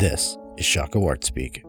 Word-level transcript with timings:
This 0.00 0.38
is 0.56 0.64
Shaka 0.64 0.98
Art 1.04 1.24
Speak. 1.24 1.62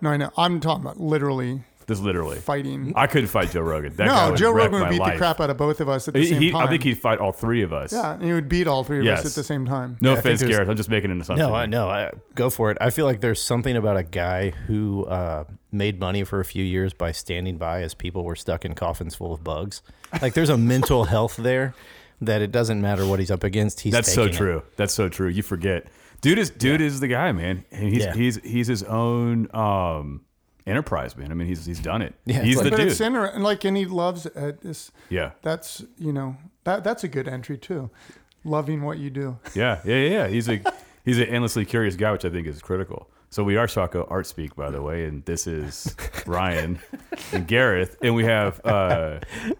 No, 0.00 0.10
I 0.10 0.16
know. 0.18 0.30
I'm 0.36 0.60
talking 0.60 0.82
about 0.84 1.00
literally 1.00 1.62
This 1.86 1.98
literally. 1.98 2.36
fighting. 2.38 2.92
I 2.94 3.06
couldn't 3.06 3.28
fight 3.28 3.52
Joe 3.52 3.62
Rogan. 3.62 3.96
That 3.96 4.08
guy 4.08 4.24
no, 4.26 4.30
would 4.32 4.38
Joe 4.38 4.52
wreck 4.52 4.66
Rogan 4.70 4.80
would 4.80 4.90
beat 4.90 5.00
life. 5.00 5.12
the 5.14 5.18
crap 5.18 5.40
out 5.40 5.48
of 5.48 5.56
both 5.56 5.80
of 5.80 5.88
us 5.88 6.06
at 6.08 6.12
the 6.14 6.20
He- 6.20 6.26
same 6.26 6.42
he- 6.42 6.50
time. 6.50 6.66
I 6.66 6.70
think 6.70 6.82
he'd 6.82 6.98
fight 6.98 7.20
all 7.20 7.32
three 7.32 7.62
of 7.62 7.72
us. 7.72 7.92
Yeah, 7.94 8.12
and 8.14 8.22
he 8.22 8.34
would 8.34 8.50
beat 8.50 8.66
all 8.66 8.84
three 8.84 8.98
of 8.98 9.04
Yes. 9.06 9.20
us 9.20 9.26
at 9.26 9.32
the 9.34 9.44
same 9.44 9.64
time. 9.64 9.96
No 10.02 10.10
Yeah, 10.10 10.16
I 10.16 10.18
offense, 10.18 10.40
there's- 10.40 10.54
Gareth. 10.54 10.68
I'm 10.68 10.76
just 10.76 10.90
making 10.90 11.10
an 11.10 11.22
assumption. 11.22 11.48
No, 11.48 11.54
I 11.54 11.64
know. 11.64 11.88
I 11.88 12.10
go 12.34 12.50
for 12.50 12.70
it. 12.70 12.76
I 12.82 12.90
feel 12.90 13.06
like 13.06 13.22
there's 13.22 13.40
something 13.42 13.76
about 13.76 13.96
a 13.96 14.02
guy 14.02 14.50
who 14.66 15.06
uh, 15.06 15.44
made 15.72 15.98
money 15.98 16.22
for 16.24 16.38
a 16.40 16.44
few 16.44 16.64
years 16.64 16.92
by 16.92 17.12
standing 17.12 17.56
by 17.56 17.80
as 17.82 17.94
people 17.94 18.24
were 18.24 18.36
stuck 18.36 18.66
in 18.66 18.74
coffins 18.74 19.14
full 19.14 19.32
of 19.32 19.42
bugs. 19.42 19.80
Like 20.20 20.34
there's 20.34 20.50
a 20.50 20.58
mental 20.58 21.04
health 21.04 21.36
there 21.36 21.74
that 22.20 22.42
it 22.42 22.52
doesn't 22.52 22.80
matter 22.80 23.06
what 23.06 23.18
he's 23.18 23.30
up 23.30 23.44
against. 23.44 23.80
He's 23.80 23.92
That's 23.92 24.12
so 24.12 24.22
taking 24.26 24.34
it. 24.34 24.38
true. 24.38 24.62
That's 24.76 24.94
so 24.94 25.08
true. 25.08 25.28
You 25.28 25.42
forget, 25.42 25.86
dude 26.20 26.38
is 26.38 26.50
dude 26.50 26.80
is 26.80 27.00
the 27.00 27.08
guy, 27.08 27.32
man. 27.32 27.64
And 27.70 27.92
he's 27.92 28.04
Yeah. 28.04 28.14
he's 28.14 28.36
he's 28.42 28.66
his 28.66 28.82
own 28.84 29.48
um, 29.54 30.22
enterprise, 30.66 31.16
man. 31.16 31.30
I 31.30 31.34
mean, 31.34 31.48
he's 31.48 31.66
he's 31.66 31.80
done 31.80 32.02
it. 32.02 32.14
Yeah, 32.24 32.42
he's 32.42 32.56
like- 32.56 32.64
the 32.64 32.70
but 32.70 32.76
dude. 32.78 32.88
it's 32.88 33.00
inter- 33.00 33.26
and 33.26 33.42
like, 33.44 33.64
and 33.64 33.76
he 33.76 33.84
loves 33.86 34.26
it. 34.26 34.60
This, 34.62 34.90
yeah, 35.10 35.32
that's 35.42 35.84
you 35.98 36.12
know 36.12 36.36
that 36.64 36.84
that's 36.84 37.04
a 37.04 37.08
good 37.08 37.28
entry 37.28 37.58
too. 37.58 37.90
Loving 38.44 38.82
what 38.82 38.98
you 38.98 39.10
do. 39.10 39.38
yeah, 39.54 39.80
yeah, 39.84 39.96
yeah, 39.96 40.08
yeah. 40.10 40.26
He's 40.28 40.48
a 40.48 40.60
he's 41.04 41.18
an 41.18 41.24
endlessly 41.26 41.64
curious 41.64 41.96
guy, 41.96 42.12
which 42.12 42.24
I 42.24 42.30
think 42.30 42.46
is 42.46 42.60
critical. 42.62 43.08
So 43.34 43.42
we 43.42 43.56
are 43.56 43.66
Shaka 43.66 44.04
Art 44.04 44.28
Speak, 44.28 44.54
by 44.54 44.70
the 44.70 44.80
way, 44.80 45.06
and 45.06 45.24
this 45.24 45.48
is 45.48 45.96
Ryan 46.24 46.78
and 47.32 47.48
Gareth, 47.48 47.96
and 48.00 48.14
we 48.14 48.22
have 48.26 48.64
uh, 48.64 49.18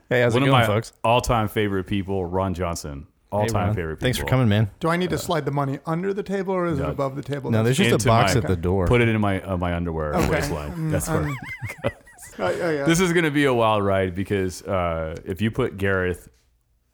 Hey, 0.09 0.21
how's 0.23 0.33
one 0.33 0.45
it 0.45 0.47
of 0.47 0.53
my 0.53 0.65
folks? 0.65 0.93
all-time 1.03 1.49
favorite 1.49 1.83
people, 1.83 2.25
Ron 2.25 2.55
Johnson. 2.55 3.09
All-time 3.33 3.67
Ron. 3.67 3.75
favorite. 3.75 3.97
People. 3.97 4.07
Thanks 4.07 4.19
for 4.19 4.27
coming, 4.27 4.49
man. 4.49 4.71
Do 4.79 4.91
I 4.91 4.97
need 4.97 5.11
to 5.11 5.19
slide 5.19 5.45
the 5.45 5.51
money 5.51 5.81
under 5.87 6.15
the 6.15 6.23
table 6.23 6.55
or 6.55 6.67
is 6.67 6.79
No. 6.79 6.87
it 6.87 6.91
above 6.91 7.17
the 7.17 7.23
table? 7.23 7.51
No, 7.51 7.65
there's 7.65 7.77
just 7.77 7.91
a 7.91 7.95
Into 7.95 8.07
box 8.07 8.37
my- 8.37 8.43
at 8.43 8.47
the 8.47 8.55
door. 8.55 8.87
Put 8.87 9.01
it 9.01 9.09
in 9.09 9.21
my 9.21 9.43
uh, 9.43 9.57
my 9.57 9.75
underwear 9.75 10.15
Okay. 10.15 10.31
waistline. 10.31 10.93
That's 10.93 11.09
where. 11.09 11.25
Um, 11.25 11.37
oh, 11.85 11.93
oh, 12.39 12.71
yeah. 12.71 12.85
This 12.85 13.01
is 13.01 13.13
going 13.13 13.25
to 13.25 13.33
be 13.33 13.47
a 13.47 13.55
wild 13.55 13.85
ride 13.85 14.15
because 14.15 14.63
uh, 14.63 15.17
if 15.25 15.43
you 15.43 15.51
put 15.51 15.79
Gareth, 15.79 16.29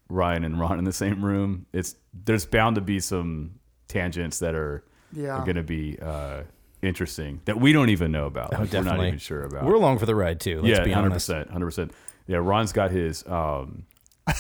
Ryan, 0.09 0.45
and 0.47 0.59
Ron 0.59 0.79
in 0.79 0.85
the 0.87 0.95
same 0.95 1.23
room, 1.23 1.67
it's 1.75 1.97
there's 2.25 2.47
bound 2.47 2.77
to 2.77 2.81
be 2.81 3.01
some 3.01 3.57
tangents 3.87 4.39
that 4.39 4.55
are, 4.55 4.83
yeah. 5.13 5.35
are 5.37 5.45
going 5.45 5.57
to 5.57 5.63
be 5.63 5.99
uh, 6.01 6.45
interesting 6.83 7.41
that 7.45 7.61
we 7.61 7.73
don't 7.73 7.91
even 7.91 8.13
know 8.13 8.27
about. 8.27 8.55
Oh, 8.55 8.61
Like, 8.61 8.73
We're 8.73 8.83
not 8.83 9.05
even 9.05 9.19
sure 9.19 9.43
about. 9.43 9.65
We're 9.65 9.75
along 9.75 9.99
for 9.99 10.07
the 10.07 10.15
ride 10.15 10.41
too. 10.41 10.61
Let's 10.63 10.79
yeah, 10.79 10.85
be 10.85 10.93
hundred 10.93 11.11
honest. 11.13 11.27
percent, 11.27 11.51
hundred 11.51 11.67
percent. 11.67 11.93
Yeah, 12.27 12.39
Ron's 12.39 12.73
got 12.73 12.91
his. 12.91 13.27
Um, 13.27 13.85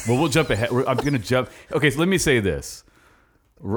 well, 0.06 0.18
we'll 0.18 0.28
jump 0.28 0.50
ahead. 0.50 0.70
I'm 0.70 0.96
going 0.96 1.12
to 1.12 1.18
jump. 1.18 1.50
Okay, 1.72 1.90
so 1.90 1.98
let 1.98 2.08
me 2.08 2.18
say 2.18 2.40
this: 2.40 2.84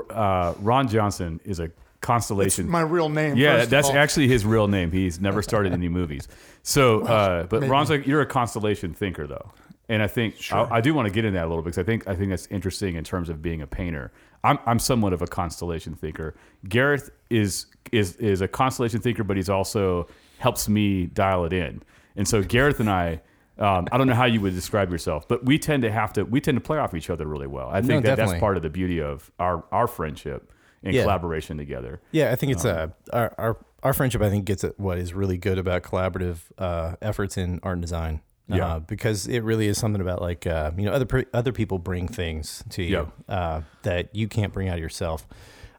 uh, 0.10 0.54
Ron 0.60 0.88
Johnson 0.88 1.40
is 1.44 1.60
a 1.60 1.72
constellation. 2.02 2.70
my 2.70 2.82
real 2.82 3.10
name. 3.10 3.36
Yeah, 3.36 3.54
first 3.54 3.64
of 3.66 3.70
that's 3.72 3.88
all. 3.90 3.98
actually 3.98 4.28
his 4.28 4.46
real 4.46 4.68
name. 4.68 4.92
He's 4.92 5.20
never 5.20 5.42
started 5.42 5.74
any 5.74 5.90
movies. 5.90 6.28
So, 6.62 7.02
uh, 7.02 7.44
but 7.44 7.62
maybe. 7.62 7.72
Ron's 7.72 7.90
like 7.90 8.06
you're 8.06 8.22
a 8.22 8.26
constellation 8.26 8.94
thinker, 8.94 9.26
though, 9.26 9.52
and 9.90 10.04
I 10.04 10.08
think 10.08 10.36
I, 10.52 10.68
I 10.78 10.82
do 10.82 10.94
want 10.94 11.08
to 11.08 11.14
get 11.14 11.26
into 11.26 11.38
that 11.38 11.46
a 11.46 11.50
little 11.50 11.64
bit 11.64 11.72
because 11.74 11.80
I 11.80 11.84
think 11.84 12.08
I 12.08 12.16
think 12.16 12.30
that's 12.30 12.48
interesting 12.48 12.96
in 12.96 13.04
terms 13.04 13.30
of 13.30 13.42
being 13.42 13.62
a 13.62 13.68
painter. 13.68 14.12
I'm 14.44 14.60
I'm 14.66 14.80
somewhat 14.80 15.14
of 15.14 15.22
a 15.22 15.28
constellation 15.28 15.96
thinker. 15.96 16.36
Gareth 16.68 17.10
is 17.30 17.68
is 17.92 18.16
is 18.18 18.42
a 18.42 18.48
constellation 18.48 19.00
thinker, 19.00 19.24
but 19.24 19.38
he's 19.38 19.50
also 19.50 20.08
helps 20.40 20.68
me 20.68 21.06
dial 21.08 21.46
it 21.46 21.54
in. 21.54 21.82
And 22.16 22.28
so 22.28 22.42
Gareth 22.44 22.80
and 22.80 22.90
I. 22.90 23.22
Um, 23.60 23.88
I 23.92 24.00
don't 24.00 24.08
know 24.08 24.16
how 24.16 24.26
you 24.26 24.42
would 24.42 24.56
describe 24.56 24.92
yourself, 24.92 25.28
but 25.28 25.46
we 25.46 25.60
tend 25.60 25.84
to 25.84 25.92
have 25.92 26.12
to 26.14 26.24
we 26.24 26.42
tend 26.42 26.58
to 26.58 26.62
play 26.62 26.80
off 26.80 26.96
each 26.96 27.12
other 27.12 27.28
really 27.28 27.46
well. 27.46 27.70
I 27.70 27.84
think 27.84 28.04
that 28.04 28.16
that's 28.18 28.34
part 28.40 28.58
of 28.58 28.64
the 28.64 28.70
beauty 28.72 29.00
of 29.00 29.32
our 29.38 29.64
our 29.72 29.86
friendship 29.86 30.52
and 30.82 30.96
Yeah. 30.96 31.04
collaboration 31.04 31.58
together. 31.58 32.02
Yeah, 32.12 32.32
I 32.32 32.36
think 32.36 32.52
it's 32.54 32.66
Um, 32.66 32.94
uh, 33.12 33.16
our, 33.16 33.36
our 33.38 33.58
our 33.84 33.94
friendship. 33.94 34.24
I 34.24 34.32
think 34.32 34.46
gets 34.46 34.64
at 34.64 34.80
what 34.80 34.98
is 34.98 35.14
really 35.14 35.38
good 35.38 35.60
about 35.60 35.84
collaborative 35.84 36.40
uh, 36.58 36.96
efforts 37.00 37.38
in 37.38 37.60
art 37.62 37.74
and 37.74 37.82
design. 37.84 38.22
Yeah. 38.48 38.66
uh, 38.76 38.80
because 38.80 39.28
it 39.28 39.40
really 39.44 39.68
is 39.68 39.78
something 39.78 40.02
about 40.02 40.22
like 40.22 40.46
uh, 40.46 40.72
you 40.78 40.86
know 40.86 40.92
other 40.92 41.26
other 41.34 41.52
people 41.54 41.80
bring 41.80 42.08
things 42.08 42.64
to 42.72 42.84
you 42.84 43.12
uh, 43.30 43.62
that 43.84 44.14
you 44.16 44.28
can't 44.28 44.52
bring 44.52 44.68
out 44.68 44.76
of 44.76 44.82
yourself, 44.82 45.26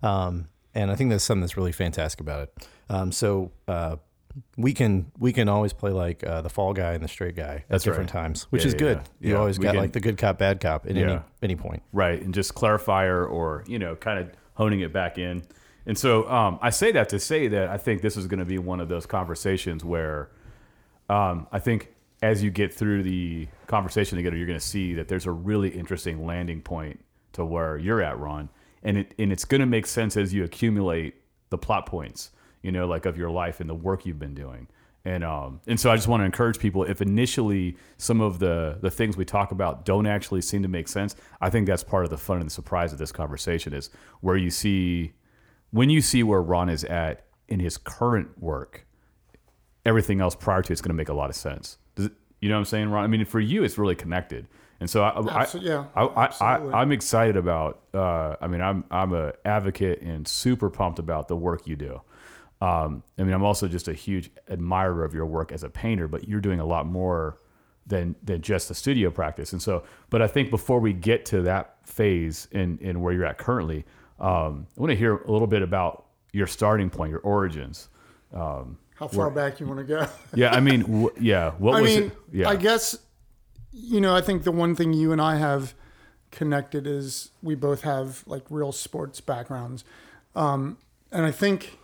um, 0.03 0.49
and 0.75 0.91
I 0.91 0.95
think 0.97 1.11
that's 1.11 1.25
something 1.25 1.43
that's 1.43 1.57
really 1.57 1.73
fantastic 1.73 2.21
about 2.21 2.41
it. 2.49 2.69
Um, 2.89 3.13
so 3.13 3.53
uh, 3.69 3.97
we 4.57 4.73
can 4.73 5.11
we 5.19 5.33
can 5.33 5.49
always 5.49 5.73
play 5.73 5.91
like 5.91 6.25
uh, 6.27 6.41
the 6.43 6.49
fall 6.49 6.73
guy 6.73 6.93
and 6.95 7.05
the 7.05 7.09
straight 7.09 7.37
guy 7.37 7.65
at 7.71 7.83
different 7.83 8.13
right. 8.15 8.23
times, 8.23 8.45
which 8.45 8.63
Yeah, 8.63 8.69
is 8.69 8.73
yeah, 8.75 8.79
good. 8.79 8.97
yeah. 9.21 9.29
You 9.29 9.33
Yeah, 9.35 9.39
always 9.41 9.59
we 9.59 9.65
got 9.65 9.73
can- 9.73 9.81
like 9.81 9.93
the 9.93 10.01
good 10.01 10.17
cop 10.19 10.39
bad 10.39 10.61
cop 10.61 10.87
at 10.87 10.97
any 10.97 11.21
any 11.43 11.57
point. 11.57 11.83
right 11.93 12.21
and 12.21 12.33
just 12.33 12.55
clarifier 12.55 13.31
or 13.31 13.63
you 13.67 13.79
know 13.79 13.95
kind 13.95 14.19
of 14.19 14.31
honing 14.55 14.81
it 14.81 14.93
back 14.93 15.19
in 15.19 15.43
and 15.87 15.99
so 15.99 16.29
um, 16.31 16.59
i 16.63 16.71
say 16.71 16.91
that 16.93 17.09
to 17.11 17.19
say 17.21 17.47
that 17.49 17.69
i 17.69 17.77
think 17.77 18.01
this 18.03 18.17
is 18.17 18.27
going 18.27 18.39
to 18.39 18.45
be 18.47 18.57
one 18.59 18.81
of 18.81 18.89
those 18.89 19.05
conversations 19.05 19.85
where 19.85 20.31
um, 21.09 21.47
i 21.53 21.59
think 21.59 21.89
as 22.23 22.43
you 22.43 22.51
get 22.51 22.73
through 22.73 23.03
the 23.03 23.47
conversation 23.67 24.17
together 24.17 24.37
you're 24.37 24.47
going 24.47 24.59
to 24.59 24.65
see 24.65 24.95
that 24.95 25.09
there's 25.09 25.27
a 25.27 25.33
really 25.33 25.69
interesting 25.69 26.25
landing 26.27 26.61
point 26.61 27.03
to 27.33 27.45
where 27.45 27.77
you're 27.77 28.03
at 28.03 28.19
ron 28.19 28.49
and 28.83 28.99
it 28.99 29.15
and 29.19 29.33
it's 29.33 29.45
going 29.45 29.61
to 29.61 29.67
make 29.67 29.87
sense 29.87 30.17
as 30.17 30.33
you 30.33 30.45
accumulate 30.45 31.15
the 31.51 31.59
plot 31.59 31.87
points 31.87 32.31
you 32.63 32.73
know 32.73 32.87
like 32.87 33.07
of 33.07 33.17
your 33.17 33.31
life 33.31 33.61
and 33.61 33.69
the 33.69 33.75
work 33.75 34.07
you've 34.07 34.19
been 34.19 34.35
doing 34.35 34.67
and 35.07 35.23
um, 35.23 35.61
and 35.67 35.79
so 35.79 35.91
I 35.91 35.97
just 35.97 36.09
want 36.09 36.23
to 36.23 36.25
encourage 36.25 36.59
people 36.59 36.83
if 36.85 37.03
initially 37.03 37.77
some 37.99 38.21
of 38.23 38.39
the 38.39 38.79
the 38.81 38.91
things 38.91 39.17
we 39.17 39.25
talk 39.25 39.53
about 39.53 39.85
don't 39.85 40.07
actually 40.07 40.41
seem 40.41 40.63
to 40.63 40.69
make 40.69 40.89
sense, 40.89 41.15
I 41.43 41.51
think 41.51 41.67
that's 41.67 41.85
part 41.85 42.05
of 42.05 42.11
the 42.11 42.17
fun 42.17 42.39
and 42.39 42.47
the 42.47 42.51
surprise 42.51 42.93
of 42.93 42.99
this 42.99 43.13
conversation 43.13 43.75
is 43.75 43.91
where 44.23 44.37
you 44.37 44.51
see 44.51 45.13
when 45.73 45.91
you 45.91 46.01
see 46.01 46.23
where 46.23 46.41
Ron 46.41 46.71
is 46.71 46.85
at 46.85 47.27
in 47.49 47.61
his 47.61 47.77
current 47.77 48.41
work, 48.41 48.87
everything 49.85 50.23
else 50.23 50.35
prior 50.35 50.63
to 50.63 50.73
it's 50.73 50.81
going 50.81 50.91
to 50.91 50.95
make 50.95 51.11
a 51.11 51.15
lot 51.15 51.29
of 51.29 51.37
sense. 51.37 51.77
Does 51.95 52.07
it, 52.07 52.13
you 52.41 52.49
know 52.49 52.57
what 52.57 52.61
I'm 52.61 52.65
saying, 52.67 52.91
Ron? 52.91 53.05
I 53.05 53.07
mean, 53.07 53.25
for 53.25 53.41
you, 53.41 53.65
it's 53.65 53.79
really 53.79 53.95
connected. 53.95 54.47
And 54.81 54.91
so 54.91 55.03
I, 55.03 55.11
I, 55.11 55.45
Absol- 55.45 55.63
yeah, 55.63 55.87
I, 55.95 56.05
I. 56.05 56.45
I, 56.45 56.81
I'm 56.81 56.93
excited 56.93 57.37
about. 57.37 57.81
Uh, 57.95 58.37
I 58.41 58.49
mean, 58.49 58.61
I'm 58.61 58.85
I'm 58.91 59.13
a 59.13 59.33
advocate 59.45 60.03
and 60.03 60.27
super 60.27 60.69
pumped 60.69 60.99
about 60.99 61.29
the 61.29 61.37
work 61.37 61.67
you 61.67 61.77
do. 61.77 62.01
Um, 62.61 63.03
I 63.19 63.23
mean, 63.23 63.33
I'm 63.33 63.45
also 63.45 63.69
just 63.69 63.89
a 63.89 63.95
huge 63.95 64.31
admirer 64.49 65.05
of 65.05 65.15
your 65.15 65.27
work 65.27 65.53
as 65.53 65.63
a 65.63 65.71
painter, 65.71 66.09
but 66.09 66.29
you're 66.29 66.41
doing 66.41 66.61
a 66.61 66.67
lot 66.67 66.87
more 66.87 67.39
than 67.87 68.17
than 68.23 68.43
just 68.43 68.69
the 68.69 68.75
studio 68.75 69.11
practice. 69.11 69.53
And 69.53 69.63
so, 69.63 69.85
but 70.11 70.23
I 70.23 70.27
think 70.27 70.51
before 70.51 70.81
we 70.81 70.93
get 70.93 71.25
to 71.27 71.43
that 71.43 71.77
phase 71.85 72.49
in 72.53 72.79
in 72.79 73.01
where 73.01 73.13
you're 73.13 73.27
at 73.27 73.39
currently, 73.39 73.85
um, 74.19 74.67
I 74.77 74.81
want 74.81 74.91
to 74.91 74.97
hear 74.97 75.17
a 75.17 75.31
little 75.31 75.47
bit 75.47 75.63
about 75.63 76.07
your 76.33 76.47
starting 76.47 76.91
point, 76.91 77.11
your 77.11 77.21
origins. 77.21 77.89
Um, 78.33 78.79
How 78.95 79.09
far 79.09 79.31
back 79.31 79.59
you 79.61 79.67
want 79.67 79.81
to 79.81 79.85
go? 79.85 80.07
yeah, 80.35 80.53
I 80.55 80.61
mean, 80.61 81.09
yeah. 81.21 81.53
What 81.59 81.75
I 81.77 81.81
was 81.81 81.91
mean, 81.95 82.03
it? 82.05 82.17
Yeah, 82.33 82.49
I 82.49 82.57
guess, 82.57 82.97
you 83.73 84.01
know, 84.01 84.15
I 84.15 84.21
think 84.21 84.45
the 84.45 84.53
one 84.53 84.77
thing 84.77 84.93
you 84.93 85.11
and 85.11 85.21
I 85.21 85.37
have 85.37 85.75
connected 86.31 86.87
is 86.87 87.31
we 87.43 87.55
both 87.57 87.83
have 87.83 88.23
like 88.27 88.43
real 88.51 88.71
sports 88.73 89.21
backgrounds. 89.21 89.85
Um, 90.37 90.79
and 91.11 91.25
I 91.27 91.31
think 91.33 91.79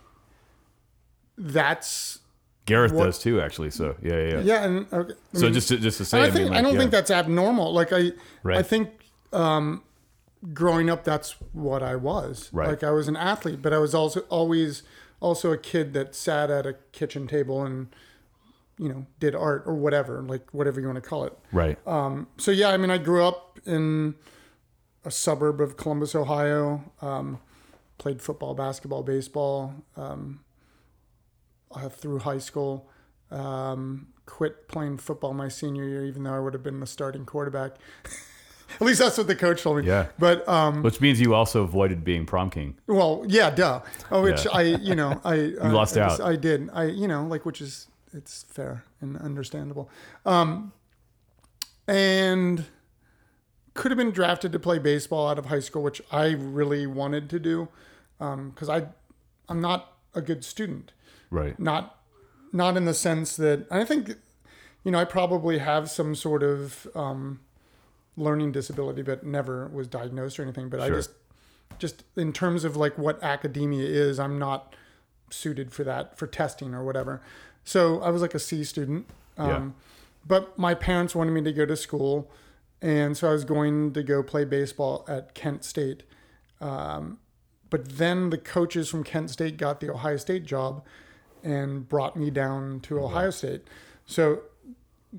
that's, 1.37 2.19
Gareth 2.65 2.91
what- 2.93 3.05
does 3.05 3.19
too, 3.19 3.41
actually. 3.41 3.71
So 3.71 3.95
yeah, 4.01 4.13
yeah. 4.13 4.27
yeah. 4.29 4.39
yeah. 4.41 4.63
And 4.65 4.93
okay, 4.93 5.13
I 5.33 5.37
So 5.37 5.43
mean, 5.45 5.53
just 5.53 5.67
to, 5.69 5.77
just 5.77 5.97
to 5.97 6.05
say, 6.05 6.21
I 6.21 6.25
I, 6.25 6.31
think 6.31 6.45
mean, 6.49 6.53
I 6.53 6.61
don't 6.61 6.73
yeah. 6.73 6.79
think 6.79 6.91
that's 6.91 7.11
abnormal. 7.11 7.73
Like 7.73 7.91
I, 7.91 8.11
I 8.45 8.61
think 8.61 8.89
um, 9.33 9.83
growing 10.53 10.89
up, 10.89 11.03
that's 11.03 11.35
what 11.53 11.83
I 11.83 11.95
was. 11.95 12.49
Right. 12.53 12.69
Like 12.69 12.83
I 12.83 12.91
was 12.91 13.07
an 13.07 13.17
athlete, 13.17 13.61
but 13.61 13.73
I 13.73 13.79
was 13.79 13.93
also 13.95 14.21
always 14.29 14.83
also 15.21 15.53
a 15.53 15.57
kid 15.57 15.93
that 15.93 16.13
sat 16.13 16.49
at 16.49 16.65
a 16.65 16.73
kitchen 16.91 17.27
table 17.27 17.63
and 17.63 17.87
you 18.77 18.89
know 18.89 19.05
did 19.19 19.33
art 19.33 19.63
or 19.65 19.75
whatever, 19.75 20.21
like 20.21 20.53
whatever 20.53 20.81
you 20.81 20.87
want 20.87 21.01
to 21.01 21.09
call 21.09 21.23
it. 21.23 21.37
right. 21.53 21.77
Um, 21.87 22.27
so 22.37 22.51
yeah, 22.51 22.69
I 22.69 22.77
mean, 22.77 22.91
I 22.91 22.97
grew 22.97 23.23
up 23.23 23.59
in 23.65 24.15
a 25.05 25.11
suburb 25.11 25.61
of 25.61 25.77
Columbus, 25.77 26.13
Ohio. 26.15 26.91
Um, 27.01 27.39
played 27.97 28.21
football, 28.21 28.55
basketball, 28.55 29.03
baseball 29.03 29.75
um, 29.95 30.39
uh, 31.71 31.87
through 31.87 32.19
high 32.19 32.39
school. 32.39 32.89
Um, 33.29 34.07
quit 34.25 34.67
playing 34.67 34.97
football 34.97 35.33
my 35.33 35.47
senior 35.47 35.87
year, 35.87 36.05
even 36.05 36.23
though 36.23 36.33
I 36.33 36.39
would 36.39 36.53
have 36.53 36.63
been 36.63 36.79
the 36.79 36.87
starting 36.87 37.25
quarterback. 37.25 37.75
At 38.75 38.81
least 38.81 38.99
that's 38.99 39.17
what 39.17 39.27
the 39.27 39.35
coach 39.35 39.61
told 39.63 39.77
me. 39.81 39.87
Yeah. 39.87 40.07
But 40.17 40.47
um, 40.47 40.83
Which 40.83 41.01
means 41.01 41.19
you 41.19 41.33
also 41.33 41.63
avoided 41.63 42.03
being 42.03 42.25
prom 42.25 42.49
king. 42.49 42.77
well, 42.87 43.23
yeah, 43.27 43.49
duh. 43.49 43.81
Oh, 44.11 44.23
which 44.23 44.45
Yeah. 44.45 44.51
I, 44.51 44.61
you 44.61 44.95
know, 44.95 45.19
I 45.23 45.35
you 45.35 45.57
lost 45.59 45.97
I, 45.97 46.01
out. 46.01 46.21
I 46.21 46.35
did. 46.35 46.69
I, 46.73 46.85
you 46.85 47.07
know, 47.07 47.25
like 47.25 47.45
which 47.45 47.61
is 47.61 47.87
it's 48.13 48.43
fair 48.43 48.83
and 48.99 49.17
understandable. 49.17 49.89
Um, 50.25 50.73
and 51.87 52.65
could 53.73 53.91
have 53.91 53.97
been 53.97 54.11
drafted 54.11 54.51
to 54.51 54.59
play 54.59 54.79
baseball 54.79 55.27
out 55.27 55.39
of 55.39 55.45
high 55.47 55.59
school, 55.59 55.81
which 55.81 56.01
I 56.11 56.31
really 56.31 56.85
wanted 56.85 57.29
to 57.29 57.39
do, 57.39 57.69
because 58.19 58.69
I, 58.69 58.87
I'm 59.47 59.61
not 59.61 59.93
a 60.13 60.21
good 60.21 60.43
student. 60.43 60.91
Right. 61.29 61.57
Not, 61.59 61.97
not 62.51 62.75
in 62.75 62.85
the 62.85 62.93
sense 62.93 63.35
that 63.37 63.65
I 63.71 63.85
think, 63.85 64.15
you 64.83 64.91
know, 64.91 64.99
I 64.99 65.05
probably 65.05 65.59
have 65.59 65.89
some 65.89 66.15
sort 66.15 66.43
of 66.43 66.85
um, 66.95 67.39
learning 68.17 68.51
disability, 68.51 69.01
but 69.01 69.25
never 69.25 69.67
was 69.67 69.87
diagnosed 69.87 70.39
or 70.39 70.43
anything. 70.43 70.69
But 70.69 70.79
I 70.81 70.89
just 70.89 71.11
just 71.79 72.03
in 72.15 72.33
terms 72.33 72.63
of 72.63 72.75
like 72.75 72.97
what 72.97 73.21
academia 73.23 73.85
is, 73.85 74.19
I'm 74.19 74.37
not 74.37 74.75
suited 75.29 75.71
for 75.71 75.83
that 75.85 76.17
for 76.17 76.27
testing 76.27 76.73
or 76.73 76.83
whatever. 76.83 77.21
So 77.63 78.01
I 78.01 78.09
was 78.09 78.21
like 78.21 78.33
a 78.33 78.39
C 78.39 78.63
student. 78.63 79.07
Um, 79.37 79.49
Yeah. 79.49 79.69
But 80.27 80.57
my 80.59 80.75
parents 80.75 81.15
wanted 81.15 81.31
me 81.31 81.41
to 81.41 81.53
go 81.53 81.65
to 81.65 81.75
school, 81.75 82.29
and 82.79 83.17
so 83.17 83.27
I 83.27 83.31
was 83.31 83.43
going 83.43 83.93
to 83.93 84.03
go 84.03 84.21
play 84.21 84.45
baseball 84.45 85.03
at 85.07 85.33
Kent 85.33 85.63
State. 85.63 86.03
Um, 86.59 87.17
but 87.71 87.97
then 87.97 88.29
the 88.29 88.37
coaches 88.37 88.87
from 88.87 89.03
Kent 89.03 89.31
State 89.31 89.57
got 89.57 89.79
the 89.79 89.89
Ohio 89.89 90.17
State 90.17 90.45
job 90.45 90.85
and 91.43 91.89
brought 91.89 92.15
me 92.15 92.29
down 92.29 92.81
to 92.81 92.99
Ohio 92.99 93.31
State. 93.31 93.61
So 94.05 94.41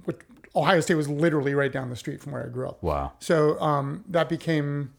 which, 0.04 0.18
Ohio 0.54 0.81
State 0.81 0.94
was 0.94 1.08
literally 1.08 1.54
right 1.54 1.72
down 1.72 1.88
the 1.90 1.96
street 1.96 2.20
from 2.20 2.32
where 2.32 2.44
I 2.44 2.49
grew 2.49 2.69
up. 2.69 2.82
Wow. 2.82 3.12
So 3.20 3.58
um, 3.60 4.04
that 4.08 4.28
became, 4.28 4.93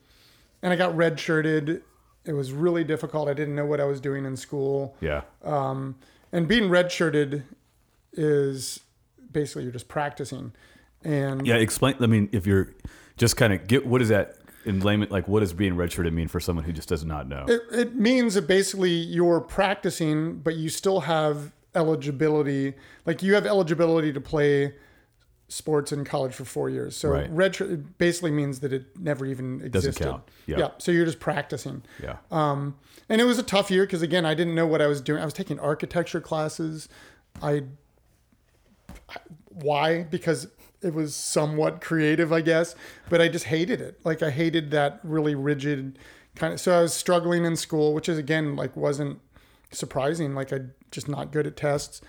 and 0.62 0.74
I 0.74 0.76
got 0.76 0.96
redshirted. 0.96 1.82
It 2.26 2.34
was 2.34 2.52
really 2.52 2.84
difficult. 2.84 3.28
I 3.28 3.34
didn't 3.34 3.56
know 3.56 3.66
what 3.66 3.80
I 3.80 3.86
was 3.86 4.00
doing 4.00 4.26
in 4.26 4.36
school. 4.36 4.96
Yeah. 5.02 5.22
Um, 5.44 5.96
and 6.32 6.48
being 6.48 6.64
redshirted 6.64 7.44
is 8.14 8.80
basically 9.32 9.64
you're 9.64 9.72
just 9.72 9.88
practicing. 9.88 10.54
And 11.04 11.46
Yeah, 11.46 11.56
explain. 11.56 11.96
I 12.00 12.08
mean, 12.08 12.30
if 12.32 12.48
you're 12.48 12.74
just 13.18 13.38
kind 13.38 13.54
of 13.54 13.68
get 13.68 13.86
what 13.86 14.02
is 14.02 14.10
that 14.10 14.38
in 14.66 14.80
layman? 14.80 15.10
Like, 15.10 15.28
what 15.28 15.42
does 15.42 15.54
being 15.54 15.76
redshirted 15.76 16.14
mean 16.14 16.28
for 16.28 16.40
someone 16.40 16.66
who 16.66 16.72
just 16.72 16.90
does 16.90 17.04
not 17.04 17.28
know? 17.28 17.46
it, 17.48 17.62
it 17.72 17.96
means 17.96 18.36
that 18.36 18.48
basically 18.48 18.92
you're 18.92 19.42
practicing, 19.42 20.38
but 20.38 20.56
you 20.56 20.70
still 20.70 21.02
have 21.02 21.52
eligibility. 21.76 22.74
Like 23.06 23.22
you 23.22 23.34
have 23.36 23.46
eligibility 23.46 24.14
to 24.14 24.22
play 24.22 24.74
sports 25.54 25.92
in 25.92 26.04
college 26.04 26.34
for 26.34 26.46
four 26.46 26.70
years. 26.70 26.96
So 26.96 27.10
Right. 27.10 27.30
it 27.62 27.98
basically 27.98 28.32
means 28.32 28.60
that 28.62 28.74
it 28.74 28.98
never 29.00 29.26
even 29.26 29.62
existed. 29.62 30.04
count. 30.04 30.24
Yeah. 30.48 30.70
So 30.80 30.92
you're 30.92 31.06
just 31.06 31.20
practicing. 31.20 31.84
yeah. 32.02 32.18
Um, 32.32 32.76
and 33.10 33.22
it 33.22 33.26
was 33.26 33.38
a 33.38 33.44
tough 33.44 33.70
year 33.70 33.84
because 33.86 34.02
again, 34.02 34.26
I 34.26 34.34
didn't 34.34 34.56
know 34.56 34.66
what 34.68 34.82
I 34.82 34.88
was 34.88 35.02
doing. 35.02 35.22
I 35.22 35.26
was 35.26 35.34
taking 35.34 35.60
architecture 35.60 36.20
classes. 36.22 36.90
I 37.42 37.64
why 39.50 40.04
because 40.04 40.48
it 40.82 40.94
was 40.94 41.16
somewhat 41.16 41.82
creative, 41.82 42.34
I 42.34 42.42
guess, 42.42 42.76
but 43.10 43.22
I 43.22 43.28
just 43.28 43.46
hated 43.46 43.80
it. 43.82 44.00
Like 44.04 44.22
I 44.22 44.32
hated 44.32 44.72
that 44.72 45.00
really 45.04 45.36
rigid 45.36 46.00
kind 46.36 46.54
of. 46.54 46.60
So 46.60 46.78
I 46.78 46.82
was 46.82 46.94
struggling 46.94 47.46
in 47.46 47.56
school, 47.56 47.94
which 47.94 48.10
is 48.10 48.18
again 48.18 48.56
like 48.56 48.76
wasn't 48.76 49.20
surprising. 49.72 50.34
Like 50.36 50.52
I 50.52 50.62
just 50.92 51.08
not 51.08 51.32
good 51.32 51.46
at 51.48 51.56
tests. 51.56 52.02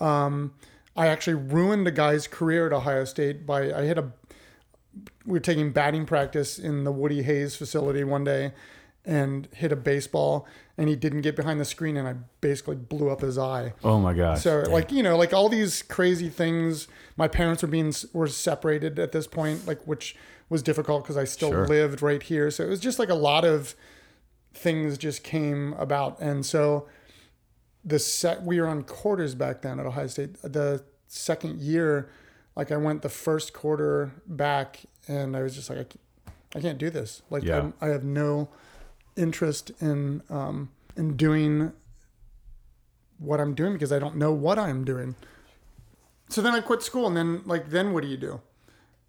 Um, 0.00 0.54
I 0.96 1.06
actually 1.08 1.34
ruined 1.34 1.86
a 1.86 1.90
guy's 1.90 2.26
career 2.26 2.66
at 2.66 2.72
Ohio 2.72 3.04
State 3.04 3.46
by 3.46 3.72
I 3.72 3.82
hit 3.84 3.98
a 3.98 4.12
we 5.24 5.32
were 5.34 5.40
taking 5.40 5.72
batting 5.72 6.04
practice 6.04 6.58
in 6.58 6.84
the 6.84 6.92
Woody 6.92 7.22
Hayes 7.22 7.56
facility 7.56 8.04
one 8.04 8.24
day 8.24 8.52
and 9.04 9.48
hit 9.54 9.72
a 9.72 9.76
baseball 9.76 10.46
and 10.76 10.88
he 10.88 10.94
didn't 10.96 11.22
get 11.22 11.34
behind 11.34 11.58
the 11.58 11.64
screen 11.64 11.96
and 11.96 12.06
I 12.06 12.14
basically 12.40 12.76
blew 12.76 13.08
up 13.10 13.20
his 13.22 13.38
eye. 13.38 13.72
oh 13.82 13.98
my 13.98 14.12
gosh. 14.12 14.42
So 14.42 14.60
like 14.68 14.92
you 14.92 15.02
know 15.02 15.16
like 15.16 15.32
all 15.32 15.48
these 15.48 15.82
crazy 15.82 16.28
things. 16.28 16.88
My 17.16 17.28
parents 17.28 17.62
were 17.62 17.68
being 17.68 17.92
were 18.12 18.26
separated 18.28 18.98
at 18.98 19.12
this 19.12 19.26
point, 19.26 19.66
like 19.66 19.82
which 19.86 20.14
was 20.48 20.62
difficult 20.62 21.04
because 21.04 21.16
I 21.16 21.24
still 21.24 21.50
Sure. 21.50 21.66
lived 21.66 22.02
right 22.02 22.22
here. 22.22 22.50
So 22.50 22.64
it 22.64 22.68
was 22.68 22.80
just 22.80 22.98
like 22.98 23.08
a 23.08 23.14
lot 23.14 23.44
of 23.44 23.74
things 24.54 24.98
just 24.98 25.24
came 25.24 25.72
about, 25.74 26.20
and 26.20 26.44
so 26.44 26.86
the 27.84 27.98
set 27.98 28.42
we 28.42 28.60
were 28.60 28.68
on 28.68 28.82
quarters 28.82 29.34
back 29.34 29.62
then 29.62 29.80
at 29.80 29.86
Ohio 29.86 30.06
State. 30.06 30.40
The 30.42 30.84
second 31.08 31.60
year, 31.60 32.10
like 32.56 32.70
I 32.70 32.76
went 32.76 33.02
the 33.02 33.08
first 33.08 33.52
quarter 33.52 34.12
back, 34.26 34.80
and 35.08 35.36
I 35.36 35.42
was 35.42 35.54
just 35.54 35.68
like, 35.68 35.78
I 35.78 35.84
can't, 35.84 36.00
I 36.54 36.60
can't 36.60 36.78
do 36.78 36.90
this. 36.90 37.22
Like 37.30 37.42
Yeah. 37.42 37.58
I'm, 37.58 37.74
I 37.80 37.88
have 37.88 38.04
no 38.04 38.48
interest 39.16 39.72
in 39.80 40.22
um, 40.30 40.70
in 40.96 41.16
doing 41.16 41.72
what 43.18 43.40
I'm 43.40 43.54
doing 43.54 43.72
because 43.72 43.92
I 43.92 43.98
don't 43.98 44.16
know 44.16 44.32
what 44.32 44.58
I'm 44.58 44.84
doing. 44.84 45.14
So 46.28 46.40
then 46.40 46.54
I 46.54 46.60
quit 46.60 46.82
school, 46.82 47.06
and 47.06 47.16
then 47.16 47.42
like 47.44 47.70
then 47.70 47.92
what 47.92 48.02
do 48.02 48.08
you 48.08 48.16
do? 48.16 48.40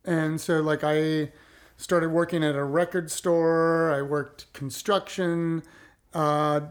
And 0.06 0.42
so 0.42 0.62
like 0.62 0.84
I 0.84 1.32
started 1.78 2.10
working 2.10 2.44
at 2.44 2.56
a 2.56 2.64
record 2.64 3.12
store. 3.12 3.92
I 3.94 4.02
worked 4.02 4.52
construction. 4.54 5.64
Uh, 6.14 6.62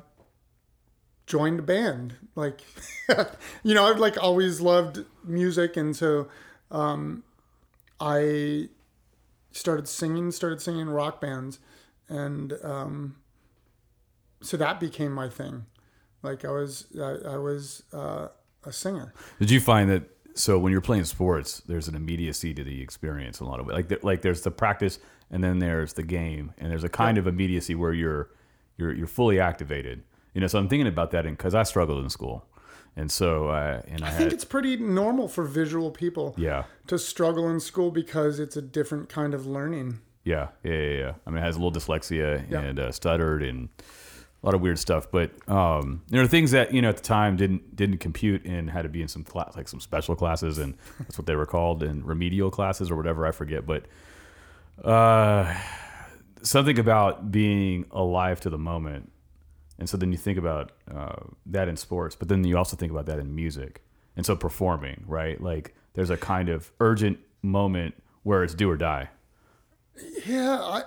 joined 1.33 1.61
a 1.61 1.63
band. 1.63 2.15
Like, 2.37 2.61
you 3.63 3.75
know, 3.75 3.87
I've 3.87 3.99
like 3.99 4.23
always 4.23 4.61
loved 4.61 5.05
music, 5.25 5.79
and 5.79 5.97
so 5.97 6.29
um, 6.71 7.25
I 7.99 8.69
started 9.51 9.89
singing. 9.89 10.31
Started 10.31 10.61
singing 10.61 10.83
in 10.83 10.91
rock 10.91 11.23
bands, 11.23 11.59
and 12.09 12.53
um, 12.63 13.17
so 14.43 14.59
that 14.59 14.79
became 14.79 15.13
my 15.13 15.31
thing. 15.31 15.65
Like 16.23 16.45
I 16.45 16.51
was, 16.51 16.87
I, 17.01 17.33
I 17.33 17.37
was 17.39 17.83
uh, 17.95 18.29
a 18.65 18.73
singer. 18.73 19.15
Did 19.41 19.51
you 19.51 19.61
find 19.61 19.89
that? 19.89 20.03
So 20.35 20.59
when 20.59 20.71
you're 20.71 20.83
playing 20.83 21.05
sports, 21.05 21.63
there's 21.67 21.89
an 21.89 21.95
immediacy 21.95 22.55
to 22.55 22.65
the 22.65 22.83
experience 22.83 23.41
in 23.41 23.47
a 23.47 23.51
lot 23.51 23.59
of 23.59 23.67
ways. 23.67 23.77
Like 23.77 24.05
like 24.05 24.23
there's 24.23 24.43
the 24.43 24.51
practice, 24.51 24.99
and 25.31 25.43
then 25.43 25.61
there's 25.61 25.95
the 25.95 26.03
game, 26.03 26.53
and 26.59 26.71
there's 26.71 26.85
a 26.85 26.91
kind 26.91 27.17
of 27.17 27.27
immediacy 27.27 27.75
where 27.75 27.95
you're 27.95 28.29
you're 28.77 28.93
you're 28.93 29.07
fully 29.07 29.41
activated. 29.41 30.03
You 30.35 30.41
know, 30.41 30.47
so 30.47 30.59
I'm 30.59 30.69
thinking 30.69 30.87
about 30.87 31.11
that 31.13 31.25
because 31.25 31.55
I 31.55 31.63
struggled 31.63 32.03
in 32.03 32.11
school, 32.11 32.47
and 32.97 33.11
so 33.11 33.49
uh, 33.49 33.83
and 33.87 34.03
I, 34.03 34.07
I 34.07 34.11
had 34.11 34.19
think 34.19 34.33
it's 34.33 34.45
pretty 34.45 34.77
normal 34.77 35.29
for 35.29 35.45
visual 35.45 35.91
people 35.91 36.35
yeah. 36.39 36.65
to 36.87 36.99
struggle 36.99 37.49
in 37.49 37.61
school 37.61 37.91
because 37.91 38.39
it's 38.39 38.57
a 38.57 38.63
different 38.63 39.09
kind 39.09 39.35
of 39.35 39.47
learning. 39.47 40.01
Yeah, 40.25 40.49
yeah, 40.63 40.73
yeah, 40.73 40.99
yeah. 40.99 41.13
I 41.27 41.31
mean, 41.31 41.39
it 41.39 41.47
has 41.47 41.57
a 41.57 41.59
little 41.59 41.73
dyslexia 41.73 42.49
Yeah. 42.49 42.61
and 42.61 42.79
uh, 42.79 42.93
stuttered 42.93 43.43
and 43.43 43.69
a 44.43 44.47
lot 44.47 44.55
of 44.55 44.61
weird 44.61 44.79
stuff. 44.79 45.11
But 45.11 45.31
um, 45.49 46.03
there 46.09 46.23
are 46.23 46.27
things 46.27 46.51
that 46.53 46.73
you 46.73 46.83
know 46.83 46.89
at 46.89 46.97
the 46.97 47.03
time 47.03 47.37
didn't 47.37 47.75
didn't 47.77 47.99
compute 47.99 48.45
and 48.45 48.71
had 48.71 48.83
to 48.83 48.89
be 48.89 49.03
in 49.03 49.09
some 49.09 49.25
class, 49.25 49.57
like 49.57 49.69
some 49.69 49.81
special 49.81 50.17
classes, 50.17 50.59
and 50.59 50.77
that's 50.99 51.19
what 51.19 51.27
they 51.27 51.37
were 51.37 51.47
called, 51.47 51.83
and 51.83 52.07
remedial 52.07 52.51
classes 52.51 52.91
or 52.91 52.97
whatever. 52.97 53.27
I 53.27 53.33
forget, 53.33 53.67
but 53.67 53.87
uh, 54.85 55.55
something 56.43 56.79
about 56.79 57.31
being 57.31 57.87
alive 57.91 58.41
to 58.41 58.51
the 58.51 58.59
moment. 58.59 59.11
And 59.83 59.89
so 59.89 59.97
then 59.97 60.13
you 60.13 60.17
think 60.17 60.39
about 60.39 60.71
uh, 60.95 61.17
that 61.45 61.67
in 61.67 61.77
sports, 61.77 62.15
but 62.15 62.29
then 62.29 62.45
you 62.45 62.57
also 62.57 62.77
think 62.77 62.93
about 62.93 63.07
that 63.07 63.19
in 63.19 63.35
music. 63.35 63.83
And 64.17 64.25
so 64.25 64.37
performing, 64.37 65.03
right? 65.09 65.43
Like 65.43 65.75
there's 65.95 66.09
a 66.09 66.17
kind 66.17 66.49
of 66.49 66.71
urgent 66.79 67.19
moment 67.43 68.01
where 68.23 68.45
it's 68.45 68.55
do 68.55 68.71
or 68.71 68.77
die. 68.77 69.09
Yeah, 70.25 70.61
I, 70.61 70.83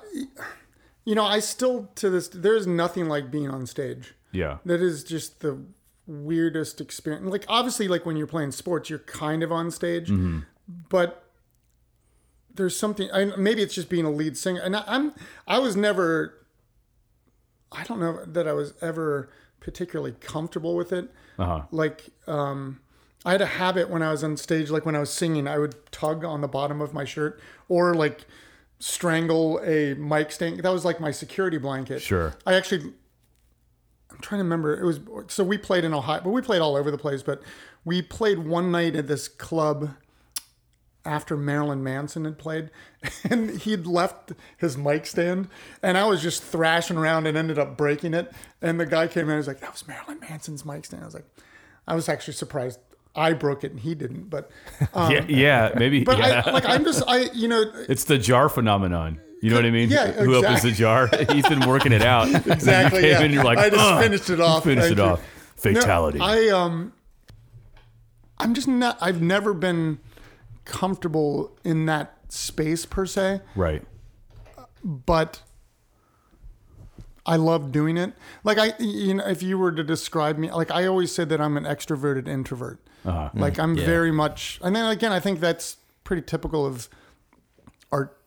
you 1.04 1.14
know, 1.14 1.26
I 1.26 1.40
still 1.40 1.90
to 1.96 2.10
this. 2.10 2.30
There's 2.30 2.66
nothing 2.66 3.10
like 3.10 3.30
being 3.30 3.50
on 3.50 3.66
stage. 3.66 4.16
Yeah. 4.32 4.60
That 4.64 4.82
is 4.82 5.04
just 5.04 5.42
the 5.42 5.60
weirdest 6.08 6.80
experience. 6.80 7.26
Like 7.26 7.44
obviously, 7.50 7.90
like 7.90 8.06
when 8.06 8.16
you're 8.16 8.28
playing 8.28 8.52
sports, 8.52 8.90
you're 8.90 9.00
kind 9.00 9.44
of 9.44 9.52
on 9.52 9.72
stage, 9.72 10.10
but 10.88 11.30
there's 12.54 12.80
something. 12.80 13.10
I, 13.12 13.26
maybe 13.36 13.62
it's 13.62 13.76
just 13.76 13.90
being 13.90 14.06
a 14.06 14.10
lead 14.10 14.38
singer, 14.38 14.62
and 14.62 14.74
I, 14.74 14.86
I'm. 14.88 15.14
I 15.46 15.60
was 15.60 15.76
never. 15.76 16.45
I 17.78 17.84
don't 17.84 18.00
know 18.00 18.24
that 18.26 18.48
I 18.48 18.54
was 18.54 18.74
ever 18.82 19.30
particularly 19.60 20.14
comfortable 20.20 20.76
with 20.76 20.92
it. 20.92 21.12
Uh 21.38 21.46
huh. 21.46 21.62
Like, 21.72 22.06
um, 22.28 22.80
I 23.26 23.32
had 23.32 23.42
a 23.42 23.48
habit 23.48 23.90
when 23.90 24.04
I 24.04 24.12
was 24.12 24.24
on 24.24 24.38
stage, 24.38 24.70
like 24.70 24.86
when 24.86 24.96
I 24.96 25.00
was 25.00 25.12
singing, 25.12 25.48
I 25.48 25.58
would 25.58 25.76
tug 25.92 26.24
on 26.24 26.42
the 26.42 26.48
bottom 26.48 26.80
of 26.80 26.94
my 26.94 27.06
shirt 27.06 27.40
or 27.68 27.96
like 27.96 28.26
strangle 28.80 29.60
a 29.64 29.96
mic 29.96 30.32
stand. 30.32 30.60
That 30.62 30.72
was 30.72 30.86
like 30.86 31.00
my 31.00 31.12
security 31.12 31.58
blanket. 31.58 32.02
Sure. 32.02 32.36
I 32.46 32.54
actually, 32.54 32.94
I'm 34.12 34.20
trying 34.22 34.40
to 34.40 34.44
remember. 34.44 34.80
It 34.80 34.86
was 34.86 35.00
so 35.28 35.44
we 35.44 35.58
played 35.58 35.84
in 35.84 35.94
Ohio, 35.94 36.22
but 36.24 36.30
we 36.30 36.42
played 36.42 36.62
all 36.62 36.76
over 36.76 36.92
the 36.92 37.00
place. 37.00 37.24
But 37.24 37.42
we 37.84 38.04
played 38.04 38.40
one 38.40 38.72
night 38.72 38.96
at 38.96 39.08
this 39.08 39.28
club 39.28 39.90
after 41.06 41.38
Marilyn 41.38 41.84
Manson 41.84 42.26
had 42.26 42.38
played, 42.38 42.70
and 43.30 43.52
he'd 43.62 43.86
left 43.86 44.34
his 44.58 44.78
mic 44.78 45.06
stand, 45.06 45.48
and 45.82 45.98
I 45.98 46.06
was 46.06 46.22
just 46.22 46.44
thrashing 46.44 46.98
around 46.98 47.28
and 47.28 47.38
ended 47.38 47.60
up 47.60 47.78
breaking 47.78 48.14
it. 48.14 48.32
And 48.62 48.80
the 48.80 48.86
guy 48.86 49.08
came 49.08 49.26
in 49.26 49.32
and 49.32 49.38
was 49.38 49.48
like, 49.48 49.62
"That 49.62 49.72
was 49.72 49.88
Marilyn 49.88 50.20
Manson's 50.20 50.66
mic 50.66 50.86
stand." 50.86 51.04
I 51.04 51.06
was 51.06 51.16
like, 51.16 51.28
I 51.88 51.96
was 51.96 52.10
actually 52.10 52.34
surprised 52.34 52.80
I 53.16 53.34
broke 53.34 53.64
it 53.64 53.72
and 53.72 53.80
he 53.80 53.96
didn't, 53.96 54.30
but 54.30 54.52
um, 54.94 55.12
yeah, 55.12 55.26
yeah, 55.28 55.72
maybe. 55.76 56.04
but 56.04 56.18
yeah. 56.18 56.44
I 56.46 56.52
like 56.52 56.66
I'm 56.66 56.84
just 56.84 57.04
I 57.08 57.30
you 57.34 57.48
know 57.48 57.64
it's 57.90 58.04
the 58.06 58.18
jar 58.18 58.50
phenomenon. 58.50 59.22
You 59.42 59.52
know 59.52 59.58
what 59.58 59.66
I 59.66 59.72
mean? 59.72 59.90
Yeah, 59.90 60.06
exactly. 60.06 60.26
Who 60.26 60.36
opens 60.36 60.62
the 60.64 60.72
jar? 60.72 61.10
He's 61.32 61.48
been 61.48 61.68
working 61.68 61.92
it 61.92 62.02
out. 62.02 62.28
exactly 62.48 63.02
You 63.02 63.10
yeah. 63.10 63.22
in, 63.22 63.32
you're 63.32 63.44
like, 63.44 63.60
I 63.60 63.70
just 63.70 64.02
finished 64.02 64.30
it 64.32 64.40
off. 64.40 64.64
Finished 64.64 64.92
it 64.92 64.98
you. 64.98 65.04
off. 65.04 65.22
Fatality. 65.56 66.18
No, 66.18 66.26
I 66.26 66.48
um, 66.50 66.94
I'm 68.40 68.56
just 68.56 68.68
not. 68.68 68.98
I've 69.02 69.22
never 69.22 69.54
been 69.54 70.00
comfortable 70.66 71.58
in 71.64 71.86
that 71.86 72.18
space 72.30 72.86
per 72.86 73.06
se, 73.06 73.42
right. 73.56 73.84
but 74.84 75.42
I 77.26 77.38
love 77.38 77.72
doing 77.72 77.98
it. 77.98 78.14
Like 78.44 78.58
I, 78.58 78.74
you 78.80 79.16
know, 79.16 79.28
if 79.28 79.42
you 79.42 79.58
were 79.58 79.72
to 79.72 79.84
describe 79.84 80.38
me, 80.38 80.52
like 80.52 80.72
I 80.72 80.86
always 80.86 81.12
said 81.12 81.30
that 81.30 81.42
I'm 81.42 81.58
an 81.58 81.64
extroverted 81.64 82.28
introvert. 82.28 82.80
Uh-huh. 83.06 83.30
Like 83.36 83.60
I'm 83.60 83.76
yeah. 83.76 83.86
very 83.86 84.12
much, 84.12 84.60
and 84.64 84.76
then 84.76 84.90
again, 84.90 85.12
I 85.12 85.20
think 85.20 85.40
that's 85.40 85.78
pretty 86.04 86.24
typical 86.24 86.66
of 86.66 86.90
art 87.92 88.18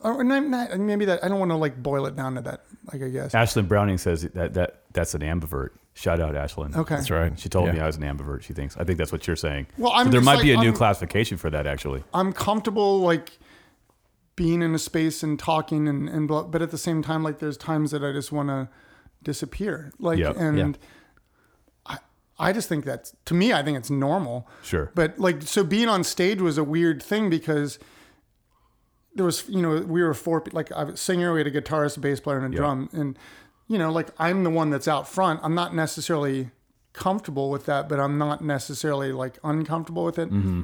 or 0.00 0.24
not, 0.24 0.46
not, 0.46 0.78
maybe 0.78 1.04
that 1.04 1.22
I 1.24 1.28
don't 1.28 1.38
want 1.38 1.50
to 1.50 1.56
like 1.56 1.82
boil 1.82 2.06
it 2.06 2.16
down 2.16 2.34
to 2.36 2.40
that. 2.42 2.62
Like 2.92 3.02
I 3.02 3.08
guess. 3.08 3.32
Ashlyn 3.32 3.68
Browning 3.68 3.98
says 3.98 4.22
that 4.22 4.54
that 4.54 4.82
that's 4.92 5.14
an 5.14 5.20
ambivert. 5.20 5.70
Shout 5.94 6.20
out 6.20 6.34
Ashlyn. 6.34 6.74
Okay. 6.76 6.94
That's 6.94 7.10
right. 7.10 7.38
She 7.38 7.48
told 7.48 7.66
Yeah. 7.66 7.72
me 7.72 7.80
I 7.80 7.86
was 7.86 7.96
an 7.96 8.02
ambivert. 8.02 8.42
She 8.42 8.52
thinks. 8.54 8.76
I 8.76 8.84
think 8.84 8.96
that's 8.98 9.12
what 9.12 9.26
you're 9.26 9.36
saying. 9.36 9.66
Well, 9.76 9.92
I'm 9.92 10.10
there 10.10 10.20
just 10.20 10.24
might 10.24 10.40
be 10.42 10.52
a 10.52 10.56
like- 10.56 10.62
new 10.64 10.70
I'm- 10.70 10.76
classification 10.76 11.36
for 11.36 11.50
that 11.50 11.66
actually. 11.66 12.04
I'm 12.14 12.32
comfortable 12.32 13.00
like 13.00 13.38
being 14.36 14.62
in 14.62 14.74
a 14.74 14.78
space 14.78 15.22
and 15.22 15.38
talking 15.38 15.86
and 15.88 16.08
and 16.08 16.26
blah, 16.28 16.44
but 16.44 16.62
at 16.62 16.70
the 16.70 16.78
same 16.78 17.02
time 17.02 17.22
like 17.22 17.38
there's 17.40 17.56
times 17.56 17.90
that 17.90 18.02
I 18.04 18.12
just 18.12 18.32
want 18.32 18.48
to 18.48 18.68
disappear. 19.22 19.92
Like 19.98 20.18
Yeah. 20.18 20.32
and 20.36 20.56
Yeah. 20.58 20.72
I 21.86 21.98
I 22.38 22.52
just 22.52 22.68
think 22.68 22.84
that's 22.84 23.14
to 23.26 23.34
me 23.34 23.52
I 23.52 23.62
think 23.62 23.76
it's 23.76 23.90
normal. 23.90 24.48
Sure. 24.62 24.92
But 24.94 25.18
like 25.18 25.42
so 25.42 25.64
being 25.64 25.88
on 25.88 26.04
stage 26.04 26.40
was 26.40 26.56
a 26.56 26.64
weird 26.64 27.02
thing 27.02 27.28
because 27.28 27.78
there 29.14 29.24
was 29.26 29.44
you 29.48 29.60
know 29.60 29.80
we 29.80 30.02
were 30.02 30.14
four 30.14 30.42
like 30.52 30.70
I 30.72 30.84
was 30.84 30.94
a 30.94 30.96
singer, 30.96 31.32
we 31.34 31.40
had 31.40 31.48
a 31.48 31.50
guitarist, 31.60 31.96
a 31.96 32.00
bass 32.00 32.20
player, 32.20 32.38
and 32.38 32.54
a 32.54 32.56
Yeah. 32.56 32.60
drum, 32.62 32.88
and 32.92 33.18
you 33.70 33.78
know 33.78 33.90
like 33.92 34.08
I'm 34.18 34.42
the 34.44 34.50
one 34.50 34.68
that's 34.70 34.88
out 34.88 35.08
front. 35.08 35.38
I'm 35.44 35.54
not 35.54 35.74
necessarily 35.74 36.50
comfortable 36.92 37.50
with 37.50 37.66
that, 37.66 37.88
but 37.88 38.00
I'm 38.00 38.18
not 38.18 38.42
necessarily 38.42 39.12
like 39.12 39.38
uncomfortable 39.44 40.04
with 40.04 40.18
it. 40.18 40.28
Mm-hmm. 40.30 40.62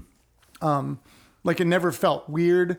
Um, 0.66 0.98
like 1.44 1.60
it 1.60 1.66
never 1.66 1.92
felt 1.92 2.28
weird, 2.28 2.78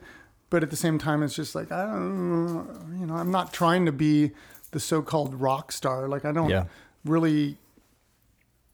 but 0.50 0.64
at 0.64 0.70
the 0.70 0.76
same 0.76 0.98
time, 0.98 1.24
it's 1.24 1.34
just 1.34 1.56
like 1.56 1.72
I 1.72 1.86
don't, 1.86 2.98
you 3.00 3.06
know, 3.06 3.16
I'm 3.16 3.32
not 3.32 3.54
trying 3.54 3.86
to 3.86 3.94
be 3.94 4.32
the 4.72 4.82
so-called 4.82 5.34
rock 5.36 5.72
star. 5.72 6.10
Like 6.10 6.26
I 6.26 6.34
don't 6.34 6.50
Yeah. 6.50 6.66
really 7.06 7.58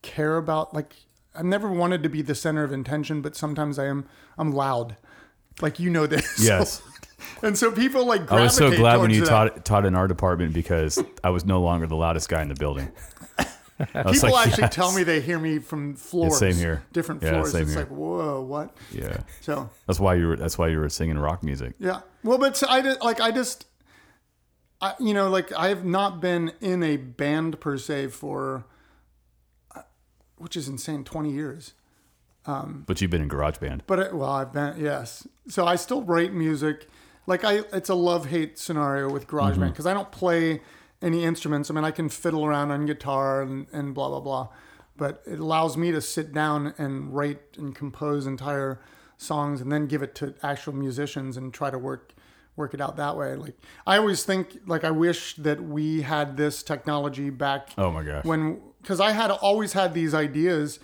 care 0.01 0.37
about 0.37 0.73
like 0.73 0.95
I've 1.35 1.45
never 1.45 1.69
wanted 1.71 2.01
to 2.03 2.09
be 2.09 2.23
the 2.23 2.35
center 2.35 2.63
of 2.63 2.71
intention, 2.71 3.21
but 3.21 3.35
sometimes 3.35 3.77
I 3.77 3.85
am. 3.85 4.05
I'm 4.39 4.51
loud, 4.51 4.97
like 5.61 5.79
you 5.79 5.91
know 5.91 6.07
this. 6.07 6.39
Yes. 6.43 6.81
And 7.41 7.57
so 7.57 7.71
people 7.71 8.05
like. 8.05 8.31
I 8.31 8.43
was 8.43 8.55
so 8.55 8.69
glad 8.75 8.99
when 8.99 9.11
you 9.11 9.21
that. 9.21 9.29
taught 9.29 9.65
taught 9.65 9.85
in 9.85 9.95
our 9.95 10.07
department 10.07 10.53
because 10.53 11.01
I 11.23 11.29
was 11.29 11.45
no 11.45 11.61
longer 11.61 11.87
the 11.87 11.95
loudest 11.95 12.29
guy 12.29 12.41
in 12.41 12.49
the 12.49 12.55
building. 12.55 12.91
People 13.79 14.29
like, 14.29 14.47
actually 14.47 14.63
yes. 14.63 14.75
tell 14.75 14.91
me 14.93 15.03
they 15.03 15.19
hear 15.19 15.39
me 15.39 15.59
from 15.59 15.95
floors. 15.95 16.37
same 16.37 16.55
here. 16.55 16.83
Different 16.93 17.21
Yeah, 17.23 17.31
floors. 17.31 17.51
same 17.51 17.63
it's 17.63 17.71
here. 17.71 17.81
like 17.81 17.89
whoa, 17.89 18.41
what? 18.41 18.77
Yeah, 18.91 19.17
So 19.41 19.69
that's 19.87 19.99
why 19.99 20.13
you 20.15 20.27
were. 20.27 20.37
That's 20.37 20.57
why 20.57 20.67
you 20.67 20.79
were 20.79 20.89
singing 20.89 21.17
rock 21.17 21.43
music. 21.43 21.73
Yeah. 21.79 22.01
Well, 22.23 22.37
but 22.37 22.61
I 22.69 22.81
just, 22.81 23.01
like 23.01 23.19
I 23.19 23.31
just, 23.31 23.65
I, 24.79 24.93
you 24.99 25.13
know, 25.13 25.27
like 25.29 25.51
I 25.53 25.69
have 25.69 25.83
not 25.83 26.21
been 26.21 26.53
in 26.61 26.83
a 26.83 26.97
band 26.97 27.59
per 27.59 27.77
se 27.77 28.07
for, 28.09 28.65
uh, 29.75 29.81
which 30.37 30.55
is 30.55 30.67
insane, 30.69 31.03
twenty 31.03 31.31
years. 31.31 31.73
But 32.45 33.01
you've 33.01 33.11
been 33.11 33.21
in 33.21 33.27
garage 33.27 33.57
band. 33.57 33.83
But 33.87 34.13
well, 34.13 34.29
I've 34.29 34.53
been 34.53 34.79
yes. 34.79 35.27
So 35.47 35.65
I 35.65 35.75
still 35.75 36.03
write 36.03 36.33
music. 36.33 36.87
Like 37.25 37.43
I, 37.43 37.63
it's 37.71 37.89
a 37.89 37.95
love 37.95 38.27
hate 38.27 38.57
scenario 38.57 39.09
with 39.09 39.27
GarageBand 39.27 39.53
mm-hmm. 39.53 39.69
because 39.69 39.85
I 39.85 39.93
don't 39.93 40.11
play 40.11 40.61
any 41.01 41.23
instruments. 41.23 41.69
I 41.69 41.73
mean, 41.73 41.83
I 41.83 41.91
can 41.91 42.09
fiddle 42.09 42.45
around 42.45 42.71
on 42.71 42.85
guitar 42.85 43.41
and, 43.41 43.67
and 43.71 43.93
blah 43.93 44.09
blah 44.09 44.19
blah, 44.19 44.49
but 44.97 45.21
it 45.25 45.39
allows 45.39 45.77
me 45.77 45.91
to 45.91 46.01
sit 46.01 46.33
down 46.33 46.73
and 46.77 47.13
write 47.13 47.41
and 47.57 47.75
compose 47.75 48.25
entire 48.25 48.81
songs 49.17 49.61
and 49.61 49.71
then 49.71 49.87
give 49.87 50.01
it 50.01 50.15
to 50.15 50.35
actual 50.43 50.73
musicians 50.73 51.37
and 51.37 51.53
try 51.53 51.69
to 51.69 51.77
work 51.77 52.13
work 52.55 52.73
it 52.73 52.81
out 52.81 52.97
that 52.97 53.17
way. 53.17 53.35
Like 53.35 53.55
I 53.87 53.97
always 53.97 54.23
think, 54.23 54.59
like 54.67 54.83
I 54.83 54.91
wish 54.91 55.35
that 55.35 55.61
we 55.63 56.01
had 56.01 56.37
this 56.37 56.63
technology 56.63 57.29
back 57.29 57.69
Oh 57.77 57.91
my 57.91 58.03
gosh. 58.03 58.25
when 58.25 58.61
because 58.81 58.99
I 58.99 59.11
had 59.11 59.31
always 59.31 59.73
had 59.73 59.93
these 59.93 60.13
ideas 60.13 60.79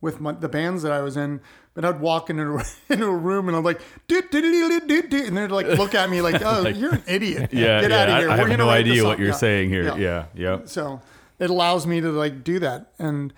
with 0.00 0.20
my, 0.20 0.32
the 0.32 0.48
bands 0.48 0.82
that 0.82 0.92
I 0.92 1.02
was 1.02 1.16
in, 1.16 1.40
but 1.80 1.94
I'd 1.94 2.00
walk 2.00 2.28
into 2.28 2.56
a, 2.56 2.64
into 2.92 3.06
a 3.06 3.16
room 3.16 3.48
and 3.48 3.56
I'm 3.56 3.64
like, 3.64 3.80
do, 4.06 4.20
do, 4.20 4.42
do, 4.42 4.80
do, 4.80 4.80
do, 4.80 5.08
do, 5.08 5.24
and 5.24 5.36
they'd 5.36 5.50
like 5.50 5.66
look 5.66 5.94
at 5.94 6.10
me 6.10 6.20
like, 6.20 6.42
oh, 6.44 6.68
you're 6.68 6.94
an 6.94 7.02
idiot. 7.06 7.50
Yeah, 7.60 7.80
get 7.80 7.90
yeah. 7.90 8.02
out 8.02 8.08
of 8.10 8.18
here. 8.18 8.30
I, 8.30 8.38
We're 8.38 8.48
have 8.48 8.58
no 8.58 8.68
idea 8.68 9.04
what 9.04 9.18
you're 9.18 9.32
saying 9.32 9.70
here. 9.70 9.84
Yeah. 9.84 9.96
Yeah, 9.96 10.26
yeah. 10.34 10.58
So 10.66 11.00
it 11.38 11.48
allows 11.48 11.86
me 11.86 12.00
to 12.00 12.10
like 12.10 12.44
do 12.44 12.58
that, 12.58 12.92
and 12.98 13.32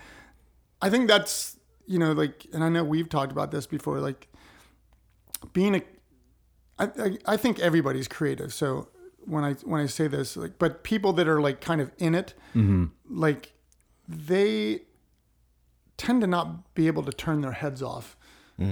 I 0.80 0.90
think 0.90 1.08
that's 1.08 1.56
you 1.86 1.98
know 1.98 2.12
like, 2.12 2.46
and 2.52 2.62
I 2.64 2.68
know 2.68 2.84
we've 2.84 3.08
talked 3.08 3.32
about 3.32 3.52
this 3.52 3.66
before, 3.66 4.00
like 4.00 4.28
being 5.52 5.76
a. 5.76 5.82
I, 6.78 6.84
I, 6.84 7.18
I 7.26 7.36
think 7.36 7.60
everybody's 7.60 8.08
creative. 8.08 8.52
So 8.52 8.88
when 9.24 9.44
I 9.44 9.54
when 9.64 9.80
I 9.80 9.86
say 9.86 10.08
this, 10.08 10.36
like, 10.36 10.58
but 10.58 10.82
people 10.82 11.12
that 11.14 11.28
are 11.28 11.40
like 11.40 11.60
kind 11.60 11.80
of 11.80 11.90
in 11.98 12.14
it, 12.14 12.34
mm-hmm. 12.54 12.86
like 13.08 13.52
they 14.08 14.82
tend 15.96 16.20
to 16.20 16.26
not 16.26 16.74
be 16.74 16.86
able 16.86 17.04
to 17.04 17.12
turn 17.12 17.40
their 17.40 17.52
heads 17.52 17.82
off. 17.82 18.16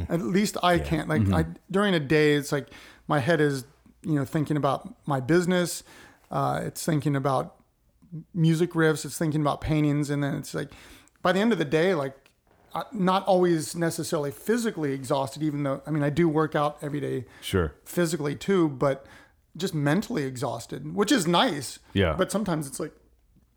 At 0.08 0.20
least 0.22 0.56
I 0.62 0.78
can't. 0.78 1.08
Like 1.08 1.28
I 1.32 1.46
during 1.70 1.94
a 1.94 2.00
day, 2.00 2.34
it's 2.34 2.52
like 2.52 2.68
my 3.08 3.18
head 3.18 3.40
is 3.40 3.64
you 4.02 4.14
know 4.14 4.24
thinking 4.24 4.56
about 4.56 4.94
my 5.06 5.20
business. 5.20 5.82
Uh, 6.30 6.60
it's 6.64 6.84
thinking 6.84 7.16
about 7.16 7.56
music 8.34 8.72
riffs. 8.72 9.04
It's 9.04 9.18
thinking 9.18 9.40
about 9.40 9.60
paintings, 9.60 10.10
and 10.10 10.22
then 10.22 10.34
it's 10.34 10.54
like 10.54 10.70
by 11.22 11.32
the 11.32 11.40
end 11.40 11.52
of 11.52 11.58
the 11.58 11.64
day, 11.64 11.94
like 11.94 12.14
not 12.92 13.26
always 13.26 13.74
necessarily 13.74 14.30
physically 14.30 14.92
exhausted. 14.92 15.42
Even 15.42 15.62
though 15.64 15.82
I 15.86 15.90
mean 15.90 16.02
I 16.02 16.10
do 16.10 16.28
work 16.28 16.54
out 16.54 16.78
every 16.82 17.00
day 17.00 17.24
Sure. 17.40 17.72
physically 17.84 18.34
too, 18.36 18.68
but 18.68 19.06
just 19.56 19.74
mentally 19.74 20.22
exhausted, 20.22 20.94
which 20.94 21.10
is 21.10 21.26
nice. 21.26 21.80
Yeah. 21.92 22.14
But 22.16 22.30
sometimes 22.30 22.66
it's 22.68 22.78
like 22.78 22.92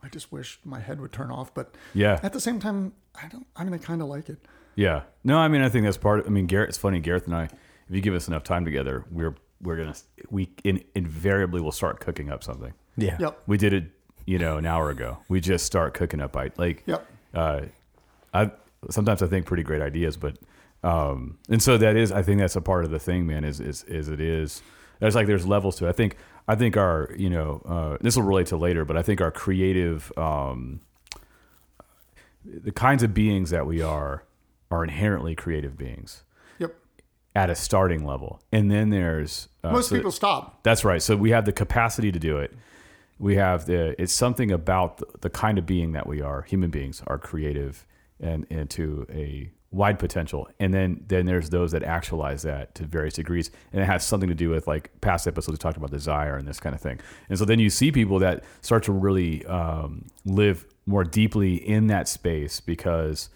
I 0.02 0.10
just 0.10 0.32
wish 0.32 0.60
my 0.66 0.80
head 0.80 1.00
would 1.00 1.12
turn 1.14 1.32
off. 1.32 1.54
But 1.54 1.76
Yeah. 1.94 2.20
at 2.24 2.34
the 2.34 2.42
same 2.42 2.60
time, 2.60 2.94
I 3.16 3.28
don't. 3.28 3.46
I 3.56 3.64
mean, 3.64 3.74
I 3.74 3.78
kind 3.78 4.02
of 4.02 4.08
like 4.08 4.28
it. 4.30 4.40
Yeah. 4.76 5.04
No, 5.24 5.38
I 5.38 5.48
mean, 5.48 5.62
I 5.62 5.70
think 5.70 5.86
that's 5.86 5.98
part. 5.98 6.22
Of, 6.22 6.28
I 6.28 6.30
mean, 6.30 6.48
Gareth. 6.48 6.70
It's 6.70 6.78
funny, 6.78 7.00
Gareth 7.00 7.26
and 7.26 7.36
I. 7.36 7.44
If 7.44 7.96
you 7.96 8.02
give 8.02 8.14
us 8.14 8.28
enough 8.28 8.44
time 8.44 8.66
together, 8.66 9.06
we're 9.12 9.36
we're 9.62 9.78
gonna 9.78 9.96
we 10.30 10.50
in, 10.64 10.84
invariably 10.96 11.62
will 11.62 11.72
start 11.72 12.00
cooking 12.00 12.30
up 12.30 12.44
something. 12.44 12.74
Yeah. 12.98 13.18
Yep. 13.20 13.44
We 13.48 13.58
did 13.58 13.74
it, 13.74 13.86
you 14.26 14.38
know, 14.38 14.58
an 14.58 14.66
hour 14.66 14.90
ago. 14.90 15.20
We 15.30 15.40
just 15.40 15.66
start 15.66 15.94
cooking 15.94 16.22
up. 16.22 16.36
I 16.36 16.52
like. 16.58 16.84
Yep. 16.86 17.08
Uh, 17.34 17.62
I 18.34 18.52
sometimes 18.90 19.22
I 19.22 19.28
think 19.28 19.46
pretty 19.46 19.64
great 19.64 19.82
ideas, 19.82 20.18
but 20.18 20.38
um, 20.84 21.38
and 21.50 21.62
so 21.62 21.78
that 21.78 21.96
is. 21.96 22.12
I 22.12 22.22
think 22.22 22.40
that's 22.40 22.56
a 22.56 22.62
part 22.62 22.86
of 22.86 22.92
the 22.92 23.00
thing, 23.00 23.26
man. 23.26 23.44
Is 23.44 23.60
is 23.60 23.84
is 23.84 24.10
it 24.10 24.20
is. 24.20 24.62
There's 25.00 25.16
like 25.16 25.28
there's 25.28 25.48
levels 25.48 25.78
to 25.78 25.86
it. 25.86 25.90
I 25.90 25.94
think 25.94 26.18
I 26.48 26.56
think 26.56 26.78
our 26.78 27.12
you 27.18 27.30
know 27.30 27.62
uh, 27.66 27.98
this 28.02 28.16
will 28.16 28.24
relate 28.24 28.48
to 28.48 28.58
later, 28.58 28.86
but 28.86 28.98
I 28.98 29.02
think 29.02 29.22
our 29.22 29.32
creative 29.32 30.12
um, 30.18 30.82
the 32.46 32.72
kinds 32.72 33.04
of 33.04 33.14
beings 33.14 33.50
that 33.52 33.66
we 33.66 33.82
are 33.82 34.24
are 34.74 34.84
inherently 34.84 35.36
creative 35.36 35.78
beings 35.78 36.24
Yep. 36.60 36.76
at 37.36 37.50
a 37.50 37.56
starting 37.56 38.06
level, 38.06 38.42
and 38.52 38.70
then 38.72 38.90
there's 38.90 39.50
uh, 39.64 39.72
Most 39.72 39.90
so- 39.90 39.96
people 39.96 40.12
stop. 40.12 40.64
that's 40.64 40.84
right. 40.84 41.02
So 41.02 41.16
we 41.16 41.32
have 41.32 41.46
the 41.46 41.54
capacity 41.54 42.12
to 42.12 42.20
do 42.20 42.38
it. 42.38 42.54
We 43.20 43.36
have 43.36 43.66
the. 43.68 43.96
It's 44.02 44.12
something 44.14 44.52
about 44.52 44.98
the, 44.98 45.06
the 45.22 45.30
kind 45.30 45.58
of 45.58 45.66
being 45.66 45.92
that 45.94 46.08
we 46.08 46.22
are. 46.22 46.42
Human 46.42 46.72
beings 46.72 47.02
are 47.08 47.18
creative 47.18 47.86
and 48.20 48.46
and 48.50 48.70
to 48.72 49.06
a 49.12 49.52
wide 49.72 49.98
potential. 50.00 50.50
And 50.60 50.74
then 50.74 51.04
then 51.08 51.26
there's 51.26 51.50
those 51.50 51.72
that 51.72 51.84
actualize 51.84 52.42
that 52.42 52.74
to 52.76 52.86
various 52.86 53.14
degrees, 53.14 53.52
and 53.72 53.82
it 53.82 53.86
has 53.86 54.04
something 54.04 54.30
to 54.30 54.36
do 54.36 54.50
with 54.50 54.68
like 54.68 54.90
past 55.02 55.28
episodes 55.28 55.54
we 55.54 55.58
talked 55.60 55.78
about 55.78 55.92
desire 55.92 56.36
and 56.38 56.48
this 56.48 56.60
kind 56.60 56.76
of 56.76 56.82
thing. 56.82 57.00
And 57.30 57.38
so 57.40 57.46
then 57.46 57.60
you 57.60 57.70
see 57.70 57.92
people 57.92 58.20
that 58.20 58.44
start 58.62 58.84
to 58.84 58.92
really 58.92 59.46
um, 59.46 60.06
live 60.26 60.66
more 60.86 61.04
deeply 61.04 61.56
in 61.56 61.88
that 61.88 62.08
space 62.08 62.60
because 62.60 63.30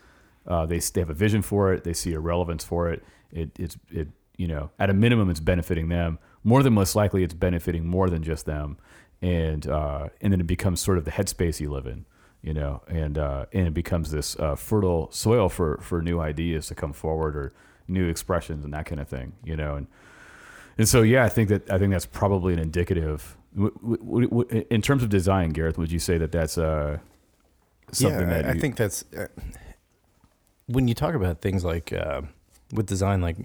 uh, 0.48 0.66
they 0.66 0.80
they 0.80 1.01
have 1.01 1.10
a 1.10 1.16
vision 1.16 1.42
for 1.42 1.74
it. 1.74 1.84
They 1.84 1.94
see 1.94 2.13
a 2.13 2.20
relevance 2.20 2.63
for 2.63 2.89
it. 2.89 3.04
It 3.32 3.51
it's 3.60 3.77
it 3.89 4.08
you 4.38 4.48
know 4.48 4.70
at 4.80 4.89
a 4.89 4.94
minimum 4.94 5.30
it's 5.30 5.39
benefiting 5.39 5.89
them 5.89 6.20
more 6.44 6.63
than 6.63 6.74
most 6.74 6.96
likely 6.96 7.24
it's 7.24 7.34
benefiting 7.34 7.86
more 7.86 8.10
than 8.10 8.24
just 8.24 8.46
them 8.46 8.77
and 9.22 9.68
uh, 9.68 10.08
and 10.22 10.32
then 10.32 10.39
it 10.39 10.48
becomes 10.48 10.80
sort 10.80 10.98
of 10.98 11.06
the 11.06 11.12
headspace 11.12 11.60
you 11.60 11.72
live 11.72 11.86
in 11.86 12.06
you 12.42 12.54
know 12.54 12.82
and 12.88 13.18
uh, 13.18 13.46
and 13.51 13.68
it 13.68 13.74
becomes 13.74 14.12
this 14.12 14.38
uh, 14.39 14.56
fertile 14.56 15.12
soil 15.12 15.50
for 15.50 15.80
for 15.82 16.01
new 16.01 16.20
ideas 16.20 16.68
to 16.68 16.75
come 16.75 16.94
forward 16.94 17.36
or 17.36 17.54
new 17.88 18.08
expressions 18.08 18.63
and 18.63 18.74
that 18.74 18.86
kind 18.86 19.01
of 19.01 19.08
thing 19.08 19.34
you 19.44 19.56
know 19.56 19.75
and 19.75 19.88
and 20.77 20.88
so 20.88 21.01
yeah 21.01 21.24
I 21.25 21.30
think 21.30 21.50
that 21.50 21.70
I 21.70 21.77
think 21.77 21.92
that's 21.92 22.06
probably 22.06 22.54
an 22.54 22.60
indicative 22.60 23.38
w- 23.56 23.74
w- 23.82 24.30
w- 24.30 24.66
in 24.70 24.82
terms 24.82 25.04
of 25.04 25.10
design 25.10 25.50
Gareth 25.50 25.77
would 25.77 25.92
you 25.92 26.00
say 26.00 26.18
that 26.18 26.32
that's 26.32 26.58
uh 26.58 27.00
something 27.92 28.30
yeah, 28.30 28.42
that 28.42 28.46
I, 28.46 28.51
I 28.51 28.60
think 28.60 28.75
that's 28.75 29.04
uh, 29.18 29.27
when 30.68 30.88
you 30.88 30.94
talk 30.94 31.16
about 31.16 31.42
things 31.42 31.64
like 31.66 31.92
uh, 31.94 32.22
with 32.74 32.86
design, 32.88 33.22
like 33.22 33.38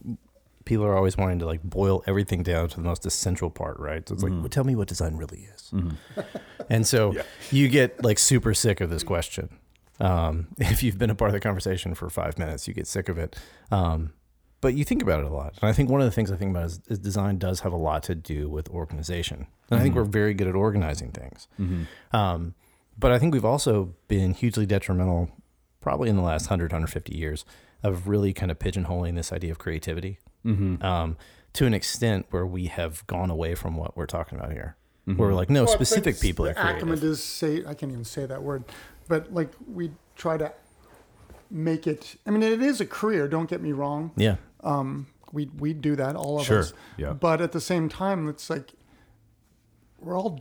people 0.64 0.84
are 0.84 0.96
always 0.96 1.16
wanting 1.16 1.38
to 1.40 1.46
like 1.46 1.62
boil 1.62 2.02
everything 2.06 2.42
down 2.42 2.68
to 2.68 2.76
the 2.76 2.82
most 2.82 3.04
essential 3.06 3.50
part, 3.50 3.78
right? 3.78 4.08
So 4.08 4.14
it's 4.14 4.22
like, 4.22 4.32
well, 4.32 4.48
tell 4.48 4.64
me 4.64 4.76
what 4.76 4.88
design 4.88 5.16
really 5.16 5.48
is. 5.54 5.72
And 6.68 6.86
so 6.86 7.12
you 7.50 7.68
get 7.68 8.02
like 8.04 8.18
super 8.18 8.54
sick 8.54 8.80
of 8.80 8.88
this 8.88 9.02
question. 9.02 9.48
Um, 10.00 10.48
if 10.58 10.82
you've 10.82 10.96
been 10.96 11.10
a 11.10 11.14
part 11.14 11.28
of 11.28 11.32
the 11.32 11.40
conversation 11.40 11.94
for 11.94 12.08
five 12.08 12.38
minutes, 12.38 12.68
you 12.68 12.74
get 12.74 12.86
sick 12.86 13.08
of 13.08 13.18
it. 13.18 13.36
Um, 13.70 14.12
but 14.60 14.74
you 14.74 14.84
think 14.84 15.02
about 15.02 15.18
it 15.20 15.26
a 15.26 15.34
lot. 15.34 15.54
And 15.60 15.68
I 15.68 15.72
think 15.72 15.90
one 15.90 16.00
of 16.00 16.04
the 16.04 16.12
things 16.12 16.30
I 16.30 16.36
think 16.36 16.52
about 16.52 16.66
is, 16.66 16.80
is 16.86 16.98
design 17.00 17.38
does 17.38 17.60
have 17.60 17.72
a 17.72 17.76
lot 17.76 18.04
to 18.04 18.14
do 18.14 18.48
with 18.48 18.68
organization. 18.68 19.48
And 19.70 19.80
I 19.80 19.82
think 19.82 19.96
we're 19.96 20.04
very 20.04 20.34
good 20.34 20.46
at 20.46 20.54
organizing 20.54 21.10
things. 21.10 21.48
Um, 22.12 22.54
but 22.96 23.10
I 23.10 23.18
think 23.18 23.34
we've 23.34 23.44
also 23.44 23.94
been 24.06 24.34
hugely 24.34 24.64
detrimental, 24.64 25.30
probably 25.82 26.08
in 26.08 26.16
the 26.16 26.22
last 26.22 26.44
100, 26.46 26.72
150 26.72 27.14
years, 27.14 27.44
of 27.82 28.08
really 28.08 28.32
kind 28.32 28.50
of 28.50 28.58
pigeonholing 28.58 29.14
this 29.16 29.32
idea 29.32 29.50
of 29.50 29.58
creativity. 29.58 30.18
Mm-hmm. 30.46 30.82
Um, 30.82 31.16
to 31.52 31.66
an 31.66 31.74
extent 31.74 32.26
where 32.30 32.46
we 32.46 32.66
have 32.66 33.06
gone 33.06 33.28
away 33.28 33.54
from 33.54 33.76
what 33.76 33.94
we're 33.96 34.06
talking 34.06 34.38
about 34.38 34.52
here. 34.52 34.76
Mm-hmm. 35.06 35.18
Where 35.18 35.28
we're 35.28 35.34
like, 35.34 35.50
no, 35.50 35.64
Well, 35.64 35.72
specific 35.74 36.18
people 36.20 36.46
are 36.46 36.54
creative. 36.54 36.76
acumen 36.76 36.98
does 37.00 37.22
say 37.22 37.58
I 37.66 37.74
can't 37.74 37.92
even 37.92 38.04
say 38.04 38.24
that 38.24 38.42
word, 38.42 38.64
but 39.08 39.34
like 39.34 39.50
we 39.70 39.90
try 40.16 40.36
to 40.38 40.52
make 41.50 41.86
it. 41.86 42.14
I 42.26 42.30
mean, 42.30 42.42
it 42.42 42.62
is 42.62 42.80
a 42.80 42.86
career. 42.86 43.28
Don't 43.28 43.50
get 43.50 43.60
me 43.60 43.72
wrong. 43.72 44.12
Yeah. 44.16 44.36
Um, 44.62 45.08
we 45.32 45.50
we 45.58 45.72
do 45.74 45.96
that, 45.96 46.14
all 46.16 46.38
of 46.40 46.46
Sure, 46.46 46.60
us. 46.60 46.72
yeah. 46.96 47.12
But 47.12 47.40
at 47.40 47.52
the 47.52 47.60
same 47.60 47.88
time, 47.88 48.28
it's 48.28 48.48
like 48.48 48.72
we're 49.98 50.16
all 50.16 50.40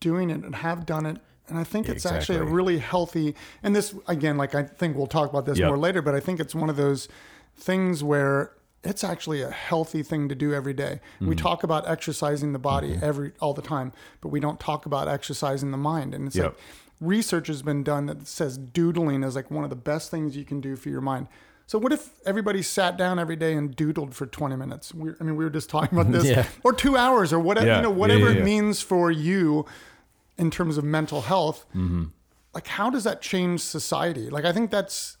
doing 0.00 0.30
it 0.30 0.44
and 0.44 0.54
have 0.56 0.84
done 0.86 1.06
it. 1.06 1.18
And 1.48 1.58
I 1.58 1.64
think 1.64 1.88
it's 1.88 2.04
actually 2.06 2.38
a 2.38 2.44
really 2.44 2.78
healthy. 2.78 3.34
And 3.62 3.74
this 3.74 3.94
again, 4.08 4.36
like 4.36 4.54
I 4.54 4.64
think 4.64 4.96
we'll 4.96 5.06
talk 5.06 5.30
about 5.30 5.46
this 5.46 5.58
Yep. 5.58 5.68
more 5.68 5.78
later. 5.78 6.02
But 6.02 6.14
I 6.14 6.20
think 6.20 6.40
it's 6.40 6.54
one 6.54 6.68
of 6.70 6.76
those 6.76 7.08
things 7.56 8.02
where 8.02 8.52
it's 8.84 9.02
actually 9.02 9.42
a 9.42 9.50
healthy 9.50 10.02
thing 10.02 10.28
to 10.28 10.34
do 10.34 10.54
every 10.54 10.72
day. 10.74 11.00
We 11.20 11.28
Mm-hmm. 11.28 11.36
talk 11.36 11.64
about 11.64 11.88
exercising 11.88 12.52
the 12.52 12.58
body 12.58 12.98
every 13.02 13.32
all 13.40 13.54
the 13.54 13.62
time, 13.62 13.92
but 14.20 14.28
we 14.28 14.38
don't 14.40 14.60
talk 14.60 14.86
about 14.86 15.08
exercising 15.08 15.70
the 15.70 15.76
mind. 15.78 16.14
And 16.14 16.26
it's 16.28 16.36
Yep. 16.36 16.44
like 16.46 16.56
research 17.00 17.48
has 17.48 17.62
been 17.62 17.82
done 17.82 18.06
that 18.06 18.26
says 18.26 18.56
doodling 18.56 19.22
is 19.22 19.34
like 19.36 19.50
one 19.50 19.64
of 19.64 19.70
the 19.70 19.76
best 19.76 20.10
things 20.10 20.36
you 20.36 20.44
can 20.44 20.60
do 20.60 20.76
for 20.76 20.88
your 20.88 21.00
mind. 21.00 21.26
So 21.68 21.78
what 21.78 21.92
if 21.92 22.10
everybody 22.24 22.62
sat 22.62 22.96
down 22.96 23.18
every 23.18 23.34
day 23.34 23.54
and 23.54 23.76
doodled 23.76 24.14
for 24.14 24.24
20 24.26 24.54
minutes? 24.54 24.94
We, 24.94 25.10
I 25.20 25.24
mean, 25.24 25.34
we 25.36 25.42
were 25.44 25.50
just 25.50 25.68
talking 25.68 25.98
about 25.98 26.12
this, 26.16 26.24
Yeah. 26.24 26.46
or 26.62 26.72
two 26.72 26.96
hours, 26.96 27.32
or 27.32 27.40
whatever, 27.40 27.66
Yeah. 27.66 27.76
you 27.78 27.82
know, 27.82 27.90
whatever 27.90 28.30
yeah, 28.32 28.38
it 28.38 28.44
means 28.44 28.80
for 28.82 29.10
you 29.10 29.66
in 30.38 30.50
terms 30.50 30.76
of 30.78 30.84
mental 30.84 31.22
health. 31.22 31.66
Mm-hmm. 31.74 32.04
Like, 32.54 32.66
how 32.66 32.90
does 32.90 33.04
that 33.04 33.20
change 33.22 33.60
society? 33.60 34.30
Like, 34.30 34.44
I 34.44 34.52
think 34.52 34.70
that's, 34.70 35.16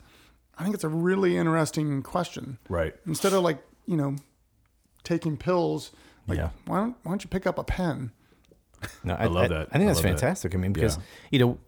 I 0.58 0.62
think 0.62 0.74
it's 0.74 0.84
a 0.84 0.88
really 0.88 1.36
interesting 1.36 2.02
question. 2.02 2.58
Right. 2.68 2.94
Instead 3.06 3.32
of 3.32 3.42
like, 3.42 3.62
you 3.86 3.96
know, 3.96 4.16
taking 5.04 5.36
pills, 5.36 5.92
like, 6.26 6.38
Yeah. 6.38 6.50
why 6.66 6.78
don't 6.78 6.96
why 7.02 7.12
don't 7.12 7.22
you 7.24 7.28
pick 7.30 7.46
up 7.46 7.58
a 7.58 7.64
pen? 7.64 8.10
No, 9.04 9.14
I, 9.14 9.26
love 9.26 9.44
I- 9.44 9.48
that. 9.48 9.68
I 9.70 9.78
think 9.78 9.84
I 9.84 9.86
that's 9.86 9.96
love 9.98 10.02
that. 10.04 10.20
fantastic. 10.20 10.54
I 10.54 10.58
mean, 10.58 10.72
because 10.72 10.96
Yeah. 10.96 11.02
you 11.30 11.38
know, 11.38 11.58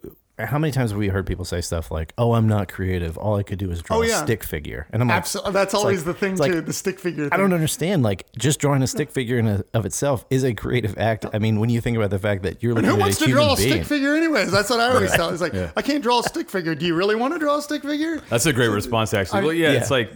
how 0.45 0.57
many 0.57 0.71
times 0.71 0.91
have 0.91 0.99
we 0.99 1.07
heard 1.09 1.25
people 1.25 1.45
say 1.45 1.61
stuff 1.61 1.91
like, 1.91 2.13
"Oh, 2.17 2.33
I'm 2.33 2.47
not 2.47 2.71
creative. 2.71 3.17
All 3.17 3.35
I 3.37 3.43
could 3.43 3.59
do 3.59 3.69
is 3.71 3.81
draw 3.81 3.97
Oh, 3.97 4.01
a 4.03 4.07
stick 4.09 4.43
figure," 4.43 4.87
and 4.91 5.01
I'm 5.01 5.07
like, 5.07 5.25
that's 5.53 5.73
always 5.73 5.99
like- 5.99 6.05
the 6.05 6.13
thing 6.19 6.31
it's 6.33 6.39
like. 6.41 6.65
The 6.65 6.73
stick 6.73 6.99
figure. 6.99 7.23
Thing. 7.25 7.33
I 7.33 7.37
don't 7.37 7.53
understand. 7.53 8.03
Like, 8.03 8.25
just 8.37 8.59
drawing 8.59 8.81
a 8.83 8.87
stick 8.87 9.11
figure 9.11 9.37
in 9.37 9.47
a, 9.47 9.63
of 9.73 9.85
itself 9.85 10.25
is 10.29 10.43
a 10.43 10.53
creative 10.53 10.97
act. 10.97 11.25
I 11.33 11.39
mean, 11.39 11.59
when 11.59 11.69
you 11.69 11.81
think 11.81 11.97
about 11.97 12.09
the 12.09 12.19
fact 12.19 12.43
that 12.43 12.61
you're 12.63 12.73
looking 12.73 12.89
Who 12.89 12.95
at 12.95 12.99
wants 12.99 13.17
a 13.17 13.19
to 13.21 13.25
human 13.27 13.43
draw 13.45 13.53
a 13.53 13.57
being, 13.57 13.69
stick 13.69 13.85
figure 13.85 14.15
anyways? 14.15 14.51
That's 14.51 14.69
what 14.69 14.79
I 14.79 14.89
always 14.93 15.11
tell. 15.11 15.29
It's 15.29 15.41
like, 15.41 15.53
I 15.75 15.81
can't 15.81 16.01
draw 16.03 16.19
a 16.19 16.23
stick 16.23 16.49
figure. 16.49 16.75
Do 16.75 16.85
you 16.85 16.95
really 16.95 17.15
want 17.15 17.33
to 17.33 17.39
draw 17.39 17.57
a 17.57 17.61
stick 17.61 17.81
figure? 17.83 18.19
That's 18.29 18.45
a 18.45 18.53
great 18.53 18.69
response, 18.69 19.13
actually. 19.13 19.39
I- 19.39 19.43
well, 19.43 19.53
yeah, 19.53 19.71
yeah. 19.73 19.77
it's 19.79 19.91
like, 19.91 20.11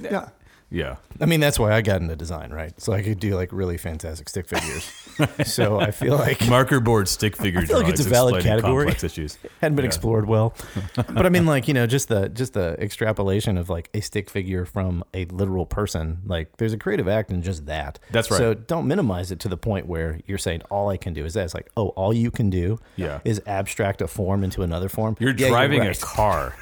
Yeah. 0.73 0.83
yeah. 0.83 0.95
I 1.21 1.25
mean, 1.27 1.39
that's 1.39 1.59
why 1.59 1.71
I 1.71 1.81
got 1.81 2.01
into 2.01 2.15
design, 2.15 2.51
right? 2.51 2.73
So 2.81 2.91
I 2.93 3.01
could 3.03 3.19
do 3.19 3.35
like 3.35 3.53
really 3.53 3.77
fantastic 3.77 4.27
stick 4.27 4.47
figures. 4.47 4.91
so 5.45 5.79
I 5.79 5.91
feel 5.91 6.15
like 6.17 6.45
Marker 6.49 6.79
board 6.79 7.07
stick 7.07 7.37
figure 7.37 7.61
I 7.61 7.65
feel 7.65 7.77
like 7.77 7.89
it's 7.89 8.03
a 8.05 8.09
valid 8.09 8.43
category. 8.43 8.85
complex 8.85 9.03
issues. 9.03 9.37
hadn't 9.61 9.75
been 9.75 9.85
Yeah. 9.85 9.87
explored 9.89 10.27
well. 10.27 10.55
but 10.95 11.25
I 11.25 11.29
mean, 11.29 11.45
like 11.45 11.67
you 11.67 11.73
know, 11.75 11.85
just 11.85 12.07
the 12.09 12.27
just 12.29 12.53
the 12.53 12.75
extrapolation 12.79 13.57
of 13.57 13.69
like 13.69 13.89
a 13.93 14.01
stick 14.01 14.29
figure 14.29 14.65
from 14.65 15.03
a 15.13 15.25
literal 15.25 15.65
person. 15.67 16.19
Like, 16.25 16.57
there's 16.57 16.73
a 16.73 16.77
creative 16.77 17.07
act 17.07 17.29
in 17.31 17.43
just 17.43 17.67
that. 17.67 17.99
That's 18.11 18.31
right. 18.31 18.37
So 18.37 18.53
don't 18.55 18.87
minimize 18.87 19.31
it 19.31 19.39
to 19.41 19.47
the 19.49 19.57
point 19.57 19.85
where 19.85 20.19
you're 20.25 20.37
saying 20.39 20.63
all 20.71 20.89
I 20.89 20.97
can 20.97 21.13
do 21.13 21.23
is 21.25 21.35
that. 21.35 21.45
It's 21.45 21.53
like, 21.53 21.69
oh, 21.77 21.89
all 21.89 22.13
you 22.13 22.31
can 22.31 22.49
do 22.49 22.79
Yeah. 22.95 23.19
is 23.23 23.39
abstract 23.45 24.01
a 24.01 24.07
form 24.07 24.43
into 24.43 24.63
another 24.63 24.89
form. 24.89 25.15
You're 25.19 25.35
Yeah, 25.35 25.49
driving 25.49 25.81
right. 25.81 25.95
a 25.95 26.01
car. 26.01 26.55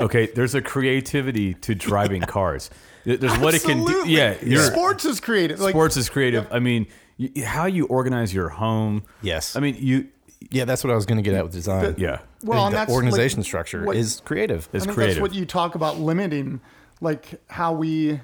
Okay, 0.00 0.26
there's 0.26 0.54
a 0.54 0.60
creativity 0.62 1.54
to 1.54 1.74
driving 1.74 2.22
cars. 2.22 2.68
There's 3.16 3.38
what 3.38 3.54
it 3.54 3.62
can 3.62 3.78
do. 3.78 3.84
Absolutely. 3.86 4.12
Yeah, 4.14 4.36
you're, 4.42 4.64
sports 4.64 5.04
is 5.04 5.20
creative. 5.20 5.60
Like, 5.60 5.72
sports 5.72 5.96
is 5.96 6.08
creative. 6.08 6.46
I 6.50 6.58
mean, 6.58 6.86
y 7.18 7.30
how 7.44 7.66
you 7.66 7.86
organize 7.86 8.32
your 8.34 8.48
home. 8.48 9.04
Yes. 9.22 9.56
I 9.56 9.60
mean, 9.60 9.76
you. 9.78 10.08
Yeah, 10.50 10.64
that's 10.64 10.84
what 10.84 10.92
I 10.92 10.94
was 10.94 11.04
going 11.04 11.16
to 11.16 11.22
get 11.22 11.34
at 11.34 11.42
with 11.42 11.52
design. 11.52 11.96
Yeah. 11.98 12.20
well, 12.44 12.66
and 12.66 12.72
the 12.72 12.78
that's 12.78 12.92
organization 12.92 13.40
like, 13.40 13.46
structure 13.46 13.84
what- 13.84 13.96
is 13.96 14.20
creative. 14.24 14.68
Is 14.72 14.82
I 14.82 14.86
think 14.86 14.94
creative. 14.94 15.16
that's 15.16 15.22
what 15.22 15.34
you 15.34 15.44
talk 15.44 15.74
about 15.74 15.98
limiting, 15.98 16.60
like 17.00 17.40
how 17.48 17.72
we 17.72 18.20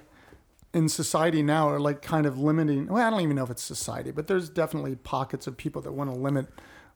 in 0.73 0.89
society 0.89 1.43
now 1.43 1.69
are 1.69 1.81
like 1.81 2.03
kind 2.03 2.25
of 2.27 2.39
limiting. 2.39 2.87
Well, 2.87 3.05
I 3.05 3.11
don't 3.11 3.21
even 3.21 3.37
know 3.37 3.45
if 3.45 3.51
it's 3.51 3.63
society, 3.63 4.11
but 4.13 4.27
there's 4.29 4.49
definitely 4.49 4.95
pockets 4.97 5.47
of 5.47 5.57
people 5.57 5.83
that 5.83 5.93
want 5.93 6.09
to 6.13 6.17
limit 6.17 6.47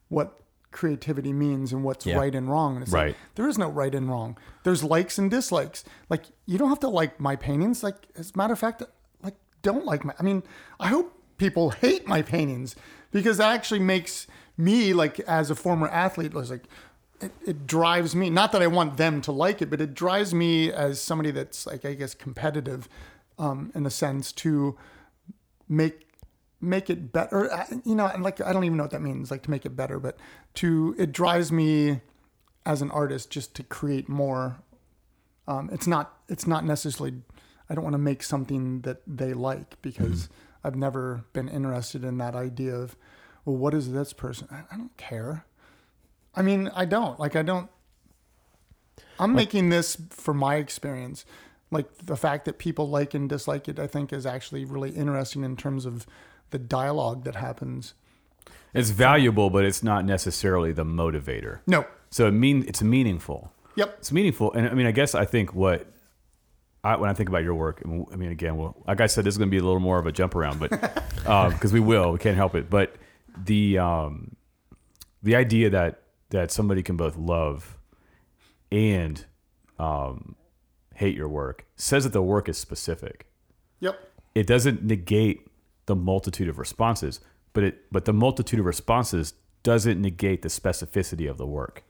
what 0.09 0.41
creativity 0.71 1.33
means 1.33 1.73
and 1.73 1.83
what's 1.85 2.05
Yeah. 2.07 2.17
right 2.19 2.35
and 2.35 2.51
wrong. 2.51 2.75
And 2.77 2.83
it's 2.83 2.93
Right. 2.93 3.09
like 3.09 3.17
there 3.37 3.49
is 3.49 3.57
no 3.59 3.69
right 3.69 3.95
and 3.95 4.09
wrong. 4.09 4.37
There's 4.65 4.85
likes 4.85 5.19
and 5.19 5.31
dislikes. 5.31 5.85
Like 6.09 6.27
you 6.47 6.59
don't 6.59 6.69
have 6.69 6.81
to 6.81 6.89
like 6.89 7.19
my 7.21 7.37
paintings. 7.37 7.83
Like 7.83 7.97
as 8.17 8.33
a 8.35 8.39
matter 8.39 8.53
of 8.53 8.59
fact, 8.59 8.83
like 9.23 9.37
don't 9.63 9.85
like 9.85 10.05
my. 10.05 10.15
I 10.19 10.23
mean, 10.23 10.43
I 10.79 10.89
hope 10.89 11.13
people 11.39 11.71
hate 11.81 12.07
my 12.07 12.23
paintings 12.23 12.77
because 13.11 13.39
that 13.39 13.53
actually 13.53 13.81
makes 13.81 14.27
me 14.57 14.93
like 14.93 15.21
as 15.21 15.51
a 15.51 15.55
former 15.55 15.89
athlete 15.89 16.35
was 16.35 16.51
like 16.51 16.65
it, 17.21 17.33
it 17.47 17.67
drives 17.67 18.15
me 18.17 18.29
not 18.29 18.51
that 18.53 18.61
i 18.61 18.67
want 18.67 18.97
them 18.97 19.21
to 19.21 19.31
like 19.31 19.63
it 19.63 19.71
but 19.71 19.81
it 19.81 19.95
drives 19.95 20.35
me 20.35 20.71
as 20.73 21.01
somebody 21.01 21.31
that's 21.31 21.65
like 21.65 21.85
i 21.85 21.95
guess 21.95 22.13
competitive 22.13 22.89
um, 23.39 23.71
in 23.77 23.87
a 23.87 23.91
sense 23.91 24.33
to 24.33 24.77
make 25.69 26.08
make 26.61 26.91
it 26.91 27.13
better 27.13 27.53
uh, 27.53 27.65
you 27.85 27.95
know 27.95 28.07
and 28.07 28.23
like 28.23 28.41
i 28.41 28.53
don't 28.53 28.65
even 28.65 28.77
know 28.77 28.83
what 28.83 28.91
that 28.91 29.01
means 29.01 29.31
like 29.31 29.43
to 29.43 29.51
make 29.51 29.65
it 29.65 29.77
better 29.77 30.01
but 30.01 30.17
to 30.55 30.95
it 30.99 31.13
drives 31.13 31.53
me 31.53 32.01
as 32.69 32.83
an 32.83 32.91
artist 32.91 33.31
just 33.31 33.55
to 33.55 33.63
create 33.63 34.09
more. 34.09 34.59
Um, 35.49 35.71
it's 35.73 35.87
not 35.87 36.19
it's 36.29 36.47
not 36.47 36.67
necessarily 36.67 37.23
i 37.71 37.75
don't 37.75 37.83
want 37.83 37.95
to 37.95 37.99
make 37.99 38.23
something 38.23 38.83
that 38.83 39.01
they 39.07 39.33
like 39.33 39.81
because 39.81 40.29
i've 40.63 40.77
never 40.77 41.25
been 41.33 41.49
interested 41.49 42.05
in 42.05 42.19
that 42.19 42.35
idea 42.35 42.75
of 42.75 42.97
well 43.47 43.57
what 43.57 43.73
is 43.73 43.93
this 43.93 44.13
person 44.13 44.47
i, 44.51 44.59
I 44.71 44.77
don't 44.77 44.95
care. 44.99 45.47
I 46.35 46.43
mean 46.43 46.71
i 46.75 46.85
don't 46.85 47.19
like 47.19 47.35
i 47.35 47.41
don't 47.41 47.71
i'm 49.19 49.35
making 49.35 49.71
this 49.71 49.97
for 50.11 50.35
my 50.35 50.57
experience. 50.57 51.25
Like 51.71 51.97
the 51.97 52.17
fact 52.17 52.45
that 52.45 52.59
people 52.59 52.91
like 52.91 53.15
and 53.15 53.27
dislike 53.27 53.69
it 53.69 53.79
i 53.79 53.87
think 53.87 54.13
is 54.13 54.27
actually 54.27 54.67
really 54.67 54.91
interesting 54.91 55.45
in 55.45 55.57
terms 55.57 55.87
of 55.87 56.07
the 56.51 56.59
dialogue 56.59 57.25
that 57.25 57.37
happens 57.37 57.95
It's 58.75 58.91
valuable, 58.91 59.51
but 59.51 59.65
it's 59.65 59.83
not 59.83 60.05
necessarily 60.05 60.73
the 60.73 60.85
motivator. 60.85 61.61
no 61.67 61.87
So 62.11 62.27
it 62.29 62.33
mean 62.33 62.65
it's 62.69 62.83
meaningful. 62.83 63.53
yep 63.77 63.97
It's 63.99 64.13
meaningful, 64.13 64.53
and 64.53 64.69
I 64.69 64.75
mean, 64.75 64.87
I 64.87 64.93
guess 64.93 65.15
I 65.15 65.25
think 65.25 65.55
what 65.55 65.87
I, 66.85 66.97
when 66.97 67.11
I 67.11 67.13
think 67.15 67.29
about 67.29 67.43
your 67.43 67.55
work, 67.57 67.83
I 67.85 68.17
mean, 68.17 68.31
again, 68.31 68.57
well, 68.57 68.77
like 68.87 69.01
I 69.01 69.07
said, 69.09 69.25
this 69.25 69.35
is 69.35 69.39
going 69.39 69.49
to 69.49 69.51
be 69.51 69.59
a 69.59 69.65
little 69.65 69.81
more 69.81 69.99
of 69.99 70.07
a 70.07 70.13
jump 70.13 70.35
around, 70.37 70.61
but 70.61 70.71
because 71.51 71.73
we 71.73 71.81
will, 71.81 72.13
we 72.13 72.19
can't 72.19 72.37
help 72.37 72.55
it. 72.55 72.71
But 72.71 72.95
the 73.45 73.79
um, 73.79 74.37
the 75.23 75.35
idea 75.35 75.71
that 75.71 76.03
that 76.31 76.51
somebody 76.53 76.83
can 76.83 76.97
both 76.97 77.17
love 77.17 77.77
and 78.71 79.25
um, 79.79 80.37
hate 80.95 81.17
your 81.17 81.29
work 81.29 81.67
says 81.77 82.05
that 82.05 82.13
the 82.13 82.23
work 82.23 82.49
is 82.49 82.57
specific. 82.59 83.27
yep 83.81 83.99
It 84.35 84.47
doesn't 84.47 84.85
negate 84.85 85.48
the 85.89 85.97
multitude 85.97 86.49
of 86.49 86.59
responses, 86.59 87.19
but 87.53 87.65
it 87.65 87.91
but 87.93 88.05
the 88.05 88.13
multitude 88.13 88.61
of 88.61 88.67
responses 88.67 89.35
doesn't 89.65 90.01
negate 90.01 90.43
the 90.43 90.49
specificity 90.49 91.29
of 91.29 91.37
the 91.37 91.47
work. 91.47 91.83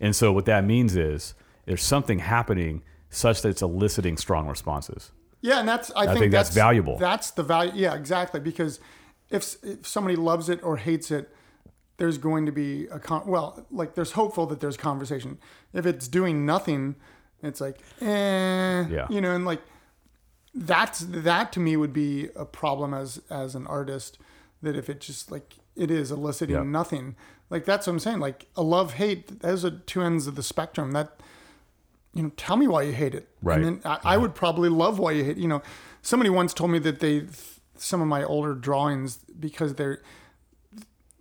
And 0.00 0.16
so 0.16 0.32
what 0.32 0.46
that 0.46 0.64
means 0.64 0.96
is 0.96 1.34
there's 1.66 1.82
something 1.84 2.18
happening 2.18 2.82
such 3.10 3.42
that 3.42 3.50
it's 3.50 3.62
eliciting 3.62 4.16
strong 4.16 4.48
responses. 4.48 5.12
Yeah, 5.40 5.60
and 5.60 5.68
that's 5.68 5.92
I, 5.94 6.06
think, 6.06 6.18
think 6.18 6.32
that's 6.32 6.50
valuable. 6.50 6.98
That's 6.98 7.30
the 7.30 7.44
value. 7.44 7.72
Yeah, 7.76 7.94
exactly. 7.94 8.40
Because 8.40 8.80
if 9.30 9.56
if 9.62 9.86
somebody 9.86 10.16
loves 10.16 10.48
it 10.48 10.60
or 10.64 10.78
hates 10.78 11.10
it, 11.10 11.32
there's 11.98 12.18
going 12.18 12.46
to 12.46 12.52
be 12.52 12.86
a 12.88 12.98
con- 12.98 13.26
well, 13.26 13.64
like 13.70 13.94
there's 13.94 14.12
hopeful 14.12 14.46
that 14.46 14.60
there's 14.60 14.76
conversation. 14.76 15.38
If 15.72 15.86
it's 15.86 16.08
doing 16.08 16.44
nothing, 16.44 16.96
it's 17.42 17.60
like 17.60 17.78
eh, 18.00 18.86
Yeah. 18.88 19.06
you 19.10 19.20
know, 19.20 19.34
and 19.34 19.44
like 19.44 19.60
that's 20.54 21.00
that 21.00 21.52
to 21.52 21.60
me 21.60 21.76
would 21.76 21.92
be 21.92 22.28
a 22.36 22.44
problem 22.44 22.94
as 22.94 23.20
as 23.30 23.54
an 23.54 23.66
artist. 23.66 24.18
That 24.62 24.76
if 24.76 24.88
it 24.88 25.00
just 25.00 25.30
like 25.30 25.56
it 25.76 25.90
is 25.90 26.10
eliciting 26.10 26.56
Yeah. 26.56 26.62
nothing, 26.62 27.16
like 27.50 27.64
that's 27.64 27.86
what 27.86 27.94
I'm 27.94 27.98
saying. 27.98 28.20
Like 28.20 28.46
a 28.56 28.62
love 28.62 28.94
hate, 28.94 29.40
those 29.40 29.64
are 29.64 29.70
two 29.70 30.00
ends 30.02 30.26
of 30.26 30.36
the 30.36 30.42
spectrum. 30.42 30.92
That 30.92 31.18
you 32.14 32.22
know, 32.22 32.32
tell 32.36 32.56
me 32.56 32.68
why 32.68 32.82
you 32.82 32.92
hate 32.92 33.14
it. 33.14 33.28
Right. 33.42 33.56
And 33.60 33.64
then 33.64 33.80
I, 33.84 34.14
I 34.14 34.16
would 34.16 34.34
probably 34.36 34.68
love 34.68 34.98
why 35.00 35.12
you 35.12 35.24
hate. 35.24 35.36
You 35.36 35.48
know, 35.48 35.62
somebody 36.00 36.30
once 36.30 36.54
told 36.54 36.70
me 36.70 36.78
that 36.80 37.00
they 37.00 37.26
some 37.76 38.00
of 38.00 38.06
my 38.06 38.22
older 38.22 38.54
drawings 38.54 39.16
because 39.38 39.74
they're 39.74 40.00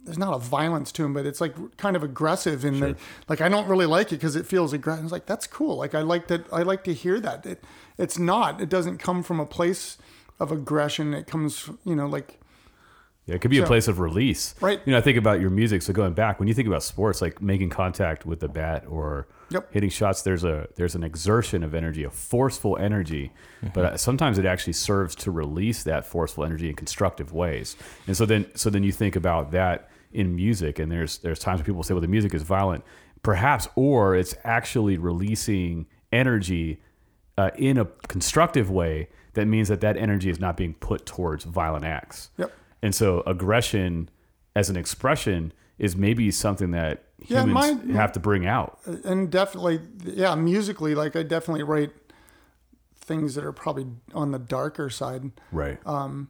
there's 0.05 0.17
not 0.17 0.33
a 0.35 0.37
violence 0.39 0.91
to 0.91 1.01
them, 1.03 1.13
but 1.13 1.25
it's 1.25 1.39
like 1.39 1.55
kind 1.77 1.95
of 1.95 2.03
aggressive 2.03 2.65
in 2.65 2.79
the 2.81 2.95
like 3.29 3.41
I 3.41 3.49
don't 3.49 3.67
really 3.67 3.85
like 3.85 4.11
it 4.11 4.17
because 4.17 4.35
it 4.35 4.45
feels 4.45 4.73
aggressive. 4.73 5.05
It's 5.05 5.11
like 5.13 5.25
that's 5.25 5.47
cool. 5.47 5.77
Like 5.77 5.95
I 5.95 6.01
like 6.01 6.27
that. 6.27 6.45
I 6.51 6.61
like 6.63 6.83
to 6.83 6.93
hear 6.93 7.19
that. 7.21 7.45
It 7.45 7.63
it's 7.97 8.17
not. 8.17 8.61
It 8.61 8.69
doesn't 8.69 8.97
come 8.97 9.23
from 9.23 9.39
a 9.39 9.45
place 9.45 9.97
of 10.39 10.51
aggression. 10.51 11.13
It 11.13 11.27
comes, 11.27 11.69
you 11.85 11.95
know, 11.95 12.07
like 12.07 12.39
Yeah, 13.25 13.35
it 13.35 13.41
could 13.41 13.51
be 13.51 13.57
So- 13.57 13.63
a 13.63 13.67
place 13.67 13.87
of 13.87 13.99
release. 13.99 14.53
Right. 14.59 14.81
You 14.85 14.91
know, 14.91 14.97
I 14.97 15.01
think 15.01 15.17
about 15.17 15.39
your 15.39 15.49
music. 15.49 15.81
So 15.81 15.93
going 15.93 16.13
back, 16.13 16.39
when 16.39 16.47
you 16.49 16.53
think 16.53 16.67
about 16.67 16.83
sports, 16.83 17.21
like 17.21 17.41
making 17.41 17.69
contact 17.69 18.25
with 18.25 18.41
the 18.41 18.49
bat 18.49 18.83
or 18.89 19.27
Yep. 19.49 19.71
hitting 19.71 19.89
shots, 19.89 20.23
there's 20.23 20.43
a 20.43 20.67
there's 20.75 20.93
an 20.95 21.03
exertion 21.03 21.63
of 21.63 21.73
energy, 21.73 22.03
a 22.03 22.09
forceful 22.09 22.75
energy, 22.77 23.31
but 23.73 23.85
uh, 23.85 23.97
sometimes 23.97 24.37
it 24.39 24.45
actually 24.45 24.73
serves 24.73 25.15
to 25.15 25.31
release 25.31 25.83
that 25.83 26.05
forceful 26.05 26.43
energy 26.43 26.67
in 26.69 26.75
constructive 26.75 27.31
ways. 27.31 27.77
And 28.07 28.17
so 28.17 28.25
then 28.25 28.47
so 28.55 28.69
then 28.69 28.83
you 28.83 28.91
think 28.91 29.15
about 29.15 29.51
that 29.51 29.89
in 30.11 30.35
music, 30.35 30.77
and 30.79 30.91
there's 30.91 31.19
there's 31.19 31.39
times 31.39 31.59
when 31.59 31.65
people 31.65 31.83
say, 31.83 31.93
well, 31.93 32.01
the 32.01 32.07
music 32.07 32.33
is 32.33 32.41
violent, 32.43 32.83
perhaps, 33.21 33.69
or 33.75 34.15
it's 34.15 34.35
actually 34.43 34.97
releasing 34.97 35.85
energy 36.11 36.81
uh, 37.37 37.51
in 37.55 37.77
a 37.77 37.85
constructive 38.07 38.69
way 38.69 39.09
that 39.33 39.45
means 39.47 39.67
that 39.67 39.81
that 39.81 39.97
energy 39.97 40.29
is 40.29 40.39
not 40.39 40.55
being 40.57 40.73
put 40.75 41.05
towards 41.05 41.43
violent 41.45 41.83
acts. 41.85 42.29
Yep. 42.37 42.51
And 42.83 42.93
so 42.93 43.21
aggression 43.25 44.09
as 44.55 44.69
an 44.69 44.75
expression 44.75 45.51
is 45.79 45.95
maybe 45.95 46.29
something 46.29 46.69
that 46.71 47.03
Yeah, 47.27 47.43
humans 47.45 47.83
my- 47.85 47.93
have 47.93 48.11
to 48.11 48.19
bring 48.19 48.45
out. 48.45 48.79
and 49.03 49.31
definitely 49.31 49.79
yeah 50.03 50.35
musically 50.35 50.93
like 50.93 51.15
i 51.15 51.23
definitely 51.23 51.63
write 51.63 51.91
things 52.95 53.33
that 53.35 53.43
are 53.43 53.51
probably 53.51 53.87
on 54.13 54.31
the 54.31 54.39
darker 54.39 54.89
side 54.91 55.31
Right. 55.51 55.79
and 55.85 56.27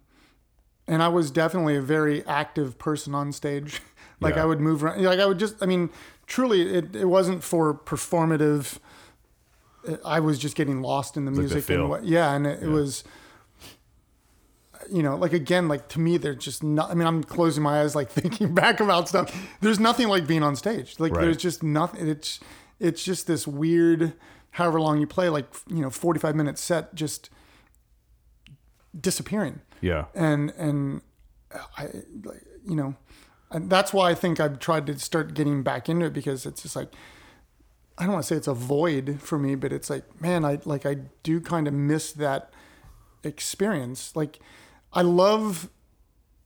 i 1.04 1.08
was 1.08 1.30
definitely 1.32 1.76
a 1.76 1.82
very 1.82 2.26
active 2.26 2.78
person 2.80 3.13
on 3.13 3.32
stage 3.32 3.82
like 4.22 4.36
Yeah. 4.36 4.44
i 4.44 4.46
would 4.46 4.60
move 4.62 4.84
around 4.84 5.04
like 5.04 5.20
i 5.20 5.26
would 5.26 5.39
just 5.39 5.62
i 5.62 5.66
mean 5.66 5.89
truly 6.26 6.62
it, 6.74 6.96
it 6.96 7.06
wasn't 7.06 7.44
for 7.44 7.74
performative 7.74 8.80
i 10.06 10.19
was 10.19 10.39
just 10.39 10.56
getting 10.56 10.82
lost 10.82 11.17
in 11.17 11.26
the 11.26 11.32
like 11.32 11.36
the 11.50 11.54
music 11.56 11.69
and 11.69 11.89
what 11.89 12.06
yeah 12.06 12.34
and 12.34 12.48
it, 12.48 12.63
it 12.63 12.67
was 12.69 13.04
you 14.91 15.02
know 15.04 15.15
like 15.15 15.34
again 15.34 15.67
like 15.67 15.88
to 15.88 16.00
me 16.00 16.17
they're 16.17 16.36
just 16.36 16.62
not 16.63 16.89
i 16.91 16.93
mean 16.93 17.08
i'm 17.08 17.24
closing 17.24 17.63
my 17.63 17.82
eyes 17.82 17.96
like 17.96 18.10
thinking 18.22 18.54
back 18.54 18.80
about 18.80 19.08
stuff. 19.08 19.34
There's 19.62 19.80
nothing 19.80 20.08
like 20.10 20.28
being 20.28 20.43
on 20.43 20.56
stage. 20.56 21.00
Like 21.00 21.13
Right. 21.13 21.22
there's 21.22 21.38
just 21.38 21.63
nothing 21.63 22.08
it's 22.08 22.39
it's 22.80 23.04
just 23.04 23.26
this 23.28 23.48
weird 23.48 24.13
however 24.52 24.80
long 24.82 25.00
you 25.00 25.08
play 25.08 25.30
like 25.30 25.46
you 25.69 25.82
know 25.82 25.89
45 25.89 26.36
minute 26.36 26.58
set 26.58 26.93
just 26.96 27.30
disappearing. 29.00 29.62
Yeah. 29.82 30.06
and 30.13 30.52
and 30.58 31.02
uh, 31.54 31.60
I 31.78 31.84
like 32.24 32.43
you 32.67 32.76
know 32.76 32.96
and 33.52 33.69
that's 33.69 33.93
why 33.93 34.10
I 34.12 34.15
think 34.15 34.39
I've 34.39 34.60
tried 34.60 34.86
to 34.88 34.98
start 35.00 35.34
getting 35.34 35.63
back 35.63 35.88
into 35.89 36.08
it 36.08 36.13
because 36.13 36.46
it's 36.46 36.63
just 36.63 36.76
like 36.76 36.91
I 37.97 38.03
don't 38.03 38.13
want 38.13 38.23
to 38.23 38.27
say 38.27 38.36
it's 38.36 38.47
a 38.47 38.53
void 38.53 39.19
for 39.21 39.38
me 39.38 39.56
but 39.56 39.71
it's 39.71 39.89
like 39.89 40.21
man 40.21 40.45
I 40.45 40.60
like 40.65 40.86
I 40.86 40.95
do 41.23 41.39
kind 41.39 41.67
of 41.67 41.73
miss 41.73 42.12
that 42.13 42.51
experience 43.23 44.15
like 44.15 44.39
I 44.91 45.01
love 45.01 45.69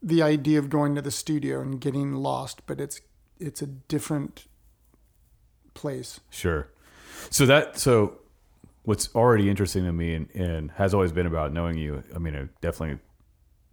the 0.01 0.21
idea 0.21 0.59
of 0.59 0.69
going 0.69 0.95
to 0.95 1.01
the 1.01 1.11
studio 1.11 1.61
and 1.61 1.79
getting 1.81 2.13
lost 2.13 2.65
but 2.67 2.79
it's 2.79 3.01
it's 3.39 3.61
a 3.61 3.67
different 3.67 4.45
place 5.73 6.19
Sure. 6.29 6.69
So 7.29 7.45
that 7.45 7.77
so 7.77 8.19
what's 8.83 9.13
already 9.15 9.49
interesting 9.49 9.83
to 9.83 9.91
me 9.91 10.13
and, 10.15 10.29
and 10.33 10.71
has 10.71 10.93
always 10.93 11.11
been 11.11 11.25
about 11.25 11.51
knowing 11.51 11.77
you. 11.77 12.03
I 12.15 12.19
mean, 12.19 12.35
I 12.35 12.47
definitely 12.61 12.99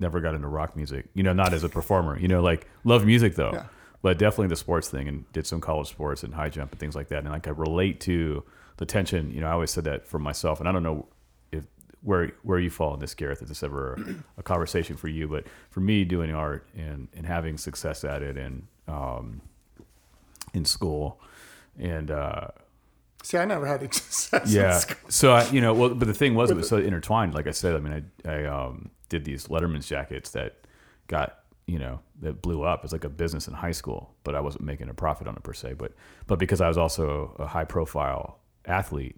never 0.00 0.20
got 0.20 0.34
into 0.34 0.48
rock 0.48 0.74
music. 0.76 1.06
You 1.14 1.22
know, 1.22 1.32
not 1.32 1.52
as 1.54 1.62
a 1.62 1.68
performer. 1.68 2.18
You 2.18 2.28
know, 2.28 2.42
like 2.42 2.68
love 2.84 3.06
music 3.06 3.36
though, 3.36 3.52
Yeah. 3.52 3.66
But 4.04 4.18
definitely 4.18 4.48
the 4.48 4.56
sports 4.56 4.90
thing 4.90 5.08
and 5.08 5.32
did 5.32 5.46
some 5.46 5.62
college 5.62 5.88
sports 5.88 6.22
and 6.22 6.34
high 6.34 6.50
jump 6.50 6.70
and 6.70 6.78
things 6.78 6.94
like 6.94 7.08
that. 7.08 7.20
And 7.20 7.30
like 7.30 7.48
I 7.48 7.52
relate 7.52 8.00
to 8.00 8.44
the 8.76 8.84
tension. 8.84 9.30
You 9.30 9.40
know, 9.40 9.46
I 9.46 9.52
always 9.52 9.70
said 9.70 9.84
that 9.84 10.06
for 10.06 10.18
myself, 10.18 10.60
and 10.60 10.68
I 10.68 10.72
don't 10.72 10.82
know 10.82 11.06
if 11.50 11.64
where 12.02 12.32
where 12.42 12.58
you 12.58 12.68
fall 12.68 12.92
in 12.92 13.00
this, 13.00 13.14
Gareth. 13.14 13.40
If 13.40 13.48
this 13.48 13.62
ever 13.62 13.98
a, 14.36 14.42
conversation 14.42 14.98
for 14.98 15.08
you, 15.08 15.26
but 15.26 15.46
for 15.70 15.80
me, 15.80 16.04
doing 16.04 16.34
art 16.34 16.68
and 16.76 17.08
and 17.16 17.24
having 17.24 17.56
success 17.56 18.04
at 18.04 18.22
it 18.22 18.36
and 18.36 18.66
um, 18.86 19.40
in 20.52 20.66
school 20.66 21.18
and. 21.78 22.10
uh 22.10 22.48
see 23.22 23.38
I 23.38 23.46
never 23.46 23.64
had 23.64 23.80
success 23.94 24.52
in 24.52 24.60
yeah. 24.60 24.78
school. 24.80 24.98
So 25.08 25.32
I, 25.32 25.48
you 25.48 25.62
know, 25.62 25.72
well, 25.72 25.94
but 25.94 26.06
the 26.06 26.12
thing 26.12 26.34
was, 26.34 26.50
it 26.50 26.58
was 26.58 26.68
so 26.68 26.76
intertwined. 26.76 27.32
Like 27.32 27.46
I 27.46 27.52
said, 27.52 27.74
I 27.74 27.78
mean, 27.78 28.04
I, 28.26 28.30
I 28.30 28.44
um, 28.44 28.90
did 29.08 29.24
these 29.24 29.46
Letterman's 29.46 29.88
jackets 29.88 30.32
that 30.32 30.66
got, 31.06 31.38
you 31.66 31.78
know, 31.78 32.00
that 32.20 32.42
blew 32.42 32.62
up. 32.62 32.84
It's 32.84 32.92
like 32.92 33.04
a 33.04 33.08
business 33.08 33.48
in 33.48 33.54
high 33.54 33.72
school, 33.72 34.14
but 34.22 34.34
I 34.34 34.40
wasn't 34.40 34.64
making 34.64 34.88
a 34.88 34.94
profit 34.94 35.26
on 35.26 35.34
it 35.34 35.42
per 35.42 35.52
se. 35.52 35.74
But, 35.74 35.92
but 36.26 36.38
because 36.38 36.60
I 36.60 36.68
was 36.68 36.76
also 36.76 37.34
a 37.38 37.46
high 37.46 37.64
profile 37.64 38.38
athlete, 38.66 39.16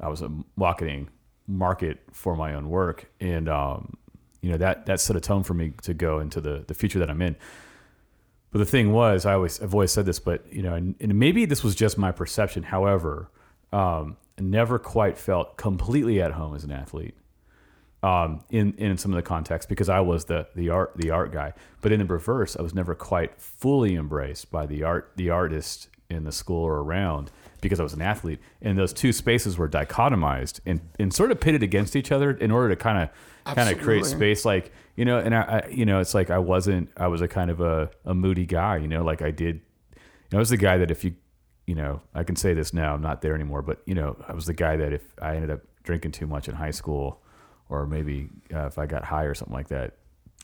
I 0.00 0.08
was 0.08 0.22
a 0.22 0.30
marketing 0.56 1.08
market 1.46 2.00
for 2.12 2.36
my 2.36 2.54
own 2.54 2.68
work, 2.68 3.10
and 3.20 3.48
um, 3.48 3.96
you 4.42 4.50
know 4.50 4.58
that 4.58 4.86
that 4.86 5.00
set 5.00 5.16
a 5.16 5.20
tone 5.20 5.42
for 5.42 5.54
me 5.54 5.72
to 5.82 5.94
go 5.94 6.18
into 6.20 6.40
the 6.40 6.64
the 6.66 6.74
future 6.74 6.98
that 6.98 7.10
I'm 7.10 7.22
in. 7.22 7.36
But 8.50 8.58
the 8.58 8.66
thing 8.66 8.92
was, 8.92 9.26
I 9.26 9.34
always 9.34 9.60
I've 9.60 9.74
always 9.74 9.92
said 9.92 10.06
this, 10.06 10.18
but 10.18 10.52
you 10.52 10.62
know, 10.62 10.74
and, 10.74 10.94
and 11.00 11.18
maybe 11.18 11.44
this 11.44 11.64
was 11.64 11.74
just 11.74 11.98
my 11.98 12.12
perception. 12.12 12.62
However, 12.62 13.30
um, 13.72 14.16
never 14.38 14.78
quite 14.78 15.16
felt 15.16 15.56
completely 15.56 16.20
at 16.20 16.32
home 16.32 16.54
as 16.54 16.64
an 16.64 16.72
athlete 16.72 17.14
um, 18.02 18.44
in 18.50 18.74
in 18.74 18.96
some 18.98 19.12
of 19.12 19.16
the 19.16 19.22
context 19.22 19.68
because 19.68 19.88
I 19.88 20.00
was 20.00 20.26
the 20.26 20.46
the 20.54 20.70
art 20.70 20.92
the 20.96 21.10
art 21.10 21.32
guy. 21.32 21.52
But 21.80 21.92
in 21.92 22.00
the 22.00 22.04
reverse, 22.04 22.56
I 22.56 22.62
was 22.62 22.74
never 22.74 22.94
quite 22.94 23.40
fully 23.40 23.94
embraced 23.94 24.50
by 24.50 24.66
the 24.66 24.82
art 24.82 25.12
the 25.16 25.30
artist 25.30 25.88
in 26.08 26.24
the 26.24 26.32
school 26.32 26.62
or 26.62 26.78
around 26.82 27.30
because 27.60 27.80
I 27.80 27.82
was 27.82 27.94
an 27.94 28.02
athlete. 28.02 28.38
And 28.62 28.78
those 28.78 28.92
two 28.92 29.12
spaces 29.12 29.58
were 29.58 29.68
dichotomized 29.68 30.60
and, 30.66 30.80
and 30.98 31.12
sort 31.12 31.32
of 31.32 31.40
pitted 31.40 31.62
against 31.62 31.96
each 31.96 32.12
other 32.12 32.30
in 32.30 32.50
order 32.50 32.68
to 32.68 32.76
kind 32.76 32.98
of 33.44 33.54
kind 33.54 33.70
of 33.70 33.82
create 33.82 34.04
space. 34.04 34.44
Like 34.44 34.72
you 34.94 35.04
know, 35.04 35.18
and 35.18 35.34
I, 35.34 35.40
I 35.40 35.68
you 35.68 35.84
know, 35.84 36.00
it's 36.00 36.14
like 36.14 36.30
I 36.30 36.38
wasn't 36.38 36.90
I 36.96 37.08
was 37.08 37.20
a 37.20 37.28
kind 37.28 37.50
of 37.50 37.60
a, 37.60 37.90
a 38.04 38.14
moody 38.14 38.46
guy. 38.46 38.76
You 38.78 38.88
know, 38.88 39.02
like 39.02 39.22
I 39.22 39.30
did. 39.30 39.56
You 39.94 40.32
know, 40.32 40.38
I 40.38 40.40
was 40.40 40.50
the 40.50 40.56
guy 40.56 40.76
that 40.78 40.90
if 40.90 41.04
you 41.04 41.14
you 41.66 41.74
know, 41.74 42.00
I 42.14 42.22
can 42.22 42.36
say 42.36 42.54
this 42.54 42.72
now, 42.72 42.94
I'm 42.94 43.02
not 43.02 43.22
there 43.22 43.34
anymore, 43.34 43.62
but 43.62 43.82
you 43.86 43.94
know, 43.94 44.16
I 44.28 44.34
was 44.34 44.46
the 44.46 44.54
guy 44.54 44.76
that 44.76 44.92
if 44.92 45.02
I 45.20 45.34
ended 45.34 45.50
up 45.50 45.60
drinking 45.82 46.12
too 46.12 46.26
much 46.26 46.48
in 46.48 46.54
high 46.54 46.70
school, 46.70 47.20
or 47.68 47.86
maybe 47.86 48.28
uh, 48.54 48.66
if 48.66 48.78
I 48.78 48.86
got 48.86 49.04
high 49.04 49.24
or 49.24 49.34
something 49.34 49.54
like 49.54 49.68
that, 49.68 49.94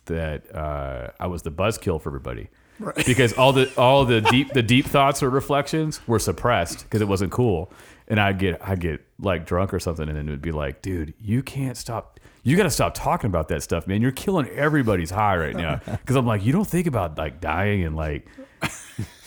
that 0.06 0.54
uh, 0.54 1.11
I 1.20 1.26
was 1.26 1.42
the 1.42 1.50
buzzkill 1.50 2.00
for 2.00 2.08
everybody. 2.08 2.48
Right. 2.78 3.06
Because 3.06 3.32
all 3.35 3.52
the 3.52 3.72
all 3.78 4.04
the 4.04 4.20
deep 4.20 4.52
the 4.52 4.62
deep 4.62 4.87
thoughts 4.87 5.22
or 5.22 5.30
reflections 5.30 6.06
were 6.08 6.18
suppressed 6.18 6.85
because 6.85 7.00
it 7.00 7.08
wasn't 7.08 7.30
cool, 7.32 7.72
and 8.08 8.18
I'd 8.18 8.38
get 8.38 8.61
I'd 8.66 8.80
get 8.80 9.04
like 9.20 9.46
drunk 9.46 9.72
or 9.72 9.78
something, 9.80 10.08
and 10.08 10.16
then 10.16 10.28
it 10.28 10.30
would 10.30 10.42
be 10.42 10.52
like, 10.52 10.82
dude, 10.82 11.14
you 11.20 11.42
can't 11.42 11.76
stop. 11.76 12.18
You 12.44 12.56
got 12.56 12.64
to 12.64 12.70
stop 12.70 12.94
talking 12.94 13.28
about 13.28 13.46
that 13.48 13.62
stuff, 13.62 13.87
man. 13.87 14.02
You're 14.02 14.11
killing 14.11 14.48
everybody's 14.48 15.11
high 15.11 15.37
right 15.37 15.54
now. 15.54 15.80
Because 15.87 16.16
I'm 16.16 16.26
like, 16.26 16.44
you 16.44 16.52
don't 16.52 16.66
think 16.66 16.88
about 16.88 17.16
like 17.16 17.40
dying 17.40 17.85
and 17.85 17.94
like 17.94 18.26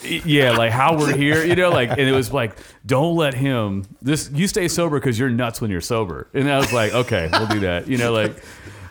yeah, 0.06 0.52
like 0.52 0.72
how 0.72 0.98
we're 0.98 1.16
here, 1.16 1.44
you 1.44 1.56
know, 1.56 1.70
like, 1.70 1.90
and 1.90 2.02
it 2.02 2.12
was 2.12 2.32
like, 2.32 2.58
don't 2.86 3.16
let 3.16 3.34
him. 3.34 3.86
This 4.02 4.30
you 4.34 4.48
stay 4.48 4.68
sober 4.68 5.00
because 5.00 5.18
you're 5.18 5.30
nuts 5.30 5.62
when 5.62 5.72
you're 5.72 5.82
sober, 5.82 6.28
and 6.34 6.50
I 6.50 6.58
was 6.58 6.72
like, 6.72 6.94
okay, 6.94 7.30
we'll 7.32 7.48
do 7.48 7.60
that, 7.62 7.88
you 7.88 7.98
know, 7.98 8.12
like, 8.12 8.36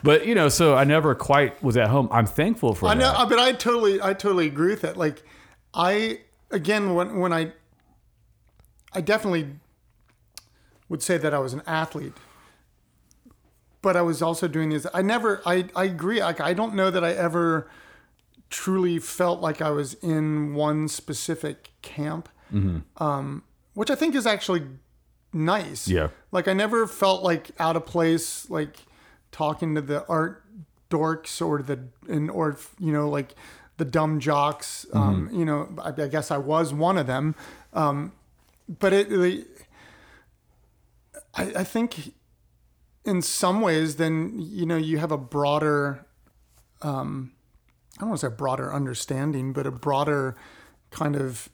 but 0.03 0.25
you 0.27 0.35
know, 0.35 0.49
so 0.49 0.75
I 0.75 0.83
never 0.83 1.15
quite 1.15 1.61
was 1.63 1.77
at 1.77 1.87
home. 1.87 2.07
I'm 2.11 2.25
thankful 2.25 2.75
for 2.75 2.87
I 2.87 2.93
know, 2.93 3.11
that. 3.11 3.19
Uh, 3.19 3.25
but 3.25 3.39
I 3.39 3.51
totally, 3.53 4.01
I 4.01 4.13
totally 4.13 4.47
agree 4.47 4.69
with 4.69 4.81
that. 4.81 4.97
Like, 4.97 5.23
I 5.73 6.19
again, 6.51 6.93
when 6.93 7.19
when 7.19 7.33
I, 7.33 7.53
I 8.93 9.01
definitely 9.01 9.47
would 10.89 11.01
say 11.01 11.17
that 11.17 11.33
I 11.33 11.39
was 11.39 11.53
an 11.53 11.63
athlete, 11.65 12.13
but 13.81 13.95
I 13.95 14.01
was 14.01 14.21
also 14.21 14.47
doing 14.47 14.69
this. 14.69 14.85
I 14.93 15.01
never, 15.01 15.41
I, 15.45 15.65
I 15.75 15.85
agree. 15.85 16.21
Like, 16.21 16.39
I 16.39 16.53
don't 16.53 16.75
know 16.75 16.91
that 16.91 17.03
I 17.03 17.11
ever 17.11 17.69
truly 18.49 18.99
felt 18.99 19.41
like 19.41 19.61
I 19.61 19.69
was 19.71 19.95
in 19.95 20.53
one 20.53 20.87
specific 20.87 21.71
camp, 21.81 22.29
um, 22.97 23.43
which 23.73 23.89
I 23.89 23.95
think 23.95 24.15
is 24.15 24.25
actually 24.25 24.63
nice. 25.33 25.87
Yeah. 25.87 26.09
Like 26.31 26.47
I 26.47 26.53
never 26.53 26.87
felt 26.87 27.23
like 27.23 27.51
out 27.59 27.75
of 27.75 27.85
place, 27.85 28.49
like 28.49 28.77
talking 29.31 29.75
to 29.75 29.81
the 29.81 30.05
art 30.07 30.43
dorks 30.89 31.45
or 31.45 31.61
the 31.61 31.79
and 32.07 32.29
or 32.29 32.57
you 32.79 32.93
know 32.93 33.09
like 33.09 33.35
the 33.77 33.85
dumb 33.85 34.19
jocks. 34.19 34.85
Um, 34.93 35.29
you 35.33 35.45
know, 35.45 35.69
I, 35.81 35.89
I 35.89 36.07
guess 36.07 36.31
I 36.31 36.37
was 36.37 36.73
one 36.73 36.97
of 36.97 37.07
them. 37.07 37.35
Um, 37.73 38.13
but 38.67 38.93
it, 38.93 39.47
I, 41.33 41.43
I 41.57 41.63
think 41.63 42.13
in 43.03 43.21
some 43.21 43.61
ways, 43.61 43.97
then 43.97 44.33
you 44.37 44.65
know 44.65 44.77
you 44.77 44.97
have 44.97 45.11
a 45.11 45.17
broader. 45.17 46.05
Um, 46.81 47.31
I 47.97 48.01
don't 48.01 48.09
want 48.09 48.21
to 48.21 48.27
say 48.29 48.35
broader 48.35 48.73
understanding, 48.73 49.53
but 49.53 49.65
a 49.65 49.71
broader 49.71 50.35
kind 50.91 51.15
of 51.15 51.49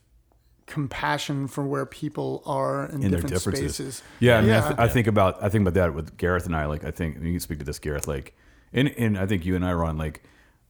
compassion 0.66 1.48
for 1.48 1.64
where 1.66 1.84
people 1.86 2.42
are 2.46 2.86
in, 2.86 3.02
in 3.02 3.10
different 3.10 3.36
spaces. 3.38 4.02
Yeah, 4.20 4.38
I 4.38 4.40
mean, 4.40 4.50
I, 4.50 4.54
Yeah. 4.54 4.66
th- 4.68 4.78
I 4.78 4.88
think 4.88 5.06
about 5.06 5.42
I 5.42 5.48
think 5.48 5.62
about 5.62 5.74
that 5.74 5.94
with 5.94 6.16
Gareth 6.16 6.46
and 6.46 6.56
I. 6.56 6.66
Like, 6.66 6.84
I 6.84 6.90
think 6.90 7.16
you 7.16 7.32
can 7.32 7.40
speak 7.40 7.58
to 7.58 7.64
this, 7.64 7.78
Gareth. 7.78 8.06
Like, 8.08 8.34
and 8.72 8.88
and 8.98 9.18
I 9.18 9.26
think 9.26 9.44
you 9.44 9.54
and 9.56 9.64
I, 9.64 9.72
Ron. 9.72 9.98
Like, 9.98 10.22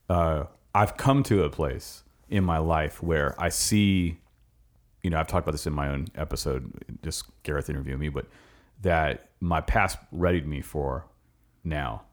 uh, 0.09 0.45
I've 0.75 0.97
come 0.97 1.23
to 1.23 1.43
a 1.43 1.49
place 1.49 2.03
in 2.29 2.43
my 2.43 2.57
life 2.57 3.01
where 3.01 3.39
I 3.41 3.49
see, 3.49 4.17
you 5.03 5.09
know, 5.09 5.19
I've 5.19 5.27
talked 5.27 5.45
about 5.45 5.51
this 5.53 5.67
in 5.67 5.73
my 5.73 5.87
own 5.89 6.07
episode, 6.15 6.71
just 7.03 7.25
Gareth 7.43 7.69
interviewing 7.69 7.99
me, 7.99 8.09
but 8.09 8.25
that 8.81 9.29
my 9.39 9.61
past 9.61 9.97
readied 10.11 10.47
me 10.47 10.61
for 10.61 11.05
now. 11.63 12.03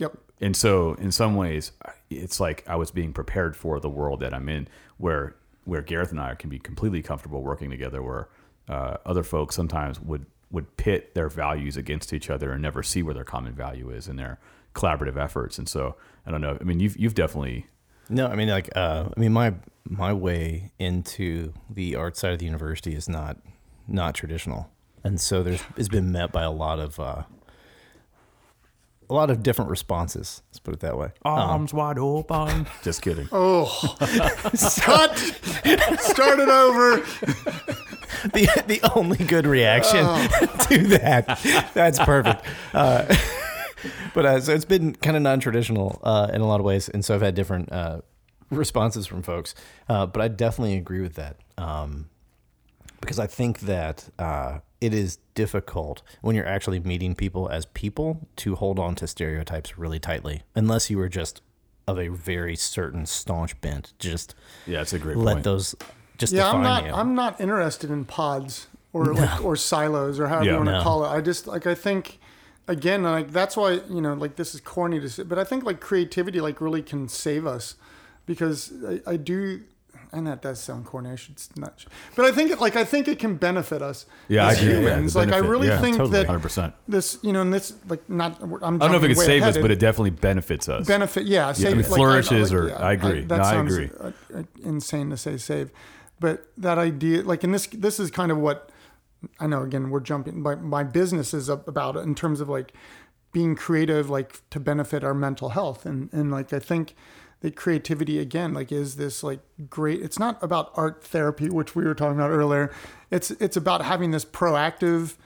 Yep. 0.00 0.16
And 0.40 0.56
so, 0.56 0.94
in 0.94 1.12
some 1.12 1.36
ways, 1.36 1.72
it's 2.08 2.40
like 2.40 2.64
I 2.66 2.74
was 2.76 2.90
being 2.90 3.12
prepared 3.12 3.54
for 3.54 3.78
the 3.78 3.90
world 3.90 4.20
that 4.20 4.32
I'm 4.32 4.48
in, 4.48 4.66
where 4.96 5.36
where 5.64 5.82
Gareth 5.82 6.10
and 6.10 6.18
I 6.18 6.34
can 6.34 6.48
be 6.48 6.58
completely 6.58 7.02
comfortable 7.02 7.42
working 7.42 7.68
together. 7.68 8.02
Where 8.02 8.28
uh, 8.66 8.96
other 9.04 9.22
folks 9.22 9.54
sometimes 9.54 10.00
would 10.00 10.24
would 10.50 10.74
pit 10.78 11.14
their 11.14 11.28
values 11.28 11.76
against 11.76 12.14
each 12.14 12.30
other 12.30 12.50
and 12.50 12.62
never 12.62 12.82
see 12.82 13.02
where 13.02 13.12
their 13.12 13.24
common 13.24 13.52
value 13.52 13.90
is 13.90 14.08
in 14.08 14.16
their 14.16 14.40
collaborative 14.74 15.18
efforts. 15.18 15.58
And 15.58 15.68
so, 15.68 15.96
I 16.26 16.30
don't 16.30 16.40
know. 16.40 16.56
I 16.58 16.64
mean, 16.64 16.80
you've 16.80 16.96
you've 16.96 17.14
definitely 17.14 17.66
No, 18.08 18.26
I 18.26 18.36
mean 18.36 18.48
like 18.48 18.70
uh, 18.74 19.10
I 19.14 19.20
mean 19.20 19.34
my 19.34 19.52
my 19.84 20.14
way 20.14 20.72
into 20.78 21.52
the 21.68 21.94
art 21.96 22.16
side 22.16 22.32
of 22.32 22.38
the 22.38 22.46
university 22.46 22.94
is 22.94 23.06
not 23.06 23.36
not 23.86 24.14
traditional, 24.14 24.70
and 25.04 25.20
so 25.20 25.42
there's 25.42 25.62
it's 25.76 25.88
been 25.88 26.10
met 26.10 26.32
by 26.32 26.42
a 26.42 26.50
lot 26.50 26.78
of 26.78 26.98
uh, 26.98 27.24
a 29.10 29.14
lot 29.14 29.30
of 29.30 29.42
different 29.42 29.70
responses. 29.70 30.42
Let's 30.48 30.60
put 30.60 30.74
it 30.74 30.80
that 30.80 30.96
way. 30.96 31.10
arms 31.24 31.74
wide 31.74 31.98
open. 31.98 32.66
Just 32.82 33.02
kidding. 33.02 33.28
Oh, 33.32 33.66
cut! 33.98 35.18
Start 35.18 36.38
it 36.38 36.48
over. 36.48 36.96
the 38.32 38.62
the 38.66 38.80
only 38.94 39.18
good 39.24 39.46
reaction 39.46 39.98
to 40.68 40.86
that. 40.98 41.70
That's 41.74 41.98
perfect. 41.98 42.44
Uh, 42.72 43.14
but 44.14 44.26
uh, 44.26 44.40
so 44.40 44.52
it's 44.54 44.64
been 44.64 44.94
kind 44.94 45.16
of 45.16 45.22
non-traditional 45.22 46.00
uh, 46.02 46.30
in 46.32 46.40
a 46.40 46.46
lot 46.46 46.60
of 46.60 46.66
ways, 46.66 46.88
and 46.88 47.04
so 47.04 47.14
I've 47.14 47.22
had 47.22 47.34
different 47.34 47.72
uh, 47.72 48.00
responses 48.50 49.06
from 49.06 49.22
folks. 49.22 49.54
Uh, 49.88 50.06
but 50.06 50.22
I 50.22 50.28
definitely 50.28 50.76
agree 50.76 51.00
with 51.00 51.14
that 51.14 51.36
um, 51.58 52.08
because 53.00 53.18
I 53.18 53.26
think 53.26 53.60
that 53.60 54.08
uh, 54.18 54.58
it 54.80 54.94
is 54.94 55.18
difficult 55.34 56.02
when 56.22 56.34
you're 56.36 56.46
actually 56.46 56.80
meeting 56.80 57.14
people 57.14 57.48
as 57.48 57.66
people 57.66 58.28
to 58.36 58.54
hold 58.56 58.78
on 58.78 58.94
to 58.96 59.06
stereotypes 59.06 59.76
really 59.78 59.98
tightly, 59.98 60.42
unless 60.54 60.88
you 60.90 60.98
are 61.00 61.08
just 61.08 61.42
of 61.86 61.98
a 61.98 62.08
very 62.08 62.56
certain 62.56 63.04
staunch 63.06 63.60
bent. 63.60 63.92
Just 63.98 64.34
Yeah, 64.66 64.78
that's 64.78 64.92
a 64.92 64.98
great 64.98 65.16
let 65.16 65.34
point. 65.34 65.44
those 65.44 65.74
just 66.18 66.32
Yeah, 66.32 66.44
define 66.44 66.56
I'm 66.56 66.62
not. 66.62 66.84
you. 66.86 66.92
I'm 66.92 67.14
not 67.14 67.40
interested 67.40 67.90
in 67.90 68.04
pods 68.04 68.68
or 68.92 69.06
like 69.14 69.44
or 69.44 69.56
silos 69.56 70.18
or 70.20 70.28
however 70.28 70.44
Yeah. 70.46 70.52
you 70.52 70.56
want 70.58 70.68
to 70.70 70.82
call 70.82 71.04
it. 71.04 71.08
I 71.08 71.20
just 71.20 71.46
like 71.46 71.66
I 71.66 71.74
think 71.74 72.18
again 72.68 73.02
like 73.02 73.32
that's 73.32 73.56
why 73.56 73.80
you 73.90 74.00
know 74.00 74.14
like 74.14 74.36
this 74.36 74.54
is 74.54 74.60
corny 74.60 75.00
to 75.00 75.08
say, 75.08 75.22
but 75.24 75.38
I 75.38 75.44
think 75.44 75.64
like 75.64 75.80
creativity 75.80 76.40
like 76.40 76.60
really 76.60 76.82
can 76.82 77.08
save 77.08 77.46
us 77.46 77.74
because 78.26 78.72
I, 78.86 79.00
I 79.12 79.16
do. 79.16 79.62
And 80.12 80.26
that 80.26 80.42
does 80.42 80.58
sound 80.60 80.86
corny. 80.86 81.10
I 81.10 81.14
should 81.14 81.36
not, 81.56 81.84
but 82.16 82.24
I 82.24 82.32
think 82.32 82.50
it, 82.50 82.60
like 82.60 82.74
I 82.74 82.82
think 82.84 83.06
it 83.06 83.20
can 83.20 83.36
benefit 83.36 83.80
us. 83.80 84.06
Yeah, 84.26 84.44
I 84.46 84.50
as 84.52 84.58
agree. 84.62 84.74
Humans. 84.78 85.12
the 85.12 85.18
like 85.20 85.32
I 85.32 85.38
really 85.38 85.68
Yeah, 85.68 85.80
think 85.80 85.98
totally. 85.98 86.24
that 86.24 86.26
100%. 86.26 86.72
this, 86.88 87.18
you 87.22 87.32
know, 87.32 87.42
and 87.42 87.54
this 87.54 87.74
like 87.88 88.08
not. 88.10 88.42
I'm 88.42 88.52
I 88.52 88.58
don't 88.58 88.78
know 88.80 88.84
if 88.86 88.90
it 88.90 88.90
jumping 88.92 89.14
could 89.14 89.24
save 89.24 89.42
ahead. 89.42 89.56
us, 89.56 89.62
but 89.62 89.70
it 89.70 89.78
definitely 89.78 90.10
benefits 90.10 90.68
us. 90.68 90.86
benefit. 90.88 91.26
Yeah, 91.26 91.52
save. 91.52 91.66
I 91.66 91.70
mean, 91.74 91.78
like, 91.82 91.86
flourishes 91.92 92.52
like, 92.52 92.60
or- 92.60 92.74
I 92.82 92.92
agree. 92.94 93.20
that 93.22 93.36
No, 93.36 93.42
I 93.44 93.50
sounds, 93.52 93.72
agree. 93.72 93.90
uh, 94.00 94.10
uh, 94.38 94.42
insane 94.64 95.10
to 95.10 95.16
say 95.16 95.36
save, 95.36 95.70
but 96.18 96.44
that 96.58 96.76
idea, 96.76 97.22
like 97.22 97.44
in 97.44 97.52
this, 97.52 97.68
this 97.68 98.00
is 98.00 98.10
kind 98.10 98.32
of 98.32 98.38
what 98.38 98.68
I 99.38 99.46
know. 99.46 99.62
Again, 99.62 99.90
we're 99.90 100.00
jumping. 100.00 100.42
My 100.42 100.56
my 100.56 100.82
business 100.82 101.32
is 101.32 101.48
about 101.48 101.94
it 101.94 102.00
in 102.00 102.16
terms 102.16 102.40
of 102.40 102.48
like 102.48 102.72
being 103.32 103.54
creative, 103.54 104.10
like 104.10 104.40
to 104.50 104.58
benefit 104.58 105.04
our 105.04 105.14
mental 105.14 105.50
health, 105.50 105.86
and 105.86 106.08
and 106.12 106.32
like 106.32 106.52
I 106.52 106.58
think 106.58 106.96
that 107.40 107.56
creativity 107.56 108.18
again 108.18 108.52
like 108.52 108.70
is 108.70 108.96
this 108.96 109.22
like 109.22 109.40
great 109.68 110.00
it's 110.02 110.18
not 110.18 110.42
about 110.42 110.70
art 110.74 111.02
therapy 111.02 111.48
which 111.48 111.74
we 111.74 111.84
were 111.84 111.94
talking 111.94 112.16
about 112.18 112.30
earlier 112.30 112.70
it's 113.10 113.30
it's 113.32 113.56
about 113.56 113.82
having 113.82 114.10
this 114.10 114.24
proactive 114.26 115.16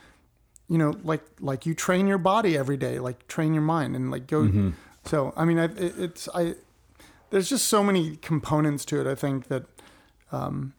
you 0.68 0.78
know 0.78 0.94
like 1.02 1.22
like 1.40 1.66
you 1.66 1.74
train 1.74 2.06
your 2.06 2.18
body 2.18 2.56
every 2.56 2.76
day 2.76 2.98
like 3.00 3.26
train 3.26 3.52
your 3.52 3.62
mind 3.62 3.96
and 3.96 4.10
like 4.10 4.26
go 4.28 4.42
Mm-hmm. 4.42 4.70
so 5.04 5.32
i 5.36 5.44
mean 5.44 5.58
I, 5.58 5.64
it, 5.64 5.94
it's 5.98 6.28
i 6.34 6.54
there's 7.30 7.48
just 7.48 7.66
so 7.66 7.82
many 7.82 8.16
components 8.16 8.84
to 8.86 9.00
it 9.00 9.06
i 9.10 9.14
think 9.16 9.48
that 9.48 9.64
um 10.30 10.72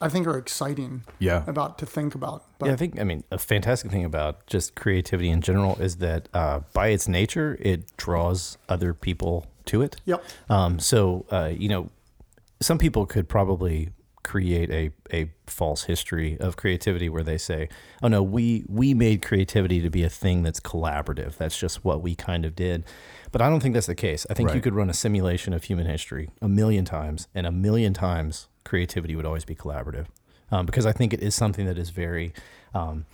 i 0.00 0.08
think 0.10 0.26
are 0.26 0.36
exciting 0.36 1.04
Yeah. 1.18 1.42
about 1.46 1.78
to 1.78 1.86
think 1.86 2.14
about 2.14 2.44
but 2.58 2.66
Yeah, 2.66 2.72
I 2.72 2.76
think 2.76 3.00
I 3.00 3.04
mean 3.04 3.24
a 3.30 3.38
fantastic 3.38 3.90
thing 3.90 4.04
about 4.04 4.46
just 4.46 4.74
creativity 4.74 5.30
in 5.30 5.40
general 5.40 5.76
is 5.76 5.96
that 5.96 6.28
uh, 6.34 6.60
by 6.72 6.88
its 6.88 7.06
nature, 7.08 7.56
it 7.60 7.94
draws 7.98 8.56
other 8.68 8.94
people 8.94 9.44
to 9.66 9.82
it. 9.82 9.96
Yep. 10.04 10.24
Um, 10.48 10.78
so 10.78 11.26
uh, 11.30 11.52
you 11.56 11.68
know, 11.68 11.90
some 12.60 12.78
people 12.78 13.06
could 13.06 13.28
probably 13.28 13.90
create 14.26 14.70
a, 14.72 14.90
a 15.14 15.30
false 15.46 15.84
history 15.84 16.36
of 16.40 16.56
creativity 16.56 17.08
where 17.08 17.22
they 17.22 17.38
say, 17.38 17.68
"Oh 18.02 18.08
no, 18.08 18.22
we 18.22 18.64
we 18.68 18.92
made 18.92 19.22
creativity 19.22 19.80
to 19.80 19.90
be 19.90 20.02
a 20.02 20.10
thing 20.10 20.42
that's 20.42 20.58
collaborative. 20.58 21.36
That's 21.36 21.58
just 21.58 21.84
what 21.84 22.02
we 22.02 22.14
kind 22.14 22.44
of 22.44 22.56
did." 22.56 22.84
But 23.30 23.40
I 23.42 23.48
don't 23.48 23.60
think 23.60 23.74
that's 23.74 23.86
the 23.86 23.94
case. 23.94 24.26
I 24.28 24.34
think 24.34 24.54
you 24.54 24.60
could 24.60 24.74
run 24.74 24.90
a 24.90 24.94
simulation 24.94 25.52
of 25.52 25.64
human 25.64 25.86
history 25.86 26.30
a 26.40 26.48
million 26.48 26.84
times, 26.84 27.28
and 27.34 27.46
a 27.46 27.52
million 27.52 27.94
times 27.94 28.48
creativity 28.64 29.14
would 29.14 29.26
always 29.26 29.44
be 29.44 29.54
collaborative. 29.54 30.06
Um, 30.50 30.66
because 30.66 30.86
I 30.86 30.92
think 30.92 31.12
it 31.12 31.20
is 31.20 31.34
something 31.34 31.66
that 31.66 31.76
is 31.76 31.90
very, 31.90 32.32
um, 32.72 33.04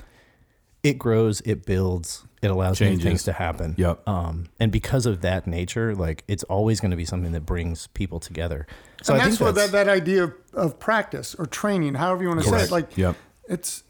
it 0.83 0.99
grows, 0.99 1.40
it 1.42 1.64
builds, 1.64 2.25
it 2.42 2.51
allows 2.51 2.81
new 2.81 2.99
things 2.99 3.23
to 3.25 3.33
happen. 3.33 3.75
Yep. 3.79 4.09
Um, 4.09 4.47
and 4.59 4.73
because 4.73 5.07
of 5.07 5.21
that 5.21 5.47
nature, 5.47 5.95
like 5.95 6.25
it's 6.27 6.42
always 6.45 6.81
going 6.81 6.90
to 6.90 6.97
be 6.97 7.05
something 7.05 7.33
that 7.33 7.47
brings 7.47 7.87
people 7.88 8.18
together. 8.18 8.66
So 9.03 9.14
and 9.14 9.23
I 9.23 9.27
that's 9.27 9.38
think 9.38 9.47
what 9.47 9.55
that's, 9.55 9.71
that, 9.73 9.87
that 9.87 9.92
idea 9.92 10.25
of, 10.25 10.35
of 10.53 10.79
practice 10.81 11.35
or 11.37 11.47
training 11.47 11.95
however 11.95 12.23
you 12.23 12.29
want 12.29 12.42
to 12.42 12.49
say 12.49 12.62
it 12.62 12.71
like 12.71 12.97
Yep. 12.97 13.16
it's 13.49 13.85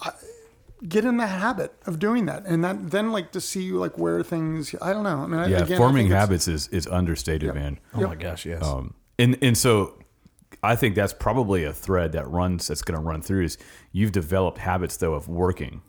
I, 0.00 0.12
get 0.86 1.04
in 1.04 1.16
the 1.16 1.26
habit 1.26 1.72
of 1.86 1.98
doing 1.98 2.26
that 2.26 2.44
and 2.44 2.62
that 2.64 2.90
then 2.90 3.10
like 3.10 3.32
to 3.32 3.40
see 3.40 3.72
like 3.72 3.96
where 3.98 4.22
things 4.22 4.74
i 4.82 4.92
don't 4.92 5.04
know 5.04 5.18
i 5.18 5.26
mean 5.26 5.50
Yeah, 5.50 5.62
again, 5.62 5.78
forming 5.78 6.06
think 6.08 6.14
habits 6.14 6.48
is 6.48 6.68
is 6.68 6.86
understated, 6.86 7.54
man. 7.54 7.78
oh 7.94 8.02
my 8.06 8.14
gosh, 8.14 8.44
yes. 8.46 8.62
Um, 8.62 8.94
and 9.18 9.38
and 9.42 9.56
so 9.56 9.94
I 10.62 10.74
think 10.76 10.94
that's 10.94 11.12
probably 11.12 11.64
a 11.64 11.72
thread 11.72 12.12
that 12.12 12.28
runs 12.28 12.68
that's 12.68 12.82
going 12.82 12.98
to 13.00 13.04
run 13.04 13.22
through 13.22 13.44
is 13.44 13.58
you've 13.92 14.12
developed 14.12 14.58
habits 14.58 14.96
though 14.96 15.14
of 15.14 15.28
working. 15.28 15.82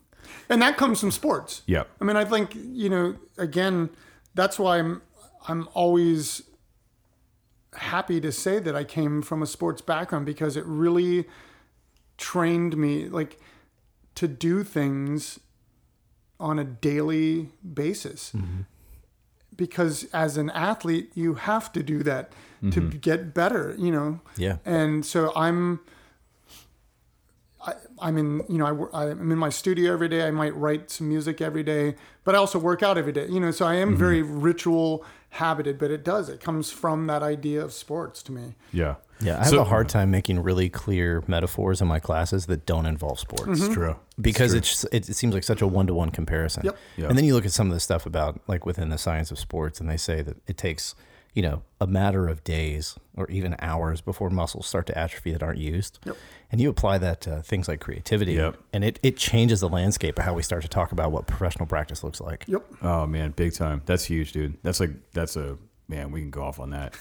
And 0.49 0.61
that 0.61 0.77
comes 0.77 0.99
from 0.99 1.11
sports. 1.11 1.61
Yeah. 1.65 1.83
i 2.01 2.05
mean 2.05 2.15
i 2.15 2.25
think 2.25 2.51
you 2.55 2.89
know 2.89 3.15
again 3.37 3.89
that's 4.35 4.57
why 4.59 4.79
i'm 4.79 5.01
i'm 5.47 5.67
always 5.73 6.43
happy 7.73 8.19
to 8.21 8.31
say 8.31 8.59
that 8.59 8.75
i 8.75 8.83
came 8.83 9.21
from 9.21 9.41
a 9.41 9.45
sports 9.45 9.81
background 9.81 10.25
because 10.25 10.57
it 10.57 10.65
really 10.65 11.25
trained 12.17 12.75
me 12.77 13.07
like 13.07 13.39
to 14.15 14.27
do 14.27 14.63
things 14.63 15.39
on 16.39 16.59
a 16.59 16.63
daily 16.63 17.49
basis. 17.73 18.31
Mm-hmm. 18.35 18.61
Because 19.55 20.05
as 20.13 20.37
an 20.37 20.49
athlete 20.51 21.11
you 21.15 21.35
have 21.35 21.71
to 21.73 21.81
do 21.81 22.03
that 22.03 22.31
to 22.61 22.81
mm-hmm. 22.81 22.97
get 22.97 23.33
better 23.33 23.75
you 23.77 23.91
know? 23.91 24.19
Yeah. 24.35 24.57
and 24.65 25.05
so 25.05 25.31
i'm 25.35 25.79
I'm 27.99 28.17
in, 28.17 28.43
you 28.49 28.57
know, 28.57 28.89
I, 28.93 29.09
I'm 29.09 29.31
in 29.31 29.37
my 29.37 29.49
studio 29.49 29.93
every 29.93 30.09
day. 30.09 30.27
I 30.27 30.31
might 30.31 30.55
write 30.55 30.89
some 30.89 31.09
music 31.09 31.41
every 31.41 31.63
day, 31.63 31.95
but 32.23 32.35
I 32.35 32.37
also 32.37 32.59
work 32.59 32.83
out 32.83 32.97
every 32.97 33.11
day. 33.11 33.27
You 33.27 33.39
know, 33.39 33.51
so 33.51 33.65
I 33.65 33.75
am 33.75 33.89
mm-hmm. 33.89 33.97
very 33.97 34.21
ritual 34.21 35.05
habited, 35.29 35.77
but 35.77 35.91
it 35.91 36.03
does. 36.03 36.29
It 36.29 36.39
comes 36.39 36.71
from 36.71 37.07
that 37.07 37.23
idea 37.23 37.63
of 37.63 37.73
sports 37.73 38.23
to 38.23 38.31
me. 38.31 38.55
Yeah. 38.71 38.95
yeah, 39.19 39.39
I 39.39 39.45
have 39.45 39.53
a 39.53 39.63
hard 39.63 39.89
time 39.89 40.11
making 40.11 40.41
really 40.41 40.69
clear 40.69 41.23
metaphors 41.27 41.81
in 41.81 41.87
my 41.87 41.99
classes 41.99 42.45
that 42.47 42.65
don't 42.65 42.85
involve 42.85 43.19
sports. 43.19 43.43
Mm-hmm. 43.43 43.65
It's 43.65 43.73
true. 43.73 43.95
because 44.19 44.53
it's 44.53 44.83
it, 44.85 45.09
it 45.09 45.15
seems 45.15 45.33
like 45.33 45.43
such 45.43 45.61
a 45.61 45.67
one 45.67 45.87
to 45.87 45.93
one 45.93 46.11
comparison. 46.11 46.63
Yep. 46.65 46.77
Yeah. 46.97 47.07
And 47.07 47.17
then 47.17 47.25
you 47.25 47.33
look 47.33 47.45
at 47.45 47.51
some 47.51 47.67
of 47.67 47.73
the 47.73 47.79
stuff 47.79 48.05
about 48.05 48.39
like 48.47 48.65
within 48.65 48.89
the 48.89 48.97
science 48.97 49.31
of 49.31 49.39
sports, 49.39 49.79
and 49.79 49.89
they 49.89 49.97
say 49.97 50.21
that 50.21 50.37
it 50.47 50.57
takes 50.57 50.95
you 51.33 51.41
know 51.43 51.61
a 51.79 51.85
matter 51.85 52.27
of 52.27 52.43
days 52.43 52.97
or 53.15 53.29
even 53.29 53.55
hours 53.59 54.01
before 54.01 54.29
muscles 54.29 54.65
start 54.65 54.87
to 54.87 54.97
atrophy 54.97 55.31
that 55.31 55.43
aren't 55.43 55.59
used. 55.59 55.99
Yep. 56.05 56.17
And 56.51 56.61
you 56.61 56.69
apply 56.69 56.97
that 56.99 57.19
to 57.21 57.41
things 57.41 57.67
like 57.67 57.81
creativity, 57.81 58.33
Yep. 58.33 58.57
and 58.71 58.83
it 58.83 58.99
it 59.03 59.17
changes 59.17 59.59
the 59.59 59.67
landscape 59.69 60.17
of 60.17 60.23
how 60.25 60.33
we 60.33 60.41
start 60.43 60.61
to 60.61 60.69
talk 60.69 60.93
about 60.93 61.11
what 61.11 61.27
professional 61.27 61.65
practice 61.65 62.03
looks 62.05 62.21
like. 62.21 62.45
Yep. 62.47 62.63
Oh 62.81 63.05
man, 63.05 63.31
big 63.31 63.53
time. 63.53 63.81
That's 63.85 64.05
huge, 64.05 64.31
dude. 64.31 64.57
That's 64.63 64.79
like 64.79 64.91
that's 65.11 65.35
a 65.35 65.57
man. 65.89 66.09
We 66.11 66.21
can 66.21 66.29
go 66.29 66.43
off 66.43 66.59
on 66.61 66.69
that. 66.69 66.95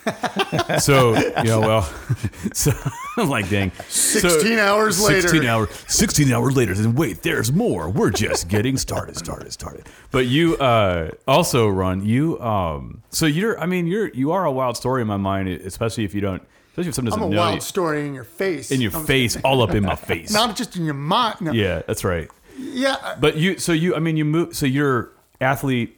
so 0.83 1.17
you 1.17 1.45
know, 1.45 1.61
well, 1.61 1.83
so 2.53 2.73
I'm 3.17 3.29
like, 3.37 3.49
dang, 3.49 3.71
16 3.89 4.59
hours 4.59 5.01
later. 5.01 5.21
Sixteen 5.29 5.47
hours. 5.49 5.69
Sixteen 5.87 6.33
hours 6.33 6.57
later. 6.57 6.73
And 6.73 6.99
wait, 6.99 7.23
there's 7.23 7.53
more. 7.53 7.89
We're 7.89 8.11
just 8.11 8.49
getting 8.49 8.77
started. 8.77 9.17
Started. 9.17 9.53
Started. 9.53 9.87
But 10.11 10.27
you 10.27 10.57
uh, 10.57 11.11
also 11.29 11.69
run. 11.69 12.05
You 12.05 12.41
um. 12.41 13.03
So 13.11 13.27
you're. 13.27 13.59
I 13.61 13.67
mean, 13.67 13.87
you're. 13.87 14.09
You 14.09 14.33
are 14.33 14.45
a 14.45 14.51
wild 14.51 14.77
story 14.77 15.03
in 15.03 15.07
my 15.09 15.19
mind, 15.19 15.49
especially 15.49 16.03
if 16.05 16.15
you 16.15 16.21
don't. 16.21 16.43
Especially 16.77 16.89
if 16.91 16.95
someone 16.95 17.13
I'm 17.15 17.19
doesn't 17.21 17.33
a 17.33 17.37
know 17.37 17.41
wild 17.41 17.55
you, 17.55 17.61
story 17.63 18.07
in 18.07 18.13
your 18.13 18.25
face. 18.25 18.71
in 18.71 18.83
your 18.83 18.93
I'm- 18.95 19.07
face, 19.07 19.37
all 19.45 19.63
up 19.63 19.71
in 19.75 19.83
my 19.83 19.97
face. 19.97 20.31
Not 20.31 20.57
just 20.57 20.77
in 20.77 20.85
your 20.85 20.93
mind. 20.95 21.41
No. 21.41 21.53
yeah, 21.53 21.81
that's 21.87 22.05
right. 22.05 22.29
Yeah. 22.59 23.17
But 23.19 23.39
you, 23.39 23.59
so 23.59 23.73
you, 23.73 23.95
I 23.95 23.99
mean, 23.99 24.19
you 24.19 24.27
move, 24.27 24.55
so 24.55 24.67
you're 24.67 25.11
athlete, 25.41 25.97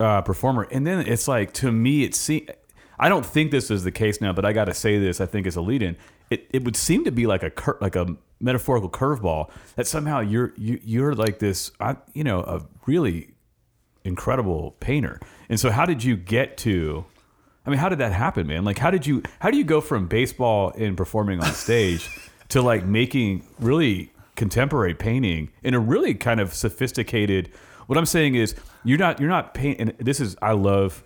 uh, 0.00 0.22
performer, 0.22 0.66
and 0.70 0.86
then 0.86 1.00
it's 1.06 1.28
like 1.28 1.52
to 1.54 1.70
me, 1.70 2.04
it 2.04 2.14
seems. 2.14 2.48
I 2.98 3.10
don't 3.10 3.26
think 3.26 3.50
this 3.50 3.70
is 3.70 3.84
the 3.84 3.90
case 3.92 4.20
now, 4.22 4.32
but 4.32 4.46
I 4.46 4.52
got 4.54 4.64
to 4.66 4.74
say 4.74 4.98
this. 4.98 5.20
I 5.20 5.26
think 5.26 5.46
as 5.46 5.56
a 5.56 5.60
lead-in, 5.60 5.96
it, 6.30 6.46
it 6.54 6.64
would 6.64 6.76
seem 6.76 7.04
to 7.04 7.10
be 7.12 7.26
like 7.26 7.42
a 7.42 7.50
cur- 7.50 7.76
like 7.82 7.94
a 7.96 8.16
metaphorical 8.40 8.88
curveball 8.88 9.50
that 9.76 9.86
somehow 9.86 10.20
you're 10.20 10.54
you 10.56 10.80
you're 10.82 11.14
like 11.14 11.38
this, 11.38 11.70
I, 11.80 11.96
you 12.14 12.24
know, 12.24 12.40
a 12.40 12.62
really 12.86 13.34
incredible 14.04 14.72
painter. 14.80 15.20
And 15.48 15.58
so, 15.60 15.70
how 15.70 15.84
did 15.84 16.02
you 16.02 16.16
get 16.16 16.56
to? 16.58 17.04
I 17.66 17.70
mean, 17.70 17.78
how 17.78 17.88
did 17.88 17.98
that 17.98 18.12
happen, 18.12 18.46
man? 18.46 18.64
Like, 18.64 18.78
how 18.78 18.90
did 18.90 19.06
you 19.06 19.22
how 19.40 19.50
do 19.50 19.56
you 19.56 19.64
go 19.64 19.80
from 19.80 20.06
baseball 20.06 20.72
and 20.76 20.96
performing 20.96 21.40
on 21.40 21.52
stage 21.52 22.08
to 22.48 22.60
like 22.60 22.84
making 22.84 23.46
really 23.58 24.12
contemporary 24.36 24.94
painting 24.94 25.50
in 25.62 25.74
a 25.74 25.80
really 25.80 26.14
kind 26.14 26.40
of 26.40 26.52
sophisticated? 26.52 27.50
What 27.86 27.98
I'm 27.98 28.06
saying 28.06 28.34
is, 28.34 28.54
you're 28.84 28.98
not 28.98 29.20
you're 29.20 29.30
not 29.30 29.54
painting. 29.54 29.88
And 29.88 29.98
this 29.98 30.20
is 30.20 30.36
I 30.42 30.52
love 30.52 31.02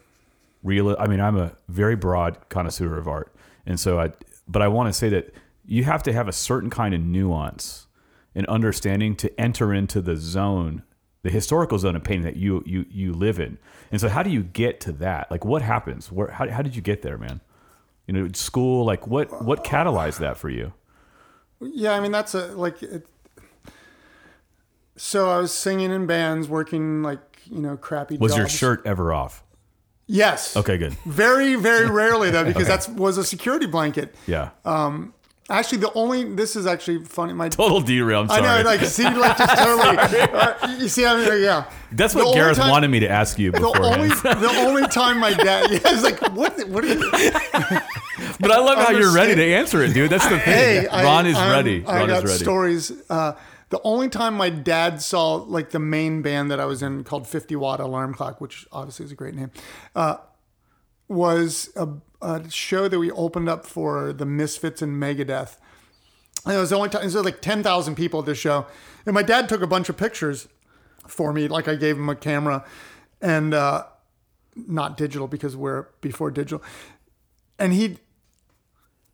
real. 0.63 0.97
I 0.99 1.07
mean, 1.07 1.21
I'm 1.21 1.37
a 1.37 1.53
very 1.69 1.97
broad 1.97 2.37
connoisseur 2.49 2.97
of 2.97 3.07
art, 3.07 3.35
and 3.67 3.79
so 3.79 4.01
I. 4.01 4.13
But 4.51 4.63
I 4.63 4.69
want 4.69 4.89
to 4.89 4.93
say 4.95 5.11
that 5.11 5.35
you 5.67 5.85
have 5.85 6.03
to 6.05 6.13
have 6.13 6.27
a 6.27 6.33
certain 6.33 6.71
kind 6.71 6.95
of 6.95 7.03
nuance 7.03 7.87
and 8.35 8.47
understanding 8.47 9.15
to 9.17 9.41
enter 9.41 9.75
into 9.75 10.01
the 10.01 10.17
zone 10.17 10.83
the 11.23 11.31
historical 11.31 11.79
zone 11.79 11.97
of 11.97 12.05
painting 12.05 12.25
that 12.25 12.37
you 12.37 12.63
you 12.67 12.87
you 12.91 13.13
live 13.13 13.39
in. 13.39 13.59
And 13.91 14.01
so, 14.01 14.09
how 14.09 14.23
do 14.23 14.31
you 14.31 14.43
get 14.43 14.81
to 14.83 14.93
that? 14.93 15.31
Like, 15.31 15.45
what 15.45 15.63
happens? 15.63 16.13
Where 16.13 16.29
how 16.29 16.49
how 16.49 16.63
did 16.63 16.77
you 16.77 16.83
get 16.83 17.03
there, 17.03 17.19
man? 17.19 17.41
You 18.07 18.15
know, 18.15 18.29
school. 18.35 18.85
Like, 18.85 19.07
what 19.07 19.43
what 19.43 19.65
catalyzed 19.65 20.19
that 20.19 20.37
for 20.37 20.49
you? 20.49 20.73
Yeah, 21.61 21.93
I 21.93 22.01
mean 22.01 22.13
that's 22.13 22.35
a 22.35 22.49
like. 22.49 22.83
It, 22.83 23.07
so 24.97 25.31
I 25.31 25.39
was 25.39 25.53
singing 25.53 25.91
in 25.91 26.07
bands, 26.07 26.49
working 26.49 27.03
like 27.03 27.21
you 27.47 27.61
know 27.61 27.77
crappy. 27.77 28.17
Was 28.19 28.33
jobs. 28.33 28.39
your 28.39 28.49
shirt 28.49 28.83
ever 28.87 29.13
off? 29.13 29.43
Yes. 30.07 30.57
Okay, 30.57 30.79
good. 30.79 30.95
Very 31.05 31.55
very 31.57 31.87
rarely 31.91 32.31
though, 32.31 32.45
because 32.45 32.69
that 32.69 32.89
was 32.89 33.19
a 33.19 33.25
security 33.25 33.67
blanket. 33.67 34.15
Yeah. 34.27 34.51
Um, 34.65 35.15
Actually, 35.51 35.79
the 35.79 35.93
only 35.95 36.25
this 36.35 36.57
is 36.57 36.67
actually 36.67 37.03
funny. 37.05 37.33
My 37.33 37.49
Total 37.49 37.81
derail. 37.81 38.21
I'm 38.21 38.29
sorry. 38.29 38.43
I 38.47 38.63
know, 38.63 38.69
like 38.69 38.81
see, 38.85 39.05
like 39.05 39.39
just 39.39 39.57
totally. 39.59 40.21
uh, 40.21 40.77
you 40.79 40.89
see, 40.89 41.07
I 41.07 41.17
mean, 41.17 41.27
like, 41.29 41.41
yeah. 41.41 41.65
That's 41.93 42.15
what 42.15 42.25
only 42.27 42.35
Gareth 42.39 42.59
time- 42.59 42.71
wanted 42.71 42.89
me 42.89 43.01
to 43.01 43.09
ask 43.09 43.39
you 43.39 43.51
The 43.51 43.61
before. 43.61 43.83
only, 43.83 44.09
the 44.09 44.55
only 44.67 44.87
time 44.89 45.19
my 45.19 45.33
dad, 45.33 45.71
yeah, 45.71 45.79
it's 45.85 46.03
like, 46.03 46.21
what? 46.35 46.59
What 46.69 46.85
are 46.85 46.89
you? 46.89 47.11
but 48.41 48.51
I 48.51 48.59
love 48.59 48.79
how 48.79 48.91
you're 48.91 49.15
ready 49.15 49.35
to 49.37 49.55
answer 49.55 49.83
it, 49.83 49.95
dude. 49.95 50.11
That's 50.11 50.25
the 50.25 50.39
thing. 50.39 50.41
Hey, 50.41 50.87
I- 50.87 51.03
Ron 51.05 51.27
is 51.27 51.37
I'm- 51.37 51.51
ready. 51.51 51.85
I 51.87 52.07
got 52.07 52.25
is 52.25 52.31
ready. 52.31 52.45
stories. 52.45 52.93
Uh, 53.09 53.33
the 53.71 53.81
only 53.85 54.09
time 54.11 54.35
my 54.35 54.51
dad 54.51 55.01
saw 55.03 55.35
like 55.37 55.71
the 55.71 55.79
main 55.79 56.21
band 56.23 56.51
that 56.51 56.61
I 56.61 56.65
was 56.67 56.83
in 56.83 57.05
called 57.05 57.27
50 57.27 57.55
Watt 57.57 57.81
Alarm 57.81 58.15
Clock, 58.15 58.41
which 58.41 58.67
obviously 58.73 59.07
is 59.07 59.13
a 59.13 59.15
great 59.15 59.35
name, 59.35 59.51
uh, 59.95 60.17
was 61.09 61.71
a, 61.77 61.89
a 62.21 62.51
show 62.51 62.89
that 62.89 62.99
we 62.99 63.11
opened 63.11 63.49
up 63.49 63.65
for 63.65 64.13
the 64.13 64.27
Misfits 64.27 64.83
and 64.83 65.03
Megadeth. 65.03 65.57
And 66.45 66.55
it 66.55 66.59
was 66.59 66.71
the 66.71 66.77
only 66.77 66.89
time. 66.89 67.03
It 67.03 67.07
was 67.07 67.15
like 67.17 67.41
10,000 67.41 67.95
people 67.95 68.21
at 68.21 68.27
this 68.27 68.39
show, 68.39 68.67
and 69.05 69.15
my 69.15 69.23
dad 69.23 69.49
took 69.49 69.61
a 69.61 69.67
bunch 69.67 69.89
of 69.89 69.97
pictures 69.97 70.49
for 71.07 71.33
me. 71.33 71.49
Like 71.49 71.67
I 71.69 71.75
gave 71.75 71.97
him 71.97 72.09
a 72.09 72.15
camera, 72.15 72.65
and 73.21 73.53
uh, 73.53 73.85
not 74.55 74.97
digital 74.97 75.27
because 75.27 75.57
we're 75.57 75.87
before 76.01 76.31
digital, 76.31 76.63
and 77.59 77.73
he 77.73 77.99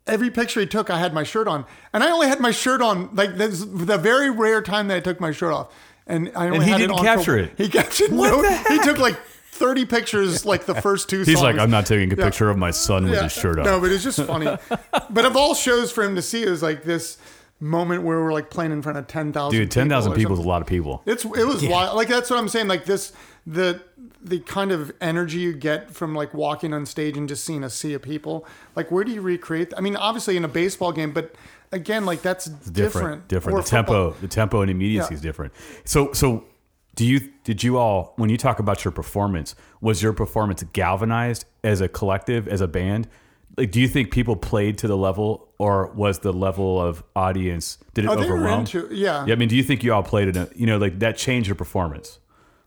every 0.06 0.30
picture 0.30 0.60
he 0.60 0.66
took, 0.66 0.90
I 0.90 0.98
had 0.98 1.14
my 1.14 1.22
shirt 1.22 1.48
on, 1.48 1.64
and 1.92 2.04
I 2.04 2.10
only 2.10 2.28
had 2.28 2.40
my 2.40 2.50
shirt 2.50 2.82
on 2.82 3.14
like 3.14 3.36
this 3.36 3.60
the 3.64 3.96
very 3.98 4.30
rare 4.30 4.60
time 4.60 4.88
that 4.88 4.96
I 4.98 5.00
took 5.00 5.18
my 5.18 5.32
shirt 5.32 5.52
off, 5.52 5.72
and 6.06 6.30
I 6.36 6.48
only 6.50 6.66
he 6.66 6.70
had 6.72 6.78
didn't 6.78 6.96
it 6.96 6.98
on 6.98 7.04
capture 7.04 7.24
for- 7.32 7.38
it. 7.38 7.52
He 7.56 7.68
captured 7.70 8.12
what 8.12 8.30
no. 8.30 8.58
He 8.68 8.78
took 8.84 8.98
like 8.98 9.18
thirty 9.54 9.86
pictures, 9.86 10.44
like 10.44 10.66
the 10.66 10.74
first 10.74 11.08
two. 11.08 11.22
He's 11.24 11.40
like. 11.40 11.58
I'm 11.58 11.70
not 11.70 11.86
taking 11.86 12.12
a 12.12 12.16
picture 12.16 12.50
of 12.50 12.58
my 12.58 12.70
son 12.70 13.08
with 13.08 13.22
his 13.22 13.32
shirt 13.32 13.58
off. 13.58 13.64
No, 13.64 13.80
but 13.80 13.90
it's 13.90 14.04
just 14.04 14.20
funny. 14.22 14.46
but 15.10 15.24
of 15.24 15.36
all 15.36 15.54
shows 15.54 15.90
for 15.92 16.02
him 16.02 16.14
to 16.16 16.22
see, 16.22 16.42
it 16.42 16.50
was 16.50 16.62
like 16.62 16.82
this 16.84 17.18
moment 17.60 18.02
where 18.02 18.20
we're 18.22 18.32
like 18.32 18.50
playing 18.50 18.72
in 18.72 18.82
front 18.82 18.98
of 18.98 19.06
ten 19.06 19.32
thousand. 19.32 19.58
Dude, 19.58 19.70
ten 19.70 19.88
thousand 19.88 20.14
people 20.14 20.34
is 20.34 20.40
a 20.40 20.48
lot 20.48 20.60
of 20.60 20.68
people. 20.68 21.02
It's 21.06 21.24
it 21.24 21.46
was 21.46 21.66
wild. 21.66 21.96
Like 21.96 22.08
that's 22.08 22.28
what 22.30 22.38
I'm 22.38 22.48
saying. 22.48 22.68
Like 22.68 22.84
this 22.84 23.12
the 23.46 23.82
the 24.22 24.40
kind 24.40 24.72
of 24.72 24.92
energy 25.00 25.38
you 25.38 25.52
get 25.52 25.90
from 25.90 26.14
like 26.14 26.32
walking 26.32 26.72
on 26.72 26.86
stage 26.86 27.16
and 27.16 27.28
just 27.28 27.44
seeing 27.44 27.62
a 27.62 27.70
sea 27.70 27.94
of 27.94 28.02
people. 28.02 28.46
Like 28.74 28.90
where 28.90 29.04
do 29.04 29.12
you 29.12 29.20
recreate? 29.20 29.72
I 29.76 29.80
mean, 29.80 29.96
obviously 29.96 30.36
in 30.36 30.44
a 30.44 30.48
baseball 30.48 30.92
game, 30.92 31.12
but 31.12 31.34
again, 31.72 32.06
like 32.06 32.22
that's 32.22 32.46
different. 32.46 33.28
different. 33.28 33.28
Different. 33.28 33.58
Or 33.58 33.62
The 33.62 33.68
tempo, 33.68 34.10
the 34.20 34.28
tempo 34.28 34.62
and 34.62 34.70
immediacy 34.70 35.08
Yeah. 35.10 35.14
is 35.16 35.20
different. 35.20 35.52
So, 35.84 36.12
so 36.12 36.44
do 36.94 37.04
you? 37.04 37.20
Did 37.44 37.62
you 37.62 37.76
all? 37.78 38.12
When 38.16 38.30
you 38.30 38.36
talk 38.36 38.58
about 38.58 38.84
your 38.84 38.92
performance, 38.92 39.54
was 39.80 40.02
your 40.02 40.12
performance 40.12 40.62
galvanized 40.72 41.44
as 41.62 41.80
a 41.80 41.88
collective, 41.88 42.46
as 42.48 42.60
a 42.60 42.68
band? 42.68 43.08
Like, 43.56 43.70
do 43.70 43.80
you 43.80 43.86
think 43.88 44.10
people 44.10 44.34
played 44.34 44.78
to 44.78 44.88
the 44.88 44.96
level, 44.96 45.48
or 45.58 45.86
was 45.92 46.18
the 46.20 46.32
level 46.32 46.80
of 46.80 47.04
audience 47.14 47.78
did 47.94 48.04
it 48.04 48.08
Oh, 48.08 48.14
overwhelm? 48.18 48.60
into 48.60 48.88
yeah. 48.92 49.24
Yeah, 49.26 49.32
I 49.34 49.36
mean, 49.36 49.48
do 49.48 49.56
you 49.56 49.62
think 49.62 49.84
you 49.84 49.92
all 49.94 50.02
played 50.02 50.28
in 50.28 50.36
it? 50.36 50.56
You 50.56 50.66
know, 50.66 50.78
like 50.78 50.98
that 50.98 51.16
changed 51.16 51.48
your 51.48 51.54
performance. 51.54 52.18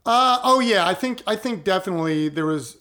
Uh, 0.06 0.38
oh 0.42 0.60
yeah, 0.60 0.86
I 0.86 0.94
think 0.94 1.22
I 1.26 1.36
think 1.36 1.64
definitely 1.64 2.28
there 2.30 2.46
was 2.46 2.78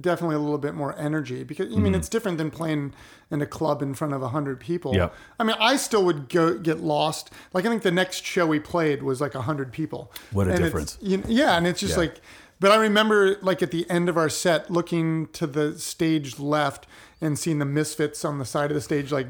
definitely 0.00 0.36
a 0.36 0.40
little 0.40 0.58
bit 0.58 0.74
more 0.74 0.98
energy 0.98 1.44
because 1.44 1.66
I 1.66 1.76
mean 1.76 1.86
mm-hmm. 1.86 1.94
it's 1.96 2.08
different 2.08 2.38
than 2.38 2.50
playing 2.50 2.92
in 3.30 3.40
a 3.40 3.46
club 3.46 3.82
in 3.82 3.94
front 3.94 4.14
of 4.14 4.22
a 4.22 4.28
hundred 4.28 4.58
people. 4.60 4.94
Yeah. 4.94 5.10
I 5.38 5.44
mean 5.44 5.56
I 5.60 5.76
still 5.76 6.04
would 6.04 6.28
go 6.28 6.58
get 6.58 6.80
lost. 6.80 7.30
Like 7.52 7.64
I 7.64 7.68
think 7.68 7.82
the 7.82 7.92
next 7.92 8.24
show 8.24 8.46
we 8.46 8.58
played 8.58 9.02
was 9.02 9.20
like 9.20 9.34
a 9.34 9.42
hundred 9.42 9.72
people. 9.72 10.12
What 10.32 10.48
a 10.48 10.52
And 10.52 10.64
difference. 10.64 10.98
you- 11.00 11.22
yeah, 11.28 11.56
and 11.56 11.66
it's 11.66 11.80
just 11.80 11.92
Yeah. 11.92 12.00
like. 12.00 12.20
But 12.58 12.72
I 12.72 12.76
remember 12.76 13.36
like 13.42 13.62
at 13.62 13.70
the 13.70 13.88
end 13.90 14.08
of 14.08 14.16
our 14.16 14.30
set, 14.30 14.70
looking 14.70 15.26
to 15.34 15.46
the 15.46 15.78
stage 15.78 16.38
left 16.38 16.86
and 17.20 17.38
seeing 17.38 17.58
the 17.58 17.66
Misfits 17.66 18.24
on 18.24 18.38
the 18.38 18.46
side 18.46 18.70
of 18.70 18.74
the 18.74 18.80
stage, 18.80 19.12
like 19.12 19.26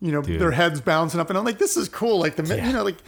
you 0.00 0.12
know 0.12 0.22
their 0.22 0.52
heads 0.52 0.80
bouncing 0.80 1.20
up, 1.20 1.28
and 1.28 1.36
I'm 1.38 1.44
like, 1.44 1.58
this 1.58 1.76
is 1.76 1.88
cool. 1.88 2.18
Like 2.20 2.36
the 2.36 2.44
mi- 2.44 2.64
you 2.64 2.72
know 2.72 2.84
like. 2.84 2.98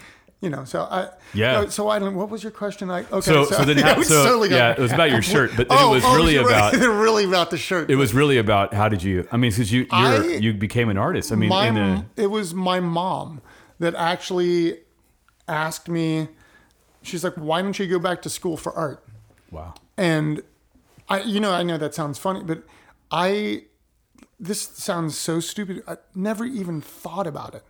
You 0.44 0.50
know, 0.50 0.64
so 0.64 0.82
I 0.82 1.08
Yeah. 1.32 1.60
uh, 1.60 1.70
So 1.70 1.88
I 1.88 1.98
don't. 1.98 2.14
What 2.14 2.28
was 2.28 2.42
your 2.42 2.52
question? 2.52 2.90
I 2.90 3.00
okay. 3.00 3.20
So, 3.22 3.44
so, 3.46 3.64
then, 3.64 3.78
how, 3.88 4.02
so 4.02 4.24
totally 4.24 4.50
yeah, 4.50 4.72
it 4.72 4.78
was 4.78 4.92
about 4.92 5.10
your 5.10 5.22
shirt, 5.22 5.52
but 5.56 5.68
then 5.70 5.78
Oh, 5.80 5.92
it 5.92 5.94
was 5.96 6.04
oh, 6.04 6.16
really 6.16 6.36
about 6.36 6.72
right. 6.76 6.82
really 6.86 7.24
about 7.24 7.50
the 7.50 7.56
shirt. 7.56 7.90
it 7.90 7.96
was 7.96 8.12
really 8.12 8.36
about 8.36 8.74
how 8.74 8.88
did 8.90 9.02
you? 9.02 9.26
I 9.32 9.38
mean, 9.38 9.50
because 9.50 9.72
you 9.72 9.80
you're, 9.80 10.22
I- 10.22 10.38
you 10.44 10.52
became 10.52 10.90
an 10.90 10.98
artist. 10.98 11.32
I 11.32 11.36
mean, 11.36 11.48
my, 11.48 11.68
in 11.68 11.76
a, 11.78 12.06
it 12.16 12.26
was 12.30 12.52
my 12.52 12.78
mom 12.80 13.40
that 13.78 13.94
actually 13.94 14.80
asked 15.48 15.88
me. 15.88 16.28
She's 17.02 17.24
like, 17.24 17.34
"Why 17.34 17.62
don't 17.62 17.78
you 17.78 17.86
go 17.86 17.98
back 17.98 18.20
to 18.22 18.30
school 18.30 18.56
for 18.58 18.72
art?" 18.74 19.02
wow. 19.50 19.72
And 19.96 20.42
I, 21.08 21.20
you 21.22 21.40
know, 21.40 21.52
I 21.52 21.62
know 21.62 21.78
that 21.78 21.94
sounds 21.94 22.18
funny, 22.18 22.42
but 22.42 22.64
I, 23.10 23.64
this 24.40 24.60
sounds 24.60 25.16
so 25.16 25.40
stupid. 25.40 25.82
I 25.88 25.96
never 26.14 26.44
even 26.44 26.80
thought 26.82 27.26
about 27.26 27.54
it. 27.54 27.62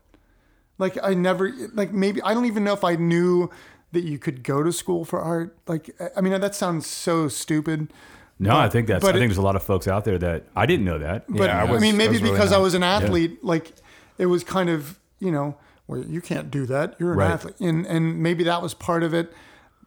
Like 0.78 0.98
I 1.02 1.14
never, 1.14 1.52
like 1.74 1.92
maybe 1.92 2.20
I 2.22 2.34
don't 2.34 2.46
even 2.46 2.64
know 2.64 2.72
if 2.74 2.84
I 2.84 2.96
knew 2.96 3.50
that 3.92 4.02
you 4.04 4.18
could 4.18 4.42
go 4.42 4.62
to 4.62 4.72
school 4.72 5.04
for 5.04 5.20
art. 5.20 5.56
Like 5.68 5.90
I- 6.00 6.10
I 6.16 6.20
mean, 6.20 6.38
that 6.40 6.54
sounds 6.54 6.86
so 6.86 7.28
stupid. 7.28 7.92
No, 8.40 8.56
I 8.56 8.68
think 8.68 8.88
that's. 8.88 9.00
but 9.02 9.10
I 9.10 9.12
think 9.12 9.24
it- 9.24 9.28
there's 9.28 9.38
a 9.38 9.42
lot 9.42 9.54
of 9.56 9.62
folks 9.62 9.86
out 9.86 10.04
there 10.04 10.18
that 10.18 10.46
I 10.56 10.66
didn't 10.66 10.84
know 10.84 10.98
that. 10.98 11.24
But 11.28 11.44
Yeah, 11.50 11.58
I 11.62 11.66
I, 11.66 11.70
was- 11.70 11.80
mean, 11.80 11.94
I 11.94 11.98
maybe 11.98 12.18
really 12.18 12.30
because 12.32 12.52
I 12.52 12.58
was 12.58 12.74
an 12.74 12.82
athlete, 12.82 13.44
like 13.44 13.72
it 14.18 14.26
was 14.26 14.42
kind 14.42 14.68
of, 14.68 14.98
you 15.20 15.30
know, 15.30 15.56
well, 15.86 16.02
you 16.04 16.20
can't 16.20 16.50
do 16.50 16.66
that. 16.66 16.96
You're 16.98 17.12
an 17.12 17.18
Right. 17.18 17.30
athlete, 17.30 17.54
and 17.60 17.86
and 17.86 18.18
maybe 18.20 18.42
that 18.44 18.60
was 18.62 18.74
part 18.74 19.02
of 19.04 19.14
it. 19.14 19.32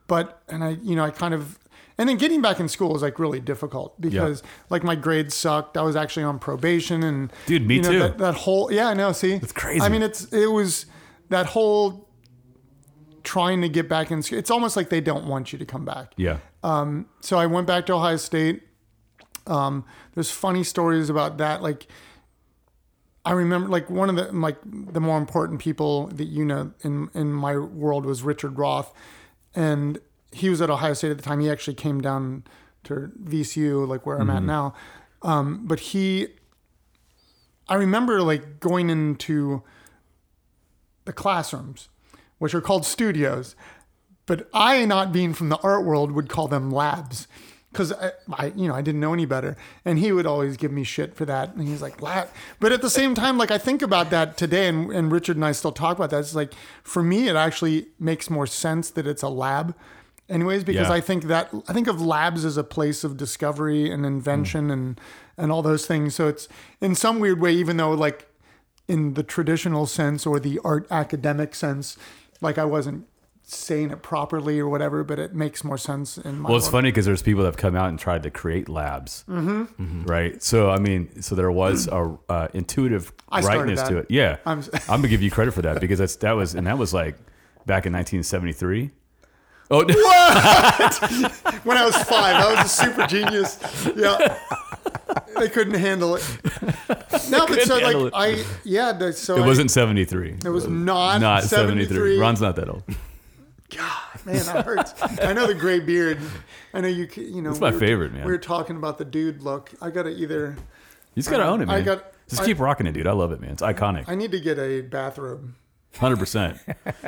But 0.08 0.42
and 0.48 0.64
I, 0.64 0.78
you 0.82 0.96
know, 0.96 1.04
I 1.04 1.10
kind 1.10 1.34
of, 1.34 1.60
and 1.98 2.08
then 2.08 2.18
getting 2.18 2.42
back 2.42 2.60
in 2.60 2.68
school 2.68 2.94
was 2.94 3.02
like 3.02 3.20
really 3.20 3.40
difficult 3.40 4.00
because 4.00 4.44
like 4.70 4.84
my 4.84 4.96
grades 4.96 5.34
sucked. 5.34 5.78
I 5.78 5.82
was 5.82 5.96
actually 5.96 6.24
on 6.24 6.40
probation, 6.40 7.04
and 7.04 7.34
Dude, 7.48 7.66
me 7.66 7.76
you 7.76 7.82
know, 7.82 7.92
too. 7.92 8.00
That, 8.00 8.18
that 8.20 8.36
whole 8.36 8.72
yeah, 8.72 8.90
I 8.90 8.94
know. 8.94 9.12
See, 9.12 9.34
it's 9.34 9.52
crazy. 9.52 9.82
I 9.82 9.90
mean, 9.90 10.04
it's 10.04 10.26
it 10.32 10.48
was 10.48 10.86
that 11.30 11.48
whole 11.48 12.08
trying 13.24 13.62
to 13.62 13.70
get 13.70 13.90
back 13.90 14.12
in. 14.12 14.22
school. 14.22 14.40
It's 14.40 14.52
almost 14.52 14.78
like 14.78 14.90
they 14.90 15.02
don't 15.02 15.28
want 15.28 15.52
you 15.52 15.60
to 15.60 15.66
come 15.66 15.84
back 15.84 16.14
Yeah. 16.16 16.38
Um, 16.64 17.08
so 17.20 17.38
I 17.38 17.46
went 17.46 17.68
back 17.68 17.86
to 17.88 17.94
Ohio 17.94 18.18
State. 18.18 18.64
Um, 19.46 19.86
there's 20.14 20.32
funny 20.32 20.64
stories 20.64 21.10
about 21.10 21.38
that. 21.38 21.62
Like, 21.62 21.88
I 23.26 23.32
remember, 23.32 23.70
like 23.70 23.90
one 23.90 24.10
of 24.10 24.16
the 24.16 24.32
like 24.32 24.58
the 24.64 25.00
more 25.00 25.18
important 25.18 25.60
people 25.60 26.08
that 26.08 26.26
you 26.26 26.46
know 26.46 26.74
in 26.82 27.10
in 27.14 27.34
my 27.34 27.58
world 27.58 28.06
was 28.06 28.24
Richard 28.24 28.58
Roth, 28.58 28.94
and 29.56 30.00
he 30.32 30.50
was 30.50 30.62
at 30.62 30.70
Ohio 30.70 30.94
State 30.94 31.12
at 31.12 31.18
the 31.18 31.24
time. 31.24 31.40
He 31.40 31.50
actually 31.50 31.76
came 31.76 32.02
down 32.02 32.44
to 32.86 33.12
VCU, 33.24 33.88
like 33.88 34.06
where 34.06 34.18
I'm 34.18 34.30
at 34.30 34.44
now. 34.44 34.74
Um, 35.22 35.66
but 35.66 35.80
he, 35.80 36.28
I 37.68 37.76
remember 37.76 38.22
like 38.22 38.60
going 38.60 38.90
into 38.90 39.64
the 41.06 41.14
classrooms, 41.14 41.90
which 42.38 42.54
are 42.54 42.62
called 42.62 42.86
studios, 42.86 43.56
but 44.26 44.48
I, 44.54 44.86
not 44.86 45.12
being 45.12 45.34
from 45.34 45.50
the 45.50 45.58
art 45.58 45.86
world, 45.86 46.12
would 46.12 46.30
call 46.30 46.48
them 46.48 46.70
labs 46.70 47.28
because 47.72 47.94
I, 47.94 48.12
I, 48.34 48.46
you 48.56 48.68
know, 48.68 48.74
I 48.74 48.82
didn't 48.82 49.02
know 49.02 49.14
any 49.14 49.26
better. 49.26 49.56
And 49.86 50.00
he 50.00 50.12
would 50.12 50.26
always 50.26 50.58
give 50.58 50.72
me 50.72 50.84
shit 50.84 51.16
for 51.16 51.26
that. 51.26 51.54
And 51.56 51.68
he's 51.68 51.82
like, 51.82 52.02
lab. 52.02 52.30
But 52.60 52.72
at 52.72 52.82
the 52.82 52.90
same 52.90 53.14
time, 53.14 53.38
like 53.38 53.52
I 53.52 53.58
think 53.58 53.82
about 53.82 54.10
that 54.10 54.38
today, 54.38 54.68
and, 54.68 54.92
and 54.92 55.12
Richard 55.12 55.38
and 55.38 55.46
I 55.46 55.52
still 55.52 55.72
talk 55.72 55.98
about 55.98 56.10
that. 56.10 56.20
It's 56.20 56.36
like 56.36 56.54
for 56.84 57.04
me, 57.04 57.28
it 57.28 57.36
actually 57.36 57.88
makes 58.00 58.30
more 58.30 58.48
sense 58.48 58.90
that 58.92 59.06
it's 59.06 59.22
a 59.22 59.30
lab. 59.30 59.76
Anyways, 60.30 60.64
because 60.64 60.88
Yeah. 60.90 60.94
I 60.94 61.02
think 61.02 61.24
that 61.26 61.50
I 61.70 61.74
think 61.74 61.88
of 61.88 62.02
labs 62.02 62.44
as 62.44 62.58
a 62.58 62.64
place 62.64 63.04
of 63.04 63.16
discovery 63.18 63.90
and 63.90 64.06
invention 64.06 64.70
and 64.70 65.00
and 65.38 65.52
all 65.52 65.62
those 65.62 65.86
things. 65.86 66.16
So 66.16 66.28
it's 66.28 66.48
in 66.82 66.96
some 66.96 67.20
weird 67.20 67.40
way, 67.40 67.54
even 67.54 67.78
though 67.78 67.92
like 67.92 68.28
in 68.88 69.14
the 69.14 69.24
traditional 69.24 69.86
sense 69.86 70.26
or 70.26 70.40
the 70.40 70.60
art 70.64 70.88
academic 70.92 71.56
sense, 71.56 71.98
like 72.42 72.58
I 72.58 72.66
wasn't 72.66 73.06
saying 73.50 73.92
it 73.92 74.02
properly 74.02 74.60
or 74.60 74.68
whatever, 74.68 75.06
but 75.06 75.18
it 75.20 75.34
makes 75.34 75.64
more 75.64 75.78
sense 75.78 76.18
in 76.18 76.40
my 76.40 76.50
Well, 76.50 76.58
it's 76.58 76.66
work. 76.66 76.74
funny 76.74 76.90
because 76.90 77.06
there's 77.06 77.22
people 77.22 77.44
that 77.44 77.48
have 77.48 77.56
come 77.58 77.78
out 77.78 77.88
and 77.88 77.98
tried 77.98 78.24
to 78.24 78.30
create 78.30 78.68
labs, 78.68 79.24
mm-hmm. 79.30 80.04
right? 80.04 80.44
So 80.44 80.70
I 80.70 80.80
mean, 80.80 81.22
so 81.22 81.36
there 81.36 81.50
was 81.52 81.88
a 81.88 82.18
uh, 82.28 82.48
intuitive 82.54 83.14
I 83.30 83.40
rightness 83.42 83.82
to 83.84 84.00
it. 84.00 84.08
Yeah, 84.10 84.38
I'm- 84.46 84.64
I'm, 84.90 85.00
gonna 85.00 85.08
give 85.08 85.22
you 85.22 85.32
credit 85.32 85.54
for 85.54 85.62
that 85.62 85.80
because 85.80 86.00
that's 86.00 86.18
that 86.18 86.34
was 86.34 86.56
and 86.56 86.68
that 86.68 86.78
was 86.78 86.94
like 86.94 87.16
back 87.66 87.86
in 87.86 87.94
1973. 87.94 88.92
Oh, 89.70 89.82
no. 89.82 89.94
when 91.64 91.78
I 91.78 91.86
was 91.86 91.96
five. 92.04 92.36
I 92.38 92.54
was 92.56 92.66
a 92.66 92.70
super 92.70 93.06
genius. 93.08 93.60
Yeah. 93.96 94.38
They 95.38 95.50
couldn't 95.50 95.74
handle 95.76 96.16
it. 96.16 96.40
No, 97.30 97.46
but 97.48 97.62
so 97.64 97.78
like 97.78 97.96
it. 97.96 98.14
I 98.14 98.46
yeah, 98.64 99.12
so 99.12 99.36
it 99.38 99.42
I- 99.42 99.46
wasn't 99.46 99.70
73. 99.72 100.38
it 100.46 100.50
was 100.50 100.68
not, 100.68 101.20
not 101.20 101.44
73. 101.44 101.86
73. 101.88 102.20
Ron's 102.20 102.40
not 102.42 102.56
that 102.56 102.70
old. 102.70 102.84
God, 103.76 104.26
man, 104.26 104.46
that 104.46 104.66
hurts. 104.66 104.94
I 105.22 105.34
know 105.34 105.46
the 105.48 105.54
gray 105.56 105.80
beard. 105.80 106.20
I 106.74 106.80
know 106.82 106.88
you. 106.88 107.08
You 107.16 107.42
know, 107.42 107.50
It's 107.50 107.60
my 107.60 107.70
we 107.70 107.74
were- 107.76 107.80
favorite, 107.80 108.14
man. 108.14 108.26
We 108.26 108.32
were 108.32 108.38
talking 108.38 108.78
about 108.78 108.98
the 108.98 109.04
dude 109.06 109.42
look. 109.42 109.72
I 109.82 109.90
gotta 109.90 110.10
either. 110.10 110.56
You 111.16 111.22
just 111.22 111.30
gotta 111.30 111.44
own 111.46 111.62
it, 111.62 111.66
man. 111.66 111.76
I 111.76 111.82
got- 111.82 112.14
just 112.30 112.42
I- 112.44 112.46
keep 112.46 112.60
rocking 112.60 112.88
it, 112.88 112.94
dude. 112.94 113.08
I 113.08 113.12
love 113.14 113.32
it, 113.34 113.42
man. 113.42 113.52
It's 113.52 113.62
iconic. 113.64 114.06
I 114.08 114.16
need 114.16 114.32
to 114.32 114.40
get 114.40 114.58
a 114.60 114.82
bathrobe. 114.82 115.54
Hundred 115.98 116.20
percent. 116.20 116.60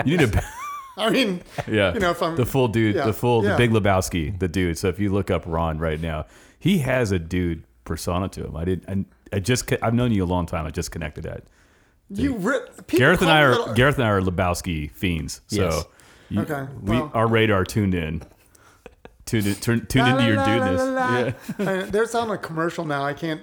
You 0.06 0.18
need 0.18 0.32
to. 0.34 0.44
I 1.00 1.10
mean, 1.10 1.42
Yeah. 1.68 1.94
You 1.94 2.00
know, 2.00 2.12
if 2.12 2.22
I'm- 2.22 2.36
the 2.36 2.46
full 2.46 2.68
dude, 2.68 2.96
yeah, 2.96 3.06
the 3.06 3.14
full, 3.14 3.44
yeah. 3.44 3.52
the 3.52 3.58
Big 3.58 3.72
Lebowski, 3.72 4.38
the 4.40 4.48
dude. 4.48 4.78
So 4.78 4.88
if 4.90 5.00
you 5.00 5.10
look 5.12 5.30
up 5.32 5.44
Ron 5.46 5.78
right 5.80 6.00
now, 6.00 6.26
he 6.60 6.80
has 6.80 7.12
a 7.12 7.20
dude 7.20 7.64
persona 7.86 8.28
to 8.30 8.46
him. 8.46 8.56
I 8.56 8.66
did. 8.66 8.86
I, 8.88 9.06
I 9.36 9.40
just. 9.40 9.72
I've 9.82 9.94
known 9.94 10.12
you 10.12 10.24
a 10.24 10.26
long 10.26 10.46
time. 10.46 10.66
I 10.66 10.72
just 10.72 10.92
connected 10.92 11.24
that. 11.24 11.44
you. 12.10 12.36
Re- 12.36 12.60
Gareth 12.88 13.22
and 13.22 13.30
I 13.32 13.42
are 13.44 13.50
little- 13.52 13.74
Gareth 13.74 13.96
and 13.98 14.06
I 14.06 14.10
are 14.10 14.22
Lebowski 14.22 14.92
fiends. 14.92 15.42
So 15.48 15.62
Yes. 15.64 15.86
you, 16.30 16.42
Okay, 16.42 16.68
we 16.82 16.98
well- 16.98 17.12
our 17.14 17.28
radar 17.28 17.64
tuned 17.64 17.94
in. 17.96 18.22
Tuned, 19.26 19.46
in, 19.46 19.56
turn, 19.56 19.86
tuned 19.86 20.08
La, 20.08 20.12
into 20.18 20.26
your 20.26 20.36
la, 20.38 20.44
la, 20.44 20.58
dudeness. 20.58 20.80
la, 20.80 20.86
la. 20.86 21.18
Yeah. 21.20 21.34
I- 21.60 21.84
There's 21.84 22.16
on 22.16 22.32
a 22.32 22.38
commercial 22.38 22.84
now. 22.86 23.04
I 23.04 23.14
can't. 23.14 23.42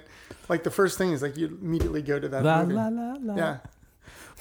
Like 0.49 0.63
the 0.63 0.71
first 0.71 0.97
thing 0.97 1.11
is 1.13 1.21
like 1.21 1.37
you 1.37 1.47
immediately 1.61 2.01
go 2.01 2.19
to 2.19 2.27
that 2.29 2.67
movie. 2.67 3.37
Yeah. 3.37 3.57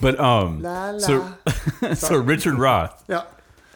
But 0.01 0.19
um, 0.21 0.61
La, 0.63 0.91
la. 0.91 0.99
so 0.99 1.95
so 1.95 2.17
Richard 2.19 2.59
Roth 2.59 3.05
Yeah. 3.09 3.25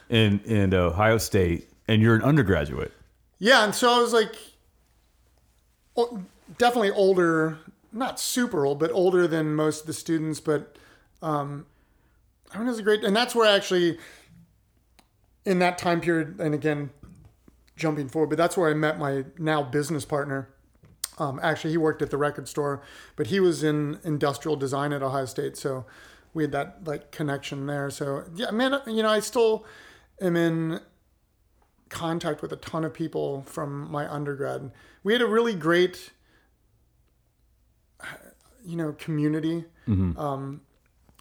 in 0.09 0.41
in 0.41 0.75
Ohio 0.75 1.19
State, 1.19 1.69
and 1.89 2.03
you're 2.03 2.15
an 2.15 2.23
undergraduate. 2.23 2.93
Yeah, 3.39 3.65
and 3.65 3.75
so 3.75 3.91
I 3.91 4.01
was 4.01 4.13
like, 4.13 4.35
definitely 6.59 6.91
older, 6.91 7.59
not 7.93 8.21
super 8.21 8.67
old, 8.67 8.79
but 8.79 8.91
older 8.93 9.27
than 9.27 9.55
most 9.55 9.83
of 9.83 9.87
the 9.87 9.93
students. 9.95 10.41
But 10.41 10.77
um, 11.23 11.67
I 12.53 12.59
mean, 12.59 12.67
it 12.67 12.71
was 12.71 12.79
a 12.81 12.83
great, 12.83 13.03
and 13.05 13.15
that's 13.17 13.35
where 13.35 13.47
I 13.49 13.53
actually, 13.57 13.99
in 15.45 15.59
that 15.61 15.79
time 15.79 16.01
period, 16.01 16.39
and 16.39 16.55
again, 16.55 16.91
jumping 17.77 18.09
forward, 18.09 18.29
but 18.29 18.37
that's 18.39 18.57
where 18.57 18.69
I 18.71 18.75
met 18.75 18.99
my 18.99 19.25
now 19.39 19.63
business 19.63 20.05
partner. 20.05 20.49
Um, 21.19 21.39
actually, 21.43 21.71
he 21.73 21.77
worked 21.77 22.01
at 22.03 22.11
the 22.11 22.17
record 22.17 22.49
store, 22.49 22.83
but 23.17 23.27
he 23.29 23.41
was 23.41 23.63
in 23.63 23.99
industrial 24.05 24.57
design 24.57 24.93
at 24.93 25.03
Ohio 25.03 25.27
State, 25.27 25.57
so 25.57 25.85
we 26.35 26.45
had 26.45 26.53
that 26.53 26.85
like 26.85 27.11
connection 27.11 27.67
there. 27.67 27.91
So 27.91 28.25
yeah, 28.35 28.51
man, 28.51 28.81
you 28.87 29.03
know, 29.03 29.11
I 29.11 29.21
still 29.21 29.65
am 30.21 30.37
in 30.37 30.81
contact 31.89 32.41
with 32.43 32.53
a 32.53 32.57
ton 32.57 32.85
of 32.85 32.95
people 32.95 33.43
from 33.43 33.91
my 33.91 34.11
undergrad. 34.11 34.71
We 35.03 35.13
had 35.13 35.23
a 35.23 35.27
really 35.27 35.55
great, 35.55 36.11
you 38.65 38.77
know, 38.77 38.93
community. 38.93 39.65
Um, 40.19 40.61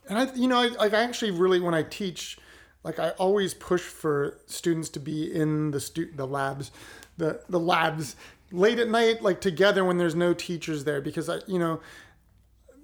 and 0.08 0.20
I, 0.20 0.34
you 0.36 0.48
know, 0.48 0.60
I, 0.60 0.68
like 0.68 0.94
I 0.94 1.04
actually 1.04 1.32
really, 1.32 1.60
when 1.60 1.74
I 1.74 1.84
teach, 1.84 2.38
like 2.84 3.00
I 3.00 3.10
always 3.12 3.54
push 3.54 3.82
for 3.82 4.40
students 4.46 4.90
to 4.90 5.00
be 5.00 5.34
in 5.34 5.72
the 5.72 5.80
stu- 5.80 6.12
the 6.16 6.28
labs, 6.28 6.72
the 7.18 7.42
the 7.50 7.60
labs 7.60 8.16
late 8.52 8.80
at 8.80 8.90
night, 8.90 9.22
like 9.22 9.42
together 9.42 9.84
when 9.84 9.98
there's 9.98 10.16
no 10.16 10.34
teachers 10.34 10.84
there, 10.84 11.02
because 11.02 11.30
I, 11.30 11.40
you 11.48 11.60
know, 11.60 11.80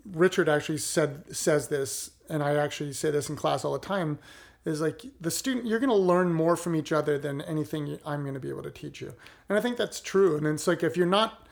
Richard 0.06 0.50
actually 0.50 0.80
said 0.80 1.36
says 1.36 1.68
this, 1.68 2.12
and 2.30 2.44
I 2.44 2.56
actually 2.56 2.94
say 2.94 3.12
this 3.12 3.30
in 3.30 3.36
class 3.36 3.66
all 3.66 3.74
the 3.74 3.80
time, 3.80 4.20
is 4.66 4.82
like 4.82 5.02
the 5.22 5.32
student 5.32 5.66
you're 5.66 5.80
going 5.80 5.90
to 5.90 5.96
learn 5.96 6.34
more 6.34 6.56
from 6.56 6.76
each 6.76 6.92
other 6.92 7.18
than 7.18 7.42
anything 7.42 8.00
I'm 8.06 8.24
going 8.24 8.34
to 8.34 8.40
be 8.40 8.50
able 8.50 8.64
to 8.64 8.72
teach 8.72 9.02
you, 9.02 9.14
and 9.50 9.58
I 9.58 9.62
think 9.62 9.78
that's 9.78 10.00
true. 10.00 10.38
And 10.38 10.48
it's 10.48 10.68
like 10.68 10.84
if 10.84 10.98
you're 10.98 11.06
not 11.06 11.48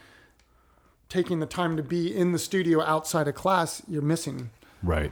taking 1.10 1.40
the 1.40 1.46
time 1.46 1.78
to 1.78 1.84
be 1.84 2.16
in 2.16 2.32
the 2.32 2.40
studio 2.40 2.82
outside 2.82 3.28
of 3.28 3.36
class, 3.36 3.84
you're 3.88 4.02
missing. 4.02 4.50
Right. 4.82 5.12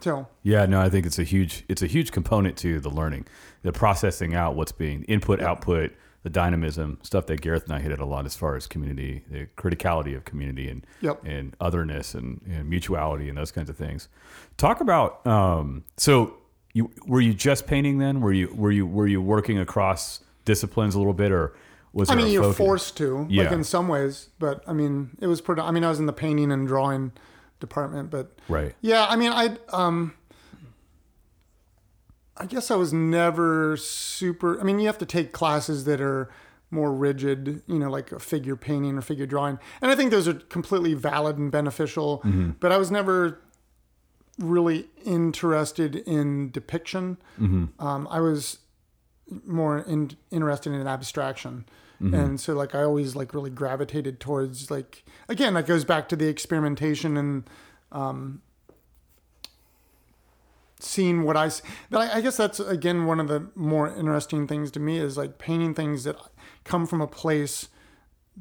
So 0.00 0.26
Yeah, 0.42 0.66
no, 0.66 0.80
I 0.80 0.90
think 0.90 1.06
it's 1.06 1.18
a 1.18 1.24
huge 1.24 1.64
it's 1.68 1.82
a 1.82 1.86
huge 1.86 2.12
component 2.12 2.56
to 2.58 2.80
the 2.80 2.90
learning, 2.90 3.26
the 3.62 3.72
processing 3.72 4.34
out 4.34 4.56
what's 4.56 4.72
being 4.72 5.04
input, 5.04 5.40
output, 5.40 5.92
the 6.26 6.30
dynamism, 6.30 6.98
stuff 7.04 7.26
that 7.26 7.40
Gareth 7.40 7.62
and 7.66 7.72
I 7.72 7.78
hit 7.78 7.92
it 7.92 8.00
a 8.00 8.04
lot 8.04 8.26
as 8.26 8.34
far 8.34 8.56
as 8.56 8.66
community, 8.66 9.22
the 9.30 9.46
criticality 9.56 10.16
of 10.16 10.24
community 10.24 10.68
and 10.68 10.84
Yep. 11.00 11.22
and 11.24 11.54
otherness 11.60 12.14
and, 12.14 12.40
and 12.50 12.68
mutuality 12.68 13.28
and 13.28 13.38
those 13.38 13.52
kinds 13.52 13.70
of 13.70 13.76
things. 13.76 14.08
Talk 14.56 14.80
about 14.80 15.24
um, 15.24 15.84
so 15.96 16.34
you 16.72 16.90
were 17.06 17.20
you 17.20 17.32
just 17.32 17.68
painting 17.68 17.98
then? 17.98 18.20
Were 18.20 18.32
you 18.32 18.48
were 18.52 18.72
you 18.72 18.88
were 18.88 19.06
you 19.06 19.22
working 19.22 19.56
across 19.60 20.18
disciplines 20.44 20.96
a 20.96 20.98
little 20.98 21.14
bit 21.14 21.30
or 21.30 21.54
was 21.92 22.10
I 22.10 22.16
mean, 22.16 22.26
you're 22.32 22.42
focus? 22.42 22.56
forced 22.58 22.96
to, 22.96 23.18
like 23.20 23.30
Yeah. 23.30 23.54
in 23.54 23.62
some 23.62 23.86
ways, 23.86 24.30
but 24.40 24.64
I 24.66 24.72
mean, 24.72 25.10
it 25.20 25.28
was 25.28 25.40
pretty. 25.40 25.62
I 25.62 25.70
mean, 25.70 25.84
I 25.84 25.88
was 25.88 26.00
in 26.00 26.06
the 26.06 26.12
painting 26.12 26.50
and 26.50 26.66
drawing 26.66 27.12
department, 27.60 28.10
but 28.10 28.36
Right. 28.48 28.74
yeah, 28.80 29.06
I 29.08 29.14
mean, 29.14 29.30
I 29.30 29.56
um, 29.72 30.12
I 32.38 32.46
guess 32.46 32.70
I 32.70 32.76
was 32.76 32.92
never 32.92 33.76
super. 33.76 34.60
I 34.60 34.64
mean, 34.64 34.78
you 34.78 34.86
have 34.86 34.98
to 34.98 35.06
take 35.06 35.32
classes 35.32 35.84
that 35.84 36.00
are 36.00 36.30
more 36.70 36.92
rigid, 36.92 37.62
you 37.66 37.78
know, 37.78 37.88
like 37.90 38.12
a 38.12 38.18
figure 38.18 38.56
painting 38.56 38.98
or 38.98 39.00
figure 39.00 39.26
drawing, 39.26 39.58
and 39.80 39.90
I 39.90 39.94
think 39.94 40.10
those 40.10 40.28
are 40.28 40.34
completely 40.34 40.94
valid 40.94 41.38
and 41.38 41.50
beneficial. 41.50 42.20
But 42.60 42.72
I 42.72 42.76
was 42.76 42.90
never 42.90 43.40
really 44.38 44.86
interested 45.04 45.96
in 45.96 46.50
depiction. 46.50 47.16
Um, 47.78 48.06
I 48.10 48.20
was 48.20 48.58
more 49.46 49.78
in, 49.78 50.10
interested 50.30 50.72
in 50.72 50.86
abstraction. 50.86 51.64
And 52.14 52.38
so 52.38 52.52
like 52.52 52.74
I 52.74 52.82
always 52.82 53.16
like 53.16 53.32
really 53.32 53.48
gravitated 53.48 54.20
towards 54.20 54.70
like 54.70 55.02
again 55.30 55.54
that 55.54 55.66
goes 55.66 55.82
back 55.86 56.10
to 56.10 56.16
the 56.16 56.28
experimentation 56.28 57.16
and 57.16 57.48
um, 57.90 58.42
seeing 60.78 61.22
what 61.22 61.36
I 61.36 61.50
but 61.90 62.10
I, 62.10 62.18
I 62.18 62.20
guess 62.20 62.36
that's 62.36 62.60
again 62.60 63.06
one 63.06 63.18
of 63.20 63.28
the 63.28 63.48
more 63.54 63.88
interesting 63.88 64.46
things 64.46 64.70
to 64.72 64.80
me 64.80 64.98
is 64.98 65.16
like 65.16 65.38
painting 65.38 65.74
things 65.74 66.04
that 66.04 66.16
come 66.64 66.86
from 66.86 67.00
a 67.00 67.06
place 67.06 67.68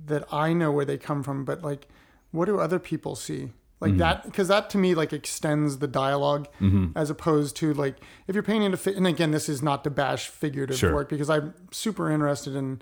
that 0.06 0.26
I 0.34 0.52
know 0.54 0.72
where 0.72 0.86
they 0.86 0.98
come 0.98 1.24
from 1.24 1.46
but 1.46 1.62
like 1.62 1.88
what 2.32 2.46
do 2.46 2.60
other 2.60 2.80
people 2.80 3.16
see 3.16 3.52
like 3.80 3.92
mm-hmm. 3.92 4.00
that 4.00 4.24
because 4.26 4.50
that 4.50 4.70
to 4.72 4.78
me 4.78 4.96
like 4.96 5.14
extends 5.14 5.78
the 5.78 5.88
dialog 5.88 6.48
mm-hmm. 6.60 6.88
as 6.96 7.10
opposed 7.10 7.56
to 7.58 7.74
like 7.74 7.96
if 8.28 8.36
you're 8.36 8.44
painting 8.44 8.74
a 8.74 8.78
fi- 8.78 8.94
and 8.94 9.08
again 9.08 9.32
this 9.32 9.48
is 9.48 9.62
not 9.62 9.84
to 9.86 9.90
bash 9.90 10.28
figurative 10.28 10.78
Sure. 10.78 10.94
work 10.94 11.10
because 11.10 11.30
I'm 11.30 11.54
super 11.72 12.12
interested 12.12 12.56
in 12.56 12.82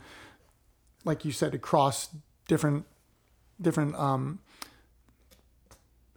like 1.06 1.26
you 1.26 1.32
said 1.32 1.54
across 1.54 2.10
different 2.48 2.86
different 3.62 3.96
um 3.96 4.40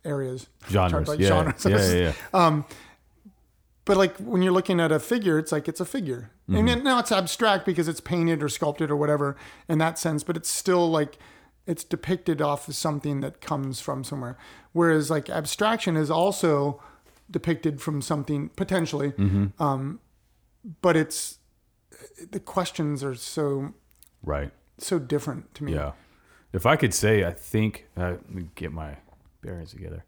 areas 0.07 0.49
genres? 0.71 1.09
like 1.09 1.21
yeah. 1.21 1.29
genres. 1.29 1.65
yeah, 1.65 1.77
yeah, 1.77 1.95
yeah. 1.95 2.13
Um, 2.35 2.65
but 3.87 3.97
like 3.97 4.15
when 4.19 4.43
you're 4.43 4.53
looking 4.53 4.79
at 4.81 4.93
a 4.93 4.99
figure 5.01 5.39
it's 5.39 5.51
like 5.53 5.67
it's 5.69 5.81
a 5.81 5.85
figure 5.87 6.31
Mm-hmm. 6.49 6.69
and 6.69 6.85
now 6.85 6.99
it's 7.01 7.11
abstract 7.11 7.67
because 7.67 7.89
it's 7.89 8.01
painted 8.01 8.41
or 8.43 8.49
sculpted 8.49 8.89
or 8.91 8.97
whatever 8.97 9.37
in 9.69 9.79
that 9.79 9.99
sense 9.99 10.23
but 10.23 10.37
it's 10.37 10.49
still 10.49 10.89
like 10.89 11.19
it's 11.67 11.83
depicted 11.83 12.41
off 12.41 12.69
of 12.69 12.77
something 12.77 13.21
that 13.23 13.41
comes 13.41 13.81
from 13.81 14.05
somewhere 14.05 14.37
whereas 14.73 15.11
like 15.11 15.29
abstraction 15.29 15.97
is 15.97 16.09
also 16.11 16.81
depicted 17.29 17.81
from 17.81 18.01
something 18.03 18.49
potentially 18.51 19.11
Mm-hmm. 19.13 19.61
um, 19.63 19.99
but 20.83 20.97
it's 20.97 21.39
the 22.31 22.39
questions 22.41 23.03
are 23.03 23.15
so 23.17 23.73
Right. 24.23 24.53
so 24.79 24.99
different 25.01 25.53
to 25.57 25.65
me 25.65 25.75
Yeah. 25.75 25.93
If 26.53 26.65
I 26.65 26.77
could 26.77 26.95
say, 26.95 27.25
I 27.25 27.33
think, 27.33 27.87
uh, 27.99 28.11
let 28.13 28.31
me 28.31 28.49
get 28.55 28.73
my 28.73 28.97
bearings 29.43 29.73
together. 29.73 30.05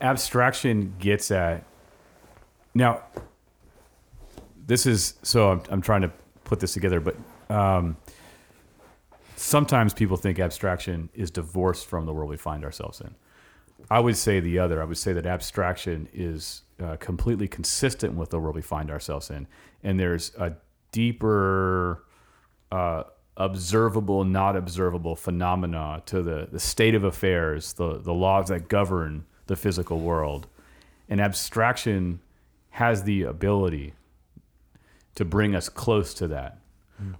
Abstraction 0.00 0.94
gets 0.98 1.30
at. 1.30 1.64
Now, 2.74 3.02
this 4.66 4.86
is, 4.86 5.14
so 5.22 5.52
I'm, 5.52 5.62
I'm 5.70 5.82
trying 5.82 6.02
to 6.02 6.10
put 6.44 6.60
this 6.60 6.72
together, 6.72 7.00
but 7.00 7.16
um, 7.48 7.96
sometimes 9.36 9.94
people 9.94 10.16
think 10.16 10.38
abstraction 10.38 11.08
is 11.14 11.30
divorced 11.30 11.86
from 11.86 12.06
the 12.06 12.12
world 12.12 12.30
we 12.30 12.36
find 12.36 12.64
ourselves 12.64 13.00
in. 13.00 13.14
I 13.90 14.00
would 14.00 14.16
say 14.16 14.40
the 14.40 14.58
other. 14.58 14.80
I 14.80 14.84
would 14.84 14.98
say 14.98 15.12
that 15.12 15.26
abstraction 15.26 16.08
is 16.12 16.62
uh, 16.82 16.96
completely 16.96 17.48
consistent 17.48 18.14
with 18.14 18.30
the 18.30 18.38
world 18.38 18.56
we 18.56 18.62
find 18.62 18.90
ourselves 18.90 19.30
in, 19.30 19.46
and 19.82 20.00
there's 20.00 20.32
a 20.36 20.54
deeper, 20.90 22.04
uh, 22.72 23.02
observable, 23.36 24.24
not 24.24 24.56
observable 24.56 25.16
phenomena 25.16 26.02
to 26.06 26.22
the 26.22 26.48
the 26.50 26.60
state 26.60 26.94
of 26.94 27.04
affairs, 27.04 27.74
the 27.74 27.98
the 27.98 28.14
laws 28.14 28.48
that 28.48 28.68
govern 28.68 29.26
the 29.46 29.56
physical 29.56 30.00
world, 30.00 30.46
and 31.08 31.20
abstraction 31.20 32.20
has 32.70 33.04
the 33.04 33.22
ability 33.22 33.94
to 35.14 35.24
bring 35.24 35.54
us 35.54 35.68
close 35.68 36.12
to 36.14 36.26
that, 36.28 36.58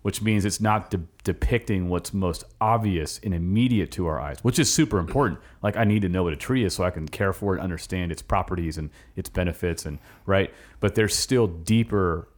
which 0.02 0.20
means 0.22 0.44
it's 0.44 0.60
not 0.60 0.90
de- 0.90 1.00
depicting 1.22 1.88
what's 1.88 2.12
most 2.12 2.42
obvious 2.60 3.20
and 3.22 3.32
immediate 3.34 3.90
to 3.92 4.06
our 4.06 4.18
eyes, 4.20 4.38
which 4.42 4.58
is 4.58 4.72
super 4.72 4.98
important. 4.98 5.38
Like 5.62 5.76
I 5.76 5.84
need 5.84 6.02
to 6.02 6.08
know 6.08 6.24
what 6.24 6.32
a 6.32 6.36
tree 6.36 6.64
is 6.64 6.74
so 6.74 6.82
I 6.84 6.90
can 6.90 7.06
care 7.08 7.32
for 7.32 7.56
it, 7.56 7.60
understand 7.60 8.10
its 8.10 8.22
properties 8.22 8.78
and 8.78 8.90
its 9.14 9.28
benefits, 9.28 9.86
and 9.86 9.98
right. 10.26 10.52
But 10.80 10.94
there's 10.96 11.14
still 11.14 11.46
deeper 11.46 12.28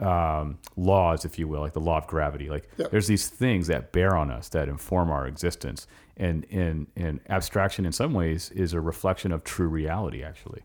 um, 0.00 0.58
laws, 0.76 1.24
if 1.24 1.38
you 1.38 1.46
will, 1.46 1.60
like 1.60 1.72
the 1.72 1.80
law 1.80 1.98
of 1.98 2.06
gravity. 2.06 2.48
Like 2.48 2.68
Yep. 2.78 2.90
there's 2.90 3.06
these 3.06 3.28
things 3.28 3.66
that 3.66 3.92
bear 3.92 4.16
on 4.16 4.30
us 4.30 4.48
that 4.50 4.68
inform 4.68 5.10
our 5.10 5.26
existence, 5.26 5.86
and 6.20 6.46
and 6.50 6.86
and 6.96 7.20
abstraction 7.28 7.84
in 7.86 7.92
some 7.92 8.12
ways 8.14 8.50
is 8.50 8.72
a 8.72 8.80
reflection 8.80 9.32
of 9.32 9.42
true 9.42 9.68
reality, 9.68 10.22
actually. 10.22 10.62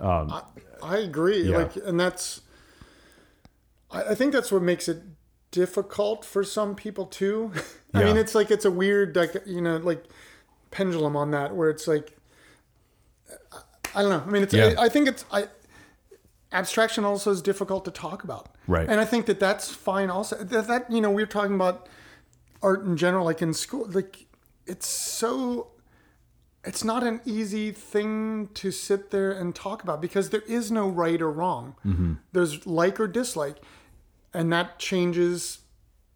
Um, 0.00 0.32
I 0.82 0.98
agree. 0.98 1.42
Yeah. 1.42 1.58
Like, 1.58 1.76
and 1.76 2.00
that's, 2.00 2.40
I, 3.90 4.02
I 4.02 4.14
think 4.14 4.32
that's 4.32 4.50
what 4.50 4.62
makes 4.62 4.88
it 4.88 5.02
difficult 5.50 6.24
for 6.24 6.42
some 6.42 6.74
people 6.74 7.06
too. 7.06 7.52
I 7.94 8.00
Yeah. 8.00 8.06
mean, 8.06 8.16
it's 8.16 8.34
like 8.34 8.50
it's 8.50 8.64
a 8.64 8.70
weird, 8.70 9.14
like 9.14 9.34
you 9.46 9.60
know, 9.60 9.76
like 9.76 10.04
pendulum 10.70 11.16
on 11.16 11.30
that, 11.32 11.54
where 11.54 11.68
it's 11.70 11.86
like, 11.86 12.16
I, 13.52 13.58
I 13.94 14.02
don't 14.02 14.10
know. 14.10 14.24
I 14.26 14.30
mean, 14.30 14.42
it's. 14.42 14.54
Yeah. 14.54 14.74
I, 14.78 14.84
I 14.84 14.88
think 14.88 15.08
it's. 15.08 15.24
I 15.30 15.48
abstraction 16.52 17.04
also 17.04 17.30
is 17.30 17.40
difficult 17.42 17.84
to 17.86 17.90
talk 17.90 18.24
about. 18.24 18.48
Right. 18.66 18.86
And 18.88 19.00
I 19.00 19.04
think 19.06 19.26
that 19.26 19.40
that's 19.40 19.70
fine. 19.70 20.10
Also, 20.10 20.36
that, 20.36 20.66
that 20.68 20.90
you 20.90 21.00
know, 21.00 21.10
we're 21.10 21.26
talking 21.26 21.54
about 21.54 21.88
art 22.62 22.84
in 22.84 22.96
general, 22.96 23.24
like 23.24 23.40
in 23.42 23.54
school, 23.54 23.86
like 23.90 24.26
it's 24.66 24.86
so 24.86 25.68
it's 26.64 26.84
not 26.84 27.02
an 27.02 27.20
easy 27.24 27.72
thing 27.72 28.48
to 28.54 28.70
sit 28.70 29.10
there 29.10 29.32
and 29.32 29.54
talk 29.54 29.82
about 29.82 30.00
because 30.00 30.30
there 30.30 30.42
is 30.46 30.70
no 30.70 30.88
right 30.88 31.20
or 31.20 31.30
wrong. 31.30 31.74
Mm-hmm. 31.84 32.14
There's 32.32 32.66
like 32.66 33.00
or 33.00 33.08
dislike, 33.08 33.56
and 34.32 34.52
that 34.52 34.78
changes 34.78 35.58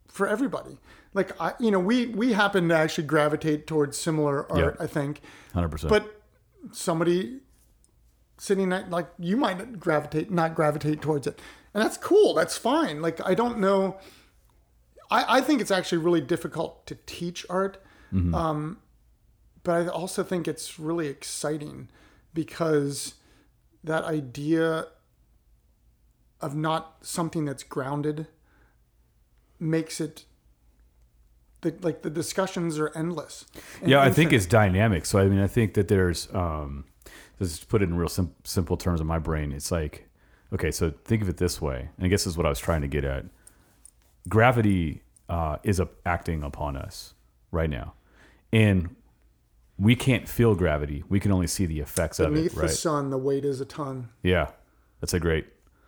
for 0.09 0.29
everybody. 0.29 0.79
Like 1.15 1.33
I, 1.41 1.55
you 1.59 1.71
know, 1.71 1.81
we 1.81 2.07
we 2.07 2.33
happen 2.35 2.69
to 2.69 2.77
actually 2.77 3.05
gravitate 3.09 3.67
towards 3.67 3.97
similar 3.99 4.51
art, 4.53 4.77
Yeah. 4.79 4.85
I 4.85 4.87
think, 4.87 5.21
Hundred 5.53 5.71
percent. 5.71 5.91
but 5.91 6.21
somebody 6.73 7.41
sitting 8.39 8.73
at, 8.73 8.91
like 8.91 9.09
you 9.19 9.37
might 9.37 9.81
gravitate 9.81 10.31
not 10.31 10.55
gravitate 10.55 11.01
towards 11.03 11.27
it, 11.27 11.41
and 11.75 11.83
that's 11.83 11.97
cool. 11.97 12.35
That's 12.35 12.57
fine. 12.57 13.03
Like 13.03 13.21
I 13.27 13.35
don't 13.35 13.59
know. 13.59 13.97
I, 15.11 15.39
I 15.39 15.41
think 15.41 15.61
it's 15.61 15.71
actually 15.71 15.99
really 15.99 16.21
difficult 16.21 16.87
to 16.87 16.97
teach 17.07 17.47
art 17.49 17.79
Um, 18.35 18.79
but 19.63 19.73
I 19.73 19.89
also 19.89 20.23
think 20.23 20.47
it's 20.47 20.79
really 20.79 21.09
exciting 21.09 21.89
because 22.33 23.15
that 23.83 24.05
idea 24.05 24.87
of 26.41 26.55
not 26.55 26.99
something 27.03 27.45
that's 27.45 27.63
grounded 27.63 28.27
makes 29.59 30.01
it 30.01 30.25
the, 31.63 31.75
like 31.81 32.03
the 32.03 32.11
discussions 32.11 32.79
are 32.79 32.93
endless. 32.95 33.47
yeah, 33.85 34.01
I 34.01 34.11
think 34.11 34.33
it's 34.33 34.47
dynamic. 34.47 35.07
So 35.07 35.19
I 35.19 35.27
mean, 35.27 35.41
I 35.41 35.47
think 35.47 35.75
that 35.75 35.89
there's 35.89 36.33
um, 36.35 36.85
let's 37.41 37.57
just 37.57 37.69
put 37.69 37.83
it 37.83 37.89
in 37.89 37.97
real 37.97 38.09
sim- 38.09 38.35
simple 38.45 38.77
terms 38.77 39.01
in 39.01 39.07
my 39.07 39.19
brain. 39.19 39.53
It's 39.53 39.71
like, 39.71 40.09
okay, 40.53 40.71
so 40.71 40.93
think 41.05 41.23
of 41.23 41.29
it 41.29 41.39
this 41.39 41.61
way, 41.61 41.89
and 41.97 42.07
I 42.07 42.09
guess 42.09 42.25
this 42.25 42.33
is 42.33 42.37
what 42.37 42.47
I 42.47 42.51
was 42.51 42.59
trying 42.59 42.83
to 42.83 42.89
get 42.89 43.05
at. 43.05 43.25
Gravity 44.29 45.03
uh, 45.29 45.59
is 45.63 45.81
acting 46.05 46.43
upon 46.43 46.77
us 46.77 47.15
right 47.51 47.71
now, 47.71 47.95
and 48.57 48.95
we 49.79 49.95
can't 49.95 50.29
feel 50.29 50.55
gravity. 50.55 51.05
We 51.09 51.21
can 51.21 51.33
only 51.33 51.47
see 51.47 51.67
the 51.67 51.81
effects 51.81 52.19
of 52.19 52.33
beneath 52.33 52.55
it, 52.55 52.59
right? 52.59 52.69
the 52.69 52.75
sun, 52.75 53.11
the 53.11 53.19
weight 53.19 53.45
is 53.45 53.61
a 53.61 53.65
ton. 53.65 54.09
Yeah, 54.23 54.51
that's 55.01 55.15
a 55.15 55.21
great 55.21 55.47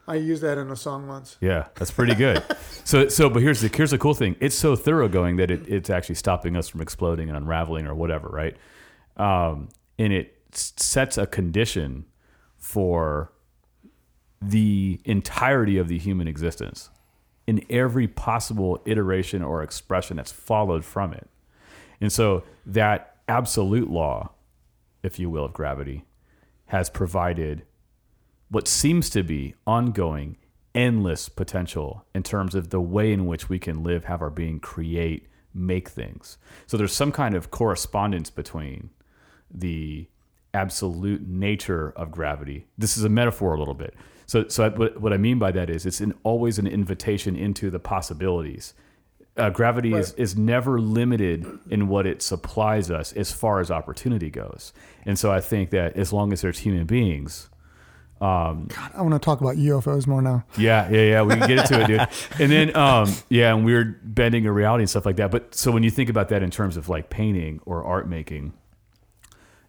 I 0.09 0.15
used 0.15 0.43
that 0.43 0.57
in 0.57 0.71
a 0.71 0.77
song 0.77 1.07
once. 1.07 1.37
Yeah, 1.39 1.67
that's 1.75 1.91
pretty 1.91 2.15
good. 2.15 2.43
so, 2.85 3.09
so, 3.09 3.29
but 3.29 3.43
here's 3.43 3.61
the 3.61 3.69
here's 3.69 3.91
the 3.91 3.99
cool 3.99 4.15
thing. 4.15 4.37
It's 4.41 4.57
so 4.57 4.75
thoroughgoing 4.75 5.37
that 5.37 5.51
it, 5.51 5.69
it's 5.69 5.91
actually 5.91 6.15
stopping 6.15 6.57
us 6.57 6.67
from 6.67 6.81
exploding 6.81 7.29
and 7.29 7.37
unraveling 7.37 7.87
or 7.87 7.95
whatever, 7.95 8.29
right? 8.29 8.57
Um, 9.19 9.69
and 9.99 10.13
it 10.15 10.35
sets 10.53 11.19
a 11.19 11.27
condition 11.27 12.07
for 12.57 13.33
the 14.41 14.99
entirety 15.05 15.77
of 15.77 15.89
the 15.89 15.99
human 15.99 16.27
existence 16.27 16.89
in 17.47 17.63
every 17.69 18.09
possible 18.09 18.81
iteration 18.87 19.43
or 19.43 19.63
expression 19.63 20.17
that's 20.17 20.33
followed 20.33 20.87
from 20.87 21.13
it. 21.13 21.29
And 22.01 22.13
so 22.13 22.45
that 22.67 23.17
absolute 23.29 23.91
law, 23.91 24.31
if 25.03 25.19
you 25.19 25.31
will, 25.31 25.45
of 25.45 25.53
gravity, 25.53 26.05
has 26.67 26.91
provided 26.91 27.65
what 28.51 28.69
seems 28.69 29.11
to 29.11 29.23
be 29.23 29.55
ongoing, 29.67 30.37
endless 30.75 31.29
potential 31.29 32.05
in 32.15 32.23
terms 32.23 32.55
of 32.55 32.71
the 32.71 32.81
way 32.81 33.13
in 33.13 33.27
which 33.27 33.49
we 33.49 33.59
can 33.59 33.83
live, 33.83 34.05
have 34.05 34.23
our 34.23 34.31
being, 34.31 34.61
create, 34.61 35.27
make 35.53 35.89
things. 35.89 36.39
So 36.67 36.77
there's 36.77 36.93
some 36.93 37.13
kind 37.13 37.35
of 37.35 37.51
correspondence 37.51 38.31
between 38.31 38.91
the 39.51 40.09
absolute 40.55 41.27
nature 41.27 41.91
of 41.97 42.11
gravity. 42.11 42.67
This 42.77 42.97
is 42.97 43.05
a 43.05 43.09
metaphor 43.09 43.55
a 43.55 43.59
little 43.59 43.75
bit. 43.75 43.95
So, 44.27 44.47
so 44.49 44.71
what, 44.71 45.01
what 45.01 45.13
I 45.13 45.17
mean 45.17 45.39
by 45.39 45.53
that 45.53 45.71
is 45.71 45.87
it's 45.87 46.01
an, 46.01 46.15
always 46.23 46.59
an 46.59 46.67
invitation 46.67 47.35
into 47.35 47.71
the 47.71 47.79
possibilities. 47.79 48.75
Uh, 49.39 49.51
gravity 49.51 49.95
is, 49.95 50.13
is 50.15 50.37
never 50.37 50.81
limited 50.81 51.47
in 51.71 51.89
what 51.89 52.07
it 52.07 52.23
supplies 52.23 52.91
us 52.91 53.13
as 53.13 53.33
far 53.33 53.61
as 53.61 53.71
opportunity 53.71 54.31
goes. 54.31 54.73
And 55.07 55.19
so 55.19 55.31
I 55.33 55.41
think 55.41 55.71
that 55.71 55.97
as 55.97 56.13
long 56.13 56.33
as 56.33 56.41
there's 56.41 56.59
human 56.59 56.87
beings, 56.87 57.49
um, 58.21 58.67
God, 58.75 58.91
I 58.95 59.03
want 59.03 59.15
to 59.15 59.21
talk 59.21 59.41
about 59.41 59.57
UFOs 59.57 60.07
more 60.07 60.21
now. 60.21 60.45
yeah, 60.57 60.89
yeah, 60.91 61.03
yeah. 61.03 61.23
We 61.23 61.37
can 61.37 61.47
get 61.47 61.59
into 61.59 61.81
it, 61.81 61.87
dude. 61.87 62.09
And 62.41 62.51
then, 62.51 62.77
um, 62.77 63.13
yeah, 63.29 63.55
and 63.55 63.65
weird 63.65 64.15
bending 64.15 64.47
of 64.47 64.55
reality 64.55 64.83
and 64.83 64.91
stuff 64.91 65.07
like 65.07 65.17
that. 65.17 65.31
But 65.31 65.55
so 65.55 65.71
when 65.71 65.85
you 65.85 65.91
think 65.91 66.11
about 66.11 66.29
that 66.31 66.43
in 66.43 66.51
terms 66.51 66.77
of 66.77 66.89
like 66.89 67.11
painting 67.11 67.61
or 67.65 67.85
art 67.85 68.09
making, 68.09 68.55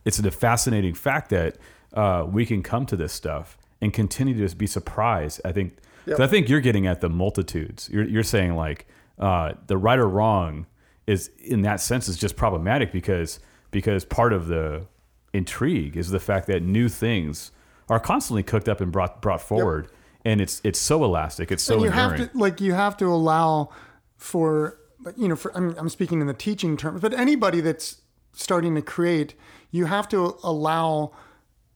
it's 0.04 0.18
a 0.18 0.32
fascinating 0.32 0.96
fact 0.96 1.30
that 1.30 1.58
uh, 1.94 2.26
we 2.28 2.46
can 2.46 2.64
come 2.64 2.88
to 2.88 2.96
this 2.96 3.14
stuff 3.14 3.58
and 3.82 3.94
continue 3.94 4.34
to 4.34 4.40
just 4.40 4.58
be 4.58 4.68
surprised. 4.68 5.42
I 5.46 5.52
think. 5.52 5.78
Yep. 6.06 6.20
I 6.20 6.28
think 6.28 6.50
you're 6.50 6.62
getting 6.62 6.88
at 6.88 7.02
the 7.02 7.10
multitudes. 7.10 7.88
You're, 7.92 8.06
you're 8.06 8.24
saying 8.24 8.56
like 8.56 8.88
uh, 9.20 9.54
the 9.68 9.78
right 9.78 10.00
or 10.00 10.08
wrong 10.08 10.66
is 11.08 11.30
in 11.40 11.64
that 11.64 11.82
sense 11.82 12.08
is 12.08 12.18
just 12.18 12.36
problematic 12.36 12.92
because 12.92 13.40
because 13.72 14.06
part 14.06 14.34
of 14.34 14.48
the 14.48 14.86
intrigue 15.34 15.98
is 15.98 16.10
the 16.10 16.20
fact 16.20 16.48
that 16.48 16.64
new 16.64 16.90
things 16.90 17.52
are 17.90 18.00
constantly 18.00 18.44
cooked 18.44 18.70
up 18.70 18.82
and 18.82 18.92
brought 18.92 19.22
brought 19.22 19.42
forward, 19.42 19.90
and 20.24 20.40
it's 20.42 20.62
it's 20.64 20.80
so 20.80 21.04
elastic. 21.04 21.52
It's 21.52 21.64
so 21.64 21.76
and 21.76 21.84
you 21.84 21.90
enduring. 21.90 22.20
have 22.20 22.32
to 22.32 22.38
like 22.38 22.62
you 22.62 22.74
have 22.74 22.96
to 22.98 23.06
allow 23.06 23.70
for 24.18 24.78
you 25.18 25.28
know 25.28 25.36
for 25.36 25.56
I 25.56 25.60
mean, 25.60 25.76
I'm 25.78 25.90
speaking 25.90 26.22
in 26.22 26.28
the 26.28 26.34
teaching 26.34 26.78
terms, 26.78 27.02
but 27.02 27.14
anybody 27.14 27.62
that's 27.62 28.02
starting 28.34 28.76
to 28.76 28.82
create, 28.82 29.34
you 29.72 29.86
have 29.86 30.08
to 30.10 30.38
allow 30.44 31.12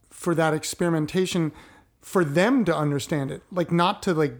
for 0.09 0.35
that 0.35 0.53
experimentation 0.53 1.51
for 2.01 2.23
them 2.23 2.63
to 2.65 2.75
understand 2.75 3.31
it, 3.31 3.41
like 3.51 3.71
not 3.71 4.03
to 4.03 4.13
like 4.13 4.35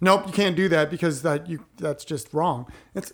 nope 0.00 0.26
you 0.26 0.32
can't 0.32 0.56
do 0.56 0.68
that 0.68 0.90
because 0.90 1.22
that 1.22 1.48
you 1.48 1.64
that's 1.78 2.04
just 2.04 2.32
wrong. 2.34 2.66
It's 2.94 3.12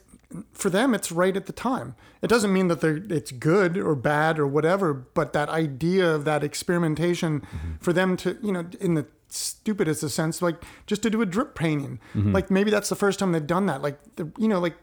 for 0.52 0.70
them 0.70 0.94
it's 0.94 1.12
right 1.12 1.36
at 1.36 1.46
the 1.46 1.52
time. 1.52 1.94
It 2.22 2.28
doesn't 2.28 2.52
mean 2.52 2.68
that 2.68 2.80
they're 2.80 2.96
it's 3.10 3.32
good 3.32 3.76
or 3.76 3.94
bad 3.94 4.38
or 4.38 4.46
whatever, 4.46 4.94
but 4.94 5.32
that 5.34 5.48
idea 5.48 6.08
of 6.14 6.24
that 6.24 6.42
experimentation 6.42 7.40
mm-hmm. 7.40 7.72
for 7.80 7.92
them 7.92 8.16
to 8.18 8.38
you 8.42 8.52
know 8.52 8.66
in 8.80 8.94
the 8.94 9.06
stupidest 9.28 10.02
of 10.02 10.12
sense 10.12 10.42
like 10.42 10.62
just 10.86 11.02
to 11.02 11.08
do 11.08 11.22
a 11.22 11.26
drip 11.26 11.54
painting 11.54 11.98
mm-hmm. 12.14 12.32
like 12.32 12.50
maybe 12.50 12.70
that's 12.70 12.90
the 12.90 12.94
first 12.94 13.18
time 13.18 13.32
they've 13.32 13.46
done 13.46 13.64
that 13.64 13.80
like 13.80 13.98
the, 14.16 14.30
you 14.36 14.46
know 14.46 14.58
like 14.60 14.74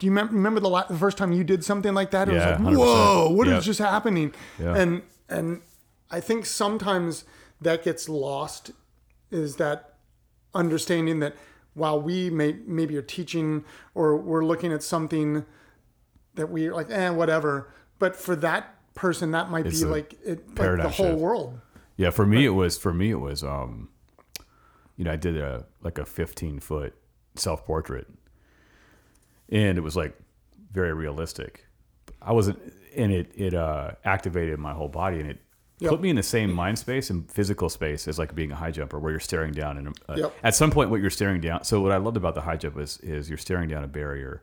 do 0.00 0.06
you 0.06 0.10
mem- 0.10 0.28
remember 0.28 0.58
the, 0.58 0.68
la- 0.68 0.86
the 0.88 0.96
first 0.98 1.16
time 1.16 1.30
you 1.32 1.44
did 1.44 1.64
something 1.64 1.94
like 1.94 2.10
that 2.10 2.28
it 2.28 2.34
Yeah, 2.34 2.58
was 2.58 2.66
like 2.66 2.74
100%. 2.74 2.78
whoa 2.78 3.30
what 3.30 3.46
is 3.46 3.52
Yep. 3.54 3.62
just 3.62 3.78
happening 3.78 4.34
Yeah. 4.58 4.74
and 4.76 5.02
and 5.28 5.60
i 6.10 6.18
think 6.18 6.46
sometimes 6.46 7.24
that 7.60 7.84
gets 7.84 8.08
lost 8.08 8.72
is 9.30 9.54
that 9.56 9.94
understanding 10.56 11.20
that 11.20 11.36
while 11.74 12.00
we 12.00 12.30
may 12.30 12.56
maybe 12.66 12.96
are 12.96 13.02
teaching 13.02 13.64
or 13.94 14.16
we're 14.16 14.44
looking 14.44 14.72
at 14.72 14.82
something 14.82 15.44
that 16.34 16.48
we're 16.48 16.74
like 16.74 16.90
eh 16.90 17.10
whatever 17.10 17.70
but 17.98 18.16
for 18.16 18.34
that 18.36 18.74
person 18.94 19.30
that 19.32 19.50
might 19.50 19.66
It's 19.66 19.80
be 19.82 19.86
like 19.86 20.14
it 20.24 20.58
like 20.58 20.76
the 20.78 20.88
whole 20.88 21.06
shift. 21.10 21.18
world 21.18 21.60
Yeah, 21.96 22.10
for 22.10 22.26
me 22.26 22.44
it 22.46 22.50
was 22.50 22.78
for 22.78 22.92
me 22.92 23.10
it 23.10 23.20
was 23.20 23.42
um 23.44 23.90
you 24.96 25.04
know, 25.04 25.12
I 25.12 25.16
did 25.16 25.36
a 25.36 25.66
like 25.82 25.98
a 25.98 26.06
15 26.06 26.60
foot 26.60 26.94
self 27.34 27.66
portrait. 27.66 28.06
And 29.50 29.76
it 29.76 29.82
was 29.82 29.94
like 29.94 30.18
very 30.72 30.94
realistic. 30.94 31.66
I 32.22 32.32
wasn't 32.32 32.58
and 32.96 33.12
it 33.12 33.30
it 33.34 33.54
uh 33.54 33.90
activated 34.04 34.58
my 34.58 34.72
whole 34.72 34.88
body 34.88 35.20
and 35.20 35.30
it 35.30 35.38
Yep. 35.78 35.90
put 35.90 36.00
me 36.00 36.08
in 36.10 36.16
the 36.16 36.22
same 36.22 36.52
mind 36.52 36.78
space 36.78 37.10
and 37.10 37.30
physical 37.30 37.68
space 37.68 38.08
as 38.08 38.18
like 38.18 38.34
being 38.34 38.50
a 38.50 38.56
high 38.56 38.70
jumper 38.70 38.98
where 38.98 39.10
you're 39.10 39.20
staring 39.20 39.52
down 39.52 39.76
and 39.76 39.88
uh, 40.08 40.14
Yep. 40.16 40.34
at 40.42 40.54
some 40.54 40.70
point 40.70 40.88
what 40.90 41.00
you're 41.00 41.10
staring 41.10 41.40
down 41.40 41.64
so 41.64 41.80
what 41.80 41.92
I 41.92 41.98
loved 41.98 42.16
about 42.16 42.34
the 42.34 42.40
high 42.42 42.56
jump 42.56 42.78
is 42.78 42.98
is 42.98 43.28
you're 43.28 43.36
staring 43.38 43.68
down 43.68 43.84
a 43.84 43.88
barrier 43.88 44.42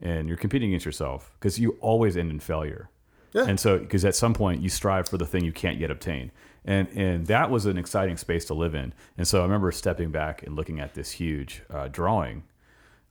and 0.00 0.26
you're 0.28 0.38
competing 0.38 0.70
against 0.70 0.86
yourself 0.86 1.36
because 1.38 1.58
you 1.58 1.76
always 1.80 2.16
end 2.16 2.30
in 2.30 2.40
failure 2.40 2.88
Yeah. 3.32 3.44
And 3.44 3.60
so, 3.60 3.78
because 3.78 4.04
at 4.04 4.14
some 4.16 4.32
point 4.34 4.60
you 4.62 4.68
strive 4.70 5.08
for 5.08 5.18
the 5.18 5.26
thing 5.26 5.44
you 5.44 5.52
can't 5.52 5.78
yet 5.78 5.90
obtain. 5.90 6.32
And, 6.64 6.88
and 6.96 7.26
that 7.28 7.48
was 7.50 7.64
an 7.66 7.78
exciting 7.78 8.16
space 8.16 8.44
to 8.46 8.54
live 8.54 8.74
in. 8.74 8.92
And 9.16 9.28
so 9.28 9.38
I 9.40 9.42
remember 9.44 9.70
stepping 9.72 10.10
back 10.10 10.42
and 10.42 10.56
looking 10.56 10.80
at 10.80 10.94
this 10.94 11.12
huge 11.12 11.62
uh, 11.70 11.86
drawing 11.88 12.42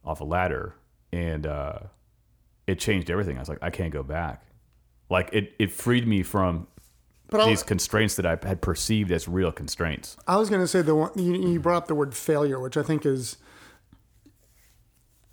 off 0.03 0.19
a 0.19 0.25
ladder, 0.25 0.73
and 1.13 1.47
uh, 1.47 1.79
it 2.67 2.79
changed 2.79 3.09
everything. 3.09 3.37
I 3.37 3.39
was 3.39 3.49
like, 3.49 3.59
I 3.61 3.69
can't 3.69 3.93
go 3.93 4.03
back. 4.03 4.43
Like 5.09 5.29
it, 5.31 5.53
it 5.57 5.71
freed 5.71 6.05
me 6.07 6.21
from 6.23 6.67
But 7.29 7.41
I, 7.41 7.49
these 7.49 7.63
constraints 7.63 8.15
that 8.15 8.25
I 8.25 8.37
had 8.45 8.61
perceived 8.61 9.11
as 9.11 9.27
real 9.27 9.51
constraints. 9.51 10.17
I 10.27 10.37
was 10.37 10.49
going 10.49 10.61
to 10.61 10.67
say 10.67 10.81
the 10.81 10.95
one 10.95 11.11
you, 11.15 11.35
you 11.35 11.59
brought 11.59 11.77
up 11.77 11.87
the 11.87 11.95
word 11.95 12.15
failure, 12.15 12.59
which 12.59 12.75
I 12.75 12.83
think 12.83 13.05
is 13.05 13.37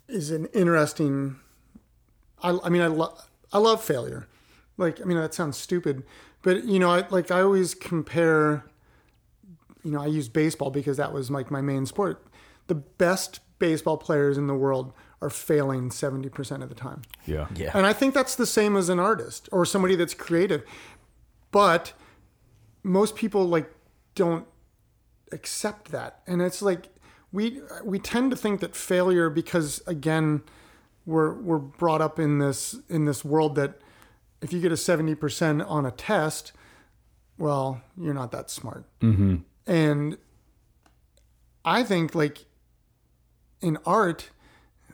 is 0.07 0.31
an 0.31 0.45
interesting. 0.47 1.37
I, 2.43 2.57
I 2.63 2.69
mean, 2.69 2.81
I 2.81 2.87
love 2.87 3.27
I 3.51 3.57
love 3.57 3.83
failure. 3.83 4.27
Like, 4.77 5.01
I 5.01 5.05
mean, 5.05 5.17
that 5.17 5.33
sounds 5.33 5.57
stupid, 5.57 6.03
but 6.43 6.65
you 6.65 6.77
know, 6.77 6.91
I 6.91 7.07
like 7.09 7.31
I 7.31 7.41
always 7.41 7.73
compare. 7.73 8.63
You 9.83 9.91
know, 9.91 10.01
I 10.01 10.07
use 10.07 10.27
baseball 10.29 10.69
because 10.69 10.97
that 10.97 11.13
was 11.13 11.31
like 11.31 11.49
my 11.49 11.61
main 11.61 11.85
sport. 11.85 12.27
The 12.67 12.75
best 12.75 13.39
baseball 13.57 13.97
players 13.97 14.37
in 14.37 14.47
the 14.47 14.53
world 14.53 14.93
are 15.21 15.29
failing 15.29 15.89
seventy 15.89 16.29
percent 16.29 16.61
of 16.61 16.69
the 16.69 16.75
time. 16.75 17.01
Yeah. 17.25 17.47
Yeah. 17.55 17.71
And 17.73 17.87
I 17.87 17.93
think 17.93 18.13
that's 18.13 18.35
the 18.35 18.45
same 18.45 18.77
as 18.77 18.89
an 18.89 18.99
artist 18.99 19.49
or 19.51 19.65
somebody 19.65 19.95
that's 19.95 20.13
creative. 20.13 20.63
But 21.57 21.93
most 22.83 23.15
people 23.15 23.43
like 23.45 23.67
don't 24.13 24.45
accept 25.31 25.89
that. 25.89 26.21
And 26.27 26.39
it's 26.39 26.61
like 26.61 26.89
we 27.31 27.61
we 27.83 27.97
tend 27.97 28.29
to 28.29 28.37
think 28.37 28.59
that 28.59 28.75
failure 28.75 29.31
because 29.31 29.81
again 29.87 30.43
we're 31.07 31.33
we're 31.33 31.57
brought 31.57 31.99
up 31.99 32.19
in 32.19 32.37
this 32.37 32.75
in 32.89 33.05
this 33.05 33.25
world 33.25 33.55
that 33.55 33.81
if 34.39 34.53
you 34.53 34.61
get 34.61 34.71
a 34.71 34.75
70% 34.75 35.67
on 35.67 35.83
a 35.83 35.89
test, 35.89 36.51
well, 37.39 37.81
you're 37.99 38.13
not 38.13 38.31
that 38.33 38.51
smart. 38.51 38.85
Mm-hmm. 39.01 39.37
And 39.65 40.19
I 41.65 41.81
think 41.81 42.13
like 42.13 42.45
in 43.61 43.79
art, 43.83 44.29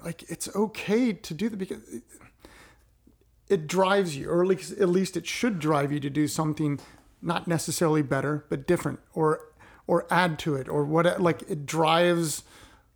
like 0.01 0.23
it's 0.31 0.47
okay 0.55 1.11
to 1.11 1.33
do 1.33 1.49
that 1.49 1.57
because 1.57 1.81
it, 3.53 3.67
drives 3.67 4.17
you, 4.17 4.29
or 4.29 4.41
at 4.41 4.47
least, 4.47 4.71
at 4.79 4.89
least 4.89 5.17
it 5.17 5.27
should 5.27 5.59
drive 5.59 5.91
you 5.91 5.99
to 5.99 6.09
do 6.09 6.27
something 6.27 6.79
not 7.21 7.47
necessarily 7.47 8.01
better, 8.01 8.45
but 8.49 8.67
different, 8.67 8.99
or 9.13 9.39
or 9.85 10.05
add 10.09 10.39
to 10.39 10.55
it, 10.55 10.69
or 10.69 10.85
what 10.85 11.21
like 11.21 11.41
it 11.49 11.65
drives 11.65 12.43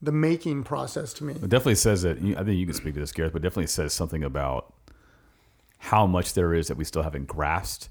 the 0.02 0.12
making 0.12 0.64
process 0.64 1.14
to 1.14 1.24
me. 1.24 1.34
It 1.34 1.50
definitely 1.50 1.76
says 1.76 2.02
that. 2.04 2.18
I 2.18 2.44
think 2.44 2.58
you 2.58 2.66
can 2.66 2.76
speak 2.76 2.94
to 2.94 3.00
this, 3.00 3.12
Gareth, 3.12 3.34
but 3.34 3.42
definitely 3.42 3.68
says 3.68 3.94
something 3.94 4.24
about 4.24 4.74
how 5.80 6.06
much 6.06 6.34
there 6.34 6.54
is 6.54 6.68
that 6.68 6.78
we 6.78 6.84
still 6.84 7.04
haven't 7.04 7.28
grasped, 7.28 7.90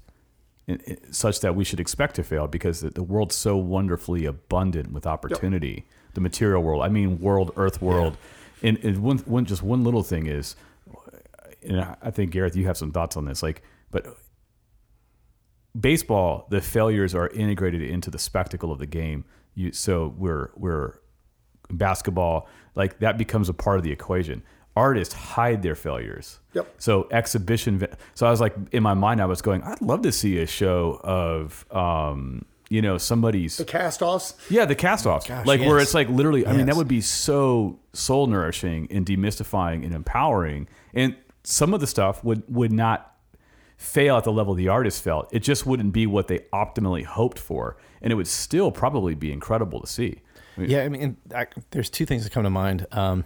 such 1.11 1.39
that 1.41 1.55
we 1.55 1.63
should 1.63 1.79
expect 1.79 2.15
to 2.15 2.23
fail 2.23 2.47
because 2.47 2.81
the, 2.81 2.89
the 2.89 3.03
world's 3.03 3.35
so 3.35 3.55
wonderfully 3.57 4.25
abundant 4.25 4.91
with 4.91 5.05
opportunity. 5.07 5.85
The 6.13 6.21
material 6.21 6.63
world, 6.63 6.81
I 6.81 6.89
mean, 6.89 7.19
world, 7.19 7.51
Earth 7.55 7.79
world, 7.79 8.17
and, 8.63 8.77
and 8.83 9.03
one, 9.03 9.19
one 9.19 9.45
just 9.45 9.61
one 9.61 9.83
little 9.83 10.01
thing 10.01 10.25
is, 10.25 10.55
and 11.67 11.95
I 12.01 12.11
think 12.11 12.31
Gareth, 12.31 12.55
you 12.55 12.65
have 12.65 12.77
some 12.77 12.91
thoughts 12.91 13.17
on 13.17 13.25
this, 13.25 13.43
like, 13.43 13.61
but 13.91 14.07
baseball, 15.79 16.47
the 16.49 16.61
failures 16.61 17.13
are 17.13 17.27
integrated 17.29 17.81
into 17.81 18.09
the 18.09 18.19
spectacle 18.19 18.71
of 18.71 18.79
the 18.79 18.85
game. 18.87 19.25
You, 19.55 19.71
so 19.71 20.13
we're 20.17 20.51
we're 20.55 20.99
basketball, 21.69 22.47
like 22.75 22.99
that 22.99 23.17
becomes 23.17 23.49
a 23.49 23.53
part 23.53 23.77
of 23.77 23.83
the 23.83 23.91
equation. 23.91 24.43
Artists 24.75 25.13
hide 25.13 25.63
their 25.63 25.75
failures. 25.75 26.39
Yep. 26.53 26.75
So 26.77 27.07
exhibition. 27.11 27.85
So 28.13 28.27
I 28.27 28.29
was 28.29 28.39
like, 28.39 28.55
in 28.71 28.83
my 28.83 28.93
mind, 28.93 29.19
I 29.21 29.25
was 29.25 29.41
going, 29.41 29.63
I'd 29.63 29.81
love 29.81 30.03
to 30.03 30.11
see 30.11 30.37
a 30.37 30.45
show 30.45 31.01
of, 31.03 31.65
um, 31.71 32.45
you 32.69 32.83
know, 32.83 32.99
somebody's 32.99 33.57
The 33.57 33.65
cast-offs. 33.65 34.35
yeah, 34.51 34.65
the 34.65 34.75
cast-offs, 34.75 35.29
like 35.45 35.61
where 35.61 35.79
it's 35.79 35.95
like 35.95 36.09
literally. 36.09 36.45
I 36.45 36.53
mean, 36.53 36.67
that 36.67 36.75
would 36.75 36.87
be 36.87 37.01
so 37.01 37.79
soul 37.93 38.27
nourishing 38.27 38.87
and 38.91 39.03
demystifying 39.05 39.83
and 39.83 39.95
empowering. 39.95 40.67
And 40.93 41.15
some 41.49 41.73
of 41.73 41.79
the 41.79 41.87
stuff 41.87 42.23
would 42.25 42.43
would 42.49 42.73
not 42.73 43.15
fail 43.77 44.17
at 44.17 44.23
the 44.25 44.31
level 44.31 44.53
the 44.53 44.67
artist 44.67 45.01
felt. 45.01 45.29
It 45.31 45.39
just 45.39 45.65
wouldn't 45.65 45.93
be 45.93 46.05
what 46.05 46.27
they 46.27 46.39
optimally 46.51 47.05
hoped 47.05 47.39
for, 47.39 47.77
and 48.01 48.11
it 48.11 48.15
would 48.15 48.27
still 48.27 48.69
probably 48.71 49.15
be 49.15 49.31
incredible 49.31 49.79
to 49.79 49.87
see. 49.87 50.21
I 50.57 50.59
mean, 50.59 50.69
Yeah, 50.69 50.83
I 50.83 50.89
mean, 50.89 51.17
I, 51.33 51.47
there's 51.71 51.89
two 51.89 52.05
things 52.05 52.23
that 52.23 52.31
come 52.33 52.43
to 52.43 52.49
mind. 52.49 52.85
Um, 52.91 53.23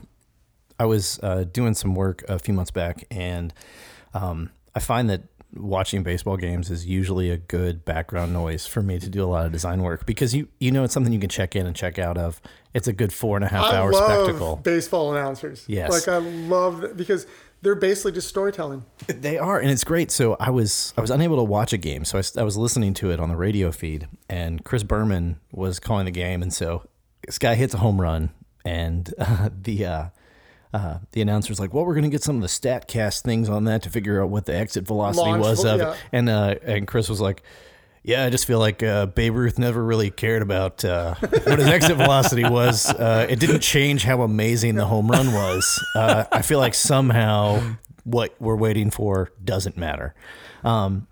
I 0.78 0.86
was 0.86 1.20
uh, 1.24 1.46
doing 1.46 1.74
some 1.74 1.96
work 1.96 2.24
a 2.30 2.38
few 2.38 2.54
months 2.54 2.70
back, 2.72 3.06
and 3.10 3.54
um, 4.14 4.52
I 4.76 4.80
find 4.82 5.10
that 5.10 5.24
watching 5.56 6.04
baseball 6.04 6.38
games 6.38 6.70
is 6.70 6.86
usually 6.86 7.30
a 7.30 7.38
good 7.38 7.84
background 7.84 8.32
noise 8.34 8.66
for 8.66 8.82
me 8.82 9.00
to 9.00 9.10
do 9.10 9.24
a 9.24 9.28
lot 9.28 9.46
of 9.46 9.52
design 9.52 9.82
work 9.84 10.06
because 10.06 10.34
you 10.34 10.48
you 10.62 10.72
know 10.72 10.86
it's 10.86 10.94
something 10.94 11.12
you 11.12 11.20
can 11.20 11.30
check 11.30 11.56
in 11.56 11.66
and 11.66 11.76
check 11.76 11.98
out 11.98 12.18
of. 12.18 12.42
It's 12.74 12.88
a 12.88 12.94
good 12.94 13.12
four 13.12 13.36
and 13.38 13.44
a 13.44 13.50
half 13.50 13.66
I 13.66 13.78
hour 13.78 13.92
love 13.92 14.26
spectacle. 14.26 14.56
baseball 14.58 15.14
announcers. 15.16 15.66
Yes. 15.68 15.90
Like 15.92 16.08
I 16.08 16.18
love 16.20 16.82
that 16.82 16.96
because 16.98 17.26
they're 17.62 17.76
basically 17.76 18.12
just 18.12 18.28
storytelling. 18.28 18.86
They 19.08 19.38
are, 19.38 19.60
and 19.60 19.70
it's 19.70 19.84
great. 19.84 20.10
So 20.10 20.36
I 20.40 20.50
was 20.50 20.94
I 20.98 21.02
was 21.02 21.12
unable 21.12 21.38
to 21.38 21.44
watch 21.44 21.74
a 21.74 21.78
game, 21.78 22.06
so 22.06 22.20
I 22.38 22.44
was 22.44 22.58
listening 22.58 22.94
to 22.96 23.12
it 23.12 23.20
on 23.20 23.30
the 23.30 23.36
radio 23.36 23.72
feed, 23.72 24.08
and 24.30 24.64
Chris 24.64 24.84
Berman 24.84 25.40
was 25.52 25.80
calling 25.80 26.06
the 26.06 26.12
game, 26.12 26.42
and 26.42 26.52
so 26.52 26.88
this 27.26 27.38
guy 27.38 27.56
hits 27.56 27.74
a 27.74 27.78
home 27.78 28.02
run, 28.02 28.32
and 28.66 29.14
uh, 29.20 29.50
the 29.62 29.86
uh, 29.86 30.06
uh, 30.74 31.00
the 31.12 31.22
announcer's 31.22 31.60
like, 31.60 31.74
"Well, 31.74 31.86
we're 31.86 31.94
going 31.94 32.04
to 32.04 32.10
get 32.10 32.24
some 32.24 32.38
of 32.38 32.42
the 32.42 32.48
Statcast 32.48 33.22
things 33.22 33.50
on 33.50 33.66
that 33.66 33.84
to 33.84 33.90
figure 33.90 34.24
out 34.24 34.30
what 34.30 34.46
the 34.46 34.56
exit 34.56 34.88
velocity 34.88 35.30
Launch 35.30 35.42
was 35.42 35.66
of 35.66 35.80
yeah. 35.80 35.92
it," 35.92 35.98
and 36.12 36.30
uh, 36.30 36.56
and 36.64 36.88
Chris 36.88 37.10
was 37.10 37.22
like. 37.22 37.44
Yeah, 38.04 38.26
I 38.26 38.30
just 38.32 38.46
feel 38.46 38.58
like 38.58 38.82
uh, 38.82 39.06
Babe 39.06 39.36
Ruth 39.36 39.60
never 39.60 39.84
really 39.84 40.10
cared 40.10 40.42
about 40.42 40.84
uh, 40.84 41.14
what 41.16 41.60
his 41.60 41.68
exit 41.68 41.98
velocity 41.98 42.44
was. 42.44 42.90
Uh, 42.90 43.28
it 43.30 43.40
didn't 43.40 43.60
change 43.60 44.04
how 44.04 44.24
amazing 44.24 44.74
the 44.76 44.86
home 44.86 45.08
run 45.10 45.32
was. 45.34 45.86
Uh, 45.96 46.24
I 46.32 46.42
feel 46.42 46.58
like 46.58 46.74
somehow 46.74 47.76
what 48.04 48.36
we're 48.40 48.56
waiting 48.56 48.90
for 48.90 49.32
doesn't 49.44 49.78
matter. 49.78 50.16
Um, 50.64 51.06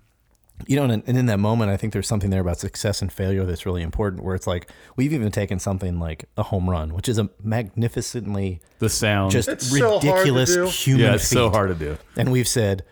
you 0.66 0.76
know, 0.76 0.82
and, 0.84 1.02
and 1.06 1.16
in 1.16 1.26
that 1.26 1.38
moment, 1.38 1.70
I 1.70 1.76
think 1.76 1.92
there's 1.92 2.08
something 2.08 2.30
there 2.30 2.40
about 2.40 2.58
success 2.58 3.00
and 3.00 3.10
failure 3.12 3.44
that's 3.44 3.64
really 3.64 3.82
important. 3.82 4.24
Where 4.24 4.34
it's 4.34 4.48
like 4.48 4.68
we've 4.96 5.12
even 5.12 5.30
taken 5.30 5.58
something 5.60 6.00
like 6.00 6.24
a 6.36 6.42
home 6.42 6.68
run, 6.68 6.92
which 6.92 7.08
is 7.08 7.18
a 7.18 7.30
magnificently 7.42 8.60
the 8.80 8.88
sound, 8.88 9.30
just 9.30 9.48
It's 9.48 9.70
so 9.70 9.88
hard 9.90 10.02
to 10.02 10.08
ridiculous 10.10 10.54
do. 10.54 10.66
human 10.66 11.06
yeah, 11.06 11.14
it's 11.14 11.28
feat. 11.28 11.36
so 11.36 11.50
hard 11.50 11.68
to 11.70 11.74
do. 11.76 11.96
And 12.16 12.30
we've 12.32 12.48
said, 12.48 12.84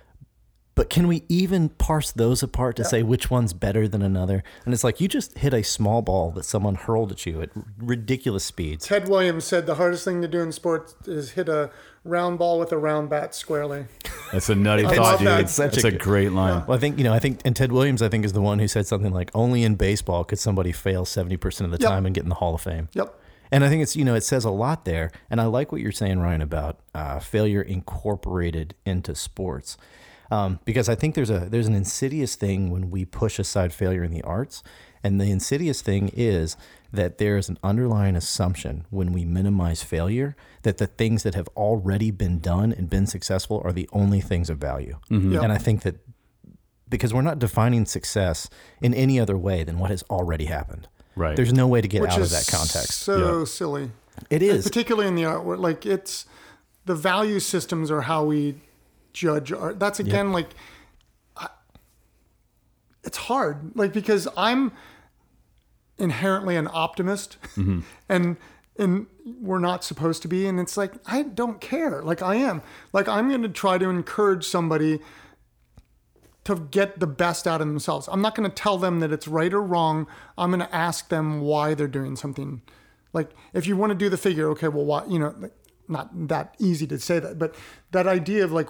but 0.78 0.88
can 0.88 1.08
we 1.08 1.24
even 1.28 1.68
parse 1.70 2.12
those 2.12 2.42
apart 2.42 2.76
to 2.76 2.84
say 2.84 3.02
which 3.02 3.30
one's 3.30 3.52
better 3.52 3.88
than 3.88 4.00
another? 4.00 4.42
And 4.64 4.72
it's 4.72 4.84
like 4.84 5.00
you 5.00 5.08
just 5.08 5.36
hit 5.38 5.52
a 5.52 5.62
small 5.64 6.02
ball 6.02 6.30
that 6.30 6.44
someone 6.44 6.76
hurled 6.76 7.10
at 7.12 7.26
you 7.26 7.42
at 7.42 7.50
ridiculous 7.78 8.44
speeds. 8.44 8.86
Ted 8.86 9.08
Williams 9.08 9.44
said 9.44 9.66
the 9.66 9.74
hardest 9.74 10.04
thing 10.04 10.22
to 10.22 10.28
do 10.28 10.40
in 10.40 10.52
sports 10.52 10.94
is 11.06 11.32
hit 11.32 11.48
a 11.48 11.70
round 12.04 12.38
ball 12.38 12.58
with 12.60 12.70
a 12.72 12.78
round 12.78 13.10
bat 13.10 13.34
squarely. 13.34 13.86
That's 14.32 14.48
a 14.48 14.54
nutty 14.54 14.84
thought, 14.84 15.18
dude. 15.18 15.26
That's 15.28 15.58
It's 15.58 15.74
such 15.82 15.84
a, 15.84 15.88
a- 15.88 15.98
great 15.98 16.30
line. 16.32 16.64
Well, 16.66 16.76
I 16.76 16.80
think 16.80 16.96
you 16.98 17.04
know. 17.04 17.12
I 17.12 17.18
think, 17.18 17.40
and 17.44 17.56
Ted 17.56 17.72
Williams, 17.72 18.00
I 18.00 18.08
think, 18.08 18.24
is 18.24 18.32
the 18.32 18.40
one 18.42 18.58
who 18.60 18.68
said 18.68 18.86
something 18.86 19.12
like, 19.12 19.30
"Only 19.34 19.64
in 19.64 19.74
baseball 19.74 20.22
could 20.24 20.38
somebody 20.38 20.70
fail 20.70 21.04
seventy 21.04 21.36
percent 21.36 21.72
of 21.72 21.78
the 21.78 21.82
Yep. 21.82 21.90
time 21.90 22.06
and 22.06 22.14
get 22.14 22.22
in 22.22 22.28
the 22.28 22.36
Hall 22.36 22.54
of 22.54 22.60
Fame." 22.60 22.88
Yep. 22.92 23.18
And 23.50 23.64
I 23.64 23.68
think 23.68 23.82
it's 23.82 23.96
you 23.96 24.04
know 24.04 24.14
it 24.14 24.22
says 24.22 24.44
a 24.44 24.50
lot 24.50 24.84
there, 24.84 25.10
and 25.30 25.40
I 25.40 25.46
like 25.46 25.72
what 25.72 25.80
you're 25.80 25.92
saying, 25.92 26.20
Ryan, 26.20 26.42
about 26.42 26.78
uh, 26.94 27.18
failure 27.18 27.62
incorporated 27.62 28.74
into 28.84 29.14
sports, 29.14 29.78
um, 30.30 30.58
because 30.64 30.88
I 30.88 30.94
think 30.94 31.14
there's 31.14 31.30
a 31.30 31.40
there's 31.48 31.66
an 31.68 31.74
insidious 31.74 32.34
thing 32.36 32.70
when 32.70 32.90
we 32.90 33.04
push 33.04 33.38
aside 33.38 33.72
failure 33.72 34.04
in 34.04 34.12
the 34.12 34.22
arts, 34.22 34.62
and 35.02 35.20
the 35.20 35.30
insidious 35.30 35.80
thing 35.82 36.10
is 36.14 36.56
that 36.92 37.18
there 37.18 37.36
is 37.36 37.48
an 37.48 37.58
underlying 37.62 38.16
assumption 38.16 38.86
when 38.90 39.12
we 39.12 39.24
minimize 39.24 39.82
failure 39.82 40.34
that 40.62 40.78
the 40.78 40.86
things 40.86 41.22
that 41.22 41.34
have 41.34 41.48
already 41.56 42.10
been 42.10 42.38
done 42.40 42.72
and 42.72 42.88
been 42.88 43.06
successful 43.06 43.60
are 43.64 43.72
the 43.72 43.88
only 43.92 44.20
things 44.20 44.48
of 44.50 44.58
value, 44.58 44.98
Yep. 45.10 45.42
and 45.42 45.52
I 45.52 45.58
think 45.58 45.82
that 45.82 45.96
because 46.88 47.12
we're 47.12 47.20
not 47.22 47.38
defining 47.38 47.84
success 47.84 48.48
in 48.80 48.94
any 48.94 49.20
other 49.20 49.36
way 49.36 49.62
than 49.64 49.78
what 49.78 49.90
has 49.90 50.02
already 50.08 50.46
happened. 50.46 50.88
Right. 51.16 51.36
There's 51.36 51.52
no 51.52 51.66
way 51.66 51.82
to 51.82 51.88
get 51.88 52.00
Which 52.00 52.12
out 52.12 52.20
of 52.22 52.30
that 52.30 52.46
context. 52.50 53.00
so 53.00 53.40
Yeah. 53.40 53.44
silly. 53.44 53.90
It 54.30 54.42
is. 54.42 54.64
particularly 54.64 55.06
in 55.08 55.14
the 55.14 55.24
art 55.26 55.44
world 55.44 55.60
like 55.60 55.84
it's 55.84 56.24
the 56.86 56.94
value 56.94 57.38
systems 57.40 57.90
are 57.90 58.00
how 58.02 58.24
we 58.24 58.54
judge 59.18 59.52
art 59.52 59.80
that's 59.80 59.98
again 59.98 60.30
like 60.30 60.50
I- 61.36 61.48
it's 63.02 63.16
hard 63.16 63.72
like 63.74 63.92
because 63.92 64.28
i'm 64.36 64.70
inherently 65.98 66.54
an 66.54 66.68
optimist 66.72 67.36
mm-hmm. 67.56 67.80
and 68.08 68.36
and 68.78 69.06
we're 69.40 69.58
not 69.58 69.82
supposed 69.82 70.22
to 70.22 70.28
be 70.28 70.46
and 70.46 70.60
it's 70.60 70.76
like 70.76 70.92
i 71.06 71.22
don't 71.22 71.60
care 71.60 72.00
like 72.02 72.22
i 72.22 72.36
am 72.36 72.62
like 72.92 73.08
i'm 73.08 73.28
going 73.28 73.42
to 73.42 73.48
try 73.48 73.76
to 73.76 73.88
encourage 73.88 74.44
somebody 74.44 75.00
to 76.44 76.56
get 76.70 76.98
the 76.98 77.06
best 77.06 77.46
out 77.46 77.60
of 77.60 77.66
themselves. 77.66 78.08
I'm 78.10 78.22
not 78.22 78.34
going 78.34 78.48
to 78.48 78.54
tell 78.54 78.78
them 78.78 79.00
that 79.00 79.12
it's 79.12 79.28
right 79.28 79.52
or 79.52 79.60
wrong. 79.60 80.06
I'm 80.38 80.48
going 80.48 80.60
to 80.60 80.74
ask 80.74 81.10
them 81.10 81.42
why 81.42 81.74
they're 81.74 81.86
doing 81.86 82.16
something. 82.16 82.62
Like 83.12 83.32
if 83.52 83.66
you 83.66 83.76
want 83.76 83.90
to 83.90 83.94
do 83.94 84.08
the 84.08 84.16
figure, 84.16 84.48
okay, 84.52 84.68
well, 84.68 84.86
why? 84.86 85.04
You 85.04 85.18
know, 85.18 85.34
like, 85.36 85.52
not 85.88 86.28
that 86.28 86.54
easy 86.58 86.86
to 86.86 86.98
say 86.98 87.18
that, 87.18 87.38
but 87.38 87.54
that 87.90 88.06
idea 88.06 88.44
of 88.44 88.52
like, 88.52 88.68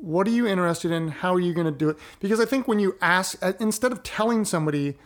what 0.00 0.26
are 0.26 0.30
you 0.30 0.46
interested 0.46 0.90
in? 0.90 1.08
How 1.08 1.34
are 1.34 1.40
you 1.40 1.54
going 1.54 1.66
to 1.66 1.70
do 1.70 1.88
it? 1.88 1.98
Because 2.20 2.40
I 2.40 2.44
think 2.44 2.68
when 2.68 2.78
you 2.78 2.96
ask, 3.00 3.36
uh, 3.42 3.52
instead 3.60 3.92
of 3.92 4.02
telling 4.02 4.44
somebody 4.44 4.96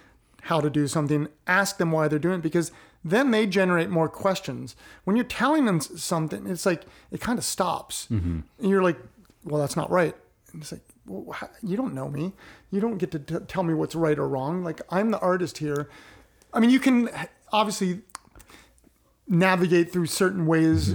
how 0.43 0.61
to 0.61 0.71
do 0.71 0.87
something, 0.89 1.29
ask 1.47 1.79
them 1.79 1.93
why 1.93 2.09
they're 2.09 2.19
doing 2.19 2.37
it 2.37 2.43
because 2.43 2.73
then 3.05 3.31
they 3.31 3.47
generate 3.47 3.89
more 3.89 4.09
questions. 4.09 4.77
When 5.05 5.17
you're 5.17 5.25
telling 5.25 5.65
them 5.65 5.81
something, 5.81 6.47
it's 6.47 6.67
like 6.67 6.83
it 7.11 7.21
kind 7.21 7.39
of 7.39 7.45
stops. 7.45 8.07
And 8.59 8.71
you're 8.71 8.83
like, 8.83 8.99
well, 9.45 9.61
that's 9.61 9.77
not 9.77 9.91
right. 9.91 10.15
And 10.53 10.63
it's 10.63 10.73
like, 10.73 10.83
well, 11.07 11.33
how, 11.33 11.49
you 11.63 11.77
don't 11.77 11.95
know 11.95 12.09
me. 12.09 12.33
You 12.71 12.81
don't 12.81 12.99
get 12.99 13.11
to 13.13 13.19
t- 13.19 13.45
tell 13.49 13.63
me 13.63 13.75
what's 13.75 13.95
right 13.95 14.19
or 14.19 14.29
wrong. 14.29 14.63
Like, 14.65 14.81
I'm 14.91 15.11
the 15.11 15.19
artist 15.21 15.59
here. 15.59 15.89
I 16.53 16.61
mean, 16.61 16.71
you 16.71 16.81
can 16.81 17.09
obviously 17.53 18.03
navigate 19.29 19.93
through 19.93 20.07
certain 20.07 20.47
ways, 20.47 20.95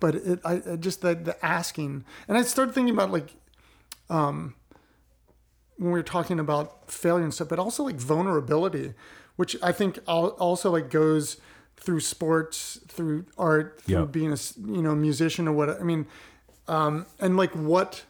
but 0.00 0.14
it, 0.14 0.40
I, 0.44 0.76
just 0.76 1.00
the, 1.02 1.14
the 1.14 1.44
asking. 1.44 2.04
And 2.28 2.36
I 2.36 2.42
started 2.42 2.74
thinking 2.74 2.94
about 2.94 3.10
like, 3.12 3.34
um, 4.10 4.54
when 5.76 5.92
we 5.92 5.98
were 5.98 6.02
talking 6.02 6.38
about 6.40 6.90
failure 6.90 7.24
and 7.24 7.34
stuff, 7.34 7.48
but 7.48 7.58
also 7.58 7.82
like 7.84 7.96
vulnerability, 7.96 8.94
which 9.36 9.56
I 9.62 9.72
think 9.72 9.98
also 10.06 10.70
like 10.70 10.90
goes 10.90 11.36
through 11.76 12.00
sports, 12.00 12.80
through 12.88 13.26
art, 13.36 13.82
through 13.82 13.98
Yep. 14.00 14.12
being 14.12 14.32
a 14.32 14.38
you 14.66 14.80
know 14.82 14.94
musician 14.94 15.46
or 15.46 15.52
what. 15.52 15.68
I 15.68 15.82
mean, 15.82 16.06
um, 16.68 17.06
and 17.20 17.36
like 17.36 17.50
what 17.52 18.04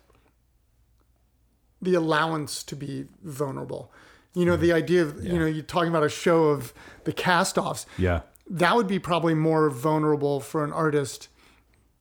the 1.83 1.95
allowance 1.95 2.63
to 2.65 2.77
be 2.77 3.07
vulnerable. 3.23 3.93
You 4.35 4.45
know, 4.45 4.57
the 4.57 4.73
idea 4.73 5.03
of 5.03 5.25
you 5.25 5.39
know 5.39 5.47
you're 5.47 5.65
talking 5.65 5.89
about 5.89 6.05
a 6.05 6.09
show 6.09 6.45
of 6.47 6.73
the 7.05 7.13
cast-offs. 7.13 7.87
Yeah. 7.99 8.21
That 8.49 8.77
would 8.77 8.87
be 8.87 9.01
probably 9.01 9.35
more 9.35 9.69
vulnerable 9.71 10.39
for 10.41 10.63
an 10.65 10.73
artist 10.73 11.29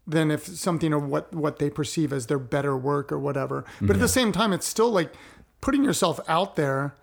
than 0.07 0.29
if 0.31 0.45
something 0.45 0.93
or 0.93 0.99
what 0.99 1.33
what 1.33 1.59
they 1.59 1.69
perceive 1.69 2.13
as 2.13 2.27
their 2.27 2.39
better 2.39 2.77
work 2.77 3.11
or 3.11 3.19
whatever. 3.19 3.65
But 3.81 3.95
at 3.95 3.99
the 3.99 4.07
same 4.07 4.31
time, 4.31 4.53
it's 4.53 4.67
still 4.67 4.89
like 4.91 5.13
putting 5.61 5.83
yourself 5.83 6.19
out 6.27 6.55
there. 6.55 6.95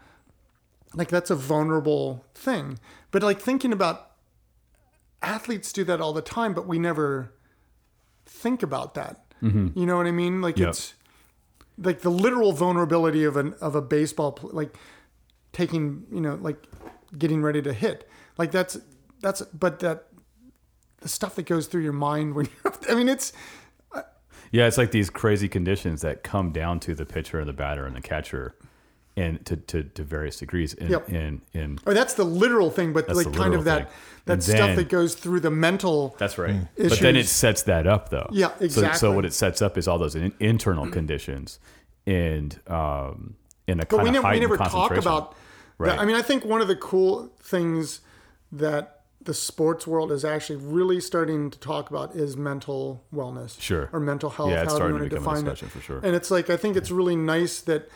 Like 0.94 1.08
that's 1.08 1.30
a 1.30 1.34
vulnerable 1.36 2.24
thing. 2.34 2.78
But 3.10 3.22
like 3.22 3.40
thinking 3.40 3.72
about 3.72 4.10
athletes 5.22 5.72
do 5.72 5.84
that 5.84 6.00
all 6.00 6.12
the 6.12 6.22
time, 6.22 6.54
but 6.54 6.66
we 6.66 6.78
never 6.78 7.32
think 8.26 8.62
about 8.62 8.94
that. 8.94 9.24
Mm-hmm. 9.42 9.78
You 9.78 9.86
know 9.86 9.96
what 9.96 10.06
I 10.06 10.10
mean? 10.12 10.40
Like 10.40 10.58
Yep. 10.58 10.68
it's 10.68 10.94
like 11.78 12.00
the 12.02 12.10
literal 12.10 12.52
vulnerability 12.52 13.24
of 13.24 13.36
an 13.36 13.54
of 13.60 13.74
a 13.74 13.82
baseball 13.82 14.38
like 14.42 14.76
taking 15.52 16.04
you 16.12 16.20
know 16.20 16.34
like 16.36 16.66
getting 17.18 17.42
ready 17.42 17.60
to 17.62 17.72
hit 17.72 18.08
like 18.38 18.52
that's 18.52 18.78
that's 19.20 19.42
but 19.42 19.80
that 19.80 20.06
the 21.02 21.08
stuff 21.08 21.34
that 21.36 21.44
goes 21.46 21.66
through 21.66 21.82
your 21.82 21.92
mind 21.92 22.34
when 22.34 22.46
you're 22.64 22.74
I 22.88 22.94
mean 22.94 23.08
it's 23.08 23.32
Yeah, 24.50 24.66
it's 24.66 24.78
like 24.78 24.90
these 24.90 25.08
crazy 25.10 25.48
conditions 25.48 26.02
that 26.02 26.22
come 26.22 26.52
down 26.52 26.78
to 26.80 26.94
the 26.94 27.06
pitcher, 27.06 27.38
and 27.40 27.48
the 27.48 27.52
batter, 27.54 27.86
and 27.86 27.96
the 27.96 28.02
catcher, 28.02 28.54
and 29.16 29.44
to 29.46 29.56
to, 29.56 29.82
to 29.82 30.02
various 30.04 30.38
degrees. 30.38 30.74
And 30.74 30.90
Yep. 30.90 31.08
and 31.08 31.40
and 31.54 31.80
or 31.86 31.94
that's 31.94 32.14
the 32.14 32.24
literal 32.24 32.70
thing 32.70 32.92
but 32.92 33.08
like 33.14 33.32
kind 33.32 33.54
of 33.54 33.64
that 33.64 33.84
thing. 33.88 33.92
that 34.26 34.32
And 34.34 34.42
stuff 34.44 34.56
then- 34.58 34.76
that 34.76 34.88
goes 34.88 35.14
through 35.14 35.40
the 35.40 35.50
mental 35.50 36.14
that's 36.18 36.36
right. 36.38 36.56
But 36.76 36.98
then 37.00 37.16
it 37.16 37.26
sets 37.28 37.62
that 37.64 37.86
up, 37.86 38.10
though. 38.10 38.28
Yeah, 38.30 38.50
So, 38.68 38.92
so 38.92 39.12
what 39.12 39.24
it 39.24 39.32
sets 39.32 39.62
up 39.62 39.76
is 39.78 39.88
all 39.88 39.98
those 39.98 40.14
in, 40.14 40.32
internal 40.38 40.88
conditions, 40.90 41.58
and 42.06 42.58
um, 42.66 43.34
in 43.66 43.80
a 43.80 43.86
but 43.86 43.90
kind 43.96 44.02
we 44.02 44.08
of 44.10 44.12
never 44.14 44.22
we 44.22 44.28
heightened 44.28 44.42
never 44.50 44.56
talk 44.58 44.70
concentration. 44.70 45.08
about 45.08 45.34
Right. 45.78 45.90
that. 45.90 45.98
I 45.98 46.04
mean 46.04 46.14
I 46.16 46.22
think 46.22 46.44
one 46.44 46.60
of 46.60 46.68
the 46.68 46.76
cool 46.76 47.32
things 47.40 48.00
that 48.52 49.01
the 49.24 49.34
sports 49.34 49.86
world 49.86 50.10
is 50.10 50.24
actually 50.24 50.56
really 50.56 51.00
starting 51.00 51.50
to 51.50 51.58
talk 51.58 51.90
about 51.90 52.14
is 52.16 52.36
mental 52.36 53.04
wellness 53.14 53.60
Sure. 53.60 53.88
or 53.92 54.00
mental 54.00 54.30
health 54.30 54.50
Yeah, 54.50 54.62
it's 54.62 54.72
you 54.72 54.76
starting 54.76 54.96
to 54.96 55.00
want 55.02 55.10
become 55.10 55.22
a 55.22 55.26
define 55.30 55.44
discussion 55.44 55.68
it 55.68 55.70
for 55.70 55.80
sure. 55.80 56.00
and 56.02 56.14
it's 56.16 56.30
like 56.30 56.50
I 56.50 56.56
think 56.56 56.76
it's 56.76 56.90
really 56.90 57.16
nice 57.16 57.60
that 57.62 57.88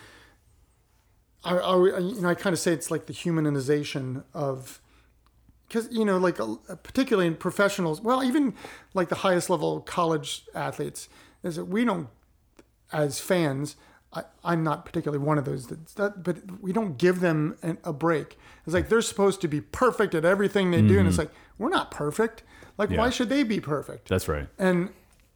I, 1.44 1.56
I 1.56 1.98
you 1.98 2.20
know 2.20 2.28
I 2.28 2.34
kind 2.34 2.52
of 2.54 2.58
say 2.60 2.72
it's 2.72 2.90
like 2.90 3.06
the 3.06 3.12
humanization 3.12 4.24
of 4.34 4.80
because 5.68 5.88
you 5.92 6.04
know 6.04 6.18
like 6.18 6.38
particularly 6.82 7.26
in 7.26 7.36
professionals 7.36 8.00
well 8.00 8.22
even 8.22 8.54
like 8.94 9.08
the 9.08 9.16
highest 9.16 9.50
level 9.50 9.80
college 9.80 10.44
athletes 10.54 11.08
is 11.42 11.56
that 11.56 11.66
we 11.66 11.84
don't 11.84 12.08
as 12.92 13.20
fans 13.20 13.76
I, 14.12 14.22
i'm 14.44 14.62
not 14.64 14.84
particularly 14.84 15.22
one 15.24 15.36
of 15.38 15.44
those 15.44 15.66
that, 15.66 16.22
but 16.22 16.38
we 16.62 16.72
don't 16.72 16.96
give 16.96 17.20
them 17.20 17.56
an, 17.62 17.78
a 17.84 17.92
break 17.92 18.38
it's 18.64 18.74
like 18.74 18.88
they're 18.88 19.02
supposed 19.02 19.40
to 19.42 19.48
be 19.48 19.60
perfect 19.60 20.14
at 20.14 20.24
everything 20.24 20.70
they 20.70 20.80
do 20.82 20.98
and 20.98 21.08
it's 21.08 21.18
like 21.18 21.30
we're 21.58 21.68
not 21.68 21.90
perfect 21.90 22.42
like 22.78 22.90
why 22.90 22.96
Mm-hmm. 22.96 23.10
Should 23.10 23.28
they 23.28 23.42
be 23.42 23.60
perfect 23.60 24.08
That's 24.08 24.28
right. 24.28 24.48
and 24.58 24.90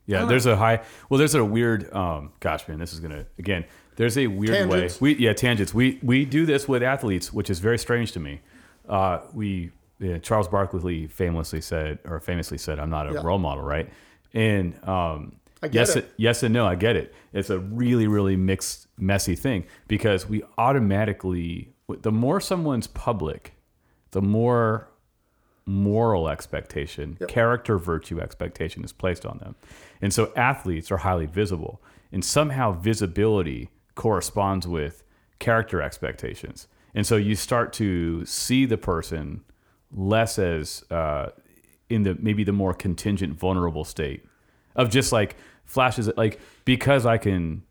Yeah, 0.07 0.25
there's 0.25 0.47
a 0.47 0.57
high. 0.57 0.81
Well, 1.09 1.19
there's 1.19 1.35
a 1.37 1.45
weird. 1.45 1.93
Um, 1.95 2.33
gosh, 2.41 2.67
man, 2.69 2.79
this 2.79 2.93
is 2.93 3.01
gonna 3.01 3.27
again. 3.39 3.65
There's 3.97 4.19
a 4.19 4.27
weird 4.27 4.69
Tangents. 4.71 5.01
way. 5.01 5.15
We 5.15 5.25
yeah 5.25 5.33
tangents. 5.35 5.73
We 5.73 5.99
we 6.03 6.25
do 6.25 6.45
this 6.47 6.67
with 6.67 6.83
athletes, 6.83 7.33
which 7.33 7.49
is 7.49 7.61
very 7.61 7.79
strange 7.79 8.11
to 8.13 8.21
me. 8.21 8.41
Uh, 8.89 9.21
we 9.33 9.71
yeah, 10.01 10.19
Charles 10.19 10.49
Barkley 10.49 11.07
famously 11.07 11.61
said, 11.61 11.99
or 12.05 12.19
famously 12.21 12.59
said, 12.59 12.79
"I'm 12.81 12.91
not 12.91 13.09
a 13.09 13.13
Yeah. 13.15 13.21
role 13.23 13.39
model," 13.39 13.63
right? 13.63 13.89
And 14.35 14.75
um, 14.89 15.37
I 15.63 15.69
get 15.69 15.75
yes, 15.75 15.97
it. 15.97 16.13
yes, 16.17 16.43
and 16.43 16.55
no. 16.55 16.67
I 16.67 16.75
get 16.75 16.97
it. 16.97 17.15
It's 17.33 17.51
a 17.51 17.59
really 17.59 18.07
really 18.07 18.37
mixed, 18.37 18.87
messy 18.99 19.35
thing 19.37 19.67
because 19.89 20.29
we 20.29 20.43
automatically, 20.57 21.75
the 21.89 22.13
more 22.13 22.41
someone's 22.41 22.87
public, 22.87 23.55
the 24.13 24.23
more 24.23 24.89
moral 25.67 26.29
expectation, 26.29 27.17
character 27.29 27.79
virtue 27.79 28.21
expectation 28.21 28.85
is 28.85 28.93
placed 28.93 29.25
on 29.25 29.39
them. 29.39 29.55
And 30.03 30.13
so 30.13 30.33
athletes 30.35 30.91
are 30.91 30.99
highly 30.99 31.27
visible. 31.27 31.81
And 32.13 32.25
somehow 32.25 32.73
visibility 32.73 33.71
corresponds 33.95 34.67
with 34.67 35.05
character 35.39 35.81
expectations. 35.81 36.67
And 36.95 37.07
so 37.07 37.17
you 37.17 37.37
start 37.37 37.73
to 37.75 38.25
see 38.27 38.67
the 38.67 38.79
person 38.79 39.43
less 39.93 40.39
as 40.39 40.85
uh, 40.91 41.31
in 41.89 42.03
the 42.03 42.17
maybe 42.21 42.43
the 42.43 42.53
more 42.53 42.75
contingent, 42.75 43.39
vulnerable 43.39 43.85
state 43.85 44.25
of 44.75 44.91
just 44.91 45.13
like 45.13 45.37
flashes, 45.71 46.09
it 46.09 46.17
like 46.19 46.41
because 46.65 47.07
I 47.07 47.17
can 47.19 47.63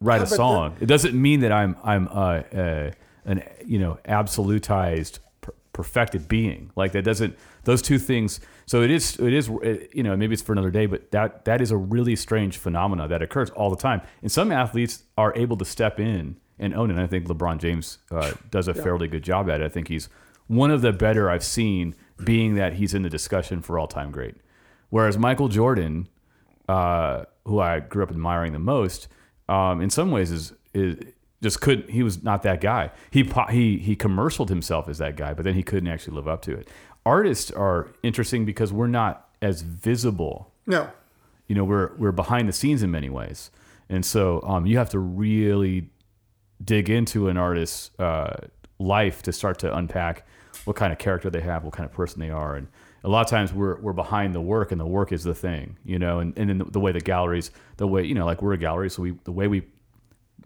write 0.00 0.18
Yeah, 0.18 0.24
a 0.24 0.26
song. 0.26 0.76
it 0.80 0.86
doesn't 0.86 1.14
mean 1.20 1.40
that 1.40 1.52
I'm 1.52 1.76
I'm 1.82 2.08
uh, 2.08 2.42
uh, 2.52 2.90
an 3.24 3.42
you 3.64 3.78
know 3.78 3.98
absolutized 4.06 5.18
per- 5.40 5.54
perfected 5.72 6.28
being. 6.28 6.70
Like 6.76 6.92
that 6.92 7.02
doesn't 7.02 7.36
those 7.64 7.80
two 7.82 7.98
things. 7.98 8.40
So 8.66 8.82
it 8.82 8.90
is 8.90 9.16
it 9.18 9.32
is 9.32 9.48
it, 9.62 9.90
you 9.94 10.02
know 10.02 10.16
maybe 10.16 10.32
it's 10.34 10.42
for 10.42 10.52
another 10.52 10.70
day, 10.70 10.86
but 10.86 11.10
that 11.12 11.44
that 11.44 11.60
is 11.60 11.70
a 11.70 11.76
really 11.76 12.16
strange 12.16 12.58
phenomena 12.58 13.08
that 13.08 13.22
occurs 13.22 13.50
all 13.50 13.70
the 13.70 13.76
time. 13.76 14.02
And 14.22 14.30
some 14.30 14.50
athletes 14.52 15.04
are 15.16 15.32
able 15.36 15.56
to 15.58 15.64
step 15.64 15.98
in 16.00 16.36
and 16.58 16.74
own 16.74 16.90
it. 16.90 16.94
And 16.94 17.02
I 17.02 17.06
think 17.06 17.26
LeBron 17.26 17.58
James 17.58 17.98
uh, 18.10 18.32
does 18.50 18.68
a 18.68 18.74
fairly 18.74 19.08
good 19.08 19.22
job 19.24 19.48
at 19.50 19.60
it. 19.60 19.64
I 19.64 19.68
think 19.68 19.88
he's 19.88 20.08
one 20.46 20.70
of 20.70 20.82
the 20.82 20.92
better 20.92 21.30
I've 21.30 21.44
seen, 21.44 21.94
being 22.22 22.54
that 22.56 22.74
he's 22.74 22.94
in 22.94 23.02
the 23.02 23.08
discussion 23.10 23.62
for 23.62 23.78
all 23.78 23.86
time 23.88 24.10
great. 24.10 24.34
Whereas 24.90 25.16
Michael 25.18 25.48
Jordan, 25.48 26.08
uh, 26.68 27.24
who 27.44 27.60
I 27.60 27.80
grew 27.80 28.02
up 28.02 28.10
admiring 28.10 28.52
the 28.52 28.58
most, 28.58 29.08
um, 29.48 29.80
in 29.80 29.90
some 29.90 30.10
ways 30.10 30.30
is 30.30 30.52
is 30.72 30.96
just 31.42 31.60
couldn't. 31.60 31.90
He 31.90 32.02
was 32.02 32.22
not 32.22 32.42
that 32.42 32.60
guy. 32.60 32.90
He 33.10 33.22
he 33.50 33.78
he 33.78 33.96
commercialed 33.96 34.48
himself 34.48 34.88
as 34.88 34.98
that 34.98 35.16
guy, 35.16 35.34
but 35.34 35.44
then 35.44 35.54
he 35.54 35.62
couldn't 35.62 35.88
actually 35.88 36.16
live 36.16 36.28
up 36.28 36.42
to 36.42 36.52
it. 36.52 36.68
Artists 37.04 37.50
are 37.50 37.88
interesting 38.02 38.44
because 38.44 38.72
we're 38.72 38.86
not 38.86 39.28
as 39.42 39.62
visible. 39.62 40.52
no 40.66 40.88
You 41.48 41.54
know, 41.54 41.64
we're 41.64 41.94
we're 41.96 42.12
behind 42.12 42.48
the 42.48 42.52
scenes 42.52 42.82
in 42.82 42.90
many 42.90 43.10
ways, 43.10 43.50
and 43.90 44.04
so 44.04 44.40
um, 44.42 44.64
you 44.66 44.78
have 44.78 44.90
to 44.90 44.98
really 44.98 45.90
dig 46.64 46.88
into 46.88 47.28
an 47.28 47.36
artist's 47.36 47.90
uh, 47.98 48.46
life 48.78 49.22
to 49.24 49.32
start 49.32 49.58
to 49.58 49.76
unpack 49.76 50.26
what 50.64 50.76
kind 50.76 50.92
of 50.92 50.98
character 50.98 51.28
they 51.28 51.42
have, 51.42 51.64
what 51.64 51.74
kind 51.74 51.84
of 51.84 51.92
person 51.92 52.20
they 52.20 52.30
are, 52.30 52.56
and 52.56 52.68
a 53.04 53.08
lot 53.08 53.20
of 53.20 53.30
times 53.30 53.52
we're 53.52 53.78
we're 53.80 53.92
behind 53.92 54.34
the 54.34 54.40
work, 54.40 54.72
and 54.72 54.80
the 54.80 54.86
work 54.86 55.12
is 55.12 55.22
the 55.22 55.34
thing, 55.34 55.76
you 55.84 55.98
know, 55.98 56.18
and 56.18 56.36
and 56.38 56.48
then 56.48 56.58
the, 56.58 56.64
the 56.64 56.80
way 56.80 56.90
the 56.90 57.00
galleries, 57.00 57.50
the 57.76 57.86
way 57.86 58.02
you 58.02 58.14
know, 58.14 58.24
like 58.24 58.42
we're 58.42 58.54
a 58.54 58.58
gallery, 58.58 58.90
so 58.90 59.02
we 59.02 59.12
the 59.24 59.32
way 59.32 59.46
we 59.46 59.62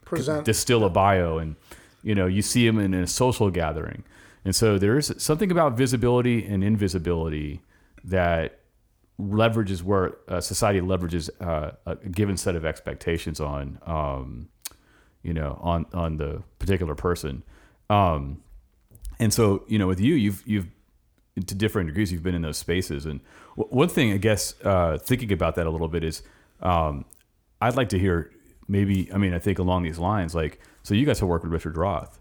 present 0.04 0.44
distill 0.44 0.84
a 0.84 0.90
bio, 0.90 1.38
and 1.38 1.56
you 2.02 2.14
know, 2.14 2.26
you 2.26 2.42
see 2.42 2.66
them 2.66 2.78
in 2.78 2.92
a 2.94 3.06
social 3.06 3.50
gathering, 3.50 4.02
and 4.44 4.54
so 4.54 4.76
there 4.78 4.98
is 4.98 5.14
something 5.18 5.52
about 5.52 5.76
visibility 5.76 6.44
and 6.44 6.64
invisibility 6.64 7.62
that 8.04 8.58
leverages 9.20 9.82
where 9.82 10.16
uh, 10.28 10.40
society 10.40 10.80
leverages 10.80 11.30
uh, 11.40 11.72
a 11.86 11.96
given 12.08 12.36
set 12.36 12.54
of 12.54 12.64
expectations 12.64 13.40
on, 13.40 13.78
um, 13.84 14.48
you 15.22 15.32
know, 15.32 15.58
on 15.62 15.86
on 15.92 16.16
the 16.16 16.42
particular 16.58 16.94
person. 16.94 17.42
Um, 17.90 18.42
and 19.20 19.32
so, 19.32 19.64
you 19.68 19.78
know, 19.78 19.86
with 19.86 20.00
you, 20.00 20.14
you've 20.14 20.42
you've 20.46 20.68
to 21.46 21.54
different 21.54 21.88
degrees, 21.88 22.12
you've 22.12 22.22
been 22.22 22.34
in 22.34 22.42
those 22.42 22.58
spaces. 22.58 23.06
And 23.06 23.20
w- 23.56 23.74
one 23.74 23.88
thing, 23.88 24.12
I 24.12 24.16
guess, 24.18 24.54
uh, 24.64 24.98
thinking 24.98 25.32
about 25.32 25.54
that 25.56 25.66
a 25.66 25.70
little 25.70 25.88
bit 25.88 26.04
is, 26.04 26.22
um, 26.60 27.04
I'd 27.60 27.76
like 27.76 27.88
to 27.90 27.98
hear 27.98 28.30
maybe. 28.68 29.12
I 29.12 29.18
mean, 29.18 29.34
I 29.34 29.38
think 29.38 29.58
along 29.58 29.82
these 29.82 29.98
lines, 29.98 30.34
like, 30.34 30.60
so 30.82 30.94
you 30.94 31.04
guys 31.06 31.20
have 31.20 31.28
worked 31.28 31.44
with 31.44 31.52
Richard 31.52 31.76
Roth, 31.76 32.20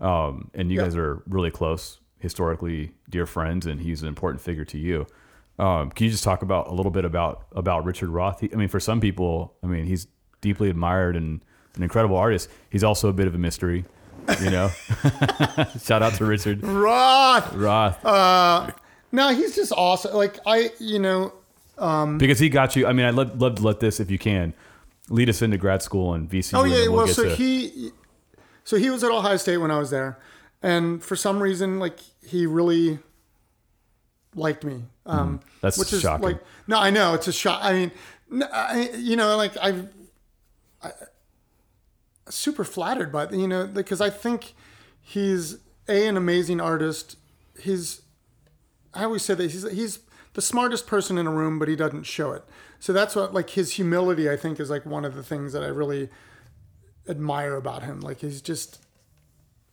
um, 0.00 0.50
and 0.54 0.70
you 0.70 0.78
Yeah. 0.78 0.84
guys 0.84 0.96
are 0.96 1.22
really 1.26 1.50
close, 1.50 2.00
historically 2.18 2.92
dear 3.08 3.26
friends, 3.26 3.66
and 3.66 3.80
he's 3.80 4.02
an 4.02 4.08
important 4.08 4.40
figure 4.40 4.64
to 4.66 4.78
you. 4.78 5.06
Um, 5.58 5.90
can 5.90 6.04
you 6.04 6.10
just 6.10 6.24
talk 6.24 6.42
about 6.42 6.68
a 6.68 6.72
little 6.74 6.90
bit 6.92 7.04
about 7.06 7.46
about 7.52 7.84
Richard 7.84 8.10
Roth? 8.10 8.40
He, 8.40 8.50
I 8.52 8.56
mean, 8.56 8.68
for 8.68 8.80
some 8.80 9.00
people, 9.00 9.54
I 9.62 9.66
mean, 9.66 9.86
he's 9.86 10.06
deeply 10.42 10.68
admired 10.68 11.16
and 11.16 11.42
an 11.76 11.82
incredible 11.82 12.16
artist. 12.16 12.50
He's 12.70 12.84
also 12.84 13.08
a 13.08 13.12
bit 13.14 13.26
of 13.26 13.34
a 13.34 13.38
mystery, 13.38 13.84
you 14.42 14.50
know. 14.50 14.68
Shout 15.82 16.02
out 16.02 16.14
to 16.14 16.24
Richard 16.24 16.62
Roth. 16.64 17.52
Roth 17.54 18.04
Uh, 18.04 18.70
No, 19.12 19.32
he's 19.34 19.54
just 19.54 19.72
awesome. 19.76 20.14
Like 20.14 20.38
I, 20.46 20.70
you 20.78 20.98
know, 20.98 21.32
um 21.78 22.18
because 22.18 22.38
he 22.38 22.48
got 22.48 22.74
you. 22.76 22.86
I 22.86 22.92
mean, 22.92 23.06
I'd 23.06 23.14
love, 23.14 23.40
love 23.40 23.56
to 23.56 23.62
let 23.62 23.80
this, 23.80 24.00
if 24.00 24.10
you 24.10 24.18
can, 24.18 24.54
lead 25.10 25.28
us 25.28 25.42
into 25.42 25.58
grad 25.58 25.82
school 25.82 26.14
and 26.14 26.28
VCU. 26.30 26.54
Oh 26.58 26.62
and 26.62 26.72
yeah, 26.72 26.78
then 26.80 26.88
we'll 26.90 26.96
well, 26.98 27.06
get 27.06 27.16
so 27.16 27.24
to- 27.24 27.34
he, 27.34 27.90
so 28.64 28.76
he 28.76 28.90
was 28.90 29.04
at 29.04 29.10
Ohio 29.10 29.36
State 29.36 29.58
when 29.58 29.70
I 29.70 29.78
was 29.78 29.90
there, 29.90 30.18
and 30.62 31.02
for 31.02 31.14
some 31.16 31.42
reason, 31.42 31.78
like 31.78 31.98
he 32.26 32.46
really 32.46 32.98
liked 34.34 34.64
me. 34.64 34.84
Um, 35.06 35.38
Hmm. 35.38 35.46
That's 35.60 35.78
which 35.78 35.92
is 35.92 36.02
shocking. 36.02 36.24
like 36.26 36.40
no, 36.66 36.78
I 36.78 36.90
know 36.90 37.14
it's 37.14 37.28
a 37.28 37.32
shock. 37.32 37.60
I 37.62 37.72
mean, 37.72 37.90
no, 38.30 38.46
I, 38.52 38.90
you 38.96 39.14
know, 39.16 39.36
like 39.36 39.52
I've, 39.62 39.88
I, 40.82 40.90
super 42.28 42.64
flattered 42.64 43.12
by 43.12 43.28
you 43.30 43.48
know 43.48 43.66
because 43.66 44.00
I 44.00 44.10
think 44.10 44.54
he's 45.00 45.58
a 45.88 46.06
an 46.06 46.16
amazing 46.16 46.60
artist. 46.60 47.16
He's 47.58 48.02
I 48.94 49.04
always 49.04 49.22
say 49.22 49.34
that 49.34 49.50
he's 49.50 49.70
he's 49.70 50.00
the 50.34 50.42
smartest 50.42 50.86
person 50.86 51.18
in 51.18 51.26
a 51.26 51.30
room, 51.30 51.58
but 51.58 51.68
he 51.68 51.76
doesn't 51.76 52.04
show 52.04 52.32
it. 52.32 52.44
So 52.78 52.92
that's 52.92 53.16
what 53.16 53.32
like 53.32 53.50
his 53.50 53.72
humility. 53.72 54.28
I 54.28 54.36
think 54.36 54.60
is 54.60 54.70
like 54.70 54.84
one 54.84 55.04
of 55.04 55.14
the 55.14 55.22
things 55.22 55.52
that 55.52 55.62
I 55.62 55.68
really 55.68 56.08
admire 57.08 57.54
about 57.54 57.82
him. 57.82 58.00
Like 58.00 58.20
he's 58.20 58.40
just 58.40 58.82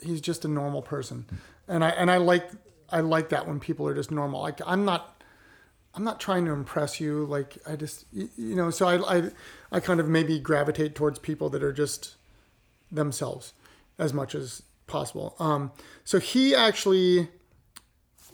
he's 0.01 0.21
just 0.21 0.45
a 0.45 0.47
normal 0.47 0.81
person, 0.81 1.25
and 1.67 1.83
I 1.83 1.89
and 1.89 2.11
I 2.11 2.17
like 2.17 2.49
I 2.89 2.99
like 2.99 3.29
that 3.29 3.47
when 3.47 3.59
people 3.59 3.87
are 3.87 3.95
just 3.95 4.11
normal. 4.11 4.41
Like 4.41 4.61
I'm 4.65 4.85
not 4.85 5.21
I'm 5.95 6.03
not 6.03 6.19
trying 6.19 6.45
to 6.45 6.51
impress 6.51 6.99
you. 6.99 7.25
Like 7.25 7.57
I 7.67 7.75
just 7.75 8.05
you 8.11 8.55
know. 8.55 8.69
So 8.69 8.87
I 8.87 9.17
I 9.17 9.31
I 9.71 9.79
kind 9.79 9.99
of 9.99 10.07
maybe 10.07 10.39
gravitate 10.39 10.95
towards 10.95 11.19
people 11.19 11.49
that 11.49 11.63
are 11.63 11.73
just 11.73 12.15
themselves 12.93 13.53
as 13.97 14.13
much 14.13 14.35
as 14.35 14.63
possible. 14.87 15.35
Um, 15.39 15.71
so 16.03 16.19
he 16.19 16.55
actually 16.55 17.29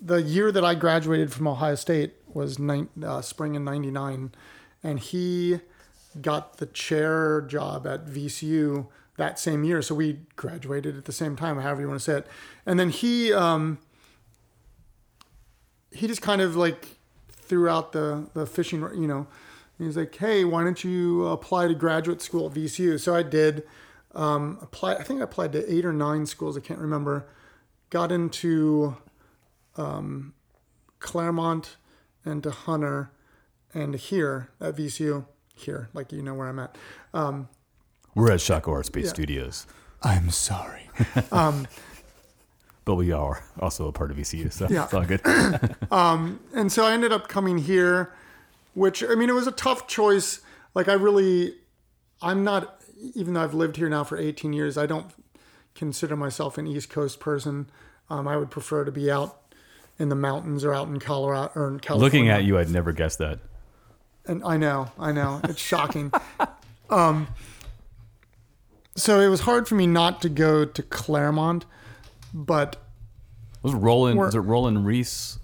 the 0.01 0.21
year 0.21 0.51
that 0.51 0.63
I 0.63 0.75
graduated 0.75 1.31
from 1.31 1.47
Ohio 1.47 1.75
State 1.75 2.13
was 2.27 2.59
uh, 2.59 3.21
spring 3.21 3.55
in 3.55 3.63
'99, 3.63 4.31
and 4.83 4.99
he 4.99 5.59
got 6.21 6.57
the 6.57 6.65
chair 6.65 7.41
job 7.41 7.85
at 7.85 8.05
VCU 8.05 8.87
that 9.17 9.37
same 9.39 9.63
year. 9.63 9.81
So 9.81 9.95
we 9.95 10.19
graduated 10.35 10.97
at 10.97 11.05
the 11.05 11.11
same 11.11 11.35
time, 11.35 11.59
however 11.59 11.81
you 11.81 11.87
want 11.87 11.99
to 11.99 12.03
say 12.03 12.17
it. 12.19 12.27
And 12.65 12.79
then 12.79 12.89
he 12.89 13.33
um, 13.33 13.79
he 15.91 16.07
just 16.07 16.21
kind 16.21 16.41
of 16.41 16.55
like 16.55 16.97
threw 17.29 17.67
out 17.67 17.91
the 17.91 18.29
the 18.33 18.45
fishing, 18.45 18.81
you 18.81 19.07
know. 19.07 19.27
He 19.77 19.85
was 19.85 19.95
like, 19.95 20.15
"Hey, 20.15 20.43
why 20.43 20.63
don't 20.63 20.83
you 20.83 21.27
apply 21.27 21.67
to 21.67 21.73
graduate 21.73 22.21
school 22.21 22.47
at 22.47 22.53
VCU?" 22.53 22.99
So 22.99 23.15
I 23.15 23.23
did. 23.23 23.63
Um, 24.15 24.57
apply. 24.61 24.95
I 24.95 25.03
think 25.03 25.21
I 25.21 25.23
applied 25.23 25.51
to 25.53 25.71
eight 25.73 25.85
or 25.85 25.93
nine 25.93 26.25
schools. 26.25 26.57
I 26.57 26.61
can't 26.61 26.79
remember. 26.79 27.27
Got 27.89 28.11
into 28.11 28.97
um, 29.77 30.33
Claremont 30.99 31.77
and 32.25 32.41
to 32.43 32.51
Hunter 32.51 33.11
and 33.73 33.95
here 33.95 34.49
at 34.59 34.75
VCU. 34.75 35.25
Here, 35.55 35.89
like 35.93 36.11
you 36.11 36.21
know 36.23 36.33
where 36.33 36.47
I'm 36.47 36.57
at. 36.59 36.77
Um, 37.13 37.49
We're 38.15 38.31
at 38.31 38.39
Shockoe 38.39 38.69
Art 38.71 38.85
Space 38.85 39.09
Studios, 39.09 39.67
I'm 40.01 40.29
sorry. 40.29 40.89
but 42.85 42.95
we 42.95 43.11
are 43.11 43.43
also 43.59 43.87
a 43.87 43.91
part 43.91 44.09
of 44.09 44.17
VCU, 44.17 44.51
so 44.53 44.67
Yeah. 44.69 44.85
it's 44.85 44.93
all 44.93 45.03
good. 45.03 45.21
and 46.55 46.71
so 46.71 46.85
I 46.85 46.93
ended 46.93 47.11
up 47.11 47.27
coming 47.27 47.57
here, 47.57 48.13
which 48.73 49.03
I 49.03 49.15
mean, 49.15 49.29
it 49.29 49.33
was 49.33 49.47
a 49.47 49.51
tough 49.51 49.85
choice. 49.87 50.39
Like 50.73 50.87
I 50.87 50.93
really, 50.93 51.55
I'm 52.21 52.43
not, 52.45 52.78
even 53.15 53.33
though 53.33 53.43
I've 53.43 53.53
lived 53.53 53.77
here 53.77 53.89
now 53.89 54.03
for 54.03 54.17
18 54.17 54.53
years, 54.53 54.77
I 54.77 54.85
don't 54.85 55.07
consider 55.75 56.15
myself 56.15 56.57
an 56.57 56.67
East 56.67 56.89
Coast 56.89 57.19
person. 57.19 57.69
Um, 58.09 58.27
I 58.27 58.37
would 58.37 58.49
prefer 58.51 58.83
to 58.85 58.91
be 58.91 59.09
out 59.11 59.37
in 59.97 60.09
the 60.09 60.15
mountains 60.15 60.63
or 60.63 60.73
out 60.73 60.87
in 60.87 60.99
Colorado 60.99 61.51
or 61.55 61.67
in 61.67 61.79
California. 61.79 62.03
Looking 62.05 62.29
at 62.29 62.43
you, 62.43 62.57
I'd 62.57 62.69
never 62.69 62.91
guessed 62.91 63.19
that. 63.19 63.39
and 64.25 64.43
I 64.43 64.57
know, 64.57 64.91
I 64.99 65.11
know, 65.11 65.41
it's 65.43 65.59
shocking. 65.61 66.11
um, 66.89 67.27
so 68.95 69.19
it 69.19 69.27
was 69.29 69.41
hard 69.41 69.67
for 69.67 69.75
me 69.75 69.87
not 69.87 70.21
to 70.23 70.29
go 70.29 70.65
to 70.65 70.83
Claremont, 70.83 71.65
but 72.33 72.77
Was 73.61 73.73
Roland? 73.73 74.19
Was 74.19 74.35
it 74.35 74.39
Roland 74.39 74.85
Reiss? 74.85 75.37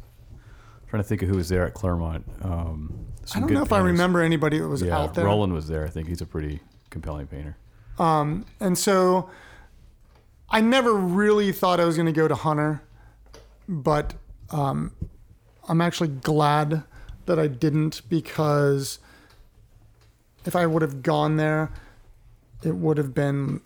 trying 0.90 1.02
to 1.02 1.08
think 1.10 1.22
of 1.24 1.30
who 1.30 1.36
was 1.36 1.50
there 1.50 1.66
at 1.66 1.74
Claremont. 1.74 2.26
Um, 2.42 3.08
I 3.34 3.40
don't 3.40 3.52
know 3.52 3.64
if 3.64 3.74
I 3.74 3.80
remember 3.80 4.22
anybody 4.22 4.60
that 4.60 4.68
was 4.68 4.82
Yeah, 4.82 4.98
out 4.98 5.14
there. 5.14 5.26
Roland 5.26 5.52
was 5.54 5.68
there. 5.68 5.84
I 5.86 5.90
think 5.90 6.08
he's 6.08 6.22
a 6.22 6.26
pretty 6.26 6.62
compelling 6.96 7.28
painter. 7.28 7.58
And 8.00 8.78
so 8.78 9.30
I 10.50 10.62
never 10.62 10.94
really 10.94 11.52
thought 11.52 11.80
I 11.82 11.86
was 11.86 11.98
going 11.98 12.06
to 12.06 12.14
go 12.14 12.28
to 12.30 12.36
Hunter, 12.36 12.82
but 13.68 14.14
um, 14.50 14.94
I'm 15.68 15.82
actually 15.82 16.08
glad 16.08 16.84
that 17.26 17.38
I 17.38 17.48
didn't 17.48 18.02
because 18.08 19.00
if 20.46 20.56
I 20.56 20.66
would 20.66 20.82
have 20.82 21.04
gone 21.04 21.36
there, 21.36 21.70
it 22.64 22.76
would 22.76 22.98
have 22.98 23.14
been 23.14 23.60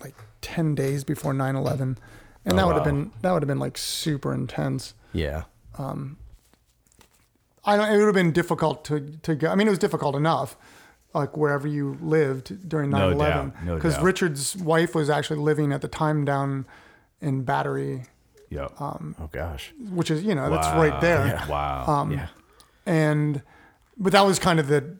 like 0.00 0.14
10 0.42 0.74
days 0.76 1.02
before 1.02 1.32
9 1.34 1.56
11. 1.56 1.98
And 2.44 2.54
Oh, 2.54 2.56
that 2.56 2.66
would 2.66 2.76
have 2.76 2.84
been 2.84 3.10
that 3.22 3.32
would 3.32 3.42
have 3.42 3.48
been 3.48 3.58
like 3.58 3.76
super 3.76 4.32
intense. 4.32 4.94
Yeah. 5.12 5.42
I 7.64 7.76
don't. 7.76 7.92
It 7.92 7.96
would 7.98 8.06
have 8.06 8.14
been 8.14 8.32
difficult 8.32 8.84
to 8.86 9.00
to 9.22 9.34
go. 9.34 9.48
I 9.50 9.54
mean, 9.54 9.66
it 9.66 9.70
was 9.70 9.78
difficult 9.78 10.14
enough, 10.14 10.56
like 11.14 11.36
wherever 11.36 11.66
you 11.66 11.98
lived 12.00 12.68
during 12.68 12.90
9/11. 12.90 13.16
No 13.16 13.18
doubt, 13.18 13.64
no 13.64 13.74
Because 13.76 13.94
doubt. 13.94 14.04
Richard's 14.04 14.56
wife 14.56 14.94
was 14.94 15.10
actually 15.10 15.40
living 15.40 15.72
at 15.72 15.80
the 15.80 15.88
time 15.88 16.24
down 16.24 16.66
in 17.20 17.42
Battery, 17.42 18.04
Yeah. 18.48 18.68
Um, 18.78 19.14
Oh 19.20 19.28
gosh. 19.30 19.72
which 19.90 20.10
is 20.10 20.22
you 20.22 20.34
know 20.34 20.48
that's 20.50 20.68
right 20.68 21.00
there. 21.00 21.26
Yeah. 21.26 21.46
Wow. 21.48 21.86
Um, 21.86 22.12
yeah. 22.12 22.28
And 22.86 23.42
but 23.98 24.12
that 24.12 24.22
was 24.24 24.38
kind 24.38 24.58
of 24.60 24.68
the 24.68 24.96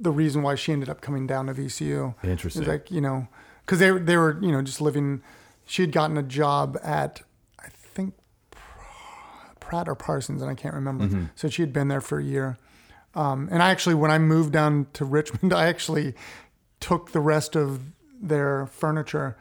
the 0.00 0.10
reason 0.10 0.42
why 0.42 0.54
she 0.54 0.72
ended 0.72 0.88
up 0.88 1.00
coming 1.00 1.26
down 1.26 1.46
to 1.46 1.54
VCU. 1.54 2.14
Interesting. 2.24 2.62
It's 2.62 2.68
like 2.68 2.90
you 2.90 3.00
know 3.00 3.28
because 3.64 3.78
they 3.78 3.90
they 3.90 4.16
were 4.16 4.38
you 4.40 4.50
know 4.52 4.62
just 4.62 4.80
living. 4.80 5.22
She 5.66 5.82
had 5.82 5.92
gotten 5.92 6.16
a 6.16 6.22
job 6.22 6.78
at 6.82 7.22
I 7.60 7.68
think 7.68 8.14
Pratt 9.60 9.88
or 9.88 9.94
Parsons, 9.94 10.40
and 10.42 10.50
I 10.50 10.54
can't 10.54 10.74
remember. 10.74 11.04
Mm-hmm. 11.06 11.24
So 11.36 11.48
she 11.48 11.62
had 11.62 11.72
been 11.72 11.88
there 11.88 12.00
for 12.00 12.18
a 12.18 12.24
year. 12.24 12.56
Um, 13.18 13.48
and 13.50 13.60
I 13.62 13.70
actually, 13.70 13.96
when 13.96 14.12
I 14.12 14.18
moved 14.18 14.52
down 14.52 14.86
to 14.92 15.04
Richmond, 15.04 15.52
I 15.62 15.66
actually 15.66 16.14
took 16.78 17.10
the 17.10 17.20
rest 17.20 17.56
of 17.56 17.80
their 18.20 18.66
furniture 18.66 19.36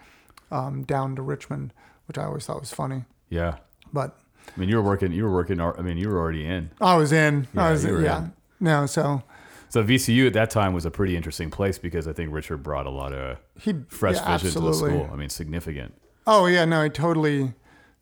um, 0.52 0.84
down 0.84 1.16
to 1.16 1.22
Richmond, 1.22 1.74
which 2.08 2.18
I 2.18 2.26
always 2.26 2.46
thought 2.46 2.60
was 2.60 2.74
funny. 2.74 3.06
yeah. 3.30 3.58
But 3.94 4.18
I 4.56 4.60
mean, 4.60 4.68
you 4.68 4.76
were 4.76 4.82
working. 4.82 5.14
You 5.14 5.24
were 5.24 5.34
working. 5.34 5.62
I 5.62 5.82
mean, 5.82 5.98
you 5.98 6.10
were 6.10 6.18
already 6.18 6.46
in. 6.46 6.72
I 6.82 6.98
was 6.98 7.14
in. 7.14 7.48
Yeah, 7.54 7.66
I 7.68 7.72
was 7.72 7.86
yeah. 7.86 8.18
in. 8.18 8.34
No, 8.60 8.86
so 8.86 9.24
So 9.70 9.84
VCU 9.84 10.28
at 10.28 10.34
that 10.34 10.50
time 10.50 10.74
was 10.74 10.86
a 10.86 10.92
pretty 10.92 11.16
interesting 11.16 11.50
place 11.50 11.78
because 11.78 12.06
I 12.06 12.14
think 12.14 12.34
Richard 12.34 12.64
brought 12.64 12.86
a 12.86 12.90
lot 12.90 13.14
of 13.14 13.38
he 13.60 13.76
fresh 13.88 14.16
yeah, 14.16 14.38
vision 14.38 14.62
to 14.62 14.68
the 14.68 14.74
school. 14.74 15.10
I 15.12 15.16
mean, 15.16 15.30
significant. 15.30 15.94
Oh 16.26 16.48
yeah, 16.48 16.66
no, 16.66 16.84
he 16.84 16.90
totally, 16.90 17.54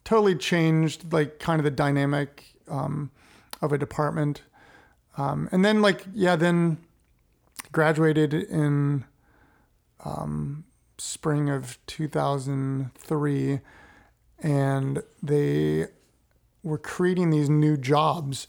totally 0.04 0.36
changed 0.36 1.12
like 1.14 1.40
kind 1.40 1.60
of 1.60 1.64
the 1.64 1.72
dynamic 1.72 2.44
um, 2.68 3.12
of 3.62 3.72
a 3.72 3.78
department, 3.78 4.42
um, 5.18 5.50
and 5.52 5.64
then 5.64 5.82
like 5.82 6.06
yeah, 6.14 6.36
then 6.36 6.78
graduated 7.72 8.34
in 8.34 9.06
um, 10.04 10.64
spring 10.98 11.50
of 11.50 11.78
two 11.88 12.08
thousand 12.08 12.92
three, 12.96 13.60
and 14.40 15.04
they 15.22 15.88
were 16.64 16.78
creating 16.78 17.30
these 17.30 17.50
new 17.50 17.78
jobs 17.78 18.48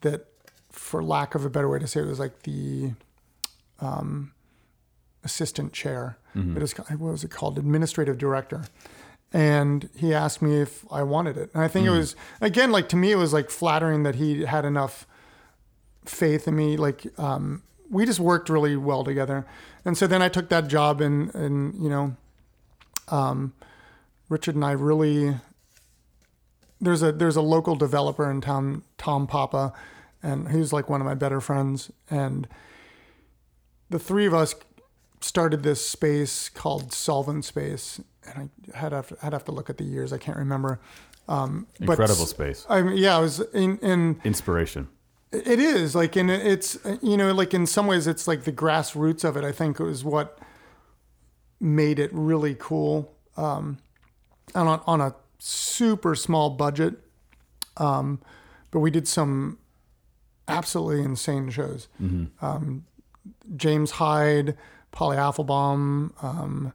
that, 0.00 0.26
for 0.70 1.02
lack 1.02 1.34
of 1.36 1.44
a 1.44 1.50
better 1.50 1.68
way 1.68 1.78
to 1.78 1.86
say 1.86 2.00
it, 2.00 2.06
was 2.06 2.18
like 2.18 2.42
the 2.42 2.90
um, 3.80 4.32
assistant 5.22 5.72
chair. 5.72 6.18
It 6.56 6.62
is, 6.62 6.72
what 6.72 6.98
was 6.98 7.22
it 7.22 7.30
called? 7.30 7.58
Administrative 7.58 8.18
director. 8.18 8.64
And 9.32 9.88
he 9.96 10.12
asked 10.12 10.42
me 10.42 10.60
if 10.60 10.84
I 10.90 11.02
wanted 11.02 11.36
it. 11.36 11.50
And 11.54 11.62
I 11.62 11.68
think 11.68 11.86
it 11.86 11.90
was, 11.90 12.16
again, 12.40 12.72
like 12.72 12.88
to 12.88 12.96
me, 12.96 13.12
it 13.12 13.16
was 13.16 13.32
like 13.32 13.48
flattering 13.48 14.02
that 14.02 14.16
he 14.16 14.44
had 14.44 14.64
enough 14.64 15.06
faith 16.04 16.48
in 16.48 16.56
me. 16.56 16.76
Like, 16.76 17.06
um, 17.18 17.62
we 17.90 18.06
just 18.06 18.20
worked 18.20 18.48
really 18.48 18.76
well 18.76 19.04
together. 19.04 19.46
And 19.84 19.96
so 19.96 20.06
then 20.06 20.22
I 20.22 20.28
took 20.28 20.48
that 20.48 20.68
job 20.68 21.00
and, 21.00 21.34
and, 21.34 21.74
you 21.82 21.90
know, 21.90 22.16
um, 23.08 23.52
Richard 24.28 24.54
and 24.54 24.64
I 24.64 24.72
really, 24.72 25.36
there's 26.80 27.02
a, 27.02 27.12
there's 27.12 27.36
a 27.36 27.42
local 27.42 27.76
developer 27.76 28.30
in 28.30 28.40
town, 28.40 28.82
Tom 28.96 29.26
Papa, 29.26 29.72
and 30.22 30.50
he's 30.50 30.72
like 30.72 30.88
one 30.88 31.00
of 31.00 31.06
my 31.06 31.14
better 31.14 31.40
friends. 31.40 31.90
And 32.08 32.48
the 33.90 33.98
three 33.98 34.26
of 34.26 34.34
us 34.34 34.54
started 35.20 35.62
this 35.62 35.86
space 35.86 36.48
called 36.48 36.92
Solvent 36.92 37.44
Space, 37.44 38.00
and 38.26 38.50
I 38.74 38.78
had 38.78 38.90
to 38.90 38.96
have, 38.96 39.08
to 39.08 39.16
have 39.20 39.44
to 39.44 39.52
look 39.52 39.68
at 39.68 39.78
the 39.78 39.84
years. 39.84 40.12
I 40.12 40.18
can't 40.18 40.38
remember. 40.38 40.80
Um, 41.28 41.66
but 41.78 41.90
Incredible 41.90 42.26
space. 42.26 42.66
I 42.68 42.82
mean, 42.82 42.96
yeah, 42.96 43.16
I 43.16 43.20
was 43.20 43.40
in 43.52 43.78
in 43.78 44.20
Inspiration. 44.24 44.88
It 45.32 45.58
is 45.58 45.94
like, 45.94 46.14
and 46.16 46.30
it's 46.30 46.76
you 47.00 47.16
know, 47.16 47.32
like 47.32 47.54
in 47.54 47.66
some 47.66 47.86
ways, 47.86 48.06
it's 48.06 48.28
like 48.28 48.44
the 48.44 48.52
grassroots 48.52 49.24
of 49.24 49.36
it. 49.36 49.44
I 49.44 49.52
think 49.52 49.78
was 49.78 50.04
what 50.04 50.38
made 51.60 51.98
it 51.98 52.10
really 52.12 52.54
cool. 52.58 53.14
Um, 53.36 53.78
and 54.54 54.68
on 54.68 54.82
on 54.86 55.00
a 55.00 55.14
super 55.38 56.14
small 56.14 56.50
budget, 56.50 56.94
um, 57.78 58.20
but 58.70 58.80
we 58.80 58.90
did 58.90 59.08
some 59.08 59.58
absolutely 60.48 61.02
insane 61.02 61.48
shows. 61.50 61.88
Um, 62.42 62.84
James 63.56 63.92
Hyde, 63.92 64.56
Polly 64.90 65.16
Apfelbaum, 65.16 66.12
um, 66.22 66.72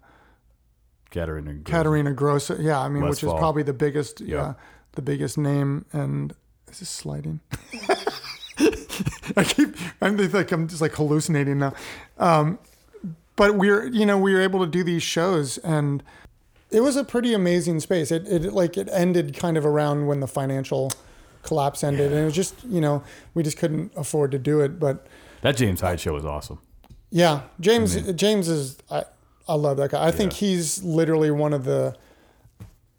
Katharina. 1.12 1.56
Katharina 1.64 2.14
Grosse. 2.14 2.50
Yeah, 2.60 2.80
I 2.80 2.90
mean, 2.90 3.04
which 3.04 3.24
is 3.24 3.32
probably 3.34 3.64
the 3.64 3.74
biggest, 3.74 4.22
yeah, 4.22 4.36
Yeah. 4.36 4.54
the 4.94 5.02
biggest 5.02 5.38
name. 5.38 5.86
And 5.94 6.34
is 6.72 6.80
this 6.80 6.90
sliding? 6.90 7.40
I 9.38 9.44
keep, 9.44 9.76
I'm 10.02 10.18
like, 10.32 10.52
I'm 10.52 10.68
just 10.68 10.82
like 10.82 10.94
hallucinating 10.94 11.60
now. 11.60 11.74
Um, 12.18 12.60
but 13.36 13.56
we're, 13.56 13.88
you 13.88 14.06
know, 14.06 14.18
we 14.18 14.34
were 14.34 14.42
able 14.42 14.60
to 14.62 14.68
do 14.68 14.84
these 14.84 15.04
shows 15.04 15.58
and 15.60 16.04
it 16.72 16.82
was 16.82 16.96
a 16.96 17.04
pretty 17.04 17.34
amazing 17.34 17.80
space. 17.80 18.12
It, 18.12 18.28
it 18.28 18.52
like, 18.54 18.78
it 18.78 18.90
ended 18.92 19.36
kind 19.38 19.58
of 19.58 19.66
around 19.66 20.08
when 20.08 20.20
the 20.20 20.28
financial 20.28 20.92
collapse 21.44 21.84
ended. 21.84 22.12
And 22.12 22.22
it 22.22 22.26
was 22.26 22.36
just, 22.36 22.64
you 22.66 22.82
know, 22.82 23.04
we 23.34 23.44
just 23.44 23.58
couldn't 23.58 23.92
afford 23.96 24.32
to 24.32 24.40
do 24.40 24.60
it. 24.62 24.80
But 24.80 25.08
That 25.42 25.56
James 25.56 25.82
Hyde 25.82 26.00
show 26.00 26.14
was 26.14 26.26
awesome. 26.26 26.60
yeah, 27.10 27.42
James, 27.60 27.96
James 28.14 28.50
is, 28.50 28.78
I, 28.92 29.04
I 29.48 29.54
love 29.54 29.78
that 29.78 29.92
guy. 29.92 30.06
I 30.06 30.12
think 30.12 30.34
he's 30.34 30.84
literally 30.84 31.32
one 31.32 31.54
of 31.54 31.64
the 31.64 31.96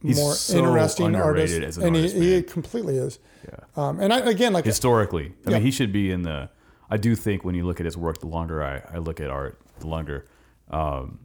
He's 0.03 0.17
more 0.17 0.33
so 0.35 0.59
interesting 0.59 1.07
as 1.15 1.77
an 1.79 1.85
and 1.85 1.97
artist, 1.97 2.15
he, 2.17 2.35
he 2.37 2.43
completely 2.43 2.97
is. 2.99 3.19
Yeah. 3.49 3.59
Um, 3.77 3.99
and 4.01 4.13
I, 4.13 4.19
again, 4.21 4.53
like 4.53 4.65
historically. 4.65 5.33
I 5.47 5.51
Yeah. 5.51 5.57
mean, 5.57 5.63
he 5.65 5.71
should 5.71 5.93
be 5.93 6.11
in 6.13 6.23
the. 6.23 6.51
I 6.91 6.97
do 6.97 7.15
think 7.17 7.45
when 7.45 7.55
you 7.55 7.65
look 7.67 7.81
at 7.81 7.85
his 7.85 7.97
work, 7.97 8.21
the 8.21 8.27
longer 8.29 8.63
I, 8.63 8.83
I 8.95 8.99
look 8.99 9.21
at 9.21 9.29
art, 9.29 9.61
the 9.81 9.89
longer 9.89 10.27
um, 10.71 11.21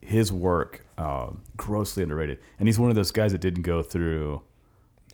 his 0.00 0.32
work 0.32 0.84
um, 0.96 1.42
grossly 1.56 2.02
underrated. 2.02 2.38
And 2.58 2.66
he's 2.68 2.78
one 2.78 2.90
of 2.90 2.96
those 2.96 3.10
guys 3.12 3.32
that 3.32 3.40
didn't 3.40 3.62
go 3.62 3.82
through 3.82 4.42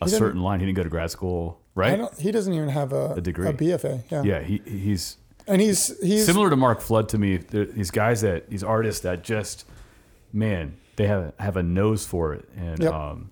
a 0.01 0.09
certain 0.09 0.41
line. 0.43 0.61
He 0.61 0.67
didn't 0.67 0.77
go 0.77 0.83
to 0.85 0.89
grad 0.89 1.11
school, 1.11 1.61
I 1.77 1.81
right? 1.81 1.97
don't, 1.99 2.19
he 2.19 2.31
doesn't 2.31 2.53
even 2.55 2.69
have 2.69 2.93
a, 2.93 3.15
A 3.15 3.21
degree. 3.21 3.49
a 3.49 3.53
BFA. 3.53 4.05
Yeah. 4.11 4.23
Yeah, 4.23 4.41
he 4.43 4.63
he's 4.67 5.17
and 5.47 5.61
he's 5.61 5.99
he's 6.01 6.25
similar 6.27 6.49
to 6.51 6.57
Mark 6.57 6.81
Flood 6.81 7.09
to 7.11 7.19
me. 7.19 7.37
There- 7.39 7.65
These 7.67 7.91
guys 7.91 8.21
that 8.23 8.49
these 8.51 8.63
artists 8.65 9.03
that 9.03 9.23
just 9.25 9.67
man, 10.33 10.77
they 10.97 11.07
have 11.07 11.33
have 11.39 11.57
a 11.57 11.63
nose 11.63 12.07
for 12.07 12.33
it, 12.35 12.49
and 12.57 12.79
Yep. 12.83 12.93
um, 12.93 13.31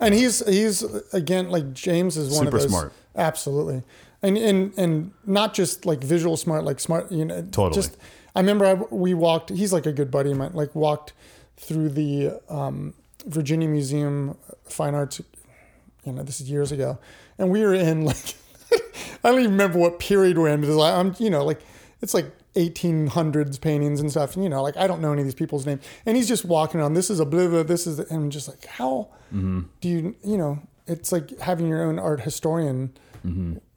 and 0.00 0.14
he's 0.14 0.44
he's 0.46 0.82
again 1.12 1.50
like 1.50 1.72
James 1.72 2.16
is 2.16 2.30
one 2.34 2.44
Super 2.46 2.56
of 2.56 2.62
those 2.62 2.70
smart. 2.70 2.92
absolutely, 3.16 3.82
and 4.22 4.36
and 4.38 4.72
and 4.78 5.12
not 5.26 5.54
just 5.54 5.86
like 5.86 6.02
visual 6.02 6.36
smart, 6.36 6.64
like 6.64 6.80
smart. 6.80 7.10
You 7.12 7.24
know, 7.24 7.42
Totally. 7.50 7.74
Just 7.74 7.96
I 8.34 8.40
remember 8.40 8.66
I, 8.66 8.74
we 8.74 9.14
walked. 9.14 9.50
He's 9.50 9.72
like 9.72 9.86
a 9.86 9.92
good 9.92 10.10
buddy 10.10 10.32
of 10.32 10.36
mine. 10.38 10.52
Like 10.54 10.74
walked 10.74 11.12
through 11.56 11.90
the 11.90 12.40
um, 12.48 12.94
Virginia 13.26 13.68
Museum 13.68 14.36
Fine 14.64 14.94
Arts. 14.94 15.20
You 16.04 16.12
know, 16.12 16.22
this 16.22 16.40
is 16.40 16.50
years 16.50 16.72
ago, 16.72 16.98
and 17.38 17.50
we 17.50 17.62
were 17.62 17.74
in 17.74 18.04
like 18.04 18.34
I 19.24 19.30
don't 19.30 19.38
even 19.40 19.52
remember 19.52 19.78
what 19.78 19.98
period 19.98 20.36
we're 20.36 20.48
in. 20.48 20.60
Because 20.60 20.76
I- 20.78 20.98
I'm 20.98 21.14
you 21.18 21.30
know 21.30 21.44
like 21.44 21.60
it's 22.02 22.12
like 22.14 22.26
1800s 22.54 23.60
paintings 23.60 24.00
and 24.00 24.10
stuff. 24.10 24.34
And, 24.34 24.44
you 24.44 24.50
know, 24.50 24.62
like 24.62 24.76
I 24.76 24.86
don't 24.86 25.00
know 25.00 25.12
any 25.12 25.22
of 25.22 25.26
these 25.26 25.34
people's 25.34 25.66
names. 25.66 25.82
And 26.06 26.16
he's 26.16 26.28
just 26.28 26.44
walking 26.44 26.80
around. 26.80 26.94
This 26.94 27.10
is 27.10 27.20
a 27.20 27.24
blah 27.24 27.48
blah. 27.48 27.62
This 27.62 27.86
is, 27.86 27.98
and 27.98 28.24
I'm 28.24 28.30
just 28.30 28.48
like, 28.48 28.64
how 28.66 29.08
do 29.80 29.88
you, 29.88 30.16
you 30.24 30.38
know, 30.38 30.60
it's 30.86 31.12
like 31.12 31.38
having 31.40 31.66
your 31.66 31.82
own 31.82 31.98
art 31.98 32.20
historian 32.20 32.92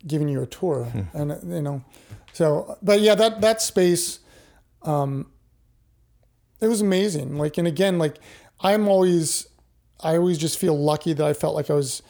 giving 0.05 0.27
you 0.27 0.41
a 0.41 0.45
tour, 0.45 0.91
and 1.13 1.31
uh, 1.31 1.37
you 1.45 1.61
know, 1.61 1.83
so. 2.33 2.77
But 2.81 2.99
yeah, 2.99 3.15
that 3.15 3.39
that 3.41 3.61
space, 3.61 4.19
um, 4.83 5.31
it 6.59 6.67
was 6.67 6.81
amazing. 6.81 7.37
Like, 7.37 7.57
and 7.57 7.67
again, 7.67 7.97
like 7.97 8.17
I'm 8.59 8.87
always, 8.87 9.47
I 10.01 10.17
always 10.17 10.37
just 10.37 10.59
feel 10.59 10.77
lucky 10.77 11.13
that 11.13 11.25
I 11.25 11.33
felt 11.33 11.55
like 11.55 11.69
I 11.69 11.75
was 11.75 12.01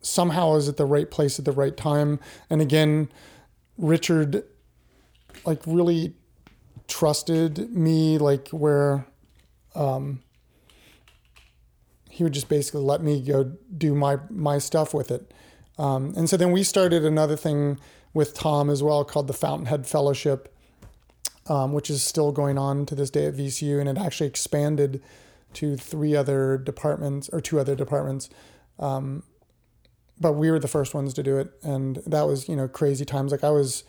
somehow 0.00 0.50
I 0.50 0.54
was 0.54 0.68
at 0.68 0.76
the 0.76 0.86
right 0.86 1.10
place 1.10 1.38
at 1.38 1.44
the 1.44 1.52
right 1.52 1.76
time. 1.76 2.18
And 2.50 2.60
again, 2.60 3.10
Richard 3.78 4.44
like 5.46 5.62
really 5.66 6.14
trusted 6.88 7.70
me 7.74 8.18
like 8.18 8.48
where 8.48 9.06
um 9.74 10.22
he 12.08 12.22
would 12.22 12.32
just 12.32 12.48
basically 12.48 12.80
let 12.80 13.02
me 13.02 13.20
go 13.20 13.52
do 13.76 13.94
my 13.94 14.18
my 14.30 14.58
stuff 14.58 14.94
with 14.94 15.10
it. 15.10 15.32
Um, 15.78 16.14
and 16.16 16.30
so 16.30 16.38
then 16.38 16.52
we 16.52 16.62
started 16.62 17.04
another 17.04 17.36
thing 17.36 17.78
with 18.14 18.32
tom 18.32 18.70
as 18.70 18.82
well 18.82 19.04
called 19.04 19.26
the 19.26 19.34
fountainhead 19.34 19.86
fellowship 19.86 20.54
um, 21.48 21.72
which 21.72 21.90
is 21.90 22.02
still 22.02 22.32
going 22.32 22.58
on 22.58 22.86
to 22.86 22.94
this 22.94 23.10
day 23.10 23.26
at 23.26 23.34
vcu 23.34 23.78
and 23.78 23.88
it 23.88 23.98
actually 23.98 24.26
expanded 24.26 25.02
to 25.52 25.76
three 25.76 26.14
other 26.14 26.58
departments 26.58 27.28
or 27.32 27.40
two 27.40 27.58
other 27.58 27.74
departments. 27.74 28.28
Um, 28.78 29.22
but 30.18 30.32
we 30.32 30.50
were 30.50 30.58
the 30.58 30.68
first 30.68 30.94
ones 30.94 31.14
to 31.14 31.22
do 31.22 31.38
it 31.38 31.52
and 31.62 31.96
that 32.06 32.26
was 32.26 32.48
you 32.48 32.56
know 32.56 32.68
crazy 32.68 33.04
times. 33.04 33.32
Like 33.32 33.44
i 33.44 33.50
was 33.50 33.84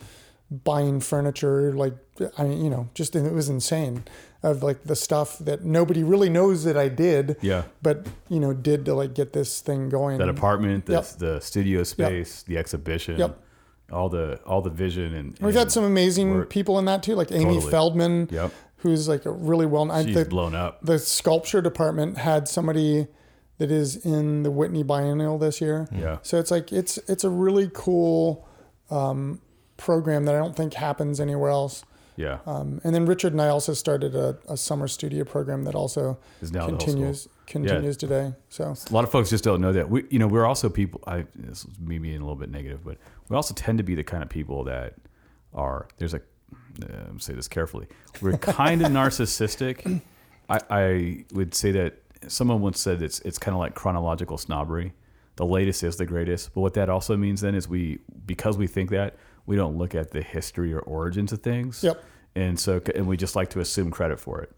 buying 0.50 0.98
furniture 1.00 1.72
like 1.74 1.94
i 2.38 2.42
mean 2.44 2.62
you 2.64 2.70
know 2.70 2.88
just 2.94 3.14
it 3.14 3.32
was 3.32 3.48
insane 3.50 4.02
of 4.42 4.62
like 4.62 4.82
the 4.84 4.96
stuff 4.96 5.38
that 5.40 5.62
nobody 5.64 6.02
really 6.02 6.30
knows 6.30 6.64
that 6.64 6.76
i 6.76 6.88
did 6.88 7.36
yeah, 7.42 7.64
but 7.82 8.06
you 8.28 8.40
know 8.40 8.52
did 8.54 8.84
to 8.86 8.94
like 8.94 9.12
get 9.14 9.32
this 9.34 9.60
thing 9.60 9.88
going 9.90 10.16
that 10.18 10.28
apartment, 10.28 10.86
the, 10.86 10.92
Yep. 10.94 11.04
the 11.18 11.40
studio 11.40 11.82
space, 11.82 12.44
the 12.44 12.56
exhibition, 12.56 13.18
Yep. 13.18 13.38
all 13.92 14.08
the 14.08 14.40
all 14.46 14.62
the 14.62 14.70
vision, 14.70 15.12
and 15.14 15.38
we've 15.40 15.54
had 15.54 15.70
some 15.70 15.84
amazing 15.84 16.30
work. 16.30 16.50
people 16.50 16.78
in 16.78 16.84
that 16.86 17.02
too 17.02 17.14
like 17.14 17.30
amy 17.32 17.54
Totally. 17.56 17.70
feldman 17.70 18.28
Yep, 18.30 18.52
who's 18.76 19.06
like 19.08 19.26
a 19.26 19.30
really 19.30 19.66
well 19.66 19.90
I, 19.92 20.04
she's 20.04 20.14
the, 20.14 20.24
blown 20.24 20.54
up. 20.54 20.80
the 20.82 20.98
sculpture 20.98 21.60
department 21.60 22.16
had 22.18 22.48
somebody 22.48 23.06
that 23.58 23.70
is 23.72 23.96
in 24.06 24.44
the 24.44 24.50
whitney 24.52 24.82
biennial 24.84 25.36
this 25.36 25.60
year 25.60 25.88
Yeah, 25.92 26.18
So 26.22 26.38
it's 26.38 26.50
like 26.50 26.72
it's 26.72 26.96
it's 27.08 27.24
a 27.24 27.30
really 27.30 27.68
cool 27.74 28.46
um, 28.90 29.40
program 29.78 30.24
that 30.26 30.34
I 30.34 30.38
don't 30.38 30.54
think 30.54 30.74
happens 30.74 31.18
anywhere 31.20 31.50
else. 31.50 31.84
yeah. 32.16 32.40
Um, 32.44 32.82
and 32.84 32.94
then 32.94 33.06
Richard 33.06 33.32
and 33.32 33.40
I 33.40 33.48
also 33.48 33.72
started 33.72 34.14
a, 34.14 34.36
a 34.46 34.56
summer 34.58 34.88
studio 34.88 35.24
program 35.24 35.64
that 35.64 35.74
also 35.74 36.18
Is 36.42 36.52
now 36.52 36.66
the 36.66 36.76
continues 36.76 37.28
continues 37.46 37.96
today. 37.96 38.34
So 38.50 38.74
A 38.90 38.92
lot 38.92 39.04
of 39.04 39.10
folks 39.10 39.30
just 39.30 39.42
don't 39.42 39.62
know 39.62 39.72
that. 39.72 39.88
We, 39.88 40.04
you 40.10 40.18
know, 40.18 40.26
we're 40.26 40.44
also 40.44 40.68
people. 40.68 41.00
I 41.06 41.24
this 41.34 41.64
is 41.64 41.66
me 41.80 41.98
being 41.98 42.16
a 42.16 42.20
little 42.20 42.36
bit 42.36 42.50
negative, 42.50 42.84
but 42.84 42.98
we 43.28 43.36
also 43.36 43.54
tend 43.54 43.78
to 43.78 43.84
be 43.84 43.94
the 43.94 44.04
kind 44.04 44.22
of 44.22 44.28
people 44.28 44.64
that 44.64 44.94
are. 45.54 45.88
There's 45.96 46.14
a. 46.14 46.20
Uh, 46.82 47.18
say 47.18 47.34
this 47.34 47.48
carefully. 47.48 47.86
We're 48.22 48.38
kind 48.38 48.82
of 48.82 48.92
narcissistic. 48.92 50.00
I, 50.48 50.60
I 50.70 51.24
would 51.32 51.54
say 51.54 51.72
that 51.72 52.00
someone 52.26 52.60
once 52.60 52.80
said 52.80 53.02
it's 53.02 53.20
it's 53.20 53.38
kind 53.38 53.54
of 53.54 53.60
like 53.60 53.74
chronological 53.74 54.38
snobbery. 54.38 54.92
The 55.36 55.46
latest 55.46 55.82
is 55.82 55.96
the 55.96 56.06
greatest. 56.06 56.54
But 56.54 56.62
what 56.62 56.74
that 56.74 56.88
also 56.88 57.16
means 57.16 57.40
then 57.40 57.54
is 57.54 57.68
we 57.68 57.98
because 58.26 58.56
we 58.58 58.66
think 58.66 58.90
that 58.90 59.16
we 59.48 59.56
don't 59.56 59.76
look 59.76 59.94
at 59.94 60.10
the 60.12 60.22
history 60.22 60.72
or 60.72 60.80
origins 60.80 61.32
of 61.32 61.40
things. 61.42 61.82
Yep. 61.82 62.04
And 62.36 62.60
so 62.60 62.80
and 62.94 63.08
we 63.08 63.16
just 63.16 63.34
like 63.34 63.50
to 63.50 63.60
assume 63.60 63.90
credit 63.90 64.20
for 64.20 64.40
it. 64.42 64.52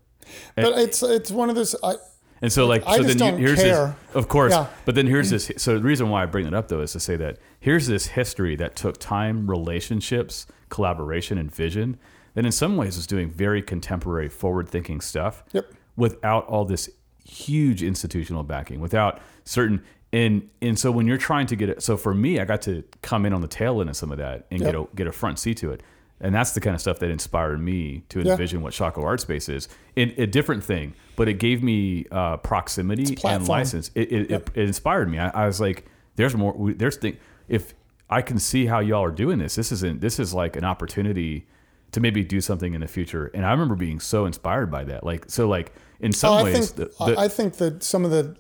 but 0.57 0.79
it's 0.79 1.03
it's 1.03 1.31
one 1.31 1.49
of 1.49 1.57
those 1.57 1.75
I, 1.83 1.95
And 2.43 2.53
so, 2.53 2.67
like, 2.67 2.83
I 2.87 2.97
so 2.97 3.03
just 3.05 3.19
then 3.19 3.33
don't 3.33 3.41
you, 3.41 3.47
here's 3.47 3.63
care. 3.63 3.97
this, 4.07 4.17
of 4.17 4.29
course, 4.29 4.53
Yeah. 4.53 4.67
but 4.85 4.95
then 4.95 5.07
here's 5.07 5.31
this. 5.31 5.51
So 5.57 5.75
the 5.79 5.83
reason 5.85 6.09
why 6.11 6.23
I 6.23 6.27
bring 6.27 6.47
it 6.47 6.55
up 6.55 6.69
though 6.69 6.81
is 6.81 6.93
to 6.93 7.01
say 7.01 7.17
that 7.17 7.39
here's 7.61 7.87
this 7.87 8.07
history 8.07 8.57
that 8.57 8.77
took 8.77 8.99
time, 8.99 9.49
relationships, 9.51 10.47
collaboration, 10.69 11.39
and 11.39 11.55
vision. 11.55 11.99
That 12.35 12.45
in 12.47 12.53
some 12.53 12.77
ways 12.77 12.97
is 12.97 13.07
doing 13.09 13.29
very 13.31 13.61
contemporary, 13.61 14.29
forward-thinking 14.29 15.01
stuff. 15.01 15.43
Yep. 15.53 15.73
Without 15.97 16.47
all 16.47 16.65
this 16.65 16.89
huge 17.25 17.83
institutional 17.83 18.43
backing, 18.45 18.81
without 18.81 19.21
certain 19.45 19.83
and 20.13 20.49
and 20.61 20.79
so 20.79 20.91
when 20.91 21.07
you're 21.07 21.19
trying 21.19 21.47
to 21.47 21.57
get 21.57 21.69
it, 21.69 21.83
so 21.83 21.97
for 21.97 22.13
me, 22.15 22.41
I 22.41 22.45
got 22.45 22.63
to 22.63 22.83
come 23.03 23.25
in 23.27 23.33
on 23.33 23.41
the 23.43 23.49
tail 23.49 23.81
end 23.81 23.91
of 23.91 23.97
some 23.97 24.11
of 24.13 24.19
that 24.19 24.47
and 24.51 24.61
get 24.61 24.75
a 24.75 24.87
get 24.95 25.07
a 25.07 25.13
front 25.13 25.39
seat 25.39 25.57
to 25.59 25.71
it. 25.73 25.83
And 26.23 26.35
that's 26.35 26.53
the 26.53 26.61
kind 26.61 26.75
of 26.75 26.83
stuff 26.83 26.99
that 26.99 27.11
inspired 27.11 27.61
me 27.63 28.03
to 28.11 28.21
Yeah. 28.21 28.33
envision 28.33 28.61
what 28.61 28.75
Shockoe 28.75 29.03
Art 29.03 29.21
Space 29.23 29.49
is. 29.49 29.69
It, 29.97 30.19
a 30.19 30.27
different 30.27 30.63
thing, 30.63 30.93
but 31.17 31.29
it 31.29 31.35
gave 31.39 31.63
me 31.63 32.05
uh, 32.11 32.37
proximity 32.37 33.17
and 33.25 33.49
license. 33.49 33.91
It, 33.95 34.13
it, 34.13 34.31
it, 34.31 34.51
it 34.55 34.63
inspired 34.69 35.09
me. 35.11 35.19
I, 35.19 35.31
I 35.31 35.47
was 35.47 35.61
like, 35.63 35.87
"There's 36.17 36.35
more. 36.37 36.55
There's 36.75 36.97
thing. 36.97 37.17
If 37.49 37.73
I 38.11 38.21
can 38.21 38.39
see 38.39 38.67
how 38.67 38.81
y'all 38.81 39.03
are 39.05 39.11
doing 39.11 39.39
this, 39.39 39.55
this 39.55 39.73
isn't. 39.73 40.01
This 40.03 40.19
is 40.19 40.35
like 40.35 40.57
an 40.57 40.65
opportunity 40.65 41.47
to 41.93 42.01
maybe 42.01 42.23
do 42.23 42.41
something 42.43 42.75
in 42.75 42.83
the 42.83 42.89
future." 42.89 43.31
And 43.33 43.47
I 43.47 43.53
remember 43.53 43.75
being 43.77 43.99
so 44.01 44.27
inspired 44.27 44.71
by 44.71 44.85
that. 44.85 45.05
Like, 45.05 45.25
so 45.31 45.49
like 45.49 45.73
in 46.01 46.13
some 46.13 46.33
Oh, 46.33 46.37
I 46.37 46.43
ways, 46.45 46.71
think 46.71 46.91
the, 46.99 47.05
the, 47.07 47.19
I 47.19 47.29
think 47.29 47.57
that 47.57 47.83
some 47.83 48.05
of 48.05 48.11
the 48.11 48.37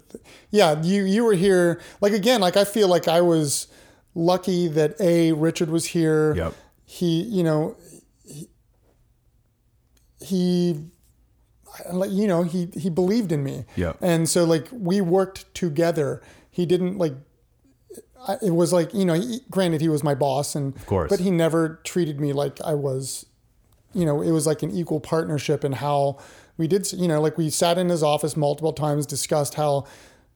yeah 0.50 0.80
you 0.82 1.04
you 1.04 1.24
were 1.24 1.34
here 1.34 1.80
like 2.00 2.12
again 2.12 2.40
like 2.40 2.56
I 2.56 2.64
feel 2.64 2.88
like 2.88 3.06
I 3.08 3.20
was 3.20 3.66
lucky 4.14 4.66
that 4.68 5.00
a 5.00 5.32
Richard 5.32 5.70
was 5.70 5.86
here. 5.86 6.34
Yep. 6.34 6.54
He 6.84 7.22
you 7.22 7.42
know 7.44 7.76
he, 8.24 8.48
he 10.20 10.84
like 11.92 12.10
you 12.10 12.26
know 12.26 12.42
he 12.42 12.68
he 12.74 12.90
believed 12.90 13.32
in 13.32 13.42
me. 13.44 13.64
Yep. 13.76 13.98
And 14.00 14.28
so 14.28 14.44
like 14.44 14.68
we 14.72 15.00
worked 15.00 15.52
together. 15.54 16.22
He 16.50 16.66
didn't 16.66 16.98
like 16.98 17.14
it 18.42 18.50
was 18.50 18.72
like 18.72 18.92
you 18.92 19.04
know, 19.04 19.14
he, 19.14 19.40
granted 19.50 19.80
he 19.80 19.88
was 19.88 20.02
my 20.04 20.14
boss, 20.14 20.54
and 20.54 20.76
Of 20.76 20.86
course. 20.86 21.08
but 21.08 21.20
he 21.20 21.30
never 21.30 21.80
treated 21.84 22.20
me 22.20 22.32
like 22.32 22.60
I 22.62 22.74
was. 22.74 23.26
You 23.92 24.04
know, 24.04 24.20
it 24.22 24.30
was 24.30 24.46
like 24.46 24.62
an 24.62 24.70
equal 24.70 25.00
partnership 25.00 25.64
in 25.64 25.72
how 25.72 26.18
we 26.60 26.68
did. 26.68 26.92
You 26.92 27.08
know, 27.08 27.20
like 27.20 27.36
we 27.36 27.50
sat 27.50 27.78
in 27.78 27.88
his 27.88 28.02
office 28.02 28.36
multiple 28.36 28.74
times, 28.74 29.06
discussed 29.06 29.54
how 29.54 29.86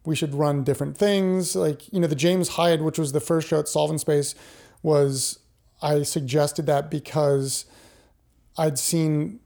we 0.05 0.17
should 0.17 0.35
run 0.35 0.65
different 0.65 0.97
things. 0.97 1.55
Like 1.55 1.93
you 1.93 2.01
know, 2.01 2.09
the 2.09 2.17
James 2.17 2.49
Hyde, 2.49 2.83
which 2.83 2.99
was 2.99 3.13
the 3.13 3.21
first 3.21 3.47
show 3.47 3.61
at 3.61 3.69
Solvent 3.69 4.01
Space, 4.01 4.35
was 4.83 5.39
I 5.83 6.03
suggested 6.03 6.67
that 6.67 6.91
because 6.91 7.67
I'd 8.57 8.79
seen 8.79 9.41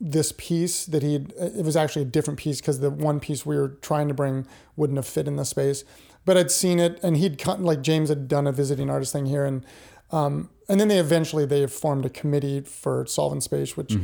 this 0.00 0.32
piece 0.36 0.86
that 0.86 1.02
he 1.02 1.14
it 1.16 1.64
was 1.64 1.76
actually 1.76 2.02
a 2.02 2.06
different 2.06 2.38
piece 2.38 2.60
because 2.60 2.80
the 2.80 2.90
one 2.90 3.20
piece 3.20 3.46
we 3.46 3.56
were 3.56 3.68
trying 3.80 4.08
to 4.08 4.14
bring 4.14 4.46
wouldn't 4.76 4.98
have 4.98 5.06
fit 5.06 5.26
in 5.26 5.36
the 5.36 5.44
space 5.44 5.84
but 6.26 6.36
i'd 6.36 6.50
seen 6.50 6.78
it 6.78 7.00
and 7.02 7.16
he'd 7.16 7.38
cut 7.38 7.62
like 7.62 7.80
james 7.80 8.10
had 8.10 8.28
done 8.28 8.46
a 8.46 8.52
visiting 8.52 8.90
artist 8.90 9.10
thing 9.14 9.24
here 9.24 9.46
and 9.46 9.64
um, 10.12 10.50
and 10.68 10.78
then 10.78 10.88
they 10.88 10.98
eventually 10.98 11.46
they 11.46 11.66
formed 11.66 12.04
a 12.04 12.10
committee 12.10 12.60
for 12.60 13.06
solvent 13.06 13.42
space 13.42 13.74
which 13.74 13.94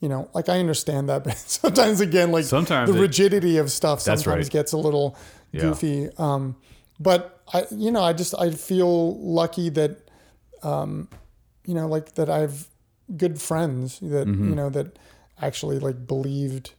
you 0.00 0.08
know 0.08 0.28
like 0.34 0.48
i 0.48 0.58
understand 0.58 1.08
that 1.08 1.24
but 1.28 1.36
sometimes 1.38 2.00
again 2.00 2.30
like 2.32 2.44
Sometimes 2.44 2.90
the 2.90 2.96
it- 2.96 3.00
rigidity 3.00 3.56
of 3.58 3.70
stuff 3.70 4.00
sometimes 4.00 4.26
right. 4.26 4.50
gets 4.50 4.72
a 4.72 4.78
little 4.78 5.16
Yeah. 5.52 5.62
goofy 5.62 6.08
um, 6.18 6.56
but 7.00 7.42
i 7.54 7.66
you 7.70 7.90
know 7.90 8.02
i 8.02 8.12
just 8.12 8.34
i 8.38 8.50
feel 8.50 9.18
lucky 9.20 9.68
that 9.70 10.08
um, 10.62 11.08
you 11.64 11.74
know 11.74 11.86
like 11.86 12.14
that 12.14 12.28
i've 12.30 12.68
good 13.16 13.40
friends 13.40 14.00
that 14.00 14.26
Mm-hmm. 14.26 14.48
you 14.50 14.54
know 14.56 14.68
that 14.70 14.98
actually 15.40 15.78
like 15.78 16.06
believed 16.06 16.72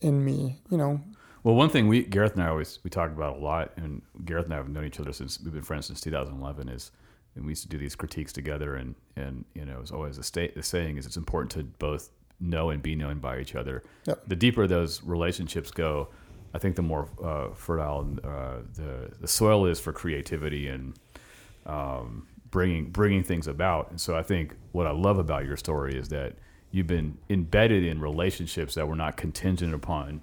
in 0.00 0.24
me 0.24 0.58
you 0.70 0.76
know 0.76 1.00
Well, 1.44 1.54
one 1.54 1.68
thing 1.70 1.88
we 1.88 2.02
Gareth 2.04 2.34
and 2.34 2.42
I 2.42 2.48
always 2.48 2.78
we 2.84 2.90
talk 2.90 3.10
about 3.10 3.36
a 3.36 3.40
lot, 3.40 3.72
and 3.76 4.02
Gareth 4.24 4.44
and 4.46 4.54
I 4.54 4.58
have 4.58 4.68
known 4.68 4.84
each 4.84 5.00
other 5.00 5.12
since 5.12 5.40
we've 5.40 5.52
been 5.52 5.62
friends 5.62 5.86
since 5.86 6.00
2011. 6.00 6.68
Is 6.68 6.90
and 7.34 7.44
we 7.44 7.52
used 7.52 7.62
to 7.62 7.68
do 7.68 7.78
these 7.78 7.94
critiques 7.96 8.32
together, 8.32 8.74
and 8.76 8.94
and 9.16 9.44
you 9.54 9.64
know, 9.64 9.78
it's 9.80 9.90
always 9.90 10.18
a 10.18 10.22
state 10.22 10.54
the 10.54 10.62
saying 10.62 10.98
is 10.98 11.06
it's 11.06 11.16
important 11.16 11.50
to 11.52 11.62
both 11.78 12.10
know 12.42 12.70
and 12.70 12.82
be 12.82 12.94
known 12.94 13.18
by 13.18 13.38
each 13.38 13.54
other. 13.54 13.82
Yep. 14.04 14.22
The 14.26 14.36
deeper 14.36 14.66
those 14.66 15.02
relationships 15.02 15.70
go, 15.70 16.08
I 16.54 16.58
think 16.58 16.76
the 16.76 16.82
more 16.82 17.08
uh, 17.22 17.54
fertile 17.54 18.06
uh, 18.22 18.56
the 18.74 19.10
the 19.20 19.28
soil 19.28 19.66
is 19.66 19.80
for 19.80 19.92
creativity 19.92 20.68
and 20.68 20.94
um, 21.64 22.26
bringing 22.50 22.90
bringing 22.90 23.22
things 23.22 23.46
about. 23.46 23.90
And 23.90 24.00
so 24.00 24.16
I 24.16 24.22
think 24.22 24.54
what 24.72 24.86
I 24.86 24.90
love 24.90 25.18
about 25.18 25.44
your 25.44 25.56
story 25.56 25.96
is 25.96 26.08
that 26.08 26.34
you've 26.70 26.86
been 26.86 27.18
embedded 27.30 27.84
in 27.84 28.00
relationships 28.00 28.74
that 28.74 28.86
were 28.88 28.96
not 28.96 29.16
contingent 29.16 29.74
upon. 29.74 30.22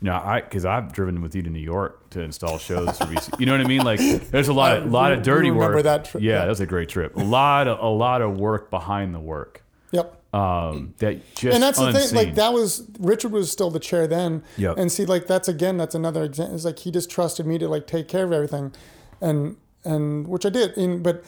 You 0.00 0.10
know, 0.10 0.14
I 0.14 0.42
because 0.42 0.64
I've 0.64 0.92
driven 0.92 1.22
with 1.22 1.34
you 1.34 1.42
to 1.42 1.50
New 1.50 1.58
York 1.58 2.10
to 2.10 2.20
install 2.20 2.58
shows 2.58 2.98
for 2.98 3.04
VC. 3.04 3.38
You 3.40 3.46
know 3.46 3.52
what 3.52 3.62
I 3.62 3.68
mean? 3.68 3.82
Like, 3.82 3.98
there's 4.30 4.48
a 4.48 4.52
lot, 4.52 4.76
I 4.76 4.78
lot 4.80 5.12
of 5.12 5.22
dirty 5.22 5.50
remember 5.50 5.76
work. 5.76 5.84
that 5.84 6.04
trip, 6.04 6.22
yeah, 6.22 6.32
yeah. 6.32 6.38
that 6.40 6.48
was 6.48 6.60
a 6.60 6.66
great 6.66 6.90
trip. 6.90 7.16
A 7.16 7.20
lot 7.20 7.66
of 7.66 7.78
a 7.80 7.88
lot 7.88 8.20
of 8.20 8.38
work 8.38 8.70
behind 8.70 9.14
the 9.14 9.20
work. 9.20 9.62
yep 9.92 10.22
Um, 10.36 10.94
that 10.98 11.34
just 11.34 11.54
and 11.54 11.62
that's 11.62 11.78
the 11.78 11.86
unseen. 11.86 12.08
thing 12.08 12.14
like 12.26 12.34
that 12.34 12.52
was 12.52 12.82
richard 12.98 13.32
was 13.32 13.50
still 13.50 13.70
the 13.70 13.78
chair 13.80 14.06
then 14.06 14.42
Yep. 14.58 14.76
and 14.78 14.90
see 14.92 15.06
like 15.06 15.26
that's 15.26 15.48
again 15.48 15.76
that's 15.76 15.94
another 15.94 16.24
example 16.24 16.54
it's 16.56 16.64
like 16.64 16.80
he 16.80 16.90
just 16.90 17.08
trusted 17.08 17.46
me 17.46 17.58
to 17.58 17.68
like 17.68 17.86
take 17.86 18.08
care 18.08 18.24
of 18.24 18.32
everything 18.32 18.72
and 19.20 19.56
and 19.84 20.26
which 20.28 20.44
i 20.44 20.50
did 20.50 20.76
and 20.76 21.02
but 21.02 21.24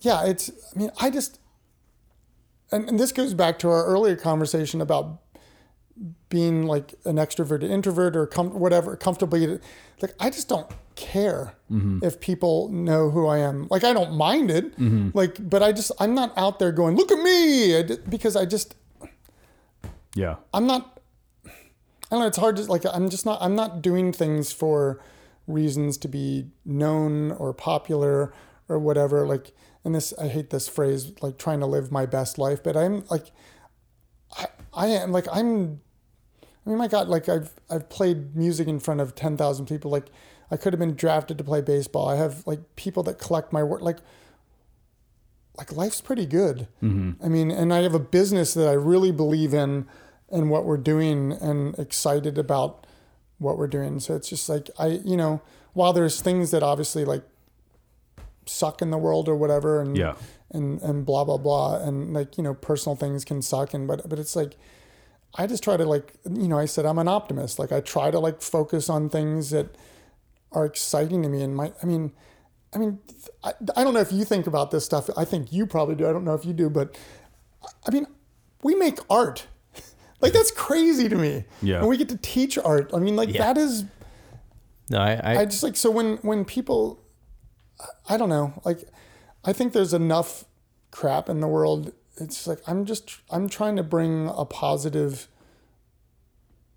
yeah 0.00 0.24
it's 0.24 0.50
i 0.74 0.78
mean 0.78 0.90
i 1.00 1.10
just 1.10 1.40
and, 2.72 2.88
and 2.88 2.98
this 2.98 3.12
goes 3.12 3.34
back 3.34 3.58
to 3.60 3.68
our 3.68 3.84
earlier 3.86 4.16
conversation 4.16 4.80
about 4.80 5.20
being 6.28 6.66
like 6.66 6.94
an 7.04 7.16
extroverted 7.16 7.70
introvert 7.70 8.16
or 8.16 8.26
com- 8.26 8.58
whatever 8.58 8.96
comfortably 8.96 9.58
like 10.02 10.14
i 10.18 10.28
just 10.28 10.48
don't 10.48 10.68
care 10.96 11.54
mm-hmm. 11.70 11.98
if 12.02 12.20
people 12.20 12.68
know 12.68 13.10
who 13.10 13.26
i 13.26 13.38
am. 13.38 13.68
Like 13.70 13.84
i 13.84 13.92
don't 13.92 14.14
mind 14.14 14.50
it 14.50 14.76
mm-hmm. 14.78 15.10
like 15.14 15.48
but 15.48 15.62
i 15.62 15.72
just 15.72 15.92
i'm 16.00 16.14
not 16.14 16.32
out 16.36 16.58
there 16.58 16.72
going 16.72 16.96
look 16.96 17.12
at 17.12 17.18
me! 17.18 17.76
I 17.76 17.82
d- 17.82 17.98
because 18.08 18.34
i 18.34 18.44
just 18.44 18.74
yeah, 20.14 20.36
i'm 20.54 20.66
not 20.66 20.98
i 21.44 21.50
don't 22.10 22.20
know 22.20 22.26
it's 22.26 22.38
hard 22.38 22.56
to 22.56 22.62
like 22.64 22.82
i'm 22.92 23.10
just 23.10 23.26
not 23.26 23.38
i'm 23.42 23.54
not 23.54 23.82
doing 23.82 24.12
things 24.12 24.52
for 24.52 25.00
reasons 25.46 25.96
to 25.98 26.08
be 26.08 26.46
known 26.64 27.32
or 27.32 27.52
popular 27.52 28.32
or 28.68 28.78
whatever 28.78 29.26
like 29.26 29.52
and 29.84 29.94
this 29.94 30.12
i 30.18 30.26
hate 30.26 30.50
this 30.50 30.68
phrase 30.68 31.12
like 31.20 31.38
trying 31.38 31.60
to 31.60 31.66
live 31.66 31.92
my 31.92 32.06
best 32.06 32.38
life 32.38 32.62
but 32.62 32.76
i'm 32.76 33.04
like 33.10 33.30
i 34.38 34.46
i 34.72 34.86
am 34.86 35.12
like 35.12 35.26
i'm 35.32 35.80
I 36.66 36.68
mean, 36.68 36.78
my 36.78 36.88
God, 36.88 37.08
like 37.08 37.28
I've 37.28 37.52
I've 37.70 37.88
played 37.88 38.34
music 38.34 38.66
in 38.66 38.80
front 38.80 39.00
of 39.00 39.14
ten 39.14 39.36
thousand 39.36 39.66
people. 39.66 39.90
Like 39.90 40.06
I 40.50 40.56
could 40.56 40.72
have 40.72 40.80
been 40.80 40.94
drafted 40.96 41.38
to 41.38 41.44
play 41.44 41.60
baseball. 41.60 42.08
I 42.08 42.16
have 42.16 42.44
like 42.46 42.60
people 42.74 43.02
that 43.04 43.18
collect 43.18 43.52
my 43.52 43.62
work. 43.62 43.82
Like, 43.82 43.98
like 45.56 45.72
life's 45.72 46.00
pretty 46.00 46.26
good. 46.26 46.66
Mm-hmm. 46.82 47.24
I 47.24 47.28
mean, 47.28 47.50
and 47.50 47.72
I 47.72 47.82
have 47.82 47.94
a 47.94 48.00
business 48.00 48.52
that 48.54 48.68
I 48.68 48.72
really 48.72 49.12
believe 49.12 49.54
in, 49.54 49.86
and 50.28 50.50
what 50.50 50.64
we're 50.64 50.76
doing, 50.76 51.32
and 51.32 51.78
excited 51.78 52.36
about 52.36 52.84
what 53.38 53.58
we're 53.58 53.68
doing. 53.68 54.00
So 54.00 54.16
it's 54.16 54.28
just 54.28 54.48
like 54.48 54.68
I, 54.78 55.00
you 55.04 55.16
know, 55.16 55.42
while 55.72 55.92
there's 55.92 56.20
things 56.20 56.50
that 56.50 56.62
obviously 56.64 57.04
like 57.04 57.22
suck 58.46 58.82
in 58.82 58.90
the 58.90 58.98
world 58.98 59.28
or 59.28 59.36
whatever, 59.36 59.80
and 59.80 59.96
Yeah. 59.96 60.14
and 60.50 60.80
and 60.82 61.06
blah 61.06 61.22
blah 61.24 61.38
blah, 61.38 61.76
and 61.80 62.12
like 62.12 62.36
you 62.36 62.42
know, 62.42 62.54
personal 62.54 62.96
things 62.96 63.24
can 63.24 63.40
suck, 63.40 63.72
and 63.72 63.86
but 63.86 64.08
but 64.08 64.18
it's 64.18 64.34
like. 64.34 64.56
I 65.38 65.46
just 65.46 65.62
try 65.62 65.76
to 65.76 65.84
like 65.84 66.12
you 66.24 66.48
know 66.48 66.58
I 66.58 66.64
said 66.66 66.86
I'm 66.86 66.98
an 66.98 67.08
optimist. 67.08 67.58
Like 67.58 67.72
I 67.72 67.80
try 67.80 68.10
to 68.10 68.18
like 68.18 68.42
focus 68.42 68.88
on 68.88 69.08
things 69.10 69.50
that 69.50 69.76
are 70.52 70.64
exciting 70.64 71.22
to 71.22 71.28
me 71.28 71.42
and 71.42 71.54
my 71.54 71.72
I 71.82 71.86
mean 71.86 72.12
I 72.74 72.78
mean 72.78 72.98
I, 73.44 73.52
I 73.76 73.84
don't 73.84 73.94
know 73.94 74.00
if 74.00 74.12
you 74.12 74.24
think 74.24 74.46
about 74.46 74.70
this 74.70 74.84
stuff. 74.84 75.10
I 75.16 75.24
think 75.24 75.52
you 75.52 75.66
probably 75.66 75.94
do. 75.94 76.08
I 76.08 76.12
don't 76.12 76.24
know 76.24 76.34
if 76.34 76.44
you 76.44 76.52
do 76.52 76.70
but 76.70 76.96
I 77.86 77.90
mean 77.90 78.06
we 78.62 78.74
make 78.74 78.98
art. 79.10 79.46
Like 80.22 80.32
that's 80.32 80.50
crazy 80.50 81.10
to 81.10 81.16
me. 81.16 81.44
Yeah. 81.60 81.80
and 81.80 81.88
we 81.88 81.98
get 81.98 82.08
to 82.08 82.16
teach 82.16 82.56
art. 82.56 82.90
I 82.94 82.98
mean 82.98 83.16
like 83.16 83.28
Yeah. 83.28 83.52
that 83.52 83.58
is 83.58 83.84
No, 84.88 84.98
I, 84.98 85.12
I, 85.22 85.36
I 85.40 85.44
just 85.44 85.62
like 85.62 85.76
so 85.76 85.90
when 85.90 86.16
when 86.18 86.46
people 86.46 87.02
I 88.08 88.16
don't 88.16 88.30
know. 88.30 88.54
Like 88.64 88.78
I 89.44 89.52
think 89.52 89.74
there's 89.74 89.92
enough 89.92 90.46
crap 90.90 91.28
in 91.28 91.40
the 91.40 91.46
world 91.48 91.92
it's 92.18 92.46
like 92.46 92.60
I'm 92.66 92.84
just 92.84 93.18
I'm 93.30 93.48
trying 93.48 93.76
to 93.76 93.82
bring 93.82 94.28
a 94.34 94.44
positive 94.44 95.28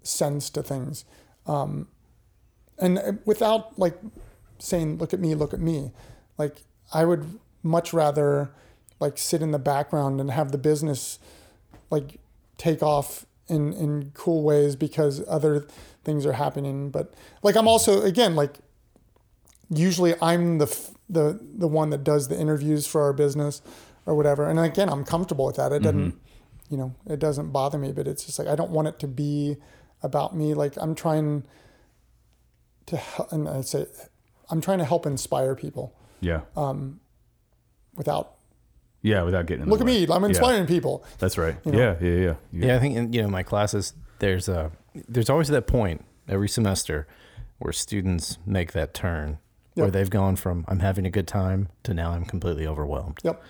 sense 0.04 0.50
to 0.52 0.64
things. 0.64 1.06
Um 1.46 1.88
and 2.78 3.20
without 3.26 3.78
like 3.78 3.98
saying 4.60 4.98
look 4.98 5.14
at 5.14 5.20
me 5.20 5.36
look 5.36 5.54
at 5.54 5.60
me 5.60 5.92
like 6.38 6.64
I 6.94 7.06
would 7.06 7.40
much 7.64 7.94
rather 7.94 8.52
like 9.00 9.18
sit 9.18 9.42
in 9.42 9.52
the 9.52 9.60
background 9.60 10.20
and 10.20 10.32
have 10.32 10.52
the 10.52 10.58
business 10.58 11.20
like 11.90 12.20
take 12.58 12.84
off 12.84 13.26
in 13.48 13.74
in 13.74 14.12
cool 14.14 14.44
ways 14.44 14.76
because 14.76 15.24
other 15.28 15.68
things 16.04 16.26
are 16.26 16.34
happening. 16.34 16.90
But 16.90 17.14
like 17.44 17.56
i'm 17.56 17.68
also 17.68 18.02
again 18.04 18.36
like 18.36 18.58
usually 19.70 20.16
i'm 20.22 20.58
the 20.58 20.90
the 21.10 21.40
the 21.42 21.68
one 21.68 21.90
that 21.90 22.04
does 22.04 22.28
the 22.28 22.40
interviews 22.40 22.86
for 22.88 23.02
our 23.02 23.14
business 23.14 23.62
or 24.10 24.16
whatever 24.16 24.50
and 24.50 24.60
again 24.60 24.90
i'm 24.90 25.04
comfortable 25.06 25.46
with 25.46 25.56
that 25.58 25.72
it 25.72 25.82
doesn't 25.84 26.16
you 26.70 26.78
know 26.78 26.90
it 27.06 27.20
doesn't 27.20 27.52
bother 27.52 27.78
me 27.78 27.92
but 27.92 28.08
it's 28.08 28.26
just 28.26 28.40
like 28.40 28.48
i 28.48 28.56
don't 28.56 28.72
want 28.72 28.88
it 28.88 28.98
to 29.00 29.08
be 29.08 29.56
about 30.02 30.36
me 30.36 30.54
like 30.54 30.74
i'm 30.84 30.96
trying 30.96 31.44
to 32.88 32.98
hel- 32.98 33.28
and 33.32 33.48
i 33.48 33.62
say 33.62 33.86
i'm 34.50 34.62
trying 34.62 34.80
to 34.80 34.86
help 34.86 35.06
inspire 35.06 35.54
people 35.56 35.94
yeah, 36.22 36.42
Uh, 36.58 36.74
without 37.96 38.36
yeah. 39.02 39.24
Without 39.24 39.46
getting 39.46 39.64
in 39.64 39.70
the 39.70 39.72
look 39.72 39.80
at 39.80 39.86
way. 39.86 40.06
me 40.06 40.14
i'm 40.14 40.24
Yeah, 40.24 40.30
inspiring 40.30 40.66
people 40.68 41.06
that's 41.20 41.38
right. 41.38 41.64
know? 41.66 41.78
Yeah, 41.80 41.96
yeah, 42.02 42.10
yeah, 42.12 42.36
yeah. 42.52 42.66
Yeah, 42.68 42.76
I 42.76 42.80
think 42.80 42.98
in 42.98 43.14
you 43.14 43.22
know 43.22 43.30
my 43.30 43.44
classes 43.44 43.94
there's 44.20 44.50
a 44.50 44.72
there's 45.08 45.30
always 45.30 45.48
that 45.50 45.68
point 45.68 46.04
every 46.28 46.50
semester 46.50 47.08
where 47.60 47.72
students 47.74 48.38
make 48.46 48.72
that 48.74 48.94
turn 48.94 49.38
where 49.76 49.90
they've 49.92 50.10
gone 50.10 50.36
from 50.36 50.66
I'm 50.68 50.80
having 50.80 51.06
a 51.06 51.10
good 51.10 51.28
time 51.28 51.70
to 51.84 51.94
now 51.94 52.12
I'm 52.12 52.26
completely 52.26 52.68
overwhelmed. 52.68 53.20
yep 53.24 53.42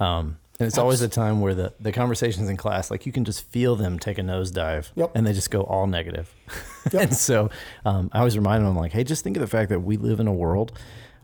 Um, 0.00 0.38
and 0.60 0.66
it's 0.66 0.78
always 0.78 1.02
a 1.02 1.08
time 1.08 1.40
where 1.40 1.54
the, 1.54 1.72
the 1.78 1.92
conversations 1.92 2.48
in 2.48 2.56
class, 2.56 2.90
like 2.90 3.06
you 3.06 3.12
can 3.12 3.24
just 3.24 3.48
feel 3.50 3.76
them 3.76 3.98
take 3.98 4.18
a 4.18 4.22
nosedive 4.22 4.90
Yep. 4.96 5.12
and 5.14 5.24
they 5.26 5.32
just 5.32 5.50
go 5.52 5.60
all 5.62 5.86
negative. 5.86 6.34
Yep. 6.92 7.02
and 7.08 7.14
so 7.16 7.50
um, 7.84 8.10
I 8.12 8.18
always 8.18 8.36
remind 8.36 8.64
them, 8.66 8.76
like, 8.76 8.92
hey, 8.92 9.04
just 9.04 9.22
think 9.22 9.36
of 9.36 9.40
the 9.40 9.46
fact 9.46 9.68
that 9.70 9.80
we 9.80 9.96
live 9.96 10.18
in 10.18 10.26
a 10.26 10.32
world 10.32 10.72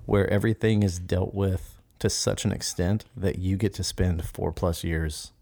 where 0.07 0.29
everything 0.31 0.83
is 0.85 0.99
dealt 1.01 1.35
with 1.35 1.79
to 1.99 2.09
such 2.11 2.45
an 2.45 2.53
extent 2.53 3.05
that 3.17 3.39
you 3.39 3.57
get 3.57 3.75
to 3.75 3.83
spend 3.85 4.25
four 4.25 4.53
plus 4.53 4.85
years 4.85 5.33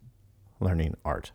learning 0.60 0.96
art. 1.04 1.32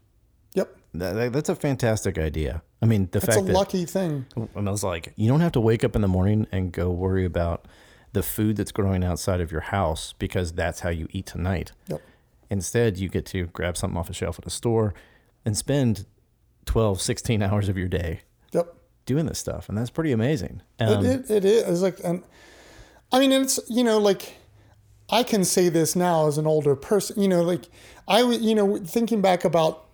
yep 0.53 0.75
That, 0.93 1.13
that- 1.13 1.33
that's 1.33 1.49
a 1.49 1.55
fantastic 1.55 2.17
idea. 2.17 2.63
I 2.81 2.85
mean, 2.85 3.09
the 3.11 3.17
it's 3.17 3.27
a 3.27 3.31
fact 3.33 3.45
that 3.47 3.53
lucky 3.53 3.85
thing 3.85 4.25
and 4.55 4.67
I 4.67 4.71
was 4.71 4.83
like, 4.83 5.13
you 5.15 5.27
don't 5.27 5.41
have 5.41 5.51
to 5.53 5.59
wake 5.59 5.83
up 5.83 5.95
in 5.95 6.01
the 6.01 6.07
morning 6.07 6.47
and 6.51 6.71
go 6.71 6.89
worry 6.91 7.25
about 7.25 7.67
the 8.13 8.23
food 8.23 8.57
that's 8.57 8.71
growing 8.71 9.03
outside 9.03 9.41
of 9.41 9.51
your 9.51 9.61
house 9.61 10.13
because 10.17 10.53
that's 10.53 10.81
how 10.81 10.89
you 10.89 11.07
eat 11.11 11.25
tonight. 11.25 11.71
yep 11.87 12.01
Instead, 12.49 12.97
you 12.97 13.09
get 13.09 13.25
to 13.25 13.47
grab 13.47 13.75
something 13.75 13.97
off 13.97 14.09
a 14.09 14.13
shelf 14.13 14.39
at 14.39 14.45
a 14.45 14.49
store 14.49 14.93
and 15.43 15.57
spend 15.57 16.05
12, 16.65 17.01
16 17.01 17.41
hours 17.41 17.67
of 17.69 17.77
your 17.77 17.89
day 17.89 18.21
yep 18.53 18.73
doing 19.05 19.25
this 19.25 19.39
stuff. 19.39 19.67
And 19.69 19.77
that's 19.77 19.89
pretty 19.89 20.11
amazing. 20.11 20.61
Um, 20.79 21.05
it, 21.05 21.29
it, 21.29 21.31
it 21.31 21.45
is 21.45 21.63
It's 21.63 21.81
like 21.81 21.99
and 22.03 22.23
I 23.11 23.19
mean, 23.19 23.31
it's 23.31 23.59
you 23.69 23.83
know 23.83 23.97
like 23.97 24.35
I 25.09 25.23
can 25.23 25.43
say 25.43 25.69
this 25.69 25.95
now 25.95 26.27
as 26.27 26.37
an 26.37 26.45
older 26.47 26.75
person. 26.75 27.21
You 27.21 27.27
know, 27.27 27.41
like 27.41 27.65
I 28.07 28.21
you 28.21 28.55
know 28.55 28.77
thinking 28.77 29.21
back 29.21 29.45
about 29.45 29.85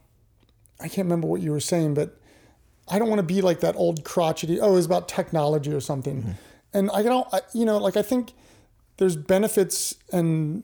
I 0.80 0.88
can't 0.88 1.06
remember 1.06 1.28
what 1.28 1.42
you 1.42 1.52
were 1.52 1.60
saying, 1.60 1.94
but 1.94 2.20
I 2.88 3.00
don't 3.00 3.08
want 3.08 3.20
to 3.20 3.24
be 3.24 3.42
like 3.42 3.62
that 3.62 3.76
old 3.76 4.04
crotchety. 4.04 4.60
Oh, 4.60 4.72
it 4.72 4.76
was 4.76 4.86
about 4.86 5.08
technology 5.08 5.72
or 5.72 5.80
something, 5.80 6.36
and 6.74 6.90
I 6.92 7.04
don't. 7.04 7.28
I, 7.34 7.42
you 7.54 7.66
know, 7.66 7.78
like 7.78 7.98
I 7.98 8.02
think 8.02 8.34
there's 8.98 9.16
benefits 9.16 9.96
and 10.12 10.64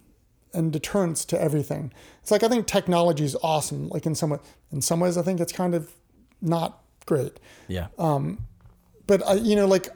and 0.54 0.72
deterrence 0.74 1.26
to 1.26 1.42
everything. 1.42 1.94
It's 2.22 2.32
like 2.32 2.44
I 2.44 2.48
think 2.48 2.68
technology 2.68 3.24
is 3.24 3.36
awesome. 3.44 3.90
Like 3.90 4.06
in 4.06 4.16
some 4.16 4.32
way, 4.32 4.40
in 4.72 4.82
some 4.82 5.00
ways, 5.00 5.18
I 5.18 5.22
think 5.22 5.40
it's 5.40 5.52
kind 5.54 5.76
of 5.76 5.92
not 6.42 6.82
great. 7.06 7.40
Yeah. 7.68 7.88
Um, 7.98 8.40
But 9.08 9.26
I, 9.28 9.34
you 9.34 9.56
know, 9.56 9.68
like 9.68 9.90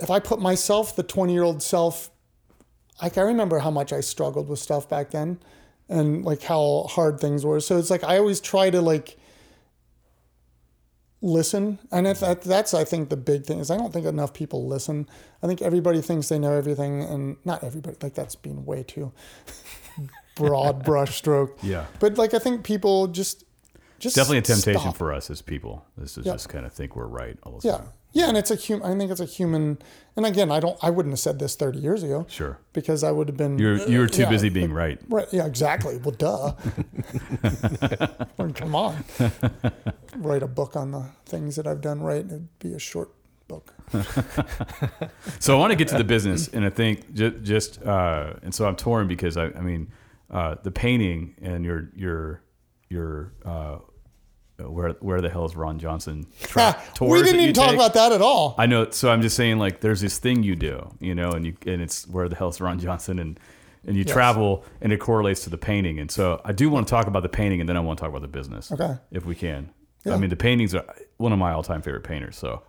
if 0.00 0.10
I 0.10 0.18
put 0.20 0.40
myself, 0.40 0.96
the 0.96 1.02
20 1.02 1.32
year 1.32 1.42
old 1.42 1.62
self, 1.62 2.10
like 3.02 3.18
I 3.18 3.22
remember 3.22 3.58
how 3.58 3.70
much 3.70 3.92
I 3.92 4.00
struggled 4.00 4.48
with 4.48 4.58
stuff 4.58 4.88
back 4.88 5.10
then, 5.10 5.38
and 5.88 6.24
like 6.24 6.42
how 6.42 6.86
hard 6.90 7.20
things 7.20 7.44
were. 7.44 7.60
So 7.60 7.78
it's 7.78 7.90
like 7.90 8.04
I 8.04 8.18
always 8.18 8.40
try 8.40 8.70
to 8.70 8.80
like 8.80 9.16
listen, 11.24 11.78
and 11.90 12.06
if 12.06 12.20
that, 12.20 12.42
that's 12.42 12.74
I 12.74 12.84
think 12.84 13.08
the 13.08 13.16
big 13.16 13.44
thing 13.46 13.58
is 13.58 13.70
I 13.70 13.76
don't 13.78 13.92
think 13.92 14.04
enough 14.06 14.34
people 14.34 14.68
listen. 14.68 15.08
I 15.42 15.46
think 15.46 15.62
everybody 15.62 16.00
thinks 16.02 16.28
they 16.28 16.38
know 16.38 16.52
everything, 16.52 17.02
and 17.02 17.36
not 17.44 17.64
everybody. 17.64 17.96
Like 18.02 18.14
that's 18.14 18.36
being 18.36 18.64
way 18.66 18.82
too 18.82 19.10
broad 20.36 20.84
brush 20.84 21.16
stroke. 21.16 21.58
Yeah. 21.62 21.86
But 21.98 22.18
like 22.18 22.34
I 22.34 22.38
think 22.38 22.64
people 22.64 23.06
just 23.08 23.44
just 24.00 24.16
Definitely 24.16 24.38
a 24.38 24.42
temptation 24.42 24.80
stop. 24.80 24.96
for 24.96 25.12
us 25.12 25.30
as 25.30 25.40
people. 25.40 25.84
This 25.96 26.18
is 26.18 26.26
Yeah. 26.26 26.32
just 26.32 26.48
kind 26.48 26.66
of 26.66 26.72
think 26.72 26.94
we're 26.94 27.06
right 27.06 27.38
all 27.42 27.58
the 27.58 27.68
Yeah. 27.68 27.76
time. 27.78 27.88
Yeah, 28.14 28.28
and 28.28 28.36
it's 28.38 28.50
a 28.52 28.54
human. 28.54 28.90
I 28.90 28.96
think 28.96 29.10
it's 29.10 29.20
a 29.20 29.24
human. 29.24 29.78
And 30.16 30.24
again, 30.24 30.50
I 30.52 30.60
don't. 30.60 30.78
I 30.82 30.88
wouldn't 30.90 31.12
have 31.12 31.18
said 31.18 31.40
this 31.40 31.56
thirty 31.56 31.80
years 31.80 32.02
ago 32.04 32.24
Sure. 32.28 32.58
because 32.72 33.02
I 33.02 33.10
would 33.10 33.26
have 33.28 33.36
been. 33.36 33.58
You're 33.58 33.76
you 33.88 33.98
were 33.98 34.06
too 34.06 34.22
yeah, 34.22 34.30
busy 34.30 34.48
being 34.48 34.72
right. 34.72 35.00
Right. 35.08 35.26
Yeah. 35.32 35.44
Exactly. 35.46 35.98
Well, 35.98 36.12
duh. 36.12 36.52
Come 38.54 38.74
on. 38.76 39.04
Write 40.16 40.44
a 40.44 40.46
book 40.46 40.76
on 40.76 40.92
the 40.92 41.06
things 41.26 41.56
that 41.56 41.66
I've 41.66 41.80
done 41.80 42.00
right. 42.00 42.24
It'd 42.24 42.58
be 42.60 42.72
a 42.74 42.78
short 42.78 43.10
book. 43.48 43.74
So 45.40 45.54
I 45.56 45.58
want 45.58 45.72
to 45.72 45.76
get 45.76 45.88
to 45.88 45.98
the 45.98 46.04
business, 46.04 46.48
and 46.48 46.64
I 46.64 46.70
think 46.70 47.12
just, 47.12 47.42
just 47.42 47.82
uh, 47.82 48.34
and 48.42 48.54
so 48.54 48.66
I'm 48.66 48.76
torn 48.76 49.08
because 49.08 49.36
I, 49.36 49.46
I 49.46 49.60
mean, 49.60 49.90
uh, 50.30 50.54
the 50.62 50.70
painting 50.70 51.34
and 51.42 51.64
your 51.64 51.90
your 51.94 52.42
your 52.88 53.32
uh, 53.44 53.78
where 54.58 54.90
where 55.00 55.20
the 55.20 55.28
hell 55.28 55.44
is 55.44 55.56
Ron 55.56 55.78
Johnson? 55.78 56.26
Tra- 56.42 56.80
we 57.00 57.22
didn't 57.22 57.40
even 57.40 57.54
talk 57.54 57.68
take? 57.70 57.74
about 57.76 57.94
that 57.94 58.12
at 58.12 58.22
all. 58.22 58.54
I 58.58 58.66
know. 58.66 58.90
So 58.90 59.10
I'm 59.10 59.22
just 59.22 59.36
saying, 59.36 59.58
like, 59.58 59.80
there's 59.80 60.00
this 60.00 60.18
thing 60.18 60.42
you 60.42 60.54
do, 60.56 60.90
you 61.00 61.14
know, 61.14 61.30
and 61.32 61.44
you 61.46 61.56
and 61.66 61.82
it's 61.82 62.06
where 62.08 62.28
the 62.28 62.36
hell 62.36 62.48
is 62.48 62.60
Ron 62.60 62.78
Johnson, 62.78 63.18
and 63.18 63.38
and 63.86 63.96
you 63.96 64.04
Yes. 64.06 64.12
travel, 64.14 64.64
and 64.80 64.92
it 64.92 64.98
correlates 64.98 65.42
to 65.44 65.50
the 65.50 65.58
painting. 65.58 65.98
And 65.98 66.10
so 66.10 66.40
I 66.44 66.52
do 66.52 66.70
want 66.70 66.86
to 66.86 66.90
talk 66.90 67.06
about 67.06 67.22
the 67.22 67.28
painting, 67.28 67.60
and 67.60 67.68
then 67.68 67.76
I 67.76 67.80
want 67.80 67.98
to 67.98 68.02
talk 68.02 68.10
about 68.10 68.22
the 68.22 68.28
business, 68.28 68.72
Okay. 68.72 68.94
if 69.10 69.26
we 69.26 69.34
can. 69.34 69.70
I 70.06 70.16
mean, 70.16 70.30
the 70.30 70.36
paintings 70.36 70.74
are 70.74 70.84
one 71.18 71.32
of 71.32 71.38
my 71.38 71.52
all-time 71.52 71.80
favorite 71.82 72.04
painters. 72.04 72.36
So 72.36 72.62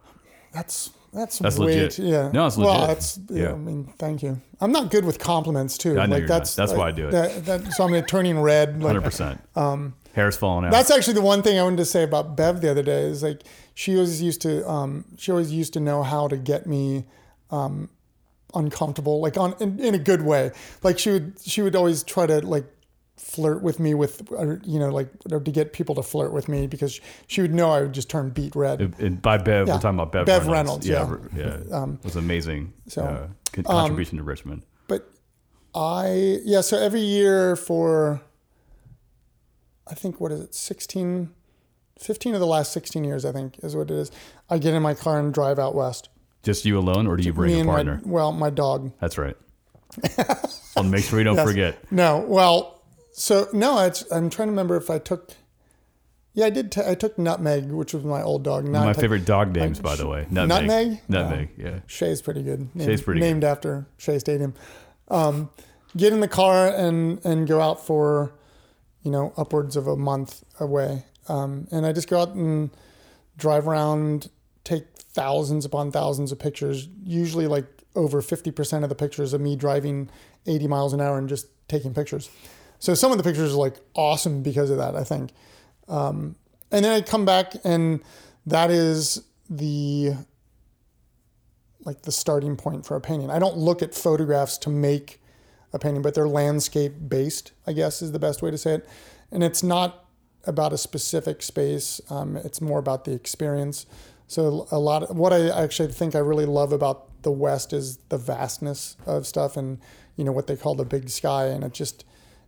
That's 0.53 0.91
that's 1.13 1.39
That's 1.39 1.57
way 1.57 1.81
legit. 1.83 1.99
yeah. 1.99 2.29
No, 2.33 2.45
it's 2.47 2.57
Well, 2.57 2.73
legit. 2.73 2.87
that's 2.87 3.19
yeah, 3.29 3.43
Yeah. 3.43 3.51
I 3.53 3.55
mean, 3.55 3.93
thank 3.97 4.21
you. 4.23 4.41
I'm 4.59 4.71
not 4.73 4.89
good 4.91 5.05
with 5.05 5.17
compliments 5.19 5.77
too. 5.77 5.91
I 5.99 6.05
know 6.05 6.13
like 6.15 6.19
you're 6.21 6.27
not. 6.27 6.39
that's 6.39 6.55
That's 6.55 6.71
like, 6.71 6.79
why 6.79 6.87
I 6.89 6.91
do 6.91 7.07
it. 7.07 7.11
That, 7.11 7.45
that, 7.45 7.73
so 7.73 7.85
I'm 7.85 8.03
turning 8.05 8.39
red. 8.39 8.79
Like, 8.81 8.87
hundred 8.87 9.03
percent. 9.03 9.39
Um, 9.55 9.93
hair's 10.15 10.35
falling 10.37 10.65
out. 10.65 10.71
That's 10.71 10.89
actually 10.89 11.13
the 11.15 11.21
one 11.21 11.41
thing 11.43 11.59
I 11.59 11.63
wanted 11.63 11.77
to 11.77 11.85
say 11.85 12.03
about 12.03 12.35
Bev 12.37 12.61
the 12.61 12.71
other 12.71 12.83
day 12.83 13.03
is 13.03 13.21
like 13.21 13.43
she 13.73 13.95
always 13.95 14.21
used 14.21 14.41
to 14.41 14.67
um, 14.69 15.05
she 15.17 15.31
always 15.31 15.51
used 15.51 15.73
to 15.73 15.79
know 15.79 16.03
how 16.03 16.27
to 16.27 16.37
get 16.37 16.65
me 16.65 17.05
um, 17.51 17.89
uncomfortable 18.53 19.19
like 19.21 19.37
on 19.37 19.53
in, 19.59 19.79
in 19.79 19.93
a 19.93 19.97
good 19.99 20.21
way 20.21 20.51
like 20.81 20.97
she 20.97 21.11
would 21.11 21.33
she 21.43 21.61
would 21.61 21.75
always 21.75 22.03
try 22.03 22.25
to 22.25 22.39
like 22.39 22.65
flirt 23.17 23.61
with 23.61 23.79
me 23.79 23.93
with 23.93 24.21
or, 24.31 24.61
you 24.65 24.79
know 24.79 24.89
like 24.89 25.09
to 25.29 25.39
get 25.39 25.73
people 25.73 25.95
to 25.95 26.01
flirt 26.03 26.31
with 26.31 26.47
me 26.47 26.65
because 26.67 26.99
she 27.27 27.41
would 27.41 27.53
know 27.53 27.71
I 27.71 27.81
would 27.81 27.93
just 27.93 28.09
turn 28.09 28.29
beet 28.29 28.55
red 28.55 28.79
and 28.99 29.21
by 29.21 29.37
Bev, 29.37 29.67
Yeah. 29.67 29.75
we're 29.75 29.79
talking 29.81 29.99
about 29.99 30.11
Bev, 30.13 30.25
Bev 30.25 30.47
Reynolds. 30.47 30.87
Reynolds, 30.89 31.33
yeah, 31.35 31.57
yeah. 31.69 31.93
it 31.93 32.03
was 32.03 32.15
amazing. 32.15 32.73
so, 32.87 33.03
uh, 33.03 33.27
con- 33.51 33.63
contribution 33.65 34.17
to 34.17 34.23
Richmond. 34.23 34.63
but 34.87 35.09
I 35.73 36.39
yeah 36.45 36.61
so 36.61 36.77
every 36.77 37.01
year 37.01 37.55
for 37.55 38.21
I 39.87 39.93
think 39.95 40.19
what 40.19 40.31
is 40.31 40.39
it 40.41 40.55
16 40.55 41.29
15 41.99 42.33
of 42.33 42.39
the 42.39 42.45
last 42.47 42.71
16 42.73 43.03
years 43.03 43.23
I 43.25 43.31
think 43.31 43.57
is 43.63 43.75
what 43.75 43.89
it 43.91 43.97
is 43.97 44.11
I 44.49 44.57
get 44.57 44.73
in 44.73 44.81
my 44.81 44.93
car 44.93 45.19
and 45.19 45.33
drive 45.33 45.59
out 45.59 45.75
west 45.75 46.09
Just 46.43 46.65
you 46.65 46.77
alone, 46.77 47.07
or 47.07 47.15
do 47.17 47.23
you 47.23 47.33
bring 47.33 47.61
a 47.61 47.65
partner? 47.65 48.01
my 48.03 48.11
well 48.11 48.31
my 48.31 48.49
dog 48.49 48.91
That's 48.99 49.17
right. 49.17 49.37
I'll 50.75 50.83
make 50.83 51.03
sure 51.05 51.19
you 51.19 51.23
don't 51.25 51.35
Yes. 51.37 51.47
forget. 51.47 51.91
no 51.91 52.19
well 52.27 52.81
so 53.11 53.47
no 53.53 53.79
it's, 53.85 54.03
I'm 54.11 54.29
trying 54.29 54.47
to 54.47 54.51
remember 54.51 54.75
if 54.75 54.89
I 54.89 54.99
took 54.99 55.31
yeah 56.33 56.47
I 56.47 56.49
did 56.49 56.71
t- 56.71 56.81
I 56.85 56.95
took 56.95 57.17
Nutmeg 57.17 57.71
which 57.71 57.93
was 57.93 58.03
my 58.03 58.21
old 58.21 58.43
dog 58.43 58.63
One 58.65 58.75
of 58.75 58.81
my 58.81 58.85
Not- 58.87 58.95
favorite 58.97 59.23
dog 59.25 59.55
names, 59.55 59.79
by 59.79 59.95
the 59.95 60.07
way. 60.07 60.27
Nutmeg. 60.29 60.49
Nutmeg? 60.67 61.01
Nutmeg. 61.07 61.49
Yeah. 61.57 61.79
Shay's 61.87 62.21
pretty 62.21 62.43
good. 62.43 62.75
Named, 62.75 62.89
Shay's 62.89 63.01
pretty 63.01 63.21
good. 63.21 63.25
named 63.27 63.43
after 63.45 63.85
Shea 63.97 64.19
Stadium. 64.19 64.53
Um, 65.07 65.49
get 65.95 66.11
in 66.11 66.19
the 66.19 66.27
car 66.27 66.67
and 66.67 67.23
and 67.23 67.47
go 67.47 67.61
out 67.61 67.85
for, 67.85 68.33
you 69.05 69.11
know, 69.11 69.33
upwards 69.37 69.77
of 69.77 69.87
a 69.87 69.95
month 69.95 70.43
away. 70.59 71.05
Um, 71.29 71.67
and 71.71 71.85
I 71.85 71.93
just 71.93 72.09
go 72.09 72.21
out 72.21 72.29
and 72.29 72.71
drive 73.37 73.67
around, 73.67 74.29
take 74.63 74.85
thousands 74.97 75.63
upon 75.63 75.91
thousands 75.91 76.31
of 76.31 76.39
pictures. 76.39 76.89
Usually, 77.03 77.47
like 77.47 77.65
over 77.95 78.21
fifty 78.21 78.51
percent 78.51 78.83
of 78.83 78.89
the 78.89 78.95
pictures 78.95 79.31
of 79.31 79.39
me 79.39 79.55
driving 79.55 80.09
eighty 80.47 80.67
miles 80.67 80.91
an 80.91 80.99
hour 80.99 81.17
and 81.19 81.29
just 81.29 81.47
taking 81.67 81.93
pictures. 81.93 82.29
So 82.79 82.95
some 82.95 83.11
of 83.11 83.17
the 83.17 83.23
pictures 83.23 83.53
are 83.53 83.57
like 83.57 83.75
awesome 83.93 84.41
because 84.41 84.71
of 84.71 84.77
that. 84.77 84.95
I 84.95 85.03
think. 85.03 85.31
Um, 85.87 86.35
and 86.71 86.83
then 86.83 86.91
I 86.91 87.01
come 87.01 87.25
back 87.25 87.53
and 87.63 88.01
that 88.47 88.71
is 88.71 89.21
the 89.49 90.15
like 91.85 92.01
the 92.01 92.11
starting 92.11 92.57
point 92.57 92.87
for 92.87 92.95
a 92.97 93.01
painting. 93.01 93.29
I 93.29 93.37
don't 93.37 93.57
look 93.57 93.83
at 93.83 93.93
photographs 93.93 94.57
to 94.59 94.71
make 94.71 95.21
painting, 95.79 96.01
but 96.01 96.13
they're 96.13 96.27
landscape 96.27 96.93
based, 97.07 97.51
I 97.67 97.73
guess 97.73 98.01
is 98.01 98.11
the 98.11 98.19
best 98.19 98.41
way 98.41 98.51
to 98.51 98.57
say 98.57 98.75
it. 98.75 98.89
And 99.31 99.43
it's 99.43 99.63
not 99.63 100.05
about 100.45 100.73
a 100.73 100.77
specific 100.77 101.41
space. 101.41 101.99
Um, 102.09 102.37
it's 102.37 102.61
more 102.61 102.79
about 102.79 103.05
the 103.05 103.13
experience. 103.13 103.85
So 104.27 104.67
a 104.71 104.79
lot 104.79 105.03
of 105.03 105.17
what 105.17 105.33
I 105.33 105.49
actually 105.49 105.91
think 105.91 106.15
I 106.15 106.19
really 106.19 106.45
love 106.45 106.71
about 106.71 107.21
the 107.23 107.31
West 107.31 107.73
is 107.73 107.97
the 108.09 108.17
vastness 108.17 108.97
of 109.05 109.25
stuff 109.27 109.57
and, 109.57 109.79
you 110.15 110.23
know, 110.23 110.31
what 110.31 110.47
they 110.47 110.55
call 110.55 110.75
the 110.75 110.85
big 110.85 111.09
sky. 111.09 111.47
And 111.47 111.63
it 111.63 111.73
just, 111.73 112.05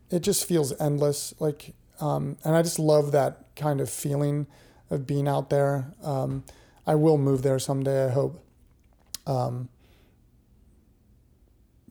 it 0.09 0.19
just 0.19 0.45
feels 0.45 0.79
endless. 0.79 1.33
Like, 1.39 1.73
um, 1.99 2.37
and 2.43 2.55
I 2.55 2.61
just 2.61 2.79
love 2.79 3.11
that 3.11 3.45
kind 3.55 3.81
of 3.81 3.89
feeling 3.89 4.47
of 4.89 5.05
being 5.05 5.27
out 5.27 5.49
there. 5.49 5.91
Um, 6.03 6.43
I 6.85 6.95
will 6.95 7.17
move 7.17 7.41
there 7.41 7.59
someday, 7.59 8.05
I 8.05 8.09
hope. 8.09 8.43
Um, 9.25 9.69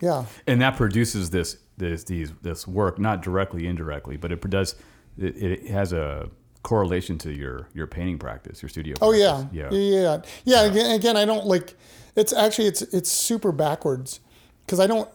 yeah, 0.00 0.26
And 0.46 0.60
that 0.60 0.76
produces 0.76 1.30
this 1.30 1.56
this 1.78 2.04
these 2.04 2.32
this 2.42 2.66
work 2.66 2.98
not 2.98 3.22
directly 3.22 3.66
indirectly, 3.66 4.16
but 4.16 4.32
it 4.32 4.40
does 4.50 4.74
it, 5.18 5.36
it 5.42 5.66
has 5.68 5.92
a 5.92 6.28
correlation 6.62 7.16
to 7.18 7.32
your 7.32 7.68
your 7.74 7.86
painting 7.86 8.18
practice, 8.18 8.60
your 8.60 8.68
studio. 8.68 8.96
Oh 9.00 9.12
yeah. 9.12 9.46
practice. 9.52 9.52
yeah, 9.52 9.70
yeah, 9.70 10.00
yeah. 10.00 10.22
yeah. 10.44 10.62
Again, 10.62 10.90
again, 10.92 11.16
I 11.16 11.24
don't 11.24 11.46
like. 11.46 11.74
It's 12.14 12.32
actually 12.32 12.68
it's 12.68 12.82
it's 12.82 13.10
super 13.10 13.52
backwards 13.52 14.20
because 14.64 14.80
I 14.80 14.86
don't 14.86 15.08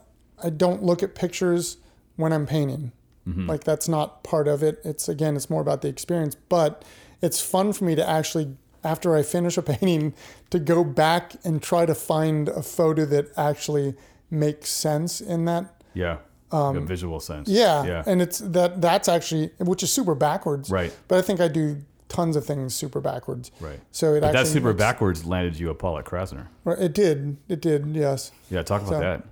I 0.43 0.49
don't 0.49 0.81
look 0.81 1.03
at 1.03 1.13
pictures 1.13 1.77
when 2.15 2.33
I'm 2.33 2.45
painting. 2.45 2.91
Mm-hmm. 3.27 3.47
Like 3.47 3.63
that's 3.63 3.87
not 3.87 4.23
part 4.23 4.47
of 4.47 4.63
it. 4.63 4.81
It's 4.83 5.07
again, 5.07 5.35
it's 5.35 5.49
more 5.49 5.61
about 5.61 5.81
the 5.81 5.89
experience. 5.89 6.35
But 6.35 6.83
it's 7.21 7.39
fun 7.39 7.73
for 7.73 7.85
me 7.85 7.95
to 7.95 8.07
actually 8.07 8.55
after 8.83 9.15
I 9.15 9.21
finish 9.21 9.57
a 9.57 9.61
painting 9.73 10.13
to 10.49 10.59
go 10.59 10.83
back 10.83 11.33
and 11.43 11.61
try 11.61 11.85
to 11.85 11.93
find 11.93 12.49
a 12.49 12.63
photo 12.63 13.05
that 13.05 13.27
actually 13.37 13.95
makes 14.31 14.69
sense 14.69 15.21
in 15.21 15.45
that. 15.45 15.81
Yeah. 15.93 16.17
Um, 16.51 16.75
a 16.77 16.81
visual 16.81 17.19
sense. 17.19 17.47
Yeah, 17.47 17.83
Yeah. 17.85 18.03
and 18.05 18.21
it's 18.21 18.39
that 18.39 18.81
that's 18.81 19.07
actually 19.07 19.51
which 19.59 19.83
is 19.83 19.91
super 19.91 20.15
backwards. 20.15 20.69
Right. 20.69 20.91
But 21.07 21.17
I 21.19 21.21
think 21.21 21.39
I 21.39 21.47
do 21.47 21.77
tons 22.09 22.35
of 22.35 22.45
things 22.45 22.73
super 22.75 22.99
backwards. 22.99 23.51
Right. 23.61 23.79
So 23.91 24.15
it 24.15 24.19
that 24.21 24.47
super 24.47 24.69
makes- 24.69 24.79
backwards 24.79 25.25
landed 25.25 25.57
you 25.57 25.69
a 25.69 25.73
Pollock 25.75 26.05
Krasner. 26.09 26.47
Right, 26.65 26.77
It 26.79 26.93
did. 26.93 27.37
It 27.47 27.61
did. 27.61 27.87
Yes. 27.95 28.31
Yeah, 28.49 28.63
talk 28.63 28.81
about 28.81 28.93
So, 28.95 28.99
that. 28.99 29.23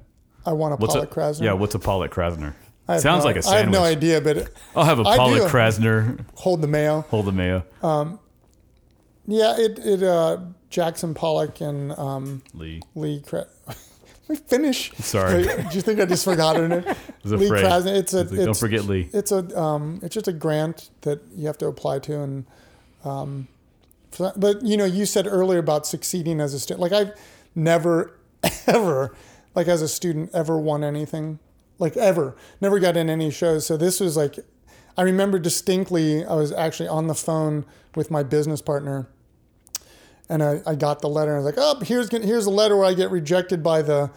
I 0.46 0.54
want 0.54 0.74
a 0.74 0.78
What's 0.78 0.94
Pollock 0.94 1.12
a 1.12 1.20
Krasner. 1.20 1.42
yeah? 1.44 1.54
What's 1.54 1.76
a 1.76 1.80
Pollock 1.80 2.14
Krasner? 2.14 2.54
Sounds 2.88 3.06
no- 3.06 3.18
like 3.26 3.36
a 3.36 3.48
I 3.50 3.58
have 3.58 3.70
no 3.70 3.84
idea, 3.84 4.22
but 4.22 4.38
it, 4.38 4.54
I'll 4.76 4.86
have 4.86 5.00
a 5.00 5.04
Pollock 5.04 5.42
do. 5.44 5.48
Krasner. 5.50 6.24
hold 6.36 6.62
the 6.62 6.68
mayo. 6.68 7.02
Hold 7.10 7.26
the 7.26 7.32
mayo. 7.34 7.64
Um, 7.84 8.20
Yeah. 9.28 9.56
It. 9.58 9.78
It. 9.80 10.04
Uh, 10.04 10.38
Jackson 10.70 11.14
Pollock 11.16 11.62
and 11.62 11.92
um, 11.94 12.44
Lee. 12.54 12.82
Lee. 12.96 13.22
Kra- 13.28 13.48
we 14.30 14.36
finish. 14.36 14.94
Sorry. 14.94 15.44
Do 15.44 15.50
you 15.72 15.82
think 15.82 16.00
I 16.00 16.06
just 16.06 16.24
forgot 16.24 16.56
was 17.24 17.34
Lee 17.34 17.48
afraid. 17.48 17.66
Krasner. 17.66 17.98
It's 17.98 18.14
a. 18.14 18.22
It's 18.22 18.32
like, 18.32 18.46
don't 18.46 18.58
forget 18.58 18.86
Lee. 18.86 19.10
It's 19.12 19.32
a. 19.32 19.60
Um, 19.60 20.00
it's 20.04 20.14
just 20.14 20.28
a 20.28 20.32
grant 20.34 20.90
that 21.02 21.20
you 21.36 21.48
have 21.48 21.58
to 21.58 21.68
apply 21.68 22.00
to, 22.00 22.22
and 22.22 22.46
um, 23.04 23.48
but 24.38 24.62
you 24.64 24.78
know, 24.78 24.86
you 24.86 25.06
said 25.06 25.28
earlier 25.28 25.60
about 25.60 25.88
succeeding 25.88 26.40
as 26.40 26.54
a 26.54 26.60
student. 26.60 26.80
Like 26.80 26.92
I've 26.92 27.20
never, 27.56 28.14
ever 28.68 29.16
like 29.56 29.68
as 29.68 29.82
a 29.82 29.88
student, 29.88 30.30
ever 30.34 30.60
won 30.60 30.84
anything, 30.84 31.40
like 31.80 31.98
ever. 31.98 32.36
Never 32.62 32.80
got 32.80 32.96
in 32.96 33.10
any 33.10 33.32
shows. 33.32 33.66
So 33.66 33.78
this 33.78 34.00
was 34.00 34.16
like, 34.16 34.38
I 34.96 35.02
remember 35.02 35.40
distinctly. 35.40 36.24
I 36.24 36.36
was 36.36 36.52
actually 36.52 36.90
on 36.90 37.08
the 37.08 37.16
phone 37.16 37.66
with 37.96 38.12
my 38.12 38.22
business 38.22 38.62
partner, 38.62 39.08
and 40.30 40.44
I, 40.44 40.62
I 40.66 40.76
got 40.76 41.02
the 41.02 41.10
letter. 41.10 41.32
And 41.32 41.42
I 41.42 41.44
was 41.44 41.56
like, 41.56 41.64
oh, 41.64 41.80
here's 41.84 42.10
here's 42.12 42.46
a 42.46 42.52
letter 42.52 42.78
where 42.78 42.86
I 42.86 42.94
get 42.94 43.12
rejected 43.12 43.64
by 43.64 43.82
the 43.82 44.12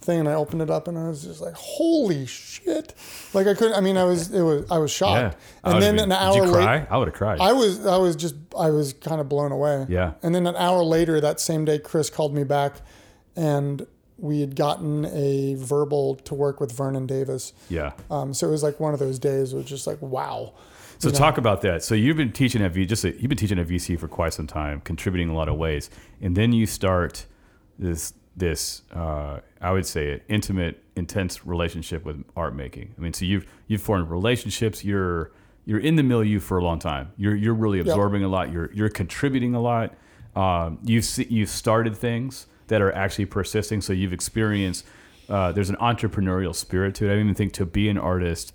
thing 0.00 0.20
and 0.20 0.28
I 0.28 0.34
opened 0.34 0.62
it 0.62 0.70
up 0.70 0.88
and 0.88 0.98
I 0.98 1.08
was 1.08 1.22
just 1.22 1.40
like, 1.40 1.54
holy 1.54 2.26
shit. 2.26 2.94
Like 3.34 3.46
I 3.46 3.54
couldn't, 3.54 3.74
I 3.74 3.80
mean, 3.80 3.96
I 3.96 4.04
was, 4.04 4.32
it 4.32 4.42
was, 4.42 4.70
I 4.70 4.78
was 4.78 4.90
shocked. 4.90 5.36
Yeah. 5.64 5.70
And 5.70 5.82
then 5.82 5.96
been, 5.96 6.04
an 6.04 6.12
hour 6.12 6.46
later, 6.46 6.86
I 6.90 6.96
would 6.96 7.08
have 7.08 7.14
cried. 7.14 7.40
I 7.40 7.52
was, 7.52 7.84
I 7.84 7.96
was 7.96 8.16
just, 8.16 8.34
I 8.58 8.70
was 8.70 8.92
kind 8.92 9.20
of 9.20 9.28
blown 9.28 9.52
away. 9.52 9.86
Yeah. 9.88 10.14
And 10.22 10.34
then 10.34 10.46
an 10.46 10.56
hour 10.56 10.82
later, 10.82 11.20
that 11.20 11.40
same 11.40 11.64
day, 11.64 11.78
Chris 11.78 12.10
called 12.10 12.34
me 12.34 12.44
back 12.44 12.76
and 13.36 13.86
we 14.16 14.40
had 14.40 14.56
gotten 14.56 15.04
a 15.06 15.54
verbal 15.56 16.16
to 16.16 16.34
work 16.34 16.60
with 16.60 16.72
Vernon 16.72 17.06
Davis. 17.06 17.52
Yeah. 17.68 17.92
Um, 18.10 18.34
so 18.34 18.48
it 18.48 18.50
was 18.50 18.62
like 18.62 18.80
one 18.80 18.94
of 18.94 19.00
those 19.00 19.18
days. 19.18 19.52
It 19.52 19.56
was 19.56 19.66
just 19.66 19.86
like, 19.86 20.00
wow. 20.00 20.54
So 20.98 21.10
talk 21.10 21.38
about 21.38 21.62
that. 21.62 21.84
So 21.84 21.94
you've 21.94 22.16
been 22.16 22.32
teaching 22.32 22.60
at 22.62 22.72
V, 22.72 22.84
just 22.84 23.04
a, 23.04 23.12
you've 23.12 23.28
been 23.28 23.38
teaching 23.38 23.58
at 23.58 23.68
VC 23.68 23.98
for 23.98 24.08
quite 24.08 24.32
some 24.32 24.46
time, 24.46 24.80
contributing 24.80 25.28
a 25.28 25.34
lot 25.34 25.48
of 25.48 25.56
ways, 25.56 25.90
and 26.20 26.36
then 26.36 26.52
you 26.52 26.66
start 26.66 27.26
this 27.78 28.14
this 28.36 28.82
uh, 28.94 29.40
I 29.60 29.72
would 29.72 29.86
say 29.86 30.10
it 30.10 30.24
intimate, 30.28 30.82
intense 30.96 31.44
relationship 31.44 32.04
with 32.04 32.24
art 32.36 32.54
making. 32.54 32.94
I 32.96 33.00
mean, 33.00 33.12
so 33.12 33.24
you've 33.24 33.46
you've 33.66 33.82
formed 33.82 34.10
relationships. 34.10 34.84
You're 34.84 35.32
you're 35.64 35.80
in 35.80 35.96
the 35.96 36.02
milieu 36.02 36.40
for 36.40 36.58
a 36.58 36.64
long 36.64 36.78
time. 36.78 37.12
You're 37.16 37.36
you're 37.36 37.54
really 37.54 37.80
absorbing 37.80 38.22
yep. 38.22 38.28
a 38.28 38.30
lot. 38.30 38.52
You're 38.52 38.72
you're 38.72 38.88
contributing 38.88 39.54
a 39.54 39.60
lot. 39.60 39.94
Um, 40.34 40.78
you've 40.82 41.04
see, 41.04 41.26
you've 41.28 41.50
started 41.50 41.96
things 41.96 42.46
that 42.68 42.80
are 42.80 42.92
actually 42.92 43.26
persisting. 43.26 43.80
So 43.80 43.92
you've 43.92 44.12
experienced. 44.12 44.86
Uh, 45.28 45.52
there's 45.52 45.68
an 45.68 45.76
entrepreneurial 45.76 46.54
spirit 46.54 46.94
to 46.96 47.08
it. 47.08 47.12
I 47.12 47.20
even 47.20 47.34
think 47.34 47.52
to 47.54 47.66
be 47.66 47.88
an 47.88 47.98
artist, 47.98 48.54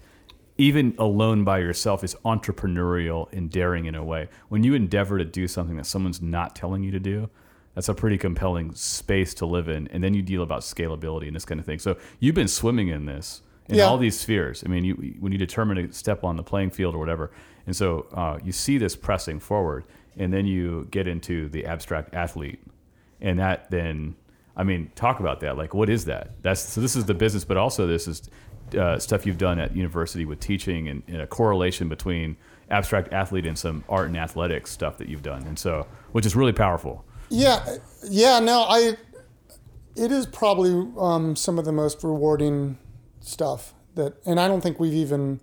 even 0.63 0.95
alone 0.97 1.43
by 1.43 1.59
yourself, 1.59 2.05
is 2.05 2.15
entrepreneurial 2.23 3.31
and 3.33 3.49
daring 3.49 3.85
in 3.85 3.95
a 3.95 4.03
way. 4.03 4.29
When 4.47 4.63
you 4.63 4.75
endeavor 4.75 5.17
to 5.17 5.25
do 5.25 5.45
something 5.45 5.75
that 5.75 5.85
someone's 5.85 6.21
not 6.21 6.55
telling 6.55 6.83
you 6.83 6.91
to 6.91 6.99
do, 6.99 7.29
that's 7.75 7.89
a 7.89 7.93
pretty 7.93 8.17
compelling 8.17 8.73
space 8.73 9.33
to 9.35 9.45
live 9.45 9.67
in. 9.67 9.89
And 9.89 10.01
then 10.01 10.13
you 10.13 10.21
deal 10.21 10.41
about 10.41 10.61
scalability 10.61 11.27
and 11.27 11.35
this 11.35 11.43
kind 11.43 11.59
of 11.59 11.65
thing. 11.65 11.79
So 11.79 11.97
you've 12.21 12.35
been 12.35 12.47
swimming 12.47 12.87
in 12.87 13.05
this 13.05 13.41
in 13.67 13.75
yeah. 13.75 13.83
all 13.83 13.97
these 13.97 14.17
spheres. 14.17 14.63
I 14.65 14.69
mean, 14.69 14.85
you, 14.85 14.93
when 15.19 15.33
you 15.33 15.37
determine 15.37 15.87
to 15.87 15.93
step 15.93 16.23
on 16.23 16.37
the 16.37 16.43
playing 16.43 16.71
field 16.71 16.95
or 16.95 16.99
whatever, 16.99 17.31
and 17.67 17.75
so 17.75 18.07
uh, 18.13 18.39
you 18.41 18.53
see 18.53 18.77
this 18.77 18.95
pressing 18.95 19.39
forward, 19.39 19.83
and 20.15 20.31
then 20.31 20.45
you 20.45 20.87
get 20.91 21.07
into 21.07 21.49
the 21.49 21.65
abstract 21.65 22.13
athlete, 22.13 22.61
and 23.19 23.39
that 23.39 23.69
then, 23.69 24.15
I 24.55 24.63
mean, 24.63 24.91
talk 24.95 25.19
about 25.19 25.39
that. 25.41 25.57
Like, 25.57 25.73
what 25.73 25.89
is 25.89 26.05
that? 26.05 26.41
That's 26.41 26.61
so. 26.61 26.81
This 26.81 26.95
is 26.95 27.05
the 27.05 27.13
business, 27.13 27.43
but 27.43 27.57
also 27.57 27.87
this 27.87 28.07
is 28.07 28.29
uh, 28.77 28.97
stuff 28.99 29.25
you've 29.25 29.37
done 29.37 29.59
at 29.59 29.75
university 29.75 30.25
with 30.25 30.39
teaching 30.39 30.87
and, 30.87 31.03
and, 31.07 31.21
a 31.21 31.27
correlation 31.27 31.89
between 31.89 32.37
abstract 32.69 33.13
athlete 33.13 33.45
and 33.45 33.57
some 33.57 33.83
art 33.87 34.07
and 34.07 34.17
athletics 34.17 34.71
stuff 34.71 34.97
that 34.97 35.07
you've 35.07 35.21
done, 35.21 35.43
and 35.43 35.57
so 35.59 35.85
which 36.11 36.25
is 36.25 36.35
really 36.35 36.53
powerful. 36.53 37.05
Yeah, 37.29 37.77
yeah. 38.03 38.39
No, 38.39 38.65
I. 38.67 38.97
It 39.95 40.11
is 40.11 40.25
probably 40.25 40.91
um, 40.97 41.35
some 41.35 41.59
of 41.59 41.65
the 41.65 41.71
most 41.71 42.03
rewarding 42.03 42.79
stuff 43.19 43.75
that, 43.93 44.15
and 44.25 44.39
I 44.39 44.47
don't 44.47 44.61
think 44.61 44.79
we've 44.79 44.93
even 44.93 45.39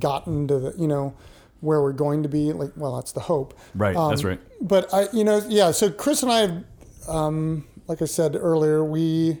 gotten 0.00 0.48
to 0.48 0.58
the, 0.58 0.74
you 0.76 0.88
know, 0.88 1.14
where 1.60 1.80
we're 1.80 1.92
going 1.92 2.22
to 2.22 2.28
be. 2.28 2.52
Like, 2.52 2.72
well, 2.76 2.96
that's 2.96 3.12
the 3.12 3.20
hope. 3.20 3.58
Right. 3.74 3.96
Um, 3.96 4.10
that's 4.10 4.24
right. 4.24 4.40
But 4.60 4.92
I, 4.92 5.08
you 5.12 5.24
know, 5.24 5.42
yeah. 5.48 5.70
So 5.70 5.90
Chris 5.90 6.22
and 6.22 6.32
I, 6.32 7.12
um, 7.12 7.66
like 7.86 8.02
I 8.02 8.06
said 8.06 8.36
earlier, 8.36 8.84
we 8.84 9.38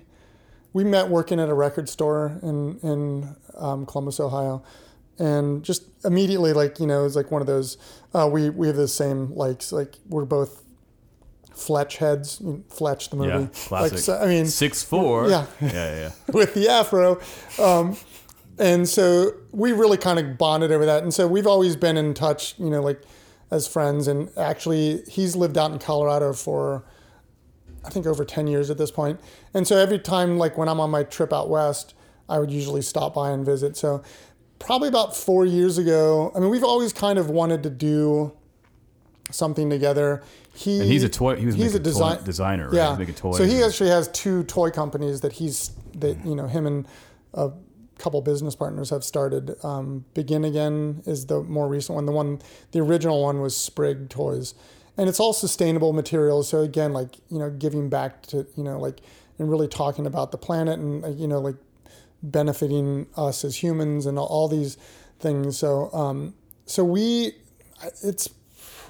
we 0.72 0.84
met 0.84 1.08
working 1.08 1.40
at 1.40 1.48
a 1.48 1.54
record 1.54 1.88
store 1.88 2.38
in 2.42 2.78
in 2.82 3.36
um, 3.56 3.86
Columbus, 3.86 4.20
Ohio, 4.20 4.62
and 5.18 5.64
just 5.64 5.84
immediately, 6.04 6.52
like 6.52 6.78
you 6.78 6.86
know, 6.86 7.04
it's 7.04 7.16
like 7.16 7.30
one 7.30 7.40
of 7.40 7.46
those. 7.46 7.78
Uh, 8.14 8.28
we 8.30 8.50
we 8.50 8.66
have 8.66 8.76
the 8.76 8.88
same 8.88 9.34
likes. 9.34 9.72
Like 9.72 9.96
we're 10.08 10.24
both 10.24 10.62
Fletch 11.54 11.96
heads, 11.96 12.42
Fletch 12.68 13.10
the 13.10 13.16
movie. 13.16 13.28
Yeah, 13.28 13.46
classic. 13.66 13.92
Like, 13.92 14.00
so, 14.00 14.18
I 14.18 14.26
mean, 14.26 14.46
six 14.46 14.82
four. 14.82 15.28
Yeah, 15.28 15.46
yeah, 15.60 15.70
yeah. 15.70 16.10
with 16.32 16.54
the 16.54 16.68
afro, 16.68 17.20
um, 17.58 17.96
and 18.58 18.88
so 18.88 19.32
we 19.52 19.72
really 19.72 19.98
kind 19.98 20.18
of 20.18 20.38
bonded 20.38 20.70
over 20.70 20.86
that. 20.86 21.02
And 21.02 21.12
so 21.12 21.26
we've 21.26 21.46
always 21.46 21.76
been 21.76 21.96
in 21.96 22.14
touch, 22.14 22.58
you 22.58 22.70
know, 22.70 22.82
like 22.82 23.02
as 23.50 23.66
friends. 23.66 24.08
And 24.08 24.30
actually, 24.36 25.02
he's 25.08 25.34
lived 25.36 25.56
out 25.58 25.72
in 25.72 25.78
Colorado 25.78 26.32
for 26.32 26.84
I 27.84 27.90
think 27.90 28.06
over 28.06 28.24
ten 28.24 28.46
years 28.46 28.70
at 28.70 28.78
this 28.78 28.90
point. 28.90 29.20
And 29.54 29.66
so 29.66 29.76
every 29.76 29.98
time, 29.98 30.38
like 30.38 30.58
when 30.58 30.68
I'm 30.68 30.80
on 30.80 30.90
my 30.90 31.02
trip 31.02 31.32
out 31.32 31.48
west, 31.48 31.94
I 32.28 32.38
would 32.38 32.50
usually 32.50 32.82
stop 32.82 33.14
by 33.14 33.30
and 33.30 33.44
visit. 33.44 33.76
So 33.76 34.02
probably 34.58 34.88
about 34.88 35.16
four 35.16 35.46
years 35.46 35.78
ago. 35.78 36.32
I 36.34 36.40
mean, 36.40 36.50
we've 36.50 36.64
always 36.64 36.92
kind 36.92 37.18
of 37.18 37.30
wanted 37.30 37.62
to 37.62 37.70
do 37.70 38.32
something 39.30 39.70
together. 39.70 40.22
He 40.54 40.80
and 40.80 40.88
he's 40.88 41.04
a 41.04 41.08
toy. 41.08 41.36
He 41.36 41.46
was 41.46 41.54
he's 41.54 41.74
a 41.74 41.78
design, 41.78 42.22
designer. 42.24 42.66
Right? 42.66 42.74
Yeah, 42.74 42.90
he's 42.90 42.98
making 42.98 43.14
toys. 43.14 43.36
So 43.36 43.44
he 43.44 43.62
actually 43.62 43.90
has 43.90 44.08
two 44.08 44.44
toy 44.44 44.70
companies 44.70 45.20
that 45.20 45.32
he's 45.34 45.72
that 45.96 46.24
you 46.24 46.34
know 46.34 46.46
him 46.46 46.66
and 46.66 46.86
a 47.34 47.52
couple 47.98 48.20
business 48.22 48.54
partners 48.54 48.90
have 48.90 49.04
started. 49.04 49.54
Um, 49.64 50.04
Begin 50.14 50.44
Again 50.44 51.02
is 51.06 51.26
the 51.26 51.42
more 51.42 51.68
recent 51.68 51.94
one. 51.96 52.06
The 52.06 52.12
one, 52.12 52.40
the 52.72 52.80
original 52.80 53.22
one 53.22 53.40
was 53.40 53.56
Sprig 53.56 54.08
Toys, 54.08 54.54
and 54.98 55.08
it's 55.08 55.20
all 55.20 55.32
sustainable 55.32 55.92
materials. 55.94 56.48
So 56.48 56.60
again, 56.60 56.92
like 56.92 57.16
you 57.30 57.38
know, 57.38 57.50
giving 57.50 57.88
back 57.88 58.22
to 58.26 58.46
you 58.56 58.64
know 58.64 58.78
like 58.78 59.00
and 59.38 59.50
really 59.50 59.68
talking 59.68 60.06
about 60.06 60.32
the 60.32 60.38
planet 60.38 60.78
and 60.78 61.04
uh, 61.04 61.08
you 61.08 61.26
know 61.26 61.40
like 61.40 61.56
benefiting 62.22 63.06
us 63.16 63.44
as 63.44 63.62
humans 63.62 64.04
and 64.04 64.18
all 64.18 64.48
these 64.48 64.76
things. 65.20 65.56
So 65.56 65.90
um, 65.92 66.34
so 66.68 66.84
we, 66.84 67.32
it's 68.04 68.28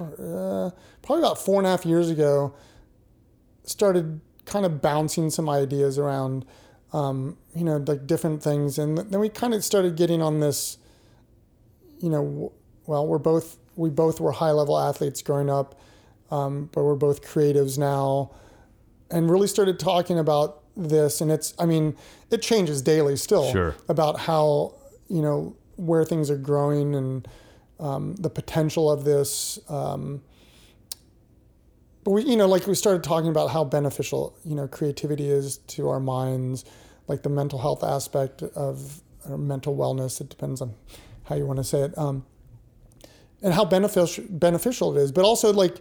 uh, 0.01 0.71
probably 1.03 1.23
about 1.23 1.39
four 1.39 1.59
and 1.59 1.67
a 1.67 1.71
half 1.71 1.87
years 1.87 2.11
ago, 2.11 2.55
started 3.63 4.21
kind 4.47 4.67
of 4.67 4.83
bouncing 4.83 5.31
some 5.31 5.49
ideas 5.49 5.97
around, 5.97 6.45
um, 6.93 7.37
you 7.55 7.63
know, 7.63 7.77
like 7.77 8.07
different 8.07 8.43
things. 8.43 8.79
And 8.79 8.99
then 8.99 9.21
we 9.21 9.29
kind 9.29 9.55
of 9.55 9.65
started 9.65 9.97
getting 9.97 10.21
on 10.21 10.41
this, 10.41 10.79
you 12.01 12.11
know, 12.11 12.53
well, 12.87 13.07
we're 13.07 13.19
both, 13.19 13.59
we 13.77 13.91
both 13.91 14.21
were 14.21 14.33
high 14.33 14.51
level 14.51 14.77
athletes 14.77 15.23
growing 15.23 15.49
up, 15.49 15.78
um, 16.31 16.71
but 16.73 16.85
we're 16.85 16.95
both 16.95 17.23
creatives 17.23 17.79
now. 17.79 18.33
And 19.11 19.31
really 19.31 19.49
started 19.49 19.79
talking 19.79 20.19
about 20.19 20.63
this. 20.77 21.21
And 21.21 21.31
it's, 21.31 21.55
I 21.59 21.65
mean, 21.65 21.97
it 22.31 22.43
changes 22.43 22.83
daily 22.83 23.17
still 23.17 23.51
sure. 23.51 23.75
about 23.89 24.21
how, 24.21 24.75
you 25.09 25.23
know, 25.23 25.57
where 25.77 26.05
things 26.05 26.31
are 26.31 26.37
growing 26.37 26.95
and, 26.95 27.29
um, 27.81 28.17
the 28.17 28.29
potential 28.29 28.91
of 28.91 29.05
this. 29.05 29.59
Um, 29.69 30.23
but 32.05 32.11
we, 32.11 32.25
you 32.25 32.37
know, 32.37 32.47
like 32.47 32.67
we 32.67 32.75
started 32.75 33.03
talking 33.03 33.31
about 33.31 33.51
how 33.51 33.65
beneficial, 33.65 34.37
you 34.45 34.55
know, 34.55 34.69
creativity 34.69 35.29
is 35.31 35.59
to 35.59 35.89
our 35.89 36.01
minds, 36.01 36.65
like 37.07 37.23
the 37.23 37.29
mental 37.31 37.59
health 37.59 37.83
aspect 37.83 38.43
of 38.43 39.03
mental 39.27 39.77
wellness. 39.77 40.21
It 40.21 40.29
depends 40.29 40.61
on 40.61 40.75
how 41.25 41.35
you 41.35 41.47
want 41.47 41.59
to 41.59 41.65
say 41.65 41.81
it, 41.81 41.97
um, 41.99 42.25
and 43.43 43.53
how 43.53 43.65
beneficial 43.65 44.25
beneficial 44.29 44.97
it 44.97 45.01
is. 45.03 45.13
But 45.13 45.25
also 45.25 45.53
like 45.53 45.81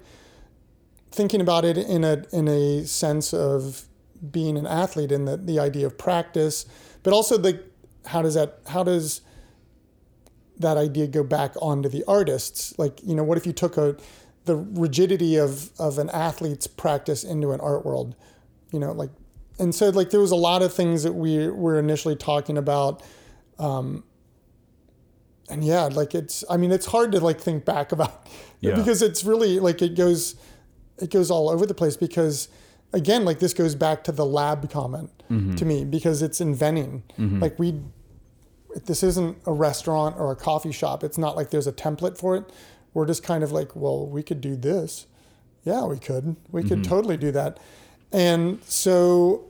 thinking 1.11 1.41
about 1.41 1.65
it 1.65 1.77
in 1.77 2.03
a 2.03 2.23
in 2.31 2.47
a 2.47 2.85
sense 2.85 3.33
of 3.33 3.85
being 4.31 4.57
an 4.57 4.67
athlete 4.67 5.11
and 5.11 5.27
the 5.27 5.37
the 5.37 5.59
idea 5.59 5.85
of 5.85 5.97
practice, 5.97 6.65
but 7.03 7.13
also 7.13 7.37
the 7.37 7.63
how 8.07 8.21
does 8.21 8.35
that 8.35 8.59
how 8.67 8.83
does 8.83 9.21
that 10.59 10.77
idea 10.77 11.07
go 11.07 11.23
back 11.23 11.53
onto 11.61 11.89
the 11.89 12.03
artists? 12.07 12.77
Like, 12.77 12.99
you 13.03 13.15
know, 13.15 13.23
what 13.23 13.37
if 13.37 13.45
you 13.45 13.53
took 13.53 13.77
a 13.77 13.95
the 14.45 14.55
rigidity 14.55 15.35
of 15.35 15.71
of 15.79 15.99
an 15.99 16.09
athlete's 16.09 16.67
practice 16.67 17.23
into 17.23 17.51
an 17.51 17.59
art 17.61 17.85
world? 17.85 18.15
You 18.71 18.79
know, 18.79 18.91
like, 18.91 19.11
and 19.59 19.73
so 19.73 19.89
like 19.89 20.09
there 20.09 20.19
was 20.19 20.31
a 20.31 20.35
lot 20.35 20.61
of 20.61 20.73
things 20.73 21.03
that 21.03 21.13
we 21.13 21.47
were 21.47 21.79
initially 21.79 22.15
talking 22.15 22.57
about. 22.57 23.03
Um, 23.59 24.03
and 25.49 25.63
yeah, 25.63 25.85
like 25.85 26.13
it's, 26.13 26.43
I 26.49 26.57
mean, 26.57 26.71
it's 26.71 26.87
hard 26.87 27.13
to 27.13 27.19
like 27.19 27.39
think 27.39 27.63
back 27.63 27.91
about 27.91 28.27
yeah. 28.59 28.75
because 28.77 29.01
it's 29.01 29.23
really 29.23 29.59
like 29.59 29.81
it 29.81 29.95
goes, 29.95 30.35
it 30.99 31.11
goes 31.11 31.29
all 31.31 31.49
over 31.49 31.65
the 31.65 31.73
place 31.73 31.97
because 31.97 32.49
again, 32.93 33.25
like 33.25 33.39
this 33.39 33.53
goes 33.53 33.75
back 33.75 34.03
to 34.05 34.11
the 34.11 34.25
lab 34.25 34.69
comment 34.69 35.11
mm-hmm. 35.29 35.55
to 35.55 35.65
me 35.65 35.85
because 35.85 36.21
it's 36.21 36.41
inventing. 36.41 37.03
Mm-hmm. 37.17 37.39
Like 37.39 37.57
we 37.59 37.81
this 38.85 39.01
isn't 39.01 39.37
a 39.45 39.51
restaurant 39.51 40.15
or 40.17 40.31
a 40.31 40.35
coffee 40.35 40.71
shop. 40.71 41.03
It's 41.03 41.17
not 41.17 41.35
like 41.35 41.49
there's 41.49 41.67
a 41.67 41.71
template 41.71 42.17
for 42.17 42.35
it. 42.35 42.51
We're 42.93 43.07
just 43.07 43.23
kind 43.23 43.43
of 43.43 43.51
like, 43.51 43.75
well, 43.75 44.05
we 44.05 44.23
could 44.23 44.41
do 44.41 44.55
this. 44.55 45.07
Yeah, 45.63 45.85
we 45.85 45.99
could. 45.99 46.35
We 46.51 46.63
could 46.63 46.79
mm-hmm. 46.79 46.89
totally 46.89 47.17
do 47.17 47.31
that. 47.31 47.59
And 48.11 48.63
so 48.63 49.45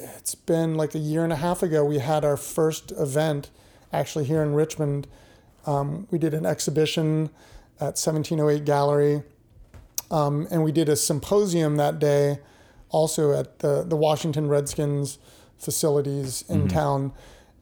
it's 0.00 0.34
been 0.34 0.74
like 0.74 0.94
a 0.94 0.98
year 0.98 1.24
and 1.24 1.32
a 1.32 1.36
half 1.36 1.62
ago, 1.62 1.84
we 1.84 1.98
had 1.98 2.24
our 2.24 2.36
first 2.36 2.92
event 2.92 3.50
actually 3.92 4.24
here 4.24 4.42
in 4.42 4.54
Richmond. 4.54 5.06
Um, 5.66 6.06
we 6.10 6.18
did 6.18 6.34
an 6.34 6.44
exhibition 6.44 7.30
at 7.78 7.96
1708 7.98 8.64
Gallery. 8.64 9.22
Um, 10.10 10.46
and 10.50 10.62
we 10.62 10.72
did 10.72 10.88
a 10.88 10.96
symposium 10.96 11.76
that 11.76 11.98
day 11.98 12.38
also 12.90 13.32
at 13.32 13.58
the 13.58 13.82
the 13.82 13.96
Washington 13.96 14.48
Redskins 14.48 15.18
facilities 15.58 16.44
in 16.48 16.60
Mm-hmm. 16.60 16.68
town. 16.68 17.12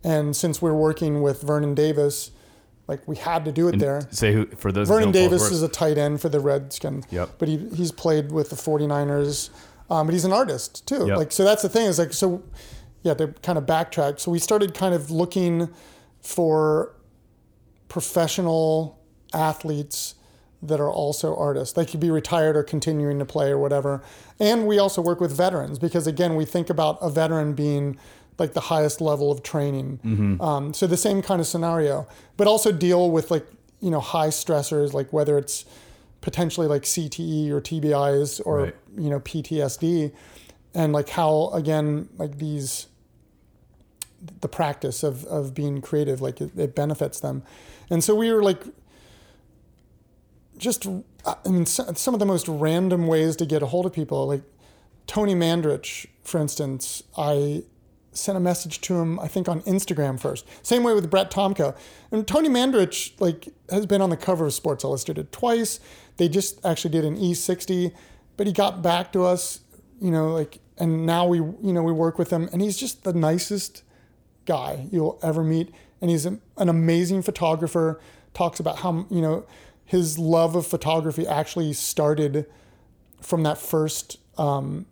And 0.03 0.37
since 0.37 0.61
we're 0.61 0.75
working 0.75 1.23
with 1.23 1.41
Vernon 1.41 1.75
Davis, 1.75 2.31
like 2.87 3.07
we 3.09 3.17
had 3.17 3.47
to 3.47 3.53
do 3.53 3.69
it 3.69 3.79
there. 3.79 4.07
Say 4.11 4.33
who 4.35 4.47
for 4.57 4.71
those. 4.71 4.87
Vernon 4.89 5.13
Davis 5.13 5.51
is 5.51 5.63
a 5.63 5.69
tight 5.69 5.97
end 5.97 6.21
for 6.21 6.29
the 6.29 6.41
Redskins. 6.41 7.07
Yep. 7.11 7.31
But 7.39 7.49
he 7.49 7.57
he's 7.75 7.91
played 7.93 8.31
with 8.31 8.51
the 8.51 8.57
49ers. 8.57 9.49
Um, 9.89 10.07
but 10.07 10.13
he's 10.13 10.25
an 10.27 10.33
artist 10.33 10.87
too. 10.87 11.07
Yep. 11.07 11.17
Like 11.17 11.33
so 11.33 11.45
that's 11.45 11.63
the 11.63 11.69
thing 11.71 11.87
is 11.87 11.99
like 11.99 12.13
so 12.13 12.43
yeah, 13.03 13.15
to 13.15 13.29
kind 13.43 13.57
of 13.57 13.65
backtrack. 13.65 14.21
So 14.21 14.31
we 14.31 14.39
started 14.39 14.75
kind 14.75 14.95
of 14.95 15.11
looking 15.11 15.69
for 16.21 16.95
professional 17.89 18.99
athletes 19.33 20.14
that 20.69 20.81
are 20.81 20.91
also 20.91 21.37
artists. 21.37 21.73
They 21.75 21.85
could 21.87 22.01
be 22.01 22.11
retired 22.11 22.57
or 22.57 22.63
continuing 22.63 23.19
to 23.19 23.25
play 23.25 23.51
or 23.51 23.59
whatever. 23.59 24.03
And 24.41 24.67
we 24.67 24.79
also 24.79 25.01
work 25.03 25.21
with 25.21 25.33
veterans 25.37 25.79
because 25.79 26.07
again, 26.07 26.37
we 26.37 26.45
think 26.45 26.71
about 26.71 26.99
a 27.01 27.11
veteran 27.11 27.55
being 27.55 27.99
like 28.39 28.53
the 28.53 28.61
highest 28.63 29.01
level 29.01 29.31
of 29.31 29.43
training. 29.43 30.39
Um, 30.41 30.75
so 30.75 30.87
the 30.87 30.97
same 30.97 31.23
kind 31.23 31.41
of 31.41 31.47
scenario, 31.47 32.07
but 32.37 32.47
also 32.47 32.73
deal 32.73 33.11
with 33.11 33.31
like 33.31 33.47
you 33.81 33.91
know 33.91 34.01
high 34.01 34.29
stressors 34.29 34.93
like 34.93 35.13
whether 35.13 35.37
it's 35.39 35.65
potentially 36.21 36.67
like 36.67 36.83
CTE 36.83 37.51
or 37.51 37.61
TBIs 37.61 38.41
or 38.45 38.59
Right. 38.63 38.77
you 38.97 39.11
know 39.11 39.21
PTSD, 39.21 40.11
and 40.75 40.93
like 40.93 41.11
how 41.11 41.51
again 41.53 42.09
like 42.19 42.39
these 42.39 42.87
the 44.41 44.49
practice 44.49 45.03
of 45.03 45.25
of 45.27 45.55
being 45.55 45.81
creative 45.83 46.21
like 46.23 46.41
it, 46.41 46.51
it 46.59 46.75
benefits 46.75 47.21
them, 47.21 47.43
and 47.91 48.03
so 48.03 48.15
we 48.15 48.33
were 48.33 48.43
like 48.43 48.63
just 50.59 50.87
uh, 50.87 51.35
I 51.45 51.49
mean 51.49 51.67
some 51.67 52.15
of 52.15 52.21
the 52.21 52.27
most 52.27 52.49
random 52.49 53.07
ways 53.07 53.37
to 53.37 53.47
get 53.47 53.63
a 53.63 53.67
hold 53.67 53.87
of 53.87 53.93
people 53.93 54.27
like 54.27 54.43
Tony 55.07 55.35
Mandarich 55.35 56.07
for 56.23 56.41
instance 56.41 57.03
I 57.17 57.65
sent 58.13 58.37
a 58.37 58.41
message 58.41 58.81
to 58.83 58.95
him 58.95 59.19
I 59.21 59.29
think 59.29 59.49
on 59.49 59.61
Instagram 59.63 60.21
first. 60.21 60.47
Same 60.65 60.85
way 60.85 60.95
with 60.95 61.11
Brett 61.11 61.31
Tomko. 61.31 61.77
And 62.13 62.27
Tony 62.27 62.49
Mandarich 62.49 63.21
like 63.21 63.49
has 63.71 63.87
been 63.87 64.01
on 64.01 64.11
the 64.11 64.17
cover 64.17 64.47
of 64.47 64.55
Sports 64.55 64.85
Illustrated 64.85 65.33
twice. 65.33 65.81
They 66.17 66.29
just 66.29 66.65
actually 66.65 66.91
did 66.91 67.05
an 67.05 67.17
E60 67.17 67.93
but 68.37 68.47
he 68.47 68.53
got 68.53 68.83
back 68.83 69.13
to 69.13 69.25
us 69.25 69.61
you 70.01 70.11
know 70.11 70.29
like 70.29 70.59
and 70.79 71.07
now 71.07 71.27
we 71.27 71.39
you 71.39 71.73
know 71.73 71.83
we 71.83 71.93
work 71.93 72.19
with 72.19 72.31
him 72.31 72.49
and 72.53 72.61
he's 72.61 72.77
just 72.77 73.05
the 73.05 73.13
nicest 73.13 73.83
guy 74.47 74.87
you'll 74.91 75.19
ever 75.23 75.43
meet. 75.43 75.73
And 76.01 76.11
he's 76.11 76.27
an 76.27 76.41
amazing 76.59 77.23
photographer 77.23 78.01
talks 78.35 78.61
about 78.61 78.79
how 78.79 79.07
you 79.11 79.23
know 79.23 79.47
his 79.85 80.19
love 80.19 80.55
of 80.57 80.67
photography 80.67 81.27
actually 81.27 81.73
started 81.73 82.47
from 83.21 83.43
that 83.43 83.59
first 83.59 84.19
um, 84.39 84.87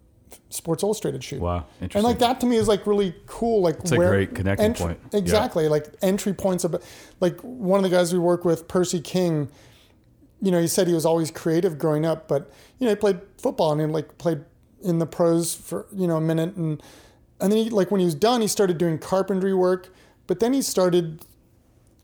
sports 0.48 0.82
illustrated 0.82 1.23
shoot 1.24 1.40
Wow, 1.40 1.66
interesting. 1.81 1.98
and 1.98 2.05
like 2.05 2.19
that 2.20 2.40
to 2.40 2.47
me 2.47 2.56
is 2.56 2.69
like 2.69 2.86
really 2.86 3.14
cool 3.27 3.62
like 3.62 3.81
it's 3.81 3.90
where, 3.90 4.09
a 4.09 4.16
great 4.16 4.35
connecting 4.35 4.74
point. 4.74 4.98
Yeah. 5.12 5.19
exactly 5.19 5.69
like 5.69 5.86
entry 6.02 6.35
points 6.35 6.64
of 6.64 6.77
like 7.20 7.40
one 7.40 7.82
of 7.82 7.90
the 7.90 7.94
guys 7.94 8.12
we 8.12 8.19
work 8.19 8.44
with 8.44 8.69
percy 8.69 9.01
king 9.01 9.51
you 10.43 10.51
know, 10.51 10.60
he 10.60 10.66
said 10.66 10.89
he 10.89 10.93
was 10.93 11.06
always 11.06 11.31
creative 11.31 11.78
growing 11.78 12.05
up, 12.05 12.27
but 12.27 12.51
you 12.78 12.85
know, 12.85 12.90
he 12.90 12.97
played 12.97 13.20
football 13.39 13.70
and 13.70 13.81
he 13.81 13.86
like 13.86 14.19
played 14.19 14.40
in 14.82 14.98
the 14.98 15.06
pros 15.06 15.55
for 15.55 15.86
you 15.93 16.09
know 16.09 16.16
a 16.16 16.20
minute, 16.20 16.56
and 16.56 16.82
and 17.40 17.52
then 17.52 17.59
he 17.59 17.70
like 17.70 17.93
when 17.93 18.01
he 18.01 18.05
was 18.05 18.16
done, 18.16 18.40
he 18.40 18.48
started 18.48 18.77
doing 18.77 18.98
carpentry 18.98 19.55
work, 19.55 19.89
but 20.27 20.40
then 20.40 20.52
he 20.52 20.60
started 20.60 21.24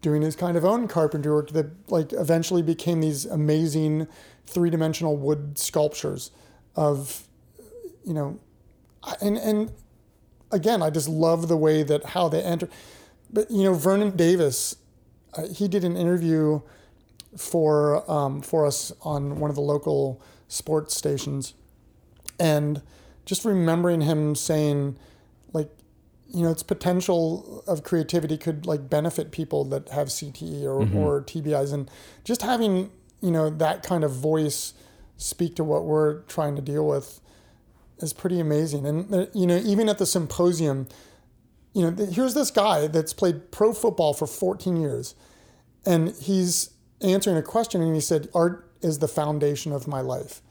doing 0.00 0.22
his 0.22 0.36
kind 0.36 0.56
of 0.56 0.64
own 0.64 0.88
carpentry 0.88 1.32
work 1.32 1.50
that 1.50 1.66
like 1.90 2.12
eventually 2.12 2.62
became 2.62 3.00
these 3.00 3.24
amazing 3.24 4.06
three 4.46 4.70
dimensional 4.70 5.16
wood 5.16 5.58
sculptures 5.58 6.30
of 6.76 7.28
you 8.04 8.14
know, 8.14 8.40
and 9.20 9.36
and 9.36 9.72
again, 10.50 10.82
I 10.82 10.90
just 10.90 11.08
love 11.08 11.48
the 11.48 11.56
way 11.56 11.82
that 11.82 12.04
how 12.06 12.28
they 12.28 12.42
enter, 12.42 12.68
but 13.30 13.50
you 13.50 13.64
know, 13.64 13.74
Vernon 13.74 14.16
Davis, 14.16 14.76
uh, 15.34 15.46
he 15.48 15.68
did 15.68 15.84
an 15.84 15.96
interview 15.96 16.60
for 17.36 18.10
um, 18.10 18.40
for 18.40 18.66
us 18.66 18.92
on 19.02 19.38
one 19.38 19.50
of 19.50 19.56
the 19.56 19.62
local 19.62 20.22
sports 20.48 20.96
stations, 20.96 21.54
and 22.40 22.80
just 23.26 23.44
remembering 23.44 24.00
him 24.00 24.34
saying, 24.34 24.96
like, 25.52 25.70
you 26.30 26.42
know, 26.42 26.50
its 26.50 26.62
potential 26.62 27.64
of 27.66 27.82
creativity 27.82 28.36
could 28.36 28.66
like 28.66 28.90
benefit 28.90 29.32
people 29.32 29.64
that 29.66 29.88
have 29.88 30.08
CTE 30.08 30.64
or, 30.64 30.80
or 30.96 31.22
TBIs, 31.22 31.72
and 31.72 31.90
just 32.24 32.42
having 32.42 32.90
you 33.20 33.30
know 33.30 33.50
that 33.50 33.82
kind 33.82 34.04
of 34.04 34.12
voice 34.12 34.74
speak 35.16 35.56
to 35.56 35.64
what 35.64 35.84
we're 35.84 36.20
trying 36.22 36.54
to 36.56 36.62
deal 36.62 36.86
with 36.86 37.20
is 37.98 38.12
pretty 38.12 38.40
amazing. 38.40 38.86
And 38.86 39.14
uh, 39.14 39.26
you 39.34 39.46
know, 39.46 39.56
even 39.56 39.88
at 39.88 39.98
the 39.98 40.06
symposium, 40.06 40.88
you 41.72 41.90
know, 41.90 42.06
here's 42.06 42.34
this 42.34 42.50
guy 42.50 42.86
that's 42.86 43.12
played 43.12 43.50
pro 43.50 43.72
football 43.72 44.14
for 44.14 44.26
14 44.26 44.76
years, 44.76 45.14
and 45.86 46.14
he's 46.20 46.70
answering 47.00 47.36
a 47.36 47.42
question, 47.42 47.82
and 47.82 47.94
he 47.94 48.00
said, 48.00 48.28
"Art 48.34 48.70
is 48.82 48.98
the 48.98 49.08
foundation 49.08 49.72
of 49.72 49.88
my 49.88 50.00
life." 50.00 50.42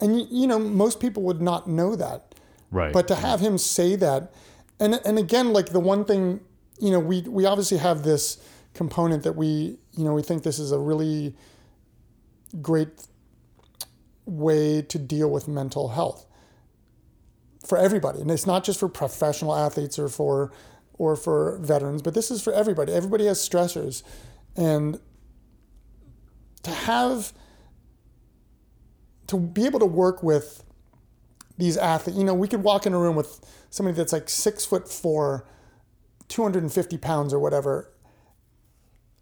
And 0.00 0.28
you 0.30 0.46
know, 0.46 0.58
most 0.58 0.98
people 0.98 1.22
would 1.24 1.42
not 1.42 1.68
know 1.68 1.94
that, 1.94 2.29
Right. 2.70 2.92
but 2.92 3.08
to 3.08 3.14
have 3.16 3.40
him 3.40 3.58
say 3.58 3.96
that, 3.96 4.32
and 4.78 5.00
and 5.04 5.18
again, 5.18 5.52
like 5.52 5.70
the 5.70 5.80
one 5.80 6.04
thing, 6.04 6.40
you 6.78 6.90
know, 6.90 7.00
we 7.00 7.22
we 7.22 7.46
obviously 7.46 7.78
have 7.78 8.02
this 8.02 8.38
component 8.74 9.24
that 9.24 9.34
we, 9.36 9.78
you 9.96 10.04
know, 10.04 10.14
we 10.14 10.22
think 10.22 10.42
this 10.42 10.58
is 10.58 10.72
a 10.72 10.78
really 10.78 11.34
great 12.60 12.88
way 14.26 14.82
to 14.82 14.98
deal 14.98 15.30
with 15.30 15.48
mental 15.48 15.88
health 15.88 16.26
for 17.66 17.76
everybody. 17.76 18.20
And 18.20 18.30
it's 18.30 18.46
not 18.46 18.64
just 18.64 18.78
for 18.78 18.88
professional 18.88 19.54
athletes 19.54 19.98
or 19.98 20.08
for 20.08 20.52
or 20.94 21.16
for 21.16 21.58
veterans 21.62 22.02
but 22.02 22.14
this 22.14 22.30
is 22.30 22.42
for 22.42 22.52
everybody. 22.52 22.92
Everybody 22.92 23.26
has 23.26 23.46
stressors. 23.46 24.02
And 24.56 25.00
to 26.62 26.70
have 26.70 27.32
to 29.28 29.38
be 29.38 29.64
able 29.64 29.78
to 29.78 29.86
work 29.86 30.22
with 30.22 30.64
these 31.60 31.76
athletes 31.76 32.18
you 32.18 32.24
know 32.24 32.34
we 32.34 32.48
could 32.48 32.62
walk 32.62 32.86
in 32.86 32.92
a 32.94 32.98
room 32.98 33.14
with 33.14 33.40
somebody 33.70 33.96
that's 33.96 34.12
like 34.12 34.28
six 34.28 34.64
foot 34.64 34.88
four 34.88 35.46
250 36.28 36.98
pounds 36.98 37.32
or 37.32 37.38
whatever 37.38 37.92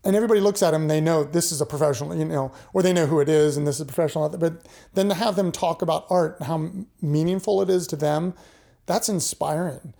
and 0.04 0.14
everybody 0.14 0.40
looks 0.40 0.62
at 0.62 0.72
him 0.74 0.82
and 0.82 0.90
they 0.90 1.00
know 1.00 1.24
this 1.24 1.50
is 1.50 1.60
a 1.60 1.66
professional, 1.66 2.14
you 2.16 2.24
know, 2.24 2.52
or 2.72 2.82
they 2.82 2.92
know 2.92 3.06
who 3.06 3.18
it 3.20 3.28
is 3.28 3.56
and 3.56 3.66
this 3.66 3.74
is 3.74 3.80
a 3.80 3.84
professional. 3.84 4.28
But 4.28 4.64
then 4.94 5.08
to 5.08 5.14
have 5.14 5.34
them 5.34 5.50
talk 5.50 5.82
about 5.82 6.06
art 6.08 6.36
and 6.38 6.46
how 6.46 6.70
meaningful 7.02 7.60
it 7.62 7.68
is 7.68 7.86
to 7.88 7.96
them, 7.96 8.32
that's 8.86 9.08
inspiring. 9.08 9.92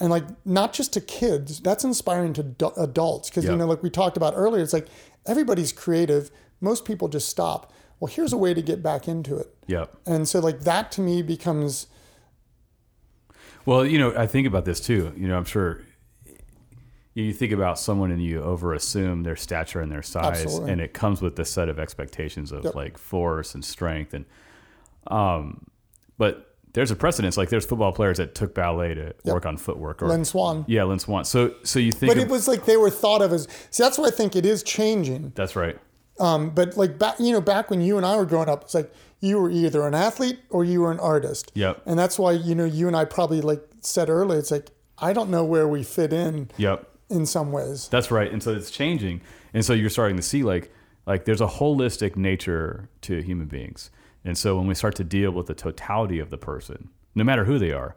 And 0.00 0.08
like 0.10 0.24
not 0.46 0.72
just 0.72 0.94
to 0.94 1.00
kids, 1.02 1.60
that's 1.60 1.84
inspiring 1.84 2.32
to 2.32 2.42
du- 2.42 2.72
adults 2.80 3.28
because 3.28 3.44
Yeah. 3.44 3.52
you 3.52 3.56
know, 3.58 3.66
like 3.66 3.82
we 3.82 3.90
talked 3.90 4.16
about 4.16 4.32
earlier, 4.36 4.62
it's 4.62 4.72
like 4.72 4.88
everybody's 5.26 5.70
creative. 5.70 6.30
Most 6.62 6.86
people 6.86 7.08
just 7.08 7.28
stop. 7.28 7.70
Well, 8.02 8.12
here's 8.12 8.32
a 8.32 8.36
way 8.36 8.52
to 8.52 8.60
get 8.60 8.82
back 8.82 9.06
into 9.06 9.36
it. 9.36 9.54
Yep. 9.68 9.96
And 10.06 10.26
so 10.28 10.40
like 10.40 10.62
that 10.62 10.90
to 10.92 11.00
me 11.00 11.22
becomes 11.22 11.86
Well, 13.64 13.86
you 13.86 13.96
know, 13.96 14.12
I 14.16 14.26
think 14.26 14.44
about 14.48 14.64
this 14.64 14.80
too. 14.80 15.12
You 15.16 15.28
know, 15.28 15.36
I'm 15.36 15.44
sure 15.44 15.82
you 17.14 17.32
think 17.32 17.52
about 17.52 17.78
someone 17.78 18.10
and 18.10 18.20
you 18.20 18.42
over 18.42 18.74
assume 18.74 19.22
their 19.22 19.36
stature 19.36 19.80
and 19.80 19.92
their 19.92 20.02
size, 20.02 20.42
Absolutely. 20.42 20.72
and 20.72 20.80
it 20.80 20.94
comes 20.94 21.22
with 21.22 21.36
this 21.36 21.48
set 21.52 21.68
of 21.68 21.78
expectations 21.78 22.50
of 22.50 22.64
Yep. 22.64 22.74
like 22.74 22.98
force 22.98 23.54
and 23.54 23.64
strength, 23.64 24.14
and 24.14 24.24
um, 25.06 25.64
but 26.18 26.56
there's 26.72 26.90
a 26.90 26.96
precedence. 26.96 27.36
Like 27.36 27.50
there's 27.50 27.66
football 27.66 27.92
players 27.92 28.16
that 28.16 28.34
took 28.34 28.52
ballet 28.52 28.94
to 28.94 29.14
work 29.26 29.46
on 29.46 29.56
footwork, 29.58 30.02
or 30.02 30.08
Lynn 30.08 30.24
Swann. 30.24 30.64
yeah, 30.66 30.82
Lynn 30.82 30.98
Swann. 30.98 31.24
So, 31.24 31.54
so 31.62 31.78
you 31.78 31.92
think 31.92 32.10
But 32.10 32.16
of- 32.18 32.24
it 32.24 32.30
was 32.30 32.48
like 32.48 32.64
they 32.64 32.76
were 32.78 32.90
thought 32.90 33.22
of 33.22 33.32
as 33.32 33.46
see 33.70 33.82
that's 33.84 33.96
why 33.98 34.06
I 34.08 34.10
think 34.10 34.34
it 34.34 34.44
is 34.44 34.64
changing. 34.64 35.30
that's 35.36 35.54
right. 35.54 35.78
Um, 36.20 36.50
but 36.50 36.76
like 36.76 36.98
back, 36.98 37.16
you 37.18 37.32
know, 37.32 37.40
back 37.40 37.70
when 37.70 37.80
you 37.80 37.96
and 37.96 38.04
I 38.06 38.16
were 38.16 38.26
growing 38.26 38.48
up, 38.48 38.62
it's 38.62 38.74
like 38.74 38.92
you 39.20 39.38
were 39.40 39.50
either 39.50 39.86
an 39.86 39.94
athlete 39.94 40.38
or 40.50 40.64
you 40.64 40.82
were 40.82 40.92
an 40.92 41.00
artist. 41.00 41.50
Yep. 41.54 41.82
And 41.86 41.98
that's 41.98 42.18
why 42.18 42.32
you 42.32 42.54
know 42.54 42.64
you 42.64 42.86
and 42.86 42.96
I 42.96 43.04
probably 43.04 43.40
like 43.40 43.62
said 43.80 44.08
earlier, 44.10 44.38
it's 44.38 44.50
like 44.50 44.70
I 44.98 45.12
don't 45.12 45.30
know 45.30 45.44
where 45.44 45.66
we 45.66 45.82
fit 45.82 46.12
in 46.12 46.50
Yep. 46.58 46.88
in 47.10 47.26
some 47.26 47.50
ways. 47.50 47.88
That's 47.88 48.10
right. 48.10 48.30
And 48.30 48.42
so 48.42 48.52
it's 48.54 48.70
changing. 48.70 49.20
And 49.54 49.64
so 49.64 49.72
you're 49.72 49.90
starting 49.90 50.16
to 50.16 50.22
see 50.22 50.42
like 50.42 50.70
like 51.06 51.24
there's 51.24 51.40
a 51.40 51.46
holistic 51.46 52.16
nature 52.16 52.88
to 53.02 53.20
human 53.22 53.46
beings. 53.46 53.90
And 54.24 54.38
so 54.38 54.56
when 54.56 54.66
we 54.68 54.74
start 54.74 54.94
to 54.96 55.04
deal 55.04 55.32
with 55.32 55.46
the 55.46 55.54
totality 55.54 56.20
of 56.20 56.30
the 56.30 56.38
person, 56.38 56.90
no 57.14 57.24
matter 57.24 57.44
who 57.44 57.58
they 57.58 57.72
are, 57.72 57.96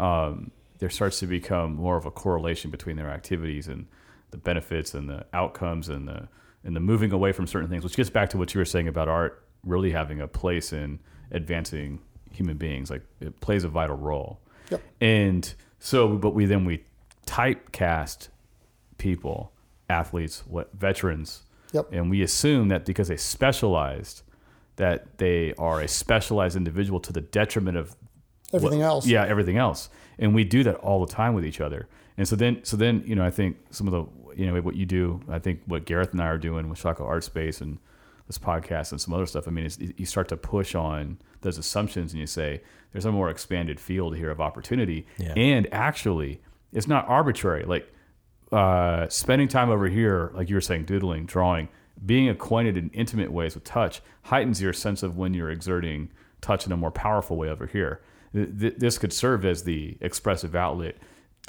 um, 0.00 0.50
there 0.78 0.88
starts 0.88 1.18
to 1.20 1.26
become 1.26 1.74
more 1.74 1.96
of 1.98 2.06
a 2.06 2.10
correlation 2.10 2.70
between 2.70 2.96
their 2.96 3.10
activities 3.10 3.66
and 3.68 3.86
the 4.30 4.38
benefits 4.38 4.94
and 4.94 5.08
the 5.08 5.26
outcomes 5.34 5.88
and 5.90 6.08
the 6.08 6.28
and 6.66 6.74
the 6.74 6.80
moving 6.80 7.12
away 7.12 7.30
from 7.32 7.46
certain 7.46 7.70
things, 7.70 7.84
which 7.84 7.96
gets 7.96 8.10
back 8.10 8.28
to 8.30 8.38
what 8.38 8.52
you 8.52 8.58
were 8.58 8.64
saying 8.64 8.88
about 8.88 9.08
art 9.08 9.42
really 9.64 9.92
having 9.92 10.20
a 10.20 10.26
place 10.26 10.72
in 10.72 10.98
advancing 11.30 12.00
human 12.32 12.56
beings. 12.56 12.90
Like 12.90 13.02
it 13.20 13.40
plays 13.40 13.62
a 13.64 13.68
vital 13.68 13.96
role. 13.96 14.40
Yep. 14.70 14.82
And 15.00 15.54
so, 15.78 16.08
but 16.16 16.30
we 16.30 16.44
then 16.44 16.64
we 16.64 16.84
typecast 17.26 18.28
people, 18.98 19.52
athletes, 19.88 20.42
what 20.46 20.72
veterans, 20.74 21.42
Yep. 21.72 21.92
and 21.92 22.10
we 22.10 22.22
assume 22.22 22.68
that 22.68 22.84
because 22.84 23.08
they 23.08 23.16
specialized, 23.16 24.22
that 24.76 25.18
they 25.18 25.52
are 25.58 25.80
a 25.80 25.88
specialized 25.88 26.56
individual 26.56 27.00
to 27.00 27.12
the 27.12 27.20
detriment 27.20 27.76
of 27.76 27.94
everything 28.52 28.80
what, 28.80 28.86
else. 28.86 29.06
Yeah, 29.06 29.24
everything 29.24 29.56
else, 29.56 29.88
and 30.18 30.34
we 30.34 30.44
do 30.44 30.62
that 30.64 30.76
all 30.76 31.04
the 31.04 31.12
time 31.12 31.34
with 31.34 31.44
each 31.44 31.60
other. 31.60 31.88
And 32.16 32.26
so 32.26 32.34
then, 32.34 32.60
so 32.64 32.76
then, 32.76 33.02
you 33.06 33.14
know, 33.14 33.24
I 33.24 33.30
think 33.30 33.56
some 33.70 33.86
of 33.86 33.92
the, 33.92 34.25
you 34.36 34.46
know, 34.50 34.60
what 34.60 34.76
you 34.76 34.86
do, 34.86 35.20
I 35.28 35.38
think 35.38 35.60
what 35.66 35.84
Gareth 35.84 36.12
and 36.12 36.20
I 36.20 36.26
are 36.26 36.38
doing 36.38 36.68
with 36.68 36.80
Shockoe 36.82 37.06
Art 37.06 37.24
Space 37.24 37.60
and 37.60 37.78
this 38.26 38.38
podcast 38.38 38.90
and 38.92 39.00
some 39.00 39.14
other 39.14 39.26
stuff. 39.26 39.46
I 39.46 39.50
mean, 39.50 39.68
you 39.96 40.04
start 40.06 40.28
to 40.28 40.36
push 40.36 40.74
on 40.74 41.18
those 41.42 41.58
assumptions 41.58 42.12
and 42.12 42.20
you 42.20 42.26
say 42.26 42.60
there's 42.92 43.04
a 43.04 43.12
more 43.12 43.30
expanded 43.30 43.78
field 43.78 44.16
here 44.16 44.30
of 44.30 44.40
opportunity, 44.40 45.06
Yeah. 45.18 45.32
and 45.36 45.68
actually, 45.72 46.40
it's 46.72 46.88
not 46.88 47.08
arbitrary. 47.08 47.64
Like 47.64 47.92
uh, 48.52 49.08
spending 49.08 49.48
time 49.48 49.70
over 49.70 49.88
here, 49.88 50.30
like 50.34 50.48
you 50.48 50.54
were 50.56 50.60
saying, 50.60 50.84
doodling, 50.84 51.26
drawing, 51.26 51.68
being 52.04 52.28
acquainted 52.28 52.76
in 52.76 52.90
intimate 52.90 53.32
ways 53.32 53.54
with 53.54 53.64
touch 53.64 54.00
heightens 54.22 54.60
your 54.60 54.72
sense 54.72 55.02
of 55.02 55.16
when 55.16 55.32
you're 55.34 55.50
exerting 55.50 56.10
touch 56.40 56.66
in 56.66 56.72
a 56.72 56.76
more 56.76 56.90
powerful 56.90 57.36
way 57.36 57.48
over 57.48 57.66
here. 57.66 58.00
Th- 58.34 58.48
th- 58.58 58.74
this 58.76 58.98
could 58.98 59.12
serve 59.12 59.44
as 59.44 59.62
the 59.64 59.96
expressive 60.00 60.54
outlet, 60.54 60.96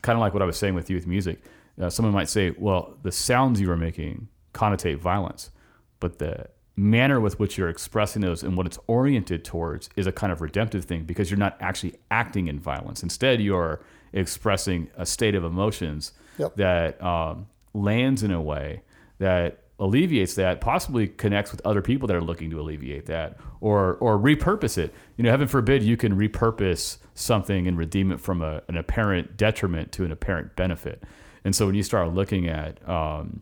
kind 0.03 0.15
of 0.15 0.21
like 0.21 0.33
what 0.33 0.41
I 0.41 0.45
was 0.45 0.57
saying 0.57 0.73
with 0.75 0.89
youth 0.89 1.05
music. 1.07 1.41
Uh, 1.79 1.89
someone 1.89 2.13
might 2.13 2.29
say, 2.29 2.53
well, 2.57 2.97
the 3.03 3.11
sounds 3.11 3.61
you 3.61 3.69
are 3.71 3.77
making 3.77 4.27
connotate 4.53 4.97
violence, 4.97 5.51
but 5.99 6.17
the 6.19 6.47
manner 6.75 7.19
with 7.19 7.39
which 7.39 7.57
you're 7.57 7.69
expressing 7.69 8.21
those 8.21 8.43
and 8.43 8.55
what 8.55 8.65
it's 8.65 8.77
oriented 8.87 9.43
towards 9.43 9.89
is 9.95 10.05
a 10.05 10.11
kind 10.11 10.31
of 10.31 10.41
redemptive 10.41 10.85
thing 10.85 11.03
because 11.03 11.29
you're 11.31 11.37
not 11.39 11.57
actually 11.59 11.95
acting 12.11 12.47
in 12.47 12.59
violence. 12.59 13.01
Instead, 13.03 13.41
you're 13.41 13.81
expressing 14.13 14.89
a 14.95 15.05
state 15.05 15.35
of 15.35 15.43
emotions 15.43 16.13
Yep. 16.37 16.55
that 16.57 17.03
um, 17.03 17.47
lands 17.73 18.21
in 18.21 18.31
a 18.31 18.41
way 18.41 18.83
that 19.17 19.63
alleviates 19.79 20.35
that, 20.35 20.61
possibly 20.61 21.07
connects 21.07 21.51
with 21.51 21.61
other 21.65 21.81
people 21.81 22.07
that 22.07 22.15
are 22.15 22.21
looking 22.21 22.49
to 22.51 22.59
alleviate 22.59 23.07
that, 23.07 23.37
or 23.59 23.95
or 23.95 24.19
repurpose 24.19 24.77
it. 24.77 24.93
You 25.17 25.23
know, 25.23 25.31
heaven 25.31 25.47
forbid 25.47 25.81
you 25.81 25.97
can 25.97 26.15
repurpose 26.15 26.97
something 27.15 27.67
and 27.67 27.75
redeem 27.77 28.11
it 28.11 28.19
from 28.19 28.41
a, 28.43 28.61
an 28.67 28.77
apparent 28.77 29.35
detriment 29.37 29.91
to 29.93 30.05
an 30.05 30.11
apparent 30.11 30.55
benefit. 30.55 31.03
And 31.47 31.55
so 31.55 31.65
when 31.65 31.75
you 31.75 31.83
start 31.83 32.13
looking 32.13 32.49
at 32.49 32.85
um, 32.89 33.41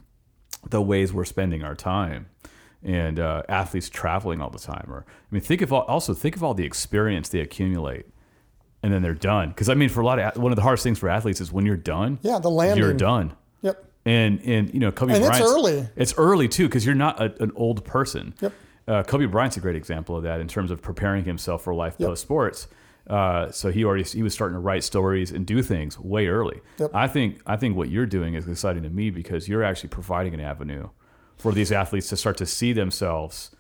the 0.70 0.80
ways 0.80 1.12
we're 1.12 1.26
spending 1.26 1.64
our 1.64 1.74
time 1.74 2.28
and 2.84 3.20
uh, 3.20 3.42
athletes 3.50 3.90
traveling 3.90 4.42
all 4.42 4.52
the 4.52 4.60
time, 4.60 4.86
or 4.88 5.08
I 5.10 5.26
mean, 5.32 5.42
think 5.42 5.64
of 5.64 5.74
all, 5.74 5.82
also 5.82 6.14
think 6.14 6.36
of 6.36 6.44
all 6.44 6.54
the 6.54 6.66
experience 6.66 7.30
they 7.30 7.40
accumulate. 7.40 8.06
And 8.84 8.94
then 8.94 9.02
they're 9.02 9.16
done. 9.16 9.50
Because 9.50 9.70
I 9.70 9.74
mean, 9.74 9.90
for 9.90 10.02
a 10.02 10.06
lot 10.06 10.20
of 10.20 10.38
one 10.38 10.52
of 10.52 10.56
the 10.56 10.62
hardest 10.62 10.84
things 10.84 11.00
for 11.00 11.10
athletes 11.10 11.42
is 11.42 11.52
when 11.52 11.66
you're 11.66 11.78
done. 11.78 12.20
Yeah, 12.22 12.38
the 12.38 12.52
landing. 12.52 12.78
You're 12.78 12.94
done. 12.94 13.34
Yep. 13.64 13.84
And 14.06 14.40
and 14.46 14.72
you 14.72 14.80
know 14.80 14.92
Kobe 14.92 15.16
And 15.16 15.26
it's 15.26 15.42
early. 15.42 15.88
It's 15.96 16.14
early 16.16 16.48
too 16.48 16.68
because 16.68 16.86
you're 16.86 16.94
not 16.94 17.20
a, 17.20 17.34
an 17.42 17.52
old 17.56 17.84
person. 17.86 18.36
Yep. 18.40 18.54
Uh, 18.88 19.02
Kobe 19.02 19.26
Bryant's 19.26 19.58
a 19.58 19.62
great 19.62 19.76
example 19.76 20.16
of 20.16 20.22
that 20.22 20.40
in 20.40 20.48
terms 20.48 20.70
of 20.70 20.80
preparing 20.84 21.26
himself 21.26 21.64
for 21.64 21.74
life 21.74 21.96
Yep. 21.98 22.10
post 22.10 22.22
sports. 22.22 22.68
Uh, 23.08 23.52
so 23.52 23.72
he 23.72 23.84
already 23.86 24.04
he 24.04 24.24
was 24.24 24.34
starting 24.34 24.56
to 24.56 24.60
write 24.60 24.84
stories 24.84 25.32
and 25.32 25.46
do 25.46 25.62
things 25.62 26.00
way 26.00 26.28
early. 26.28 26.62
Yep. 26.80 26.92
I 26.94 27.08
think 27.08 27.42
I 27.46 27.56
think 27.56 27.76
what 27.76 27.90
you're 27.90 28.08
doing 28.08 28.34
is 28.34 28.48
exciting 28.48 28.84
to 28.84 28.90
me 28.90 29.12
because 29.12 29.48
you're 29.48 29.64
actually 29.64 29.90
providing 29.90 30.34
an 30.34 30.40
avenue 30.40 30.90
for 31.38 31.52
these 31.52 31.72
athletes 31.72 32.10
to 32.10 32.18
start 32.18 32.38
to 32.38 32.46
see 32.46 32.74
themselves 32.74 33.52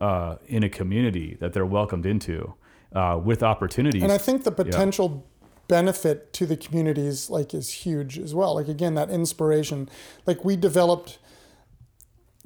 uh, 0.00 0.36
in 0.46 0.62
a 0.62 0.68
community 0.68 1.36
that 1.40 1.52
they're 1.52 1.66
welcomed 1.66 2.04
into 2.04 2.54
uh, 2.94 3.18
with 3.22 3.42
opportunities. 3.42 4.02
And 4.02 4.12
I 4.12 4.18
think 4.18 4.44
the 4.44 4.52
potential 4.52 5.26
benefit 5.68 6.32
to 6.32 6.46
the 6.46 6.56
communities 6.56 7.30
like 7.30 7.54
is 7.54 7.70
huge 7.70 8.18
as 8.18 8.34
well. 8.34 8.56
Like 8.56 8.68
again, 8.68 8.94
that 8.94 9.08
inspiration. 9.08 9.88
Like 10.26 10.44
we 10.44 10.56
developed 10.56 11.18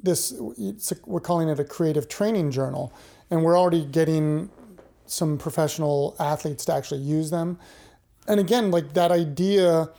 this. 0.01 0.33
We're 1.05 1.19
calling 1.19 1.49
it 1.49 1.59
a 1.59 1.65
creative 1.65 2.07
training 2.07 2.51
journal, 2.51 2.93
and 3.29 3.43
we're 3.43 3.57
already 3.57 3.83
getting 3.83 4.51
some 5.07 5.37
professional 5.37 6.15
athletes 6.19 6.65
to 6.65 6.73
actually 6.73 7.01
use 7.01 7.29
them. 7.29 7.59
And 8.27 8.39
again, 8.39 8.71
like 8.71 8.93
that 8.93 9.11
idea. 9.11 9.89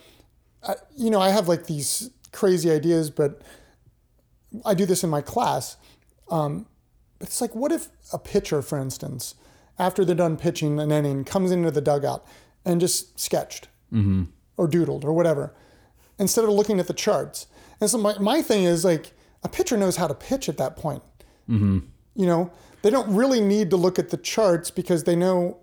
You 0.96 1.10
know, 1.10 1.20
I 1.20 1.30
have 1.30 1.48
like 1.48 1.66
these 1.66 2.10
crazy 2.32 2.70
ideas, 2.70 3.10
but 3.10 3.42
I 4.64 4.74
do 4.74 4.84
this 4.86 5.04
in 5.04 5.10
my 5.10 5.20
class. 5.20 5.76
Um, 6.30 6.66
it's 7.20 7.40
like, 7.40 7.54
what 7.54 7.72
if 7.72 7.88
a 8.12 8.18
pitcher, 8.18 8.62
for 8.62 8.78
instance, 8.78 9.36
after 9.78 10.04
they're 10.04 10.14
done 10.16 10.36
pitching 10.36 10.80
an 10.80 10.90
inning, 10.90 11.24
comes 11.24 11.50
into 11.50 11.70
the 11.70 11.80
dugout 11.80 12.26
and 12.64 12.80
just 12.80 13.18
sketched 13.18 13.68
or 14.56 14.66
doodled 14.68 15.04
or 15.04 15.12
whatever, 15.12 15.54
instead 16.18 16.44
of 16.44 16.50
looking 16.50 16.80
at 16.80 16.86
the 16.88 16.94
charts. 16.94 17.46
And 17.80 17.88
so 17.88 17.98
my, 17.98 18.18
my 18.18 18.42
thing 18.42 18.64
is 18.64 18.84
like, 18.84 19.12
a 19.42 19.48
pitcher 19.48 19.76
knows 19.76 19.96
how 19.96 20.08
to 20.08 20.14
pitch 20.14 20.48
at 20.48 20.56
that 20.56 20.76
point. 20.76 21.02
You 22.14 22.26
know, 22.26 22.50
they 22.86 22.90
don't 22.90 23.12
really 23.12 23.40
need 23.40 23.68
to 23.70 23.76
look 23.76 23.98
at 23.98 24.10
the 24.10 24.16
charts 24.16 24.70
because 24.70 25.02
they 25.02 25.16
know 25.16 25.58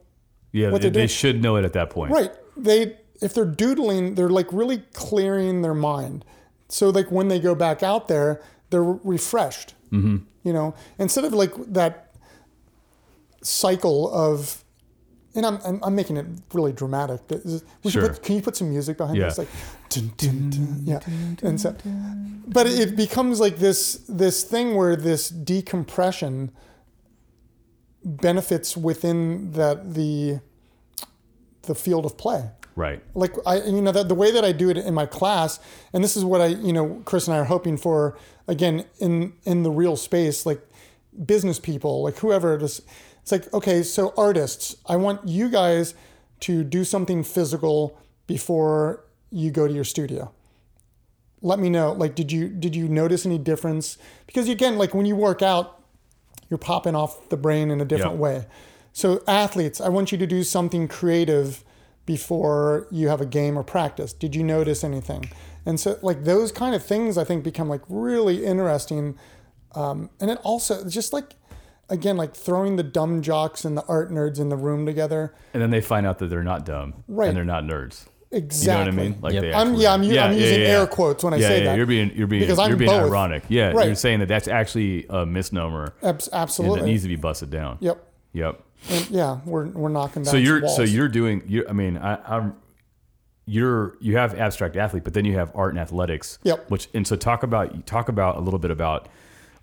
yeah, 0.51 0.69
what 0.71 0.81
they, 0.81 0.89
they 0.89 1.07
should 1.07 1.41
know 1.41 1.55
it 1.55 1.63
at 1.63 1.71
that 1.71 1.89
point. 1.89 2.11
Right. 2.11 2.31
They 2.57 2.97
if 3.21 3.33
they're 3.33 3.45
doodling, 3.45 4.15
they're 4.15 4.29
like 4.29 4.51
really 4.51 4.79
clearing 4.91 5.61
their 5.61 5.73
mind. 5.73 6.25
So 6.67 6.89
like 6.89 7.09
when 7.11 7.29
they 7.29 7.39
go 7.39 7.55
back 7.55 7.81
out 7.81 8.09
there, 8.09 8.41
they're 8.71 8.83
refreshed. 8.83 9.73
Mm-hmm. 9.93 10.17
You 10.43 10.51
know, 10.51 10.75
instead 10.99 11.23
of 11.23 11.31
like 11.31 11.53
that 11.71 12.13
cycle 13.41 14.13
of, 14.13 14.65
and 15.33 15.45
I'm 15.45 15.59
I'm, 15.65 15.79
I'm 15.81 15.95
making 15.95 16.17
it 16.17 16.25
really 16.53 16.73
dramatic. 16.73 17.21
We 17.83 17.89
Sure. 17.91 18.09
put, 18.09 18.21
can 18.21 18.35
you 18.35 18.41
put 18.41 18.57
some 18.57 18.69
music 18.69 18.97
behind 18.97 19.17
Yeah. 19.17 19.25
this? 19.29 19.37
Like, 19.37 19.47
dun, 19.87 20.11
dun, 20.17 20.49
dun, 20.49 20.81
yeah. 20.83 20.99
And 21.41 21.61
so, 21.61 21.73
but 22.47 22.67
it 22.67 22.97
becomes 22.97 23.39
like 23.39 23.59
this 23.59 24.01
this 24.09 24.43
thing 24.43 24.75
where 24.75 24.97
this 24.97 25.29
decompression 25.29 26.51
benefits 28.03 28.75
within 28.75 29.51
that 29.51 29.93
the 29.93 30.39
the 31.63 31.75
field 31.75 32.05
of 32.05 32.17
play 32.17 32.49
Right. 32.75 33.03
like 33.13 33.35
I, 33.45 33.61
you 33.61 33.81
know, 33.81 33.91
that 33.91 34.09
the 34.09 34.15
way 34.15 34.31
that 34.31 34.43
I 34.43 34.51
do 34.51 34.69
it 34.69 34.77
in 34.77 34.93
my 34.93 35.05
class, 35.05 35.59
and 35.93 36.03
this 36.03 36.17
is 36.17 36.25
what 36.25 36.41
I, 36.41 36.47
you 36.47 36.73
know, 36.73 37.01
Chris 37.05 37.27
and 37.27 37.35
I 37.35 37.39
are 37.39 37.43
hoping 37.45 37.77
for 37.77 38.17
again 38.47 38.85
in 38.99 39.33
in 39.43 39.61
the 39.63 39.69
real 39.69 39.95
space, 39.95 40.45
like 40.45 40.59
business 41.25 41.59
people, 41.59 42.01
like 42.03 42.17
whoever 42.17 42.55
it 42.55 42.63
is. 42.63 42.81
It's 43.21 43.31
like, 43.31 43.53
okay, 43.53 43.83
so 43.83 44.13
artists, 44.17 44.75
I 44.87 44.95
want 44.97 45.27
you 45.27 45.49
guys 45.49 45.93
to 46.41 46.63
do 46.63 46.83
something 46.83 47.23
physical 47.23 47.97
before 48.27 49.05
you 49.29 49.49
go 49.51 49.67
to 49.67 49.73
your 49.73 49.85
studio. 49.85 50.33
Let 51.41 51.59
me 51.59 51.69
know. 51.69 51.93
Like, 51.93 52.15
did 52.15 52.31
you 52.31 52.49
did 52.49 52.75
you 52.75 52.87
notice 52.87 53.25
any 53.25 53.37
difference? 53.37 53.97
Because 54.25 54.49
again, 54.49 54.77
like 54.77 54.93
when 54.95 55.05
you 55.05 55.15
work 55.15 55.41
out, 55.43 55.82
you're 56.53 56.59
popping 56.59 56.93
off 56.95 57.29
the 57.29 57.35
brain 57.37 57.71
in 57.71 57.81
a 57.81 57.85
different 57.85 58.17
way. 58.17 58.45
So 58.91 59.23
athletes, 59.27 59.81
I 59.81 59.89
want 59.89 60.11
you 60.11 60.19
to 60.19 60.27
do 60.27 60.43
something 60.43 60.87
creative 60.87 61.63
before 62.05 62.87
you 62.91 63.07
have 63.07 63.21
a 63.21 63.25
game 63.25 63.57
or 63.57 63.63
practice. 63.63 64.13
Did 64.13 64.35
you 64.35 64.43
notice 64.43 64.83
anything? 64.83 65.31
And 65.65 65.79
so 65.79 65.97
like 66.03 66.25
those 66.25 66.51
kind 66.51 66.75
of 66.75 66.85
things 66.85 67.17
I 67.17 67.23
think 67.23 67.43
become 67.43 67.69
like 67.69 67.81
really 67.89 68.45
interesting. 68.45 69.17
Um, 69.73 70.11
and 70.19 70.29
it 70.29 70.37
also 70.43 70.87
just 70.87 71.11
like 71.11 71.33
again 71.89 72.17
like 72.17 72.35
throwing 72.35 72.75
the 72.75 72.83
dumb 72.83 73.23
jocks 73.23 73.65
and 73.65 73.75
the 73.75 73.83
art 73.87 74.11
nerds 74.11 74.39
in 74.39 74.49
the 74.49 74.57
room 74.57 74.85
together. 74.85 75.33
And 75.55 75.63
then 75.63 75.71
they 75.71 75.81
find 75.81 76.05
out 76.05 76.19
that 76.19 76.27
they're 76.27 76.43
not 76.43 76.63
dumb 76.63 77.03
Right. 77.07 77.29
and 77.29 77.35
they're 77.37 77.43
not 77.43 77.63
nerds. 77.63 78.05
Exactly. 78.33 78.85
You 78.85 78.91
know 78.91 78.97
what 78.97 79.05
I 79.05 79.09
mean? 79.09 79.21
Like 79.21 79.33
Yep. 79.33 79.41
they 79.43 79.53
I'm 79.53 79.73
yeah 79.75 79.93
I'm, 79.93 80.03
u- 80.03 80.19
I'm 80.19 80.33
using 80.33 80.61
air 80.61 80.87
quotes 80.87 81.23
when 81.23 81.33
I 81.33 81.37
yeah, 81.37 81.47
say 81.47 81.57
yeah, 81.59 81.63
that. 81.65 81.77
You're 81.77 81.85
being 81.85 82.11
you're 82.15 82.27
being 82.27 82.41
Because 82.41 82.59
I'm 82.59 82.67
you're 82.69 82.77
being 82.77 82.89
both. 82.91 83.09
ironic. 83.09 83.43
Yeah, 83.47 83.71
Right. 83.71 83.85
you're 83.85 83.95
saying 83.95 84.19
that 84.19 84.27
that's 84.27 84.47
actually 84.47 85.05
a 85.09 85.25
misnomer 85.25 85.93
Abs- 86.01 86.27
and 86.29 86.77
it 86.77 86.83
needs 86.85 87.03
to 87.03 87.09
be 87.09 87.15
busted 87.15 87.49
down. 87.49 87.77
yep. 87.79 88.03
Yep. 88.33 88.61
And 88.89 89.09
yeah, 89.11 89.39
we're 89.45 89.67
we're 89.67 89.89
knocking 89.89 90.23
down. 90.23 90.31
So 90.31 90.37
you're 90.37 90.61
walls. 90.61 90.75
so 90.75 90.81
you're 90.83 91.07
doing 91.07 91.43
you 91.47 91.65
I 91.69 91.73
mean 91.73 91.97
I 91.97 92.17
I'm 92.25 92.55
you're 93.45 93.97
you 93.99 94.17
have 94.17 94.37
abstract 94.39 94.75
athlete, 94.77 95.03
but 95.03 95.13
then 95.13 95.25
you 95.25 95.37
have 95.37 95.51
art 95.55 95.71
and 95.71 95.79
athletics. 95.79 96.39
Yep. 96.43 96.69
Which 96.69 96.89
and 96.93 97.05
so 97.05 97.15
talk 97.15 97.43
about 97.43 97.85
talk 97.85 98.09
about 98.09 98.37
a 98.37 98.39
little 98.39 98.59
bit 98.59 98.71
about 98.71 99.07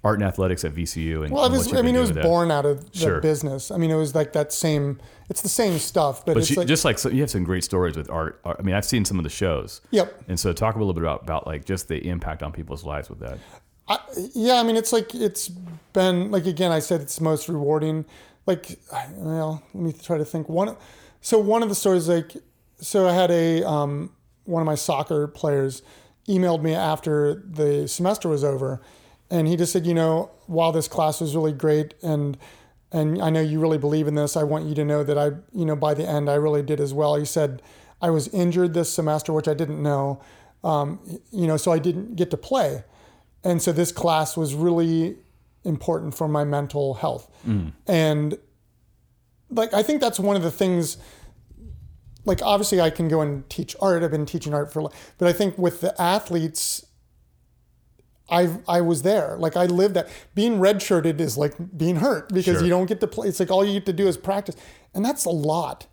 art 0.02 0.18
and 0.18 0.26
athletics 0.26 0.64
at 0.64 0.72
VCU 0.74 1.22
and 1.24 1.32
Well, 1.32 1.44
it 1.44 1.52
was. 1.52 1.72
I 1.74 1.82
mean, 1.82 1.94
it 1.94 2.00
was 2.00 2.08
with 2.10 2.16
that. 2.16 2.24
born 2.24 2.50
out 2.50 2.64
of 2.64 2.90
the 2.92 2.98
Sure. 2.98 3.20
business. 3.20 3.70
I 3.70 3.76
mean, 3.76 3.90
it 3.90 3.96
was 3.96 4.14
like 4.14 4.32
that 4.32 4.52
same. 4.52 4.98
It's 5.28 5.42
the 5.42 5.48
same 5.48 5.78
stuff, 5.78 6.24
but, 6.24 6.34
But 6.34 6.40
it's 6.40 6.50
you, 6.50 6.56
like 6.56 6.66
just 6.66 6.84
like 6.84 6.98
so 6.98 7.08
you 7.08 7.20
have 7.20 7.30
some 7.30 7.44
great 7.44 7.62
stories 7.64 7.96
with 7.96 8.10
art. 8.10 8.40
art- 8.44 8.56
I 8.58 8.62
mean, 8.62 8.74
I've 8.74 8.84
seen 8.84 9.04
some 9.04 9.18
of 9.18 9.24
the 9.24 9.30
shows. 9.30 9.80
Yep. 9.90 10.24
And 10.28 10.40
so 10.40 10.52
talk 10.52 10.74
a 10.74 10.78
little 10.78 10.94
bit 10.94 11.02
about, 11.02 11.22
about 11.22 11.46
like 11.46 11.64
just 11.64 11.88
the 11.88 12.08
impact 12.08 12.42
on 12.42 12.50
people's 12.52 12.84
lives 12.84 13.08
with 13.10 13.20
that. 13.20 13.38
I, 13.88 13.98
yeah. 14.34 14.54
I 14.54 14.62
mean, 14.62 14.76
it's 14.76 14.92
like 14.92 15.14
it's 15.14 15.48
been 15.92 16.30
like 16.30 16.46
again. 16.46 16.72
I 16.72 16.78
said 16.80 17.00
it's 17.00 17.20
most 17.20 17.48
rewarding. 17.48 18.04
Like, 18.46 18.78
well, 19.16 19.62
let 19.74 19.82
me 19.84 19.92
try 19.92 20.16
to 20.18 20.24
think. 20.24 20.48
One. 20.48 20.76
So 21.20 21.38
one 21.38 21.62
of 21.62 21.68
the 21.68 21.74
stories, 21.74 22.08
like, 22.08 22.32
so 22.80 23.06
I 23.06 23.12
had 23.12 23.30
a 23.30 23.62
um, 23.68 24.10
one 24.44 24.62
of 24.62 24.66
my 24.66 24.74
soccer 24.74 25.26
players 25.28 25.82
emailed 26.28 26.62
me 26.62 26.74
after 26.74 27.34
the 27.46 27.86
semester 27.86 28.28
was 28.28 28.42
over, 28.42 28.80
and 29.30 29.46
he 29.46 29.56
just 29.56 29.72
said, 29.72 29.86
you 29.86 29.94
know, 29.94 30.30
while 30.46 30.72
this 30.72 30.88
class 30.88 31.20
was 31.20 31.36
really 31.36 31.52
great 31.52 31.94
and 32.02 32.36
and 32.92 33.22
I 33.22 33.30
know 33.30 33.40
you 33.40 33.60
really 33.60 33.78
believe 33.78 34.08
in 34.08 34.16
this, 34.16 34.36
I 34.36 34.42
want 34.42 34.66
you 34.66 34.74
to 34.74 34.84
know 34.84 35.04
that 35.04 35.16
I, 35.16 35.26
you 35.52 35.64
know, 35.64 35.76
by 35.76 35.94
the 35.94 36.08
end 36.08 36.28
I 36.28 36.34
really 36.34 36.62
did 36.62 36.80
as 36.80 36.92
well. 36.92 37.14
He 37.14 37.24
said 37.24 37.62
I 38.02 38.10
was 38.10 38.26
injured 38.28 38.74
this 38.74 38.92
semester, 38.92 39.32
which 39.32 39.46
I 39.46 39.54
didn't 39.54 39.80
know, 39.80 40.20
um, 40.64 40.98
you 41.30 41.46
know, 41.46 41.56
so 41.56 41.70
I 41.70 41.78
didn't 41.78 42.16
get 42.16 42.30
to 42.32 42.36
play, 42.36 42.82
and 43.44 43.62
so 43.62 43.72
this 43.72 43.92
class 43.92 44.36
was 44.36 44.54
really 44.54 45.16
important 45.64 46.14
for 46.14 46.26
my 46.26 46.42
mental 46.44 46.94
health. 46.94 47.30
And 47.86 48.38
like 49.50 49.72
I 49.74 49.82
think 49.82 50.00
that's 50.00 50.18
one 50.18 50.36
of 50.36 50.42
the 50.42 50.50
things 50.50 50.96
like 52.24 52.42
obviously 52.42 52.80
I 52.80 52.90
can 52.90 53.08
go 53.08 53.20
and 53.20 53.48
teach 53.48 53.76
art. 53.80 54.02
I've 54.02 54.10
been 54.10 54.26
teaching 54.26 54.54
art 54.54 54.72
for 54.72 54.90
but 55.18 55.28
I 55.28 55.32
think 55.32 55.56
with 55.58 55.80
the 55.80 56.00
athletes 56.00 56.84
I 58.30 58.48
I 58.68 58.80
was 58.80 59.02
there. 59.02 59.36
Like 59.38 59.56
I 59.56 59.66
lived 59.66 59.94
that. 59.96 60.08
Being 60.34 60.58
redshirted 60.58 61.20
is 61.20 61.36
like 61.36 61.54
being 61.76 61.96
hurt 61.96 62.28
because 62.32 62.56
Sure. 62.56 62.62
you 62.64 62.68
don't 62.70 62.86
get 62.86 63.00
to 63.00 63.06
play. 63.06 63.28
It's 63.28 63.40
like 63.40 63.50
all 63.50 63.64
you 63.64 63.72
get 63.74 63.86
to 63.86 63.92
do 63.92 64.06
is 64.08 64.16
practice, 64.16 64.56
and 64.94 65.04
that's 65.04 65.24
a 65.24 65.30
lot. 65.30 65.86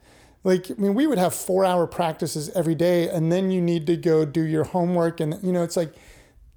Like 0.44 0.70
I 0.72 0.76
mean, 0.76 0.94
we 0.94 1.08
would 1.08 1.18
have 1.18 1.34
four 1.34 1.66
hour 1.66 1.88
practices 1.88 2.50
every 2.56 2.76
day, 2.76 3.10
and 3.10 3.32
then 3.32 3.52
you 3.52 3.62
need 3.62 3.88
to 3.88 3.98
go 3.98 4.24
do 4.26 4.42
your 4.42 4.64
homework, 4.66 5.20
and 5.20 5.38
you 5.44 5.52
know 5.52 5.64
it's 5.64 5.76
like 5.76 5.94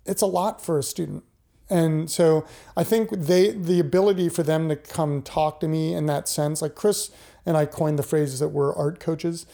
it's 0.07 0.23
a 0.23 0.27
lot 0.27 0.61
for 0.63 0.79
a 0.79 0.83
student. 0.83 1.25
And 1.69 2.11
so 2.11 2.45
I 2.77 2.83
think 2.85 3.11
they 3.11 3.53
the 3.53 3.79
ability 3.81 4.29
for 4.29 4.43
them 4.43 4.69
to 4.69 4.77
come 4.77 5.23
talk 5.23 5.61
to 5.61 5.69
me 5.69 5.95
in 5.95 6.07
that 6.07 6.29
sense, 6.29 6.63
like 6.63 6.75
Chris 6.75 7.11
and 7.47 7.57
I 7.57 7.65
coined 7.65 7.99
the 7.99 8.03
phrase 8.03 8.39
that 8.41 8.49
we're 8.49 8.75
art 8.75 8.99
coaches, 9.01 9.47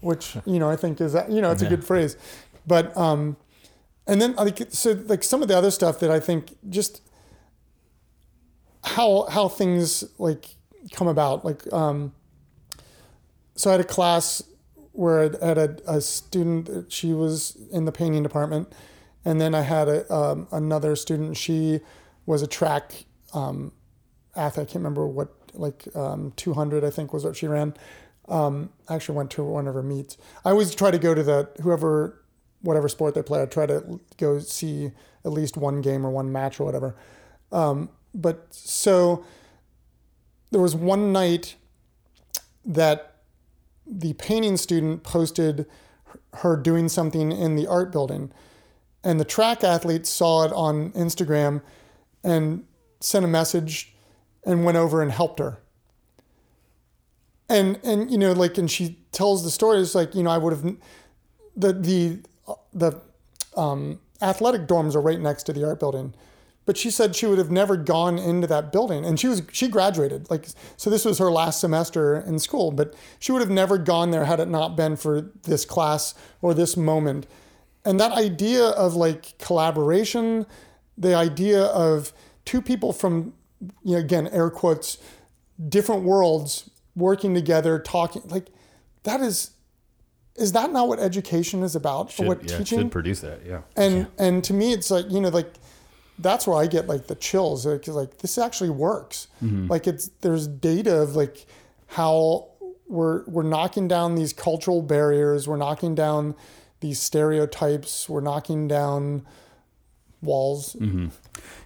which 0.00 0.36
you 0.46 0.58
know 0.58 0.68
I 0.70 0.76
think 0.76 1.00
is 1.00 1.14
you 1.28 1.40
know 1.40 1.50
it's 1.50 1.62
a 1.62 1.68
good 1.68 1.84
phrase, 1.84 2.16
but 2.66 2.96
um, 2.96 3.36
and 4.06 4.20
then 4.20 4.34
like 4.34 4.60
so 4.70 5.02
like 5.06 5.22
some 5.22 5.42
of 5.42 5.48
the 5.48 5.56
other 5.56 5.70
stuff 5.70 6.00
that 6.00 6.10
I 6.10 6.20
think 6.20 6.56
just 6.68 7.02
how 8.84 9.26
how 9.30 9.48
things 9.48 10.04
like 10.18 10.56
come 10.92 11.06
about 11.06 11.44
like 11.44 11.72
um 11.72 12.12
so 13.54 13.70
I 13.70 13.72
had 13.72 13.80
a 13.80 13.84
class 13.84 14.42
where 14.92 15.20
I 15.42 15.46
had 15.46 15.58
a, 15.58 15.76
a 15.86 16.00
student 16.00 16.92
she 16.92 17.12
was 17.12 17.56
in 17.70 17.84
the 17.84 17.92
painting 17.92 18.22
department 18.22 18.72
and 19.24 19.40
then 19.40 19.54
I 19.54 19.62
had 19.62 19.88
a 19.88 20.12
um, 20.12 20.48
another 20.50 20.96
student. 20.96 21.36
She 21.36 21.80
was 22.26 22.42
a 22.42 22.46
track 22.46 23.04
um 23.32 23.72
athlete. 24.34 24.68
I 24.68 24.72
can't 24.72 24.76
remember 24.82 25.06
what 25.06 25.32
like 25.54 25.84
um 25.94 26.32
200 26.36 26.84
I 26.84 26.90
think 26.90 27.12
was 27.12 27.24
what 27.24 27.36
she 27.36 27.46
ran. 27.46 27.74
Um 28.28 28.70
I 28.88 28.96
actually 28.96 29.16
went 29.16 29.30
to 29.32 29.44
one 29.44 29.68
of 29.68 29.74
her 29.74 29.82
meets. 29.82 30.16
I 30.44 30.50
always 30.50 30.74
try 30.74 30.90
to 30.90 30.98
go 30.98 31.14
to 31.14 31.22
the 31.22 31.48
whoever 31.62 32.21
whatever 32.62 32.88
sport 32.88 33.14
they 33.14 33.22
play 33.22 33.42
I 33.42 33.46
try 33.46 33.66
to 33.66 34.00
go 34.16 34.38
see 34.38 34.92
at 35.24 35.32
least 35.32 35.56
one 35.56 35.80
game 35.80 36.06
or 36.06 36.10
one 36.10 36.32
match 36.32 36.58
or 36.58 36.64
whatever. 36.64 36.96
Um 37.50 37.90
but 38.14 38.46
so 38.50 39.24
there 40.50 40.60
was 40.60 40.74
one 40.74 41.12
night 41.12 41.56
that 42.64 43.16
the 43.86 44.12
painting 44.14 44.56
student 44.56 45.02
posted 45.02 45.66
her 46.34 46.56
doing 46.56 46.88
something 46.88 47.32
in 47.32 47.56
the 47.56 47.66
art 47.66 47.92
building. 47.92 48.32
And 49.04 49.18
the 49.18 49.24
track 49.24 49.64
athlete 49.64 50.06
saw 50.06 50.44
it 50.44 50.52
on 50.52 50.92
Instagram 50.92 51.62
and 52.22 52.64
sent 53.00 53.24
a 53.24 53.28
message 53.28 53.94
and 54.44 54.64
went 54.64 54.76
over 54.76 55.02
and 55.02 55.10
helped 55.10 55.40
her. 55.40 55.58
And 57.48 57.78
and 57.82 58.10
you 58.10 58.16
know 58.16 58.32
like 58.32 58.56
and 58.56 58.70
she 58.70 58.98
tells 59.10 59.44
the 59.44 59.50
story. 59.50 59.78
It's 59.80 59.94
like 59.94 60.14
you 60.14 60.22
know 60.22 60.30
I 60.30 60.38
would 60.38 60.52
have 60.52 60.76
the 61.56 61.72
the 61.72 62.20
the 62.72 63.00
um, 63.56 64.00
athletic 64.20 64.66
dorms 64.66 64.94
are 64.94 65.00
right 65.00 65.20
next 65.20 65.44
to 65.44 65.52
the 65.52 65.66
art 65.66 65.80
building. 65.80 66.14
But 66.64 66.76
she 66.76 66.90
said 66.90 67.16
she 67.16 67.26
would 67.26 67.38
have 67.38 67.50
never 67.50 67.76
gone 67.76 68.18
into 68.18 68.46
that 68.46 68.70
building. 68.70 69.04
And 69.04 69.18
she 69.18 69.26
was 69.26 69.42
she 69.52 69.66
graduated 69.68 70.30
like 70.30 70.46
so 70.76 70.90
this 70.90 71.04
was 71.04 71.18
her 71.18 71.30
last 71.30 71.60
semester 71.60 72.20
in 72.20 72.38
school 72.38 72.70
but 72.70 72.94
she 73.18 73.32
would 73.32 73.40
have 73.40 73.50
never 73.50 73.78
gone 73.78 74.12
there 74.12 74.26
had 74.26 74.38
it 74.38 74.48
not 74.48 74.76
been 74.76 74.96
for 74.96 75.32
this 75.42 75.64
class 75.64 76.14
or 76.40 76.54
this 76.54 76.76
moment. 76.76 77.26
And 77.84 77.98
that 77.98 78.12
idea 78.12 78.64
of 78.64 78.94
like 78.94 79.36
collaboration 79.38 80.46
the 80.96 81.14
idea 81.14 81.64
of 81.64 82.12
two 82.44 82.62
people 82.62 82.92
from 82.92 83.32
you 83.82 83.92
know 83.92 83.98
again 83.98 84.28
air 84.28 84.50
quotes 84.50 84.98
different 85.68 86.02
worlds 86.02 86.70
working 86.94 87.34
together 87.34 87.78
talking 87.78 88.22
like 88.26 88.48
that 89.04 89.20
is 89.20 89.51
is 90.36 90.52
that 90.52 90.72
not 90.72 90.88
what 90.88 90.98
education 90.98 91.62
is 91.62 91.76
about? 91.76 92.10
Should, 92.10 92.26
what 92.26 92.42
yeah, 92.42 92.58
teaching? 92.58 92.78
should 92.78 92.90
produce 92.90 93.20
that. 93.20 93.40
Yeah. 93.46 93.62
and 93.76 94.06
and 94.18 94.42
to 94.44 94.54
me 94.54 94.72
it's 94.72 94.90
like 94.90 95.10
you 95.10 95.20
know 95.20 95.28
like 95.28 95.52
that's 96.18 96.46
where 96.46 96.58
i 96.58 96.66
get 96.66 96.86
like 96.86 97.06
the 97.06 97.14
chills 97.14 97.66
like, 97.66 97.86
like 97.88 98.18
this 98.18 98.38
actually 98.38 98.70
works. 98.70 99.28
Like 99.40 99.86
it's 99.86 100.08
there's 100.20 100.46
data 100.46 101.02
of 101.02 101.16
like 101.16 101.46
how 101.88 102.48
we're 102.86 103.24
we're 103.24 103.42
knocking 103.42 103.88
down 103.88 104.14
these 104.14 104.32
cultural 104.32 104.82
barriers 104.82 105.48
we're 105.48 105.56
knocking 105.56 105.94
down 105.94 106.34
these 106.80 107.00
stereotypes 107.00 108.08
we're 108.08 108.20
knocking 108.20 108.68
down 108.68 109.24
walls. 110.22 110.76
Can, 110.78 111.10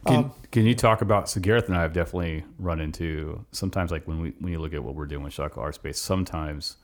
Um, 0.07 0.33
can 0.51 0.65
you 0.67 0.75
talk 0.75 1.03
about 1.03 1.29
so 1.29 1.41
Gareth 1.41 1.69
and 1.69 1.77
I 1.77 1.83
have 1.83 1.93
definitely 1.93 2.45
run 2.59 2.81
into 2.81 3.45
sometimes 3.53 3.91
like 3.91 4.07
when 4.09 4.21
we 4.21 4.31
when 4.41 4.53
you 4.53 4.59
look 4.59 4.73
at 4.73 4.83
what 4.83 4.95
we're 4.95 5.07
doing 5.07 5.23
with 5.23 5.35
Shockoe 5.35 5.59
Art 5.59 5.75
Space, 5.75 5.99
sometimes 5.99 6.77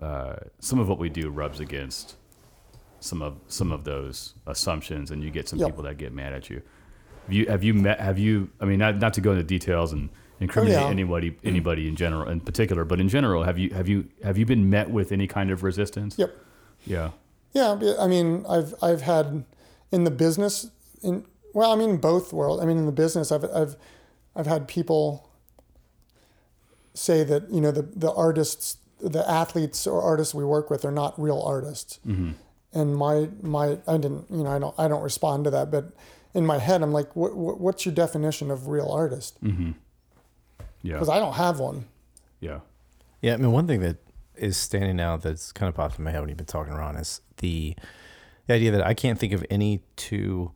uh, 0.00 0.36
some 0.60 0.78
of 0.78 0.88
what 0.88 0.98
we 0.98 1.08
do 1.08 1.30
rubs 1.30 1.60
against 1.60 2.16
some 3.00 3.22
of 3.22 3.36
some 3.48 3.72
of 3.72 3.84
those 3.84 4.34
assumptions, 4.46 5.10
and 5.10 5.22
you 5.22 5.30
get 5.30 5.48
some 5.48 5.58
Yep. 5.58 5.68
people 5.68 5.82
that 5.84 5.96
get 5.98 6.12
mad 6.12 6.32
at 6.32 6.50
you. 6.50 6.62
Have 7.26 7.32
you 7.32 7.46
have 7.46 7.64
you 7.64 7.74
met? 7.74 8.00
Have 8.00 8.18
you? 8.18 8.50
I 8.60 8.64
mean, 8.64 8.78
not 8.78 8.96
not 8.98 9.14
to 9.14 9.20
go 9.20 9.32
into 9.32 9.44
details 9.44 9.92
and 9.92 10.08
incriminate 10.40 10.76
Oh, 10.78 10.82
yeah. 10.82 10.88
anybody 10.90 11.36
anybody 11.44 11.88
in 11.88 11.96
general 11.96 12.28
in 12.28 12.40
particular, 12.40 12.84
but 12.84 13.00
in 13.00 13.08
general, 13.08 13.42
have 13.44 13.58
you 13.58 13.70
have 13.70 13.88
you 13.88 14.08
have 14.22 14.36
you 14.38 14.46
been 14.46 14.68
met 14.70 14.90
with 14.90 15.12
any 15.12 15.26
kind 15.26 15.50
of 15.50 15.62
resistance? 15.62 16.18
yep 16.18 16.34
Yeah. 16.84 17.10
Yeah, 17.52 17.78
I 17.98 18.06
mean, 18.06 18.44
I've 18.48 18.74
I've 18.82 19.00
had 19.02 19.44
in 19.90 20.04
the 20.04 20.10
business 20.10 20.70
in 21.02 21.24
well, 21.54 21.72
I 21.72 21.76
mean 21.76 21.96
both 21.96 22.32
world. 22.32 22.60
I 22.60 22.66
mean 22.66 22.76
in 22.76 22.86
the 22.86 22.92
business, 22.92 23.32
I've 23.32 23.44
I've 23.44 23.76
I've 24.34 24.46
had 24.46 24.68
people 24.68 25.30
say 26.94 27.24
that 27.24 27.50
you 27.50 27.60
know 27.60 27.70
the 27.70 27.82
the 27.82 28.12
artists, 28.12 28.76
the 29.00 29.28
athletes 29.30 29.86
or 29.86 30.00
artists 30.02 30.34
we 30.34 30.44
work 30.44 30.70
with 30.70 30.84
are 30.84 30.92
not 30.92 31.20
real 31.20 31.40
artists. 31.42 31.98
And 32.72 32.96
my 32.96 33.28
my 33.42 33.78
I 33.86 33.96
didn't 33.96 34.26
you 34.30 34.42
know 34.44 34.50
I 34.50 34.58
don't 34.58 34.74
I 34.78 34.88
don't 34.88 35.02
respond 35.02 35.44
to 35.44 35.50
that, 35.50 35.70
but 35.70 35.92
in 36.34 36.44
my 36.44 36.58
head 36.58 36.82
I'm 36.82 36.92
like, 36.92 37.14
what, 37.16 37.34
what 37.36 37.60
what's 37.60 37.86
your 37.86 37.94
definition 37.94 38.50
of 38.50 38.68
real 38.68 38.88
artist? 38.88 39.38
Yeah. 40.82 40.92
Because 40.94 41.08
I 41.08 41.18
don't 41.18 41.34
have 41.34 41.58
one. 41.58 41.86
yeah. 42.40 42.60
Yeah, 43.22 43.32
I 43.34 43.36
mean, 43.38 43.50
one 43.50 43.66
thing 43.66 43.80
that 43.80 43.96
is 44.36 44.56
standing 44.58 45.00
out 45.00 45.22
that's 45.22 45.50
kind 45.50 45.68
of 45.68 45.74
popped 45.74 45.98
in 45.98 46.04
my 46.04 46.10
head 46.10 46.20
when 46.20 46.28
you've 46.28 46.36
been 46.36 46.46
talking 46.46 46.74
around 46.74 46.96
is 46.96 47.22
the, 47.38 47.74
the 48.46 48.54
idea 48.54 48.70
that 48.70 48.86
I 48.86 48.92
can't 48.92 49.18
think 49.18 49.32
of 49.32 49.44
any 49.50 49.82
two 49.96 50.52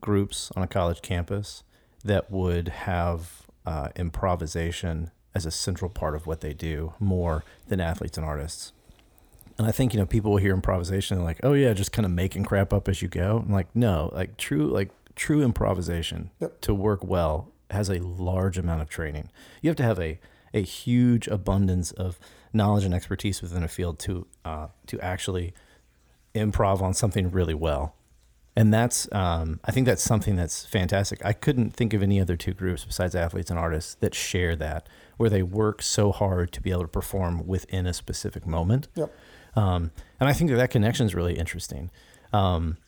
groups 0.00 0.50
on 0.56 0.62
a 0.62 0.66
college 0.66 1.02
campus 1.02 1.62
that 2.02 2.30
would 2.30 2.68
have 2.68 3.42
uh, 3.66 3.88
improvisation 3.94 5.10
as 5.34 5.46
a 5.46 5.50
central 5.50 5.90
part 5.90 6.14
of 6.14 6.26
what 6.26 6.40
they 6.40 6.52
do 6.52 6.94
more 6.98 7.44
than 7.68 7.80
athletes 7.80 8.16
and 8.16 8.26
artists. 8.26 8.72
And 9.58 9.66
I 9.66 9.72
think 9.72 9.92
you 9.92 10.00
know 10.00 10.06
people 10.06 10.30
will 10.32 10.38
hear 10.38 10.54
improvisation 10.54 11.16
and 11.16 11.24
like, 11.26 11.40
oh 11.42 11.52
yeah, 11.52 11.72
just 11.72 11.92
kind 11.92 12.06
of 12.06 12.12
making 12.12 12.44
crap 12.44 12.72
up 12.72 12.88
as 12.88 13.02
you 13.02 13.08
go. 13.08 13.42
I'm 13.44 13.52
like, 13.52 13.74
no, 13.74 14.10
like 14.12 14.36
true, 14.36 14.66
like 14.68 14.90
true 15.16 15.42
improvisation 15.42 16.30
Yep. 16.40 16.60
to 16.62 16.74
work 16.74 17.02
well 17.04 17.50
has 17.70 17.90
a 17.90 17.98
large 17.98 18.56
amount 18.56 18.82
of 18.82 18.88
training. 18.88 19.30
You 19.60 19.68
have 19.70 19.76
to 19.76 19.82
have 19.82 19.98
a 20.00 20.18
a 20.54 20.62
huge 20.62 21.28
abundance 21.28 21.90
of 21.92 22.18
knowledge 22.52 22.84
and 22.84 22.94
expertise 22.94 23.42
within 23.42 23.62
a 23.62 23.68
field 23.68 23.98
to 24.00 24.26
uh, 24.44 24.68
to 24.86 24.98
actually 25.00 25.52
improv 26.34 26.80
on 26.80 26.94
something 26.94 27.30
really 27.30 27.54
well. 27.54 27.94
And 28.56 28.72
that's 28.72 29.08
um, 29.12 29.60
I 29.64 29.72
think 29.72 29.86
that's 29.86 30.02
something 30.02 30.36
that's 30.36 30.64
fantastic. 30.64 31.24
I 31.24 31.32
couldn't 31.32 31.74
think 31.74 31.94
of 31.94 32.02
any 32.02 32.20
other 32.20 32.36
two 32.36 32.54
groups 32.54 32.84
besides 32.84 33.14
athletes 33.14 33.50
and 33.50 33.58
artists 33.58 33.94
that 33.96 34.14
share 34.14 34.56
that, 34.56 34.88
where 35.18 35.28
they 35.28 35.42
work 35.42 35.82
so 35.82 36.10
hard 36.10 36.50
to 36.52 36.60
be 36.62 36.70
able 36.70 36.82
to 36.82 36.88
perform 36.88 37.46
within 37.46 37.86
a 37.86 37.92
specific 37.92 38.46
moment. 38.46 38.88
Yep. 38.94 39.14
Um, 39.54 39.90
and 40.18 40.28
I 40.28 40.32
think 40.32 40.50
that 40.50 40.56
that 40.56 40.70
connection 40.70 41.04
is 41.06 41.14
really 41.14 41.34
interesting. 41.38 41.90
Um, 42.32 42.78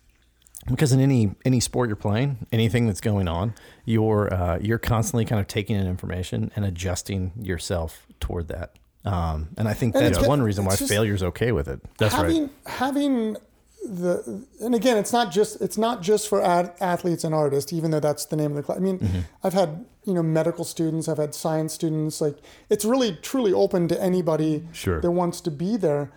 because 0.69 0.93
in 0.93 1.01
any 1.01 1.35
any 1.44 1.59
sport 1.59 1.89
you're 1.89 1.97
playing, 1.97 2.47
anything 2.52 2.86
that's 2.86 3.01
going 3.01 3.28
on, 3.28 3.55
you're 3.86 4.32
uh, 4.32 4.59
you're 4.61 4.78
constantly 4.78 5.24
kind 5.24 5.40
of 5.40 5.47
taking 5.47 5.77
in 5.77 5.86
information 5.86 6.51
and 6.55 6.65
adjusting 6.65 7.32
yourself 7.40 8.07
toward 8.20 8.48
that. 8.48 8.74
Um, 9.05 9.48
and 9.57 9.66
I 9.66 9.73
think 9.73 9.94
And 9.94 10.05
that's 10.05 10.27
one 10.27 10.43
reason 10.43 10.65
why 10.66 10.73
it's 10.73 10.81
just- 10.81 10.90
failure's 10.93 11.23
okay 11.23 11.52
with 11.52 11.66
it. 11.69 11.81
That's 11.98 12.15
right. 12.15 12.24
having 12.27 12.51
having 12.66 13.36
the 13.82 14.44
and 14.61 14.74
again 14.74 14.97
it's 14.98 15.12
not 15.12 15.32
just 15.32 15.61
it's 15.62 15.78
not 15.78 16.02
just 16.02 16.28
for 16.28 16.43
ad, 16.43 16.73
athletes 16.81 17.24
and 17.24 17.35
artists 17.35 17.73
even 17.73 17.90
though 17.90 18.01
that's 18.01 18.27
the 18.27 18.36
name 18.36 18.51
of 18.52 18.57
the 18.57 18.62
class. 18.62 18.77
I 18.78 18.81
mean 18.81 18.98
Mm-hmm. 18.98 19.20
i've 19.43 19.55
had 19.55 19.85
you 20.05 20.12
know 20.15 20.23
medical 20.23 20.65
students 20.65 21.09
i've 21.09 21.19
had 21.19 21.35
science 21.35 21.73
students 21.74 22.20
like 22.20 22.36
it's 22.69 22.85
really 22.85 23.16
truly 23.23 23.52
open 23.52 23.89
to 23.89 24.01
anybody 24.02 24.66
Sure. 24.73 25.01
that 25.01 25.11
wants 25.11 25.40
to 25.43 25.51
be 25.51 25.77
there. 25.77 26.12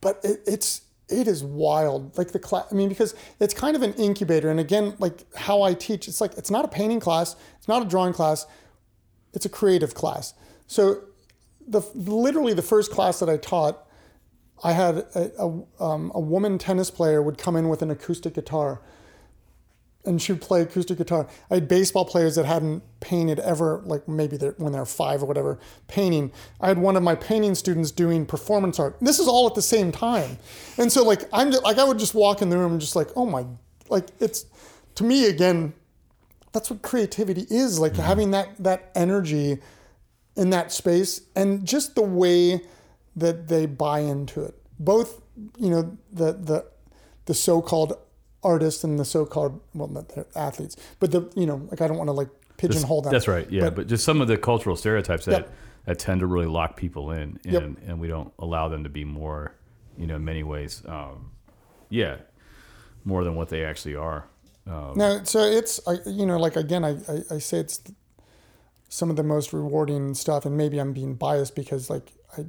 But 0.00 0.20
it, 0.24 0.40
it's 0.46 0.82
it 1.08 1.28
is 1.28 1.44
wild. 1.44 2.16
Like 2.16 2.32
the 2.32 2.38
class 2.38 2.66
i 2.72 2.74
mean 2.74 2.88
because 2.88 3.14
it's 3.38 3.52
kind 3.54 3.76
of 3.76 3.82
an 3.82 3.92
incubator. 3.94 4.50
And 4.50 4.58
again 4.60 4.94
like 4.98 5.24
how 5.36 5.62
i 5.62 5.74
teach 5.74 6.08
it's 6.08 6.20
like 6.20 6.32
it's 6.38 6.50
not 6.50 6.64
a 6.64 6.68
painting 6.68 7.00
class 7.00 7.36
it's 7.58 7.68
not 7.68 7.82
a 7.82 7.84
drawing 7.84 8.12
class 8.14 8.46
it's 9.34 9.44
a 9.44 9.50
creative 9.50 9.94
class. 9.94 10.32
So 10.66 11.00
the 11.66 11.82
literally 11.94 12.54
the 12.54 12.62
first 12.62 12.90
class 12.90 13.18
that 13.20 13.28
i 13.28 13.36
taught 13.36 13.83
I 14.64 14.72
had 14.72 14.96
a, 15.14 15.30
a, 15.38 15.84
um, 15.84 16.10
a 16.14 16.20
woman 16.20 16.58
tennis 16.58 16.90
player 16.90 17.22
would 17.22 17.38
come 17.38 17.54
in 17.54 17.68
with 17.68 17.82
an 17.82 17.90
acoustic 17.90 18.34
guitar. 18.34 18.80
and 20.04 20.20
she 20.20 20.32
would 20.32 20.42
play 20.42 20.60
acoustic 20.60 20.98
guitar. 20.98 21.26
I 21.50 21.54
had 21.54 21.68
baseball 21.68 22.04
players 22.04 22.34
that 22.36 22.44
hadn't 22.44 22.82
painted 23.00 23.38
ever, 23.40 23.82
like 23.84 24.06
maybe 24.06 24.36
they're, 24.36 24.54
when 24.58 24.72
they're 24.72 24.84
five 24.84 25.22
or 25.22 25.26
whatever, 25.26 25.58
painting. 25.88 26.32
I 26.60 26.68
had 26.68 26.78
one 26.78 26.96
of 26.96 27.02
my 27.02 27.14
painting 27.14 27.54
students 27.54 27.90
doing 27.90 28.26
performance 28.26 28.78
art. 28.78 28.96
This 29.00 29.18
is 29.18 29.28
all 29.28 29.46
at 29.46 29.54
the 29.54 29.62
same 29.62 29.92
time, 29.92 30.38
and 30.78 30.92
so 30.92 31.02
like 31.04 31.22
I'm 31.32 31.50
just, 31.50 31.64
like 31.64 31.78
I 31.78 31.84
would 31.84 31.98
just 31.98 32.14
walk 32.14 32.42
in 32.42 32.50
the 32.50 32.58
room 32.58 32.72
and 32.72 32.80
just 32.80 32.96
like 32.96 33.08
oh 33.16 33.26
my, 33.26 33.46
like 33.88 34.08
it's 34.20 34.46
to 34.96 35.04
me 35.04 35.26
again, 35.26 35.72
that's 36.52 36.70
what 36.70 36.82
creativity 36.82 37.46
is 37.50 37.78
like 37.78 37.96
having 37.96 38.30
that 38.32 38.48
that 38.58 38.90
energy 38.94 39.58
in 40.36 40.50
that 40.50 40.72
space 40.72 41.22
and 41.36 41.64
just 41.64 41.94
the 41.94 42.02
way 42.02 42.60
that 43.16 43.48
they 43.48 43.66
buy 43.66 44.00
into 44.00 44.42
it. 44.42 44.54
Both 44.78 45.22
you 45.58 45.70
know 45.70 45.96
the 46.12 46.32
the 46.32 46.66
the 47.26 47.34
so-called 47.34 47.98
artists 48.42 48.84
and 48.84 48.98
the 48.98 49.04
so-called 49.04 49.60
well 49.72 49.88
not 49.88 50.08
they're 50.10 50.26
athletes 50.36 50.76
but 51.00 51.10
the 51.10 51.32
you 51.34 51.46
know 51.46 51.66
like 51.70 51.80
i 51.80 51.88
don't 51.88 51.96
want 51.96 52.06
to 52.08 52.12
like 52.12 52.28
pigeonhole 52.56 53.02
them 53.02 53.12
That's 53.12 53.28
right. 53.28 53.50
Yeah, 53.50 53.64
but, 53.64 53.74
but, 53.74 53.86
just 53.88 54.04
some 54.04 54.20
of 54.20 54.28
the 54.28 54.38
cultural 54.38 54.76
stereotypes 54.76 55.24
that 55.26 55.32
Yep. 55.32 55.52
that 55.86 55.98
tend 55.98 56.20
to 56.20 56.26
really 56.26 56.46
lock 56.46 56.76
people 56.76 57.10
in, 57.10 57.38
and 57.44 57.52
Yep. 57.52 57.62
and 57.86 58.00
we 58.00 58.08
don't 58.08 58.32
allow 58.38 58.68
them 58.68 58.84
to 58.84 58.90
be 58.90 59.04
more, 59.04 59.54
you 59.98 60.06
know, 60.06 60.16
in 60.16 60.24
many 60.24 60.42
ways, 60.42 60.82
um, 60.86 61.32
yeah, 61.90 62.16
more 63.04 63.24
than 63.24 63.34
what 63.34 63.48
they 63.48 63.64
actually 63.64 63.96
are. 63.96 64.26
Um, 64.66 64.92
no 64.96 65.22
so 65.24 65.40
it's 65.40 65.78
I, 65.86 65.98
you 66.06 66.24
know 66.24 66.38
like 66.38 66.56
again 66.56 66.86
I, 66.86 66.92
I 67.06 67.22
i 67.32 67.38
say 67.38 67.58
it's 67.58 67.82
some 68.88 69.10
of 69.10 69.16
the 69.16 69.22
most 69.22 69.52
rewarding 69.52 70.14
stuff 70.14 70.46
and 70.46 70.56
maybe 70.56 70.78
i'm 70.78 70.94
being 70.94 71.16
biased 71.16 71.54
because 71.54 71.90
like 71.90 72.12
i 72.38 72.46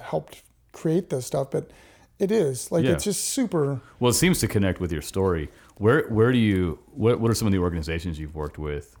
helped 0.00 0.42
create 0.72 1.10
this 1.10 1.26
stuff 1.26 1.50
but 1.50 1.70
it 2.18 2.30
is 2.30 2.70
like 2.70 2.84
Yeah. 2.84 2.92
it's 2.92 3.04
just 3.04 3.24
super 3.24 3.80
Well, 3.98 4.10
it 4.10 4.14
seems 4.14 4.38
to 4.40 4.48
connect 4.48 4.78
with 4.80 4.92
your 4.92 5.02
story. 5.02 5.50
Where 5.76 6.06
where 6.08 6.30
do 6.32 6.38
you 6.38 6.78
what 6.92 7.18
what 7.20 7.30
are 7.30 7.34
some 7.34 7.46
of 7.48 7.52
the 7.52 7.58
organizations 7.58 8.18
you've 8.18 8.34
worked 8.34 8.58
with 8.58 8.94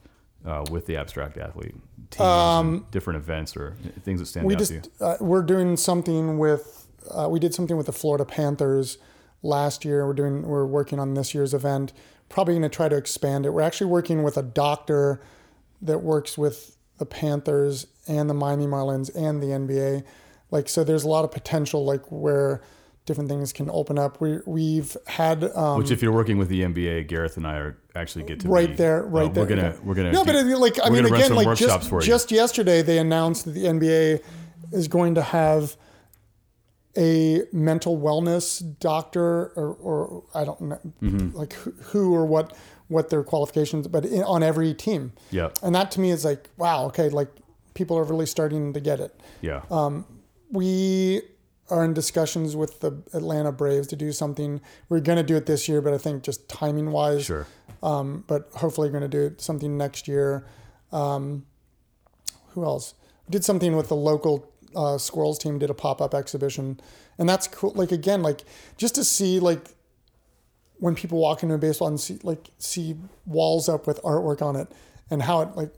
uh, 0.46 0.64
with 0.70 0.86
the 0.86 0.96
abstract 0.96 1.36
athlete 1.36 1.74
teams, 2.10 2.20
and 2.20 2.90
different 2.90 3.18
events 3.18 3.54
or 3.56 3.76
things 4.04 4.20
that 4.20 4.26
stand 4.26 4.44
Um, 4.44 4.48
we 4.48 4.54
out 4.54 4.58
just 4.58 4.70
to 4.70 4.76
you? 4.76 4.82
uh, 5.06 5.16
we're 5.20 5.42
doing 5.42 5.76
something 5.76 6.38
with 6.38 6.86
uh, 7.10 7.28
we 7.30 7.38
did 7.38 7.52
something 7.54 7.76
with 7.76 7.86
the 7.86 7.92
Florida 7.92 8.24
Panthers 8.24 8.96
last 9.42 9.84
year. 9.84 10.06
We're 10.06 10.14
doing 10.14 10.42
we're 10.42 10.64
working 10.66 10.98
on 10.98 11.12
this 11.14 11.34
year's 11.34 11.52
event. 11.52 11.92
Probably 12.30 12.54
going 12.54 12.62
to 12.62 12.68
try 12.70 12.88
to 12.88 12.96
expand 12.96 13.44
it. 13.44 13.50
We're 13.50 13.60
actually 13.62 13.88
working 13.88 14.22
with 14.22 14.38
a 14.38 14.42
doctor 14.42 15.20
that 15.82 15.98
works 16.02 16.38
with 16.38 16.76
the 16.98 17.04
Panthers 17.06 17.86
and 18.08 18.30
the 18.30 18.34
Miami 18.34 18.66
Marlins 18.66 19.14
and 19.14 19.42
the 19.42 19.48
NBA. 19.48 20.04
Like 20.50 20.68
so, 20.68 20.84
there's 20.84 21.04
a 21.04 21.08
lot 21.08 21.24
of 21.24 21.30
potential 21.30 21.84
like 21.84 22.10
where 22.10 22.60
different 23.06 23.28
things 23.30 23.52
can 23.52 23.68
open 23.70 23.98
up. 23.98 24.20
We 24.20 24.38
we've 24.46 24.96
had 25.06 25.44
um, 25.56 25.78
Which, 25.78 25.90
if 25.90 26.02
you're 26.02 26.12
working 26.12 26.38
with 26.38 26.48
the 26.48 26.62
NBA, 26.62 27.08
Gareth 27.08 27.36
and 27.36 27.46
I 27.46 27.56
are 27.56 27.78
actually 27.94 28.24
get 28.24 28.40
to 28.40 28.48
right 28.48 28.68
be- 28.70 28.74
there, 28.76 29.04
uh, 29.04 29.08
right 29.08 29.32
there. 29.34 29.44
We're 29.44 29.48
gonna 29.48 29.76
we're 29.84 29.94
gonna 29.94 30.12
no, 30.12 30.24
do- 30.24 30.32
but 30.32 30.44
like 30.58 30.78
I 30.82 30.90
mean, 30.90 31.04
again, 31.06 31.34
like 31.34 31.56
just 31.56 31.90
just 32.02 32.30
yesterday 32.32 32.82
they 32.82 32.98
announced 32.98 33.44
that 33.46 33.52
the 33.52 33.64
NBA 33.64 34.22
is 34.72 34.88
going 34.88 35.14
to 35.16 35.22
have 35.22 35.76
a 36.96 37.42
mental 37.52 37.96
wellness 37.98 38.60
doctor 38.80 39.52
or, 39.56 39.74
or 39.80 40.24
I 40.34 40.44
don't 40.44 40.60
know 40.60 40.78
Mm-hmm. 41.00 41.36
like 41.36 41.52
who, 41.54 41.70
who 41.82 42.14
or 42.14 42.26
what 42.26 42.56
what 42.88 43.08
their 43.10 43.22
qualifications, 43.22 43.86
but 43.86 44.04
in, 44.04 44.24
on 44.24 44.42
every 44.42 44.74
team. 44.74 45.12
Yeah. 45.30 45.50
and 45.62 45.72
that 45.76 45.92
to 45.92 46.00
me 46.00 46.10
is 46.10 46.24
like 46.24 46.50
wow, 46.56 46.86
okay, 46.86 47.08
like 47.08 47.28
people 47.74 47.96
are 47.96 48.02
really 48.04 48.26
starting 48.26 48.72
to 48.72 48.80
get 48.80 48.98
it 48.98 49.18
yeah 49.40 49.62
um, 49.70 50.04
we 50.50 51.22
are 51.68 51.84
in 51.84 51.94
discussions 51.94 52.56
with 52.56 52.80
the 52.80 53.02
Atlanta 53.14 53.52
Braves 53.52 53.86
to 53.88 53.96
do 53.96 54.12
something. 54.12 54.60
We're 54.88 55.00
going 55.00 55.18
to 55.18 55.22
do 55.22 55.36
it 55.36 55.46
this 55.46 55.68
year, 55.68 55.80
but 55.80 55.94
I 55.94 55.98
think 55.98 56.22
just 56.22 56.48
timing 56.48 56.90
wise, 56.90 57.24
sure 57.24 57.46
um, 57.82 58.24
but 58.26 58.50
hopefully 58.54 58.90
going 58.90 59.02
to 59.02 59.08
do 59.08 59.34
something 59.38 59.76
next 59.76 60.08
year. 60.08 60.46
Um, 60.92 61.46
who 62.50 62.64
else? 62.64 62.94
We 63.26 63.32
did 63.32 63.44
something 63.44 63.76
with 63.76 63.88
the 63.88 63.96
local 63.96 64.52
uh, 64.74 64.98
squirrels 64.98 65.38
team. 65.38 65.58
Did 65.58 65.70
a 65.70 65.74
pop 65.74 66.00
up 66.00 66.14
exhibition, 66.14 66.80
and 67.18 67.28
that's 67.28 67.46
cool. 67.48 67.72
Like 67.74 67.92
again, 67.92 68.22
like 68.22 68.42
just 68.76 68.94
to 68.96 69.04
see 69.04 69.40
like 69.40 69.74
when 70.78 70.94
people 70.94 71.18
walk 71.18 71.42
into 71.42 71.54
a 71.54 71.58
baseball 71.58 71.88
and 71.88 72.00
see 72.00 72.18
like 72.22 72.50
see 72.58 72.96
walls 73.26 73.68
up 73.68 73.86
with 73.86 74.02
artwork 74.02 74.42
on 74.42 74.56
it, 74.56 74.68
and 75.10 75.22
how 75.22 75.42
it 75.42 75.56
like. 75.56 75.72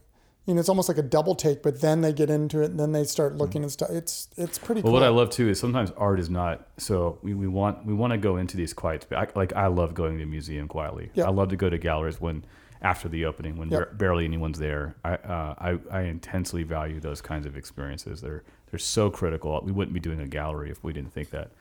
You 0.47 0.55
know, 0.55 0.60
it's 0.60 0.69
almost 0.69 0.89
like 0.89 0.98
a 0.98 1.02
double 1.02 1.36
take, 1.36 1.62
but 1.62 1.81
then 1.81 2.01
they 2.01 2.12
get 2.12 2.28
into 2.28 2.62
it, 2.62 2.70
and 2.73 2.81
then 2.81 2.90
they 2.90 3.05
start 3.05 3.36
looking 3.36 3.62
and 3.62 3.70
stuff. 3.70 3.90
It's 3.90 4.28
it's 4.36 4.59
pretty 4.59 4.81
Well, 4.81 4.90
cool. 4.93 5.01
what 5.01 5.05
I 5.05 5.09
love 5.09 5.31
too 5.31 5.48
is 5.48 5.60
sometimes 5.60 5.93
art 5.97 6.19
is 6.19 6.28
not 6.28 6.66
so. 6.78 7.19
We, 7.23 7.32
we 7.35 7.47
want 7.47 7.86
we 7.86 7.94
want 7.94 8.12
to 8.12 8.19
go 8.19 8.36
into 8.39 8.56
these 8.56 8.74
quiet. 8.74 9.06
I, 9.12 9.28
like 9.36 9.52
I 9.52 9.69
love 9.69 9.94
going 9.94 10.16
to 10.19 10.24
a 10.24 10.27
museum 10.27 10.66
quietly. 10.66 11.10
Yeah. 11.14 11.27
I 11.27 11.31
love 11.31 11.51
to 11.51 11.56
go 11.56 11.70
to 11.70 11.78
galleries 11.78 12.20
when 12.20 12.44
after 12.81 13.09
the 13.09 13.24
opening 13.24 13.56
when 13.56 13.70
Yep. 13.70 13.78
bar- 13.81 13.94
barely 13.94 14.24
anyone's 14.24 14.59
there. 14.59 14.97
I, 15.05 15.12
uh, 15.14 15.55
I 15.59 15.78
I 15.93 16.01
intensely 16.02 16.64
value 16.64 16.98
those 16.98 17.20
kinds 17.20 17.47
of 17.47 17.56
experiences. 17.56 18.20
They're 18.20 18.43
they're 18.70 18.81
so 18.81 19.10
critical. 19.10 19.60
We 19.64 19.70
wouldn't 19.70 19.94
be 19.94 20.01
doing 20.01 20.20
a 20.20 20.27
gallery 20.27 20.70
if 20.73 20.82
we 20.82 20.93
didn't 20.93 21.12
think 21.12 21.31
that. 21.31 21.52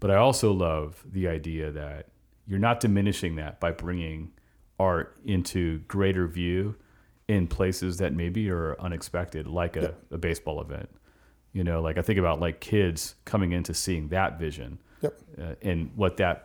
But 0.00 0.10
I 0.10 0.16
also 0.16 0.52
love 0.52 1.02
the 1.10 1.28
idea 1.28 1.70
that 1.70 2.08
you're 2.46 2.58
not 2.58 2.80
diminishing 2.80 3.36
that 3.36 3.58
by 3.58 3.70
bringing 3.72 4.32
art 4.78 5.16
into 5.24 5.78
greater 5.88 6.26
view 6.28 6.76
in 7.28 7.46
places 7.46 7.98
that 7.98 8.14
maybe 8.14 8.50
are 8.50 8.74
unexpected, 8.80 9.46
like 9.46 9.76
a, 9.76 9.94
a 10.10 10.18
baseball 10.18 10.60
event. 10.60 10.88
You 11.52 11.62
know, 11.62 11.80
like 11.82 11.98
I 11.98 12.02
think 12.02 12.18
about 12.18 12.40
like 12.40 12.60
kids 12.60 13.14
coming 13.24 13.52
into 13.52 13.74
seeing 13.74 14.08
that 14.08 14.38
vision 14.38 14.78
Yep. 15.02 15.18
uh, 15.40 15.54
and 15.62 15.90
what 15.94 16.16
that 16.16 16.44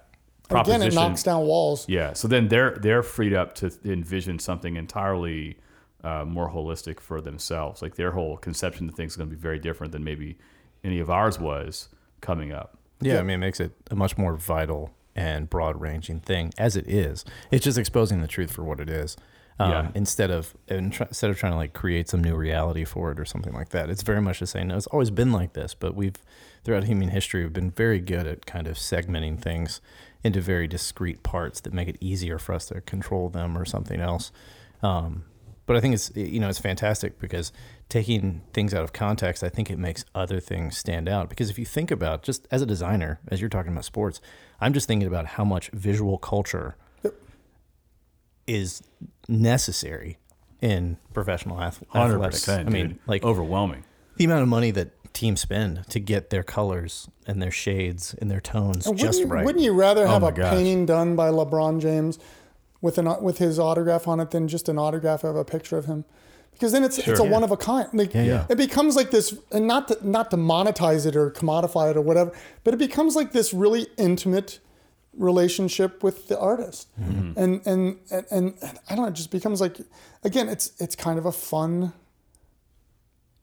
Again, 0.49 0.81
it 0.83 0.93
knocks 0.93 1.23
down 1.23 1.45
walls. 1.45 1.87
Yeah, 1.87 2.13
so 2.13 2.27
then 2.27 2.47
they're 2.49 2.77
they're 2.81 3.01
freed 3.01 3.33
up 3.33 3.55
to 3.55 3.71
envision 3.85 4.37
something 4.39 4.75
entirely 4.75 5.57
uh, 6.03 6.25
more 6.25 6.49
holistic 6.51 6.99
for 6.99 7.21
themselves. 7.21 7.81
Like 7.81 7.95
their 7.95 8.11
whole 8.11 8.37
conception 8.37 8.89
of 8.89 8.95
things 8.95 9.13
is 9.13 9.17
going 9.17 9.29
to 9.29 9.35
be 9.35 9.41
very 9.41 9.57
different 9.57 9.93
than 9.93 10.03
maybe 10.03 10.37
any 10.83 10.99
of 10.99 11.09
ours 11.09 11.39
was 11.39 11.89
coming 12.21 12.51
up. 12.51 12.77
Yeah, 12.99 13.19
I 13.19 13.23
mean, 13.23 13.35
it 13.35 13.37
makes 13.37 13.59
it 13.59 13.71
a 13.89 13.95
much 13.95 14.17
more 14.17 14.35
vital 14.35 14.91
and 15.15 15.49
broad 15.49 15.79
ranging 15.79 16.19
thing 16.19 16.51
as 16.57 16.75
it 16.75 16.87
is. 16.87 17.23
It's 17.49 17.63
just 17.63 17.77
exposing 17.77 18.21
the 18.21 18.27
truth 18.27 18.51
for 18.51 18.63
what 18.63 18.79
it 18.79 18.89
is. 18.89 19.15
Um, 19.59 19.71
Yeah. 19.71 19.91
Instead 19.95 20.31
of 20.31 20.55
instead 20.67 21.29
of 21.29 21.37
trying 21.37 21.51
to 21.51 21.57
like 21.57 21.73
create 21.73 22.09
some 22.09 22.23
new 22.23 22.35
reality 22.35 22.85
for 22.85 23.11
it 23.11 23.19
or 23.19 23.25
something 23.25 23.53
like 23.53 23.69
that, 23.69 23.89
it's 23.89 24.01
very 24.03 24.21
much 24.21 24.39
the 24.39 24.47
same. 24.47 24.67
no. 24.67 24.77
It's 24.77 24.87
always 24.87 25.11
been 25.11 25.31
like 25.31 25.53
this, 25.53 25.73
but 25.73 25.95
we've 25.95 26.15
throughout 26.63 26.85
human 26.85 27.09
history 27.09 27.43
we've 27.43 27.53
been 27.53 27.71
very 27.71 27.99
good 27.99 28.25
at 28.25 28.45
kind 28.45 28.67
of 28.67 28.77
segmenting 28.77 29.39
things 29.39 29.81
into 30.23 30.39
very 30.41 30.67
discrete 30.67 31.21
parts 31.21 31.59
that 31.61 31.73
make 31.73 31.87
it 31.87 31.97
easier 31.99 32.39
for 32.39 32.53
us 32.53 32.67
to 32.67 32.81
control 32.81 33.29
them 33.29 33.57
or 33.57 33.65
something 33.65 33.99
else. 33.99 34.31
Um, 34.81 35.25
but 35.65 35.75
I 35.75 35.81
think 35.81 35.93
it's 35.93 36.11
you 36.15 36.39
know 36.39 36.49
it's 36.49 36.59
fantastic 36.59 37.19
because 37.19 37.51
taking 37.89 38.41
things 38.53 38.73
out 38.73 38.83
of 38.83 38.91
context, 38.91 39.43
I 39.43 39.49
think 39.49 39.69
it 39.69 39.77
makes 39.77 40.03
other 40.15 40.39
things 40.39 40.77
stand 40.77 41.07
out. 41.07 41.29
Because 41.29 41.49
if 41.51 41.59
you 41.59 41.65
think 41.65 41.91
about 41.91 42.23
just 42.23 42.47
as 42.49 42.61
a 42.61 42.65
designer, 42.65 43.19
as 43.27 43.39
you're 43.39 43.49
talking 43.49 43.71
about 43.71 43.85
sports, 43.85 44.19
I'm 44.59 44.73
just 44.73 44.87
thinking 44.87 45.07
about 45.07 45.25
how 45.27 45.45
much 45.45 45.69
visual 45.71 46.17
culture. 46.17 46.75
Is 48.47 48.81
necessary 49.27 50.17
in 50.61 50.97
professional 51.13 51.59
ath- 51.61 51.83
Hundred 51.89 52.15
athletics. 52.15 52.39
percent. 52.41 52.67
I 52.67 52.71
mean, 52.71 52.99
like 53.07 53.23
overwhelming. 53.23 53.83
the 54.17 54.25
amount 54.25 54.43
of 54.43 54.47
money 54.47 54.71
that 54.71 54.91
teams 55.13 55.41
spend 55.41 55.87
to 55.89 55.99
get 55.99 56.29
their 56.31 56.43
colors 56.43 57.07
and 57.27 57.41
their 57.41 57.51
shades 57.51 58.15
and 58.19 58.31
their 58.31 58.41
tones 58.41 58.87
And 58.87 58.97
just 58.97 59.19
wouldn't, 59.19 59.27
you, 59.29 59.33
right. 59.35 59.45
wouldn't 59.45 59.63
you 59.63 59.73
rather 59.73 60.05
oh 60.05 60.07
have 60.07 60.21
my 60.23 60.29
a 60.29 60.31
gosh. 60.31 60.51
painting 60.53 60.85
done 60.85 61.15
by 61.15 61.29
LeBron 61.29 61.79
James 61.81 62.17
with 62.81 62.97
an 62.97 63.21
with 63.21 63.37
his 63.37 63.59
autograph 63.59 64.07
on 64.07 64.19
it 64.19 64.31
than 64.31 64.47
just 64.47 64.67
an 64.69 64.77
autograph 64.79 65.23
of 65.23 65.35
a 65.35 65.45
picture 65.45 65.77
of 65.77 65.85
him? 65.85 66.05
Because 66.51 66.71
then 66.71 66.83
it's 66.83 66.97
it's 66.99 67.07
a 67.07 67.15
Sure. 67.17 67.25
one 67.29 67.43
of 67.43 67.51
a 67.51 67.57
kind. 67.57 67.87
Like 67.93 68.13
yeah. 68.13 68.45
it 68.49 68.57
becomes 68.57 68.95
like 68.95 69.09
this, 69.11 69.35
and 69.51 69.67
not 69.67 69.87
to, 69.89 70.07
not 70.07 70.29
to 70.31 70.37
monetize 70.37 71.05
it 71.05 71.15
or 71.15 71.31
commodify 71.31 71.89
it 71.91 71.97
or 71.97 72.01
whatever, 72.01 72.31
but 72.63 72.73
it 72.73 72.77
becomes 72.77 73.15
like 73.15 73.31
this 73.31 73.53
really 73.53 73.87
intimate 73.97 74.59
relationship 75.17 76.03
with 76.03 76.27
the 76.27 76.39
artist, 76.39 76.87
Mm-hmm. 76.99 77.39
and, 77.39 77.67
and 77.67 77.97
and 78.11 78.25
and 78.31 78.53
I 78.89 78.95
don't 78.95 79.03
know, 79.05 79.09
it 79.09 79.13
just 79.13 79.31
becomes 79.31 79.61
like 79.61 79.77
again, 80.23 80.49
it's 80.49 80.73
it's 80.79 80.95
kind 80.95 81.17
of 81.19 81.25
a 81.25 81.31
fun 81.31 81.93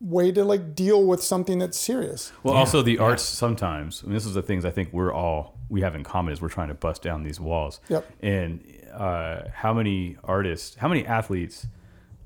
way 0.01 0.32
to 0.32 0.44
like 0.44 0.74
deal 0.74 1.05
with 1.05 1.22
something 1.22 1.59
that's 1.59 1.78
serious. 1.78 2.32
Well, 2.42 2.55
also 2.55 2.80
the 2.82 2.98
arts 2.98 3.22
sometimes. 3.22 4.02
I 4.02 4.06
mean, 4.06 4.14
this 4.14 4.24
is 4.24 4.34
the 4.34 4.42
things 4.42 4.64
I 4.64 4.70
think 4.70 4.92
we're 4.92 5.12
all 5.12 5.59
we 5.68 5.82
have 5.82 5.94
in 5.94 6.02
common 6.05 6.32
is 6.32 6.40
we're 6.40 6.48
trying 6.48 6.68
to 6.68 6.74
bust 6.74 7.02
down 7.02 7.22
these 7.22 7.38
walls. 7.38 7.80
Yep. 7.88 8.10
And 8.22 8.64
uh, 8.92 9.42
how 9.52 9.74
many 9.74 10.16
artists, 10.24 10.76
how 10.76 10.88
many 10.88 11.05
athletes 11.06 11.66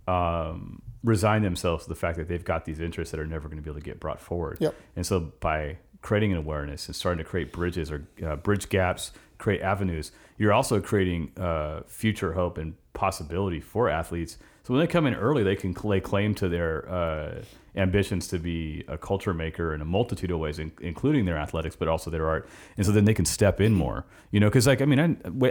um, 0.07 0.83
resign 1.03 1.43
themselves 1.43 1.85
to 1.85 1.89
the 1.89 1.95
fact 1.97 2.17
that 2.17 2.29
they've 2.29 2.45
got 2.45 2.65
these 2.65 2.79
interests 2.81 3.11
that 3.11 3.21
are 3.21 3.27
never 3.27 3.49
going 3.49 3.59
to 3.59 3.63
be 3.63 3.71
able 3.71 3.81
to 3.81 3.85
get 3.85 3.99
brought 4.01 4.21
forward. 4.21 4.59
Yep. 4.61 4.75
And 4.97 5.05
so 5.05 5.33
by 5.41 5.79
creating 6.01 6.33
an 6.33 6.39
awareness 6.39 6.87
and 6.87 6.95
starting 6.95 7.23
to 7.25 7.29
create 7.29 7.53
bridges 7.53 7.91
or 7.91 8.07
uh, 8.25 8.37
bridge 8.37 8.69
gaps, 8.69 9.11
create 9.45 9.61
avenues, 9.63 10.07
you're 10.39 10.53
also 10.59 10.81
creating 10.81 11.21
uh, 11.49 11.83
future 11.87 12.33
hope 12.41 12.55
and 12.63 12.75
possibility 12.95 13.61
for 13.61 13.85
athletes 14.01 14.33
So 14.67 14.73
when 14.73 14.81
they 14.81 14.87
come 14.97 15.05
in 15.11 15.15
early, 15.27 15.43
they 15.45 15.57
can 15.63 15.73
lay 15.93 16.01
claim 16.01 16.35
to 16.37 16.47
their 16.49 16.73
uh, 16.99 17.43
ambitions 17.77 18.29
to 18.29 18.39
be 18.39 18.83
a 18.89 18.97
culture 18.97 19.35
maker 19.35 19.75
in 19.75 19.81
a 19.83 19.85
multitude 19.85 20.31
of 20.35 20.39
ways, 20.45 20.59
in, 20.59 20.71
including 20.81 21.27
their 21.29 21.37
athletics, 21.45 21.77
but 21.81 21.87
also 21.89 22.09
their 22.11 22.27
art. 22.35 22.43
And 22.77 22.87
so 22.87 22.91
then 22.97 23.05
they 23.05 23.13
can 23.21 23.27
step 23.27 23.61
in 23.61 23.73
more, 23.75 23.99
you 24.33 24.41
know, 24.41 24.49
because 24.49 24.67
like 24.67 24.81
I 24.81 24.87
mean, 24.87 25.01
I, 25.01 25.09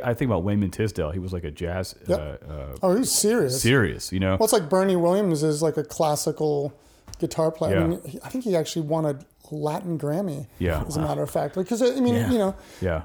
I 0.09 0.13
think 0.17 0.29
about 0.31 0.43
Wayman 0.47 0.71
Tisdale. 0.71 1.11
He 1.11 1.19
was 1.19 1.31
like 1.37 1.43
a 1.43 1.51
jazz, 1.63 1.85
Yep. 2.07 2.19
uh, 2.19 2.53
uh, 2.53 2.75
Oh, 2.83 2.95
he's 2.97 3.11
serious. 3.11 3.61
serious, 3.61 4.11
you 4.15 4.19
know. 4.19 4.33
Well, 4.37 4.45
it's 4.49 4.53
like 4.59 4.67
Bernie 4.75 4.95
Williams 5.05 5.43
is 5.43 5.61
like 5.61 5.77
a 5.77 5.83
classical 5.97 6.73
guitar 7.19 7.51
player. 7.51 7.77
I, 7.77 7.81
Yeah. 7.81 7.87
mean, 7.91 8.01
he- 8.11 8.19
I 8.25 8.29
think 8.31 8.43
he 8.49 8.55
actually 8.61 8.87
won 8.87 9.03
a 9.05 9.13
Latin 9.51 9.99
Grammy. 9.99 10.47
Yeah. 10.57 10.83
As 10.87 10.97
a 10.97 11.01
matter 11.01 11.21
of 11.21 11.29
fact, 11.29 11.53
because 11.55 11.81
I 11.83 11.99
mean, 11.99 12.15
Yeah. 12.15 12.31
you 12.31 12.39
know, 12.43 12.55
yeah, 12.81 13.01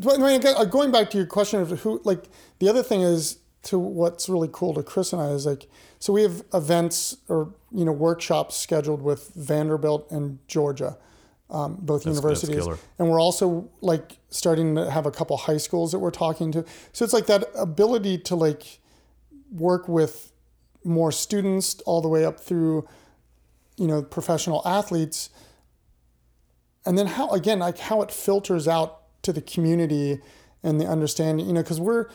but 0.00 0.20
I 0.20 0.38
mean, 0.38 0.46
uh, 0.46 0.64
going 0.64 0.90
back 0.90 1.10
to 1.10 1.18
your 1.18 1.26
question 1.26 1.60
of 1.60 1.70
who, 1.80 2.00
like, 2.04 2.24
the 2.58 2.68
other 2.68 2.82
thing 2.82 3.02
is 3.02 3.38
to 3.64 3.78
what's 3.78 4.28
really 4.28 4.48
cool 4.50 4.74
to 4.74 4.82
Chris 4.82 5.12
and 5.12 5.20
I 5.20 5.26
is 5.28 5.46
like, 5.46 5.68
so 5.98 6.12
we 6.12 6.22
have 6.22 6.42
events 6.54 7.18
or 7.28 7.52
you 7.72 7.84
know 7.84 7.92
workshops 7.92 8.56
scheduled 8.56 9.02
with 9.02 9.32
Vanderbilt 9.34 10.10
and 10.10 10.38
Georgia, 10.48 10.96
um, 11.50 11.76
both 11.80 12.04
that's 12.04 12.16
universities, 12.16 12.64
killer. 12.64 12.78
and 12.98 13.10
we're 13.10 13.20
also 13.20 13.68
like 13.82 14.18
starting 14.30 14.74
to 14.76 14.90
have 14.90 15.04
a 15.04 15.10
couple 15.10 15.36
high 15.36 15.58
schools 15.58 15.92
that 15.92 15.98
we're 15.98 16.10
talking 16.10 16.50
to. 16.52 16.64
So 16.92 17.04
it's 17.04 17.12
like 17.12 17.26
that 17.26 17.44
ability 17.54 18.18
to 18.18 18.34
like 18.34 18.80
work 19.52 19.88
with 19.88 20.32
more 20.82 21.12
students 21.12 21.78
all 21.84 22.00
the 22.00 22.08
way 22.08 22.24
up 22.24 22.40
through, 22.40 22.88
you 23.76 23.86
know, 23.86 24.02
professional 24.02 24.62
athletes 24.64 25.28
and 26.86 26.96
then 26.96 27.06
how 27.06 27.30
again 27.30 27.58
like 27.58 27.78
how 27.78 28.02
it 28.02 28.10
filters 28.10 28.66
out 28.66 28.99
to 29.22 29.32
the 29.32 29.42
community 29.42 30.20
and 30.62 30.80
the 30.80 30.86
understanding 30.86 31.46
you 31.46 31.52
know 31.52 31.62
because 31.62 31.80
we're 31.80 32.06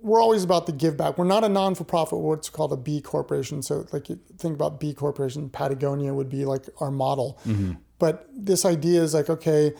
we're 0.00 0.20
always 0.20 0.44
about 0.44 0.66
the 0.66 0.72
give 0.72 0.96
back. 0.96 1.18
We're 1.18 1.24
not 1.24 1.42
a 1.42 1.48
non-for-profit 1.48 2.18
what's 2.18 2.48
called 2.48 2.72
a 2.72 2.76
b 2.76 3.00
corporation. 3.00 3.62
So 3.62 3.86
like 3.92 4.08
you 4.08 4.20
think 4.38 4.54
about 4.54 4.78
b 4.78 4.94
corporation 4.94 5.48
patagonia 5.50 6.14
would 6.14 6.28
be 6.28 6.44
like 6.44 6.68
our 6.80 6.90
model. 6.90 7.38
Mm-hmm. 7.46 7.72
But 7.98 8.28
this 8.32 8.64
idea 8.64 9.02
is 9.02 9.14
like 9.14 9.28
okay 9.28 9.72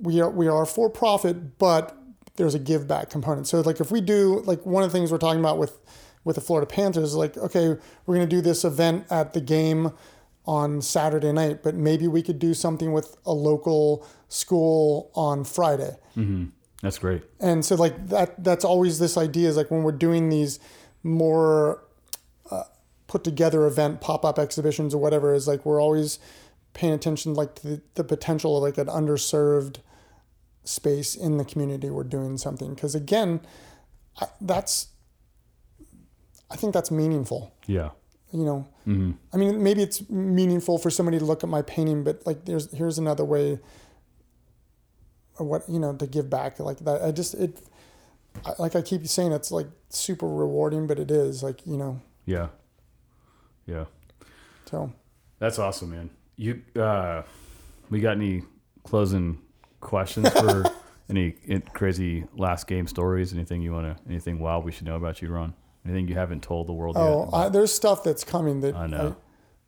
we 0.00 0.20
are 0.20 0.30
we 0.30 0.48
are 0.48 0.66
for 0.66 0.90
profit 0.90 1.58
but 1.58 1.96
there's 2.36 2.54
a 2.54 2.58
give 2.58 2.86
back 2.86 3.10
component. 3.10 3.46
So 3.46 3.60
like 3.60 3.80
if 3.80 3.90
we 3.90 4.00
do 4.00 4.42
like 4.44 4.66
one 4.66 4.82
of 4.82 4.92
the 4.92 4.98
things 4.98 5.10
we're 5.10 5.18
talking 5.18 5.40
about 5.40 5.58
with 5.58 5.78
with 6.24 6.36
the 6.36 6.42
florida 6.42 6.66
panthers 6.66 7.10
is 7.10 7.14
like 7.14 7.36
okay 7.36 7.68
we're 8.06 8.14
going 8.14 8.28
to 8.28 8.36
do 8.36 8.40
this 8.40 8.64
event 8.64 9.06
at 9.10 9.34
the 9.34 9.40
game 9.40 9.92
on 10.46 10.82
saturday 10.82 11.32
night 11.32 11.62
but 11.62 11.74
maybe 11.74 12.06
we 12.06 12.22
could 12.22 12.38
do 12.38 12.52
something 12.54 12.92
with 12.92 13.16
a 13.24 13.32
local 13.32 14.06
school 14.28 15.10
on 15.14 15.44
friday. 15.44 15.96
That's 16.82 16.98
great. 16.98 17.22
and 17.40 17.64
so 17.64 17.76
like 17.76 18.08
that 18.08 18.42
that's 18.44 18.64
always 18.64 18.98
this 18.98 19.16
idea 19.16 19.48
is 19.48 19.56
like 19.56 19.70
when 19.70 19.82
we're 19.84 19.92
doing 19.92 20.28
these 20.28 20.58
more 21.02 21.82
uh, 22.50 22.64
put 23.06 23.24
together 23.24 23.66
event 23.66 24.00
pop-up 24.02 24.38
exhibitions 24.38 24.94
or 24.94 24.98
whatever 24.98 25.32
is 25.32 25.48
like 25.48 25.64
we're 25.64 25.80
always 25.80 26.18
paying 26.74 26.92
attention 26.92 27.32
like 27.34 27.54
to 27.54 27.66
the, 27.68 27.82
the 27.94 28.04
potential 28.04 28.56
of 28.56 28.62
like 28.62 28.76
an 28.76 28.88
underserved 28.88 29.78
space 30.64 31.14
in 31.14 31.36
the 31.38 31.44
community 31.44 31.88
we're 31.88 32.04
doing 32.04 32.36
something. 32.36 32.74
Because 32.74 32.94
again 32.94 33.40
I, 34.20 34.26
that's 34.40 34.88
i 36.50 36.56
think 36.56 36.74
that's 36.74 36.90
meaningful. 36.90 37.54
Yeah, 37.66 37.90
you 38.34 38.44
know 38.44 38.66
i 39.32 39.36
mean 39.36 39.62
maybe 39.62 39.82
it's 39.82 40.08
meaningful 40.10 40.76
for 40.76 40.90
somebody 40.90 41.18
to 41.18 41.24
look 41.24 41.42
at 41.42 41.48
my 41.48 41.62
painting 41.62 42.04
but 42.04 42.26
like 42.26 42.44
there's 42.44 42.70
here's 42.72 42.98
another 42.98 43.24
way 43.24 43.58
what 45.38 45.62
you 45.68 45.78
know 45.78 45.94
to 45.94 46.06
give 46.06 46.28
back 46.28 46.58
like 46.60 46.78
that 46.80 47.02
i 47.02 47.10
just 47.10 47.34
it 47.34 47.62
I, 48.44 48.52
like 48.58 48.76
i 48.76 48.82
keep 48.82 49.06
saying 49.06 49.32
it's 49.32 49.50
like 49.50 49.68
super 49.88 50.28
rewarding 50.28 50.86
but 50.86 50.98
it 50.98 51.10
is 51.10 51.42
like 51.42 51.66
you 51.66 51.76
know 51.76 52.00
yeah, 52.26 52.48
yeah. 53.66 53.84
so 54.70 54.92
That's 55.38 55.58
awesome, 55.58 55.90
man. 55.90 56.10
You, 56.36 56.62
uh, 56.80 57.22
we 57.90 58.00
got 58.00 58.12
any 58.12 58.42
closing 58.82 59.40
questions 59.80 60.28
for 60.30 60.64
any 61.10 61.32
crazy 61.74 62.24
last 62.36 62.66
game 62.66 62.86
stories? 62.86 63.32
Anything 63.32 63.60
you 63.62 63.72
want 63.72 63.96
to, 63.96 64.02
anything 64.08 64.38
wild 64.38 64.64
we 64.64 64.72
should 64.72 64.86
know 64.86 64.96
about 64.96 65.20
you, 65.20 65.28
Ron? 65.28 65.54
Anything 65.84 66.08
you 66.08 66.14
haven't 66.14 66.42
told 66.42 66.66
the 66.66 66.72
world 66.72 66.96
oh 66.98 67.24
yet? 67.24 67.34
I, 67.34 67.48
there's 67.50 67.72
stuff 67.72 68.02
that's 68.02 68.24
coming 68.24 68.60
that 68.60 68.74
I 68.74 68.86
know. 68.86 69.16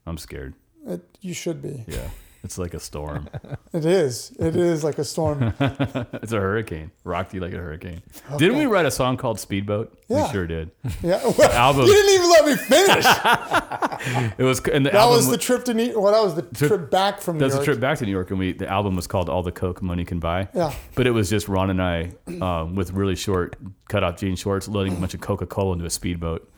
I'm 0.06 0.18
scared. 0.18 0.54
I, 0.88 0.92
it, 0.92 1.18
you 1.20 1.34
should 1.34 1.60
be 1.60 1.84
Yeah, 1.86 2.08
it's 2.46 2.58
like 2.58 2.74
a 2.74 2.78
storm. 2.78 3.28
it 3.72 3.84
is 3.84 4.30
it 4.38 4.54
is 4.54 4.84
like 4.84 4.98
a 4.98 5.04
storm 5.04 5.52
it's 5.60 6.30
a 6.30 6.38
hurricane. 6.38 6.92
Rocked 7.02 7.34
you 7.34 7.40
like 7.40 7.52
a 7.52 7.58
hurricane. 7.58 8.02
Didn't 8.38 8.56
we 8.56 8.66
write 8.66 8.86
a 8.86 8.90
song 8.92 9.16
called 9.16 9.40
Speedboat? 9.40 9.98
Yeah. 10.06 10.26
We 10.26 10.32
sure 10.32 10.46
did. 10.46 10.70
yeah 11.02 11.20
well, 11.36 11.50
Album. 11.50 11.86
you 11.86 11.92
didn't 11.92 12.14
even 12.14 12.30
let 12.30 12.46
me 12.46 12.56
finish 12.56 14.32
It 14.38 14.44
was, 14.44 14.60
and 14.68 14.86
the 14.86 14.90
that 14.90 15.06
was 15.06 15.28
the 15.28 15.36
trip 15.36 15.64
to 15.64 15.74
new 15.74 15.98
well 15.98 16.12
that 16.12 16.22
was 16.22 16.36
the 16.36 16.68
trip 16.68 16.88
back 16.88 17.20
from 17.20 17.38
new 17.38 17.40
That's 17.40 17.54
a 17.54 17.56
york 17.56 17.64
trip 17.64 17.80
back 17.80 17.98
to 17.98 18.06
New 18.06 18.12
York, 18.12 18.30
and 18.30 18.38
we 18.38 18.52
the 18.52 18.68
album 18.68 18.94
was 18.94 19.08
called 19.08 19.28
"All 19.28 19.42
the 19.42 19.50
Coke 19.50 19.82
Money 19.82 20.04
Can 20.04 20.20
Buy." 20.20 20.48
Yeah. 20.54 20.72
but 20.94 21.08
it 21.08 21.10
was 21.10 21.28
just 21.28 21.48
Ron 21.48 21.70
and 21.70 21.82
I 21.82 22.12
um, 22.40 22.76
with 22.76 22.92
really 22.92 23.16
short, 23.16 23.56
cut 23.88 24.04
off 24.04 24.16
jean 24.18 24.36
shorts, 24.36 24.68
loading 24.68 24.96
a 24.96 25.00
bunch 25.00 25.14
of 25.14 25.20
Coca 25.20 25.46
Cola 25.46 25.72
into 25.72 25.84
a 25.84 25.90
speedboat. 25.90 26.48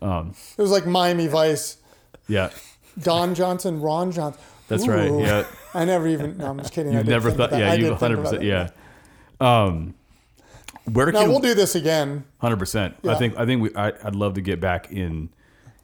Um, 0.00 0.34
it 0.56 0.62
was 0.62 0.70
like 0.70 0.86
miami 0.86 1.26
vice 1.26 1.78
yeah, 2.28 2.50
don 3.00 3.34
johnson 3.34 3.80
ron 3.80 4.12
johnson 4.12 4.40
that's 4.68 4.86
right. 4.86 5.10
Yeah, 5.10 5.44
I 5.74 5.84
never 5.84 6.06
even. 6.06 6.38
No, 6.38 6.50
I'm 6.50 6.58
just 6.58 6.72
kidding. 6.72 6.92
You 6.94 6.98
did 6.98 7.08
never 7.08 7.30
thought. 7.30 7.52
Yeah, 7.52 7.72
I 7.72 7.74
you 7.74 7.88
did 7.88 7.98
think 7.98 8.00
100. 8.00 8.14
about 8.18 8.24
percent 8.24 8.44
it. 8.44 8.46
Yeah. 8.46 8.70
Um, 9.64 9.94
where 10.84 11.10
Now 11.12 11.20
can 11.22 11.30
we'll 11.30 11.40
do 11.40 11.54
this 11.54 11.74
again. 11.74 12.24
Hundred 12.38 12.58
percent. 12.58 12.96
I 13.06 13.14
think 13.16 13.36
I 13.36 13.44
think 13.46 13.62
we. 13.62 13.74
I, 13.74 13.88
I'd 14.04 14.14
love 14.14 14.34
to 14.34 14.40
get 14.40 14.60
back 14.60 14.90
in, 14.90 15.28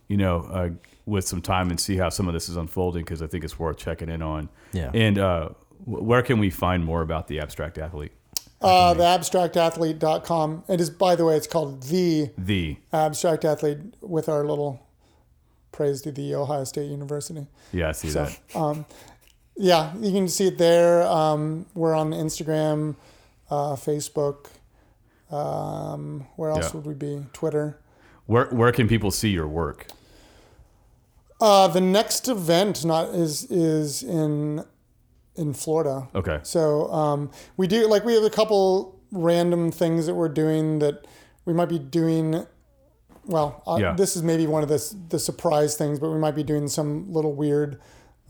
you 0.09 0.17
know, 0.17 0.41
uh, 0.51 0.71
with 1.07 1.27
some 1.27 1.43
time 1.43 1.71
and 1.71 1.79
see 1.79 1.97
how 1.97 2.09
some 2.09 2.29
of 2.29 2.35
this 2.35 2.49
is 2.49 2.57
unfolding 2.57 3.05
because 3.05 3.21
I 3.23 3.27
think 3.27 3.45
it's 3.45 3.59
worth 3.59 3.77
checking 3.77 4.09
in 4.09 4.23
on. 4.23 4.49
Yeah. 4.73 4.91
And 4.95 5.19
uh, 5.19 5.51
where 5.85 6.23
can 6.23 6.39
we 6.39 6.51
find 6.51 6.85
more 6.85 7.03
about 7.03 7.29
the 7.29 7.41
abstract 7.41 7.79
athlete? 7.79 8.13
Uh, 8.61 8.95
the 8.95 9.03
abstractathlete.com. 9.03 10.65
It 10.69 10.81
is, 10.81 10.89
by 10.89 11.17
the 11.17 11.25
way, 11.27 11.37
it's 11.37 11.47
called 11.47 11.83
the 11.85 12.31
The 12.39 12.79
abstract 12.93 13.45
athlete 13.45 13.79
with 14.01 14.29
our 14.29 14.45
little 14.47 14.81
praise 15.75 16.01
to 16.03 16.13
the 16.13 16.35
Ohio 16.35 16.65
State 16.65 16.89
University. 16.91 17.47
yeah, 17.73 17.89
I 17.89 17.93
see 17.93 18.09
So, 18.09 18.25
that. 18.25 18.57
um, 18.57 18.87
yeah, 19.57 19.93
you 19.97 20.13
can 20.13 20.29
see 20.29 20.47
it 20.47 20.57
there. 20.59 21.03
Um, 21.07 21.67
we're 21.75 21.95
on 21.95 22.11
Instagram, 22.13 22.95
uh, 23.51 23.75
Facebook. 23.75 24.47
Um, 25.31 26.27
where 26.37 26.51
else 26.51 26.67
Yeah. 26.67 26.77
would 26.81 26.87
we 26.87 26.95
be? 26.95 27.27
Twitter. 27.33 27.79
Where 28.27 28.47
where 28.47 28.73
can 28.73 28.89
people 28.89 29.11
see 29.11 29.31
your 29.31 29.49
work? 29.49 29.87
Uh, 31.41 31.67
the 31.69 31.81
next 31.81 32.29
event 32.29 32.85
not 32.85 33.09
is 33.15 33.45
is 33.51 34.03
in 34.03 34.65
in 35.35 35.53
Florida. 35.53 36.09
Okay. 36.15 36.39
So 36.43 36.91
um, 36.93 37.31
we 37.57 37.67
do 37.67 37.89
like 37.89 38.05
we 38.05 38.15
have 38.15 38.23
a 38.23 38.31
couple 38.31 39.01
random 39.11 39.71
things 39.73 40.07
that 40.07 40.15
we're 40.15 40.29
doing 40.29 40.79
that 40.79 41.07
we 41.45 41.53
might 41.53 41.69
be 41.69 41.79
doing. 41.79 42.47
Well, 43.27 43.63
uh, 43.67 43.79
Yeah. 43.81 43.95
this 43.95 44.17
is 44.17 44.23
maybe 44.23 44.47
one 44.47 44.63
of 44.63 44.69
the 44.69 44.95
the 45.09 45.19
surprise 45.19 45.77
things, 45.77 45.99
but 45.99 46.11
we 46.11 46.19
might 46.19 46.35
be 46.35 46.43
doing 46.43 46.69
some 46.69 47.13
little 47.13 47.33
weird, 47.35 47.81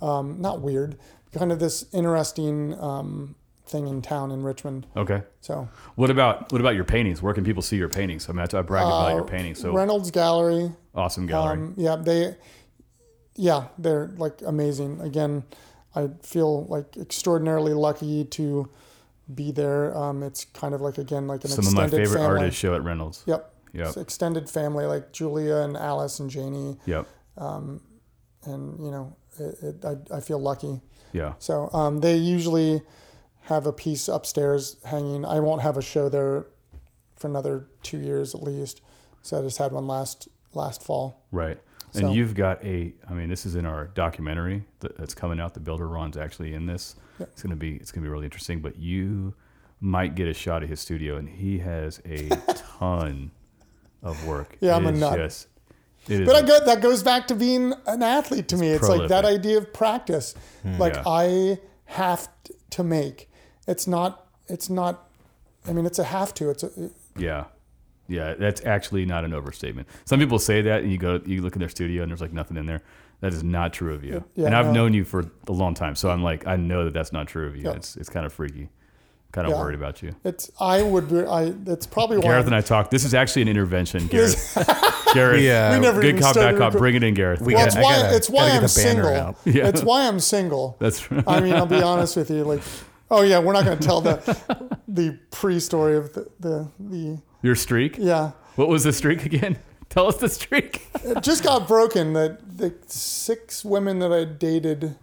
um, 0.00 0.40
not 0.40 0.60
weird, 0.60 0.96
kind 1.32 1.50
of 1.52 1.58
this 1.58 1.86
interesting 1.92 2.78
um, 2.80 3.34
thing 3.66 3.88
in 3.88 4.02
town 4.02 4.30
in 4.30 4.42
Richmond. 4.44 4.86
Okay. 4.96 5.22
So 5.40 5.68
What 5.96 6.10
about 6.10 6.52
what 6.52 6.60
about 6.60 6.74
your 6.76 6.84
paintings? 6.84 7.22
Where 7.22 7.34
can 7.34 7.44
people 7.44 7.62
see 7.62 7.76
your 7.76 7.88
paintings? 7.88 8.28
I 8.28 8.32
mean, 8.32 8.46
I, 8.52 8.58
I 8.58 8.62
brag 8.62 8.84
about 8.86 9.14
your 9.14 9.24
paintings. 9.24 9.58
So 9.60 9.72
Reynolds 9.72 10.10
Gallery, 10.10 10.70
awesome 10.94 11.26
gallery. 11.26 11.58
Um, 11.58 11.74
yeah, 11.76 11.96
they, 11.96 12.36
yeah, 13.36 13.68
they're 13.78 14.12
like 14.16 14.42
amazing. 14.46 15.00
Again, 15.00 15.44
I 15.94 16.10
feel 16.22 16.64
like 16.66 16.96
extraordinarily 16.96 17.72
lucky 17.74 18.24
to 18.26 18.68
be 19.34 19.50
there. 19.50 19.96
Um, 19.96 20.22
it's 20.22 20.44
kind 20.44 20.74
of 20.74 20.80
like 20.80 20.98
again 20.98 21.26
like 21.26 21.42
an 21.44 21.50
Some 21.50 21.66
of 21.66 21.72
my 21.74 21.88
favorite 21.88 22.18
family. 22.18 22.26
artists 22.40 22.60
show 22.60 22.74
at 22.74 22.84
Reynolds. 22.84 23.22
Yep. 23.26 23.50
Yep. 23.74 23.96
Extended 23.98 24.48
family 24.48 24.86
like 24.86 25.12
Julia 25.12 25.56
and 25.56 25.76
Alice 25.76 26.20
and 26.20 26.30
Janie, 26.30 26.78
Yep. 26.86 27.06
and 27.36 27.80
you 28.46 28.90
know, 28.90 29.16
it, 29.38 29.56
it, 29.62 29.84
I, 29.84 30.16
I 30.16 30.20
feel 30.20 30.38
lucky. 30.38 30.80
Yeah. 31.12 31.34
So 31.38 31.70
um, 31.72 32.01
they 32.01 32.16
usually 32.16 32.82
have 33.42 33.66
a 33.66 33.72
piece 33.72 34.09
upstairs 34.09 34.76
hanging. 34.84 35.24
I 35.24 35.40
won't 35.40 35.62
have 35.62 35.76
a 35.76 35.82
show 35.82 36.09
there 36.09 36.46
for 37.16 37.28
another 37.28 37.66
two 37.82 37.98
years 37.98 38.34
at 38.34 38.42
least. 38.42 38.80
So 39.22 39.38
I 39.38 39.42
just 39.42 39.59
had 39.59 39.72
one 39.72 39.86
last 39.86 40.28
last 40.52 40.82
fall. 40.82 41.22
Right. 41.32 41.59
So- 41.92 42.06
And 42.06 42.14
you've 42.16 42.34
got 42.34 42.64
a, 42.64 42.92
I 43.09 43.12
mean, 43.14 43.28
this 43.28 43.46
is 43.46 43.55
in 43.55 43.66
our 43.66 43.86
documentary 43.88 44.64
that's 44.80 45.14
coming 45.14 45.38
out. 45.40 45.55
The 45.55 45.60
Builder 45.60 45.88
Ron's 45.88 46.16
actually 46.16 46.55
in 46.55 46.66
this. 46.66 46.96
Yep. 47.20 47.28
It's 47.32 47.42
gonna 47.42 47.56
be, 47.56 47.76
it's 47.76 47.92
gonna 47.92 48.05
be 48.05 48.10
really 48.10 48.24
interesting. 48.24 48.60
But 48.60 48.76
you 48.78 49.34
might 49.80 50.14
get 50.16 50.26
a 50.26 50.34
shot 50.34 50.62
at 50.64 50.68
his 50.68 50.80
studio, 50.80 51.16
and 51.16 51.28
he 51.28 51.59
has 51.59 52.01
a 52.05 52.28
ton 52.78 53.30
of 54.05 54.24
work. 54.26 54.56
Yeah, 54.60 54.76
I'm 54.76 54.86
a 54.86 54.93
nut. 54.93 55.16
Just, 55.16 55.48
it 56.06 56.26
But 56.26 56.36
I 56.36 56.43
go, 56.43 56.64
that 56.64 56.82
goes 56.82 57.02
back 57.02 57.26
to 57.28 57.35
being 57.35 57.72
an 57.86 58.02
athlete 58.02 58.48
to 58.48 58.56
me. 58.56 58.68
It's 58.68 58.89
like 58.89 59.09
that 59.09 59.24
idea 59.24 59.59
of 59.59 59.72
practice. 59.72 60.35
Hmm, 60.62 60.78
like 60.78 60.94
Yeah. 60.94 61.02
I 61.06 61.59
have 61.86 62.28
to 62.70 62.85
make. 62.85 63.31
It's 63.66 63.86
not. 63.86 64.26
It's 64.47 64.68
not. 64.68 65.09
I 65.66 65.72
mean, 65.72 65.86
it's 65.86 65.98
a 65.98 66.05
have 66.05 66.35
to. 66.35 66.51
It's 66.51 66.62
a. 66.62 66.90
yeah, 67.16 67.44
Yeah, 68.06 68.35
that's 68.35 68.64
actually 68.66 69.06
not 69.06 69.24
an 69.24 69.32
overstatement. 69.32 69.89
Some 70.05 70.20
people 70.20 70.39
say 70.39 70.60
that, 70.60 70.82
and 70.82 70.93
you 70.93 70.98
go, 70.98 71.20
you 71.24 71.40
look 71.40 71.55
in 71.55 71.60
their 71.60 71.70
studio, 71.70 72.02
and 72.02 72.10
there's 72.10 72.20
like 72.20 72.35
nothing 72.35 72.59
in 72.59 72.66
there. 72.66 72.82
That 73.20 73.32
is 73.32 73.43
not 73.43 73.72
true 73.72 73.94
of 73.94 74.05
you. 74.05 74.22
Yeah, 74.35 74.47
and 74.47 74.55
I've 74.55 74.66
no. 74.66 74.72
known 74.72 74.93
you 74.93 75.05
for 75.06 75.24
a 75.48 75.52
long 75.52 75.72
time, 75.72 75.97
so 75.97 76.10
I'm 76.10 76.22
like, 76.22 76.47
I 76.47 76.56
know 76.56 76.85
that 76.85 76.93
that's 76.93 77.12
not 77.12 77.26
true 77.26 77.47
of 77.47 77.56
you. 77.56 77.62
Yeah. 77.62 77.72
It's 77.72 77.97
it's 77.97 78.10
kind 78.10 78.26
of 78.26 78.32
freaky. 78.35 78.68
Kind 79.35 79.48
of 79.48 79.52
Yeah. 79.55 79.59
worried 79.61 79.74
about 79.74 80.01
you. 80.01 80.15
It's 80.23 80.48
I 80.61 80.81
would 80.82 81.11
re- 81.11 81.27
I 81.27 81.52
it's 81.66 81.86
probably 81.86 82.19
why 82.19 82.23
Gareth 82.23 82.47
and 82.47 82.55
I 82.55 82.61
talked. 82.61 82.93
This 82.93 83.05
is 83.05 83.15
actually 83.15 83.43
an 83.43 83.48
intervention, 83.48 84.06
Gareth. 84.06 84.55
Gareth, 85.12 85.40
We, 85.40 85.51
uh, 85.51 85.74
We 85.74 85.81
never 85.81 86.01
good 86.01 86.20
cop, 86.20 86.36
bad 86.36 86.56
cop. 86.56 86.73
Bring 86.74 86.94
it 86.94 87.02
in, 87.02 87.15
Gareth. 87.15 87.40
We 87.40 87.52
well, 87.55 87.66
gotta- 87.66 87.78
it's 87.81 87.85
why 87.85 87.97
gotta- 88.02 88.16
it's 88.16 88.31
why 88.31 88.51
I'm 88.51 88.69
single. 88.69 89.09
out. 89.09 89.36
Yeah. 89.44 89.66
It's 89.66 89.82
why 89.82 90.06
I'm 90.06 90.20
single. 90.20 90.77
that's 90.78 91.11
right. 91.11 91.24
I 91.27 91.40
mean, 91.40 91.52
I'll 91.55 91.66
be 91.66 91.82
honest 91.93 92.16
with 92.16 92.31
you. 92.31 92.44
Like, 92.44 92.62
oh 93.11 93.23
yeah, 93.23 93.40
we're 93.40 93.52
not 93.55 93.65
going 93.65 93.77
to 93.77 93.85
tell 93.85 94.01
the 94.01 94.16
the 94.86 95.19
pre-story 95.32 95.97
of 95.97 96.12
the, 96.12 96.28
the 96.39 96.69
the 96.78 97.19
Your 97.43 97.56
streak. 97.56 97.97
yeah. 97.98 98.31
What 98.55 98.69
was 98.69 98.85
the 98.85 98.93
streak 98.93 99.27
again? 99.27 99.59
Tell 99.89 100.06
us 100.06 100.16
the 100.19 100.28
streak. 100.28 100.86
It 101.02 101.23
just 101.24 101.43
got 101.43 101.66
broken 101.66 102.12
that 102.12 102.56
the 102.59 102.73
six 102.86 103.65
women 103.65 103.98
that 103.98 104.12
I 104.12 104.24
dated, 104.24 104.94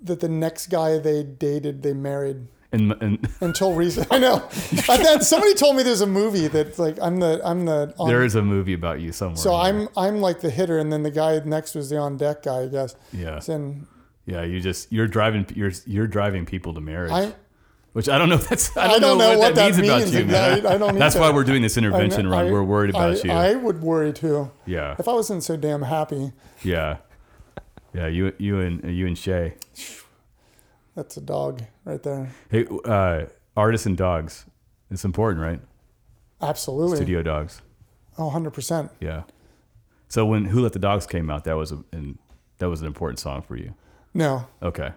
that 0.00 0.20
the 0.20 0.28
next 0.28 0.68
guy 0.68 0.98
they 0.98 1.24
dated 1.24 1.82
they 1.82 1.92
married 1.92 2.46
And, 2.76 2.92
and 3.02 3.28
until 3.40 3.74
recent. 3.74 4.06
I 4.10 4.18
know. 4.18 4.48
then 4.86 5.22
somebody 5.22 5.54
told 5.54 5.76
me 5.76 5.82
there's 5.82 6.00
a 6.02 6.06
movie 6.06 6.48
that's 6.48 6.78
like 6.78 6.98
I'm 7.00 7.18
the 7.20 7.40
I'm 7.44 7.64
the 7.64 7.94
on, 7.98 8.08
there 8.08 8.22
is 8.24 8.34
a 8.34 8.42
movie 8.42 8.74
about 8.74 9.00
you 9.00 9.12
somewhere. 9.12 9.36
so. 9.36 9.54
I'm 9.54 9.88
I'm 9.96 10.20
like 10.20 10.40
the 10.40 10.50
hitter, 10.50 10.78
and 10.78 10.92
then 10.92 11.02
the 11.02 11.10
guy 11.10 11.40
next 11.44 11.74
was 11.74 11.88
the 11.90 11.96
on 11.96 12.16
deck 12.16 12.42
guy. 12.42 12.62
I 12.62 12.66
guess. 12.68 12.94
Yeah. 13.12 13.40
And 13.48 13.86
Yeah, 14.26 14.42
you 14.44 14.60
just 14.60 14.92
you're 14.92 15.08
driving 15.08 15.46
you're 15.54 15.72
you're 15.86 16.06
driving 16.06 16.44
people 16.46 16.74
to 16.74 16.80
marriage. 16.80 17.12
I 17.12 17.34
which 17.92 18.10
I 18.10 18.18
don't 18.18 18.28
know 18.28 18.34
if 18.34 18.46
that's 18.48 18.76
I 18.76 18.88
don't, 18.88 18.96
I 18.96 18.98
don't 18.98 19.18
know 19.18 19.38
what 19.38 19.54
that 19.54 19.74
means, 19.74 19.88
about 19.88 20.12
you, 20.12 20.26
man. 20.26 20.66
I 20.66 20.76
don't 20.76 20.98
That's 21.04 21.16
why 21.16 21.32
we're 21.32 21.44
doing 21.44 21.62
this 21.62 21.78
intervention, 21.78 22.28
Ron. 22.28 22.46
I- 22.46 22.50
we're 22.50 22.62
worried 22.62 22.90
about 22.90 23.24
you. 23.24 23.30
I 23.30 23.54
would 23.54 23.80
worry 23.80 24.12
too. 24.12 24.50
yeah. 24.66 24.96
If 24.98 25.08
I 25.08 25.12
wasn't 25.14 25.42
so 25.44 25.56
damn 25.56 25.80
happy, 25.82 26.32
Yeah. 26.62 26.98
Yeah, 27.94 28.08
you 28.08 28.34
you 28.36 28.60
and 28.60 28.94
you 28.94 29.06
and 29.06 29.16
Shay. 29.16 29.54
that's 30.96 31.16
a 31.16 31.20
dog 31.20 31.62
right 31.84 32.02
there. 32.02 32.32
Hey, 32.50 32.66
uh 32.84 33.26
artists 33.56 33.86
and 33.86 33.96
dogs. 33.96 34.44
It's 34.90 35.04
important, 35.04 35.42
right? 35.42 35.60
Absolutely. 36.42 36.96
Studio 36.96 37.22
dogs. 37.22 37.62
Oh, 38.18 38.30
100%. 38.30 38.90
Yeah. 39.00 39.22
So 40.08 40.24
when 40.26 40.46
Who 40.46 40.60
Let 40.62 40.72
the 40.72 40.78
Dogs 40.78 41.06
came 41.06 41.30
out, 41.30 41.44
that 41.44 41.56
was 41.56 41.72
a 41.72 41.82
and 41.92 42.18
that 42.58 42.68
was 42.68 42.80
an 42.80 42.86
important 42.86 43.18
song 43.18 43.42
for 43.42 43.56
you. 43.56 43.74
No, 44.14 44.46
Okay. 44.62 44.90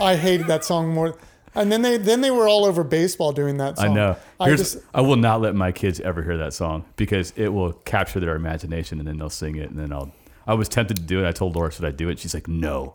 I 0.00 0.16
hated 0.16 0.46
that 0.46 0.64
song 0.64 0.88
more. 0.92 1.16
And 1.54 1.72
then 1.72 1.80
they 1.82 1.96
then 1.96 2.20
they 2.20 2.30
were 2.30 2.48
all 2.48 2.64
over 2.66 2.84
baseball 2.84 3.32
doing 3.32 3.56
that 3.58 3.78
song. 3.78 3.90
I 3.90 3.94
know. 3.94 4.16
I 4.38 4.50
just 4.54 4.76
I 4.94 5.00
will 5.00 5.16
not 5.16 5.40
let 5.40 5.54
my 5.54 5.72
kids 5.72 6.00
ever 6.00 6.22
hear 6.22 6.36
that 6.38 6.52
song 6.52 6.84
because 6.96 7.32
it 7.36 7.48
will 7.48 7.72
capture 7.72 8.20
their 8.20 8.36
imagination 8.36 8.98
and 8.98 9.08
then 9.08 9.16
they'll 9.18 9.30
sing 9.30 9.56
it 9.56 9.70
and 9.70 9.78
then 9.78 9.92
I'll. 9.92 10.12
I 10.46 10.54
was 10.54 10.68
tempted 10.68 10.96
to 10.98 11.02
do 11.02 11.24
it. 11.24 11.28
I 11.28 11.32
told 11.32 11.56
Laura 11.56 11.72
should 11.72 11.84
I 11.84 11.90
do 11.90 12.08
it. 12.08 12.18
She's 12.18 12.34
like, 12.34 12.46
no, 12.46 12.94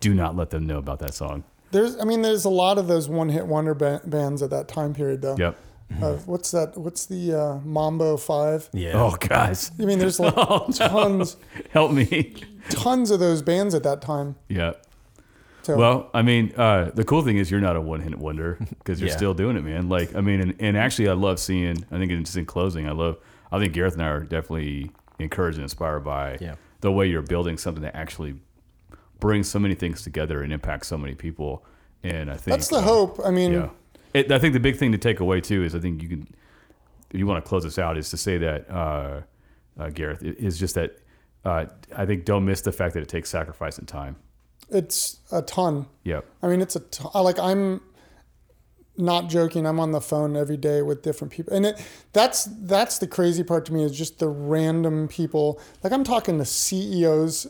do 0.00 0.12
not 0.12 0.36
let 0.36 0.50
them 0.50 0.66
know 0.66 0.78
about 0.78 0.98
that 0.98 1.14
song. 1.14 1.44
There's 1.70 1.96
I 1.98 2.04
mean 2.04 2.22
there's 2.22 2.44
a 2.44 2.50
lot 2.50 2.78
of 2.78 2.86
those 2.88 3.08
one 3.08 3.28
hit 3.28 3.46
wonder 3.46 3.74
ba- 3.74 4.00
bands 4.04 4.42
at 4.42 4.50
that 4.50 4.68
time 4.68 4.94
period 4.94 5.22
though. 5.22 5.36
Yep. 5.38 5.56
Uh, 6.00 6.12
what's 6.26 6.52
that? 6.52 6.76
What's 6.78 7.06
the 7.06 7.34
uh, 7.34 7.58
Mambo 7.64 8.16
Five? 8.16 8.68
Yeah. 8.72 8.92
Oh 8.94 9.16
guys, 9.18 9.72
I 9.80 9.84
mean, 9.84 9.98
there's 9.98 10.20
like 10.20 10.34
Oh, 10.36 10.68
tons, 10.72 11.36
help 11.70 11.90
me. 11.92 12.34
tons 12.68 13.10
of 13.10 13.18
those 13.18 13.42
bands 13.42 13.74
at 13.74 13.82
that 13.82 14.00
time. 14.00 14.36
yeah. 14.48 14.72
So 15.62 15.76
Well, 15.76 16.10
I 16.14 16.22
mean, 16.22 16.54
uh, 16.56 16.90
the 16.94 17.04
cool 17.04 17.22
thing 17.22 17.36
is 17.36 17.50
you're 17.50 17.60
not 17.60 17.76
a 17.76 17.80
one 17.82 18.00
hit 18.00 18.16
wonder 18.18 18.56
because 18.78 18.98
you're 19.00 19.10
Yeah. 19.10 19.16
still 19.16 19.34
doing 19.34 19.56
it, 19.58 19.62
man. 19.64 19.88
Like, 19.90 20.14
I 20.14 20.20
mean, 20.22 20.40
and, 20.40 20.54
and 20.58 20.74
actually, 20.76 21.08
I 21.08 21.12
love 21.12 21.38
seeing. 21.38 21.84
I 21.90 21.98
think 21.98 22.10
just 22.24 22.36
in 22.36 22.46
closing, 22.46 22.88
I 22.88 22.92
love. 22.92 23.18
I 23.52 23.58
think 23.58 23.74
Gareth 23.74 23.92
and 23.94 24.02
I 24.02 24.06
are 24.08 24.20
definitely 24.20 24.90
encouraged 25.18 25.58
and 25.58 25.64
inspired 25.64 26.00
by 26.00 26.38
Yeah. 26.40 26.54
the 26.80 26.90
way 26.92 27.08
you're 27.08 27.20
building 27.20 27.58
something 27.58 27.82
that 27.82 27.94
actually 27.94 28.36
brings 29.20 29.48
so 29.48 29.58
many 29.58 29.74
things 29.74 30.02
together 30.02 30.42
and 30.42 30.52
impacts 30.52 30.88
so 30.88 30.98
many 30.98 31.14
people. 31.14 31.64
And 32.02 32.30
I 32.30 32.34
think 32.36 32.56
that's 32.56 32.68
the 32.68 32.76
uh, 32.76 32.82
hope. 32.82 33.20
I 33.24 33.30
mean, 33.30 33.52
Yeah, 33.52 33.68
it, 34.14 34.32
I 34.32 34.38
think 34.38 34.54
the 34.54 34.60
big 34.60 34.76
thing 34.76 34.92
to 34.92 34.98
take 34.98 35.20
away 35.20 35.40
too 35.40 35.62
is 35.62 35.74
I 35.74 35.78
think 35.78 36.02
you 36.02 36.08
can, 36.08 36.26
if 37.10 37.18
you 37.18 37.26
want 37.26 37.44
to 37.44 37.48
close 37.48 37.62
this 37.64 37.78
out, 37.78 37.96
is 37.98 38.08
to 38.10 38.16
say 38.16 38.38
that 38.38 38.70
uh, 38.70 39.20
uh, 39.78 39.90
Gareth 39.90 40.22
is 40.22 40.58
just 40.58 40.74
that. 40.74 40.98
Uh, 41.44 41.66
I 41.96 42.04
think 42.04 42.24
don't 42.26 42.44
miss 42.44 42.60
the 42.60 42.72
fact 42.72 42.92
that 42.94 43.02
it 43.02 43.08
takes 43.08 43.30
sacrifice 43.30 43.78
and 43.78 43.88
time. 43.88 44.16
it's 44.70 45.20
a 45.32 45.40
ton. 45.42 45.86
Yeah. 46.04 46.20
I 46.42 46.48
mean, 46.48 46.60
it's 46.60 46.76
a 46.76 46.80
t- 46.80 47.04
I- 47.14 47.20
like 47.20 47.38
I'm 47.38 47.80
not 48.96 49.28
joking. 49.30 49.66
I'm 49.66 49.80
on 49.80 49.92
the 49.92 50.00
phone 50.00 50.36
every 50.36 50.58
day 50.58 50.82
with 50.82 51.02
different 51.02 51.32
people, 51.32 51.54
and 51.54 51.64
it 51.66 51.82
that's 52.12 52.44
that's 52.62 52.98
the 52.98 53.06
crazy 53.06 53.42
part 53.42 53.64
to 53.66 53.72
me 53.72 53.82
is 53.82 53.96
just 53.96 54.18
the 54.18 54.28
random 54.28 55.08
people. 55.08 55.60
Like 55.82 55.92
I'm 55.92 56.04
talking 56.04 56.38
to 56.38 56.44
CEOs 56.44 57.46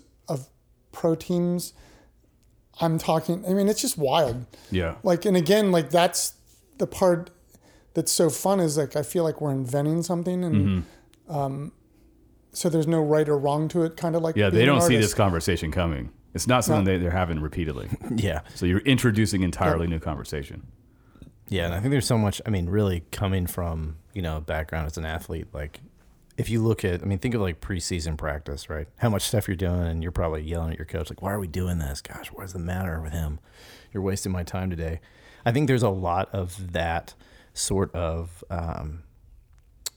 pro 0.93 1.15
teams. 1.15 1.73
I'm 2.81 2.99
talking. 2.99 3.45
I 3.47 3.53
mean, 3.53 3.69
it's 3.69 3.81
just 3.81 3.99
wild. 3.99 4.47
Yeah. 4.71 4.97
Like, 5.03 5.25
and 5.25 5.37
again, 5.37 5.71
like 5.71 5.91
that's 5.91 6.35
the 6.79 6.87
part 6.87 7.31
that's 7.95 8.13
so 8.13 8.31
fun 8.31 8.61
is 8.61 8.79
like 8.79 8.97
I 8.97 9.03
feel 9.03 9.25
like 9.25 9.41
we're 9.41 9.51
inventing 9.53 10.03
something, 10.03 10.45
and 10.45 10.85
um, 11.29 11.73
so 12.53 12.69
there's 12.69 12.87
no 12.87 13.01
right 13.01 13.29
or 13.29 13.39
wrong 13.39 13.69
to 13.69 13.83
it. 13.83 13.97
Kind 13.97 14.17
of 14.17 14.23
like 14.23 14.37
Yeah, 14.37 14.51
they 14.51 14.65
don't 14.65 14.81
see 14.81 14.97
this 14.97 15.15
conversation 15.15 15.71
coming. 15.71 16.11
It's 16.33 16.47
not 16.47 16.65
something 16.65 16.85
they, 16.85 16.99
they're 16.99 17.11
having 17.11 17.41
repeatedly. 17.41 17.89
Yeah. 18.15 18.41
So 18.55 18.65
you're 18.67 18.81
introducing 18.81 19.43
entirely 19.43 19.87
new 19.89 19.99
conversation. 19.99 20.67
Yeah, 21.49 21.67
and 21.67 21.75
I 21.75 21.81
think 21.81 21.91
there's 21.91 22.07
so 22.07 22.17
much. 22.17 22.41
I 22.47 22.51
mean, 22.51 22.69
really 22.69 23.03
coming 23.11 23.47
from 23.47 23.97
you 24.15 24.23
know 24.23 24.37
a 24.37 24.41
background 24.41 24.87
as 24.87 24.97
an 24.97 25.05
athlete, 25.05 25.49
like 25.53 25.81
if 26.41 26.49
you 26.49 26.63
look 26.63 26.87
at, 26.87 27.03
I 27.03 27.05
mean, 27.05 27.19
think 27.19 27.35
of 27.35 27.43
like 27.43 27.61
preseason 27.61 28.17
practice, 28.17 28.71
right? 28.71 28.89
How 28.97 29.11
much 29.11 29.23
stuff 29.23 29.47
you're 29.47 29.57
doing, 29.57 29.83
and 29.83 30.03
you're 30.03 30.11
probably 30.11 30.41
yelling 30.41 30.73
at 30.73 30.79
your 30.79 30.87
coach, 30.87 31.11
like, 31.11 31.21
"Why 31.21 31.33
are 31.33 31.39
we 31.39 31.47
doing 31.47 31.79
this? 31.79 32.01
Gosh, 32.01 32.29
what's 32.29 32.55
the 32.55 32.59
matter 32.59 32.99
with 32.99 33.13
him? 33.13 33.41
You're 33.93 34.03
wasting 34.03 34.33
my 34.33 34.43
time 34.43 34.71
today." 34.71 35.01
I 35.45 35.53
think 35.53 35.69
there's 35.69 35.83
a 35.83 35.91
lot 35.91 36.31
of 36.35 36.73
that 36.73 37.13
sort 37.53 37.95
of, 37.95 38.43
um, 38.49 39.03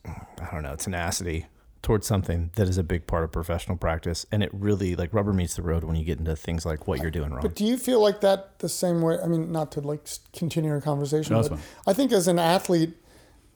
I 0.06 0.50
don't 0.52 0.64
know, 0.64 0.76
tenacity 0.76 1.46
towards 1.82 2.06
something 2.06 2.50
that 2.56 2.68
is 2.68 2.78
a 2.78 2.84
big 2.84 3.08
part 3.08 3.24
of 3.24 3.32
professional 3.32 3.78
practice, 3.78 4.26
and 4.30 4.44
it 4.44 4.50
really 4.54 4.98
like 4.98 5.14
rubber 5.14 5.32
meets 5.32 5.56
the 5.56 5.62
road 5.62 5.86
when 5.86 5.96
you 5.96 6.04
get 6.04 6.20
into 6.20 6.36
things 6.36 6.66
like 6.66 6.90
what 6.90 7.00
you're 7.00 7.12
doing 7.12 7.32
wrong. 7.32 7.42
But 7.42 7.56
do 7.56 7.64
you 7.64 7.78
feel 7.78 8.02
like 8.02 8.20
that 8.20 8.60
the 8.60 8.70
same 8.70 9.02
way? 9.02 9.18
I 9.24 9.28
mean, 9.28 9.50
not 9.54 9.72
to 9.74 9.80
like 9.80 10.10
continue 10.34 10.72
our 10.72 10.82
conversation, 10.82 11.36
No, 11.36 11.48
but. 11.48 11.60
I 11.88 11.94
think 11.94 12.12
as 12.12 12.28
an 12.28 12.38
athlete, 12.38 12.96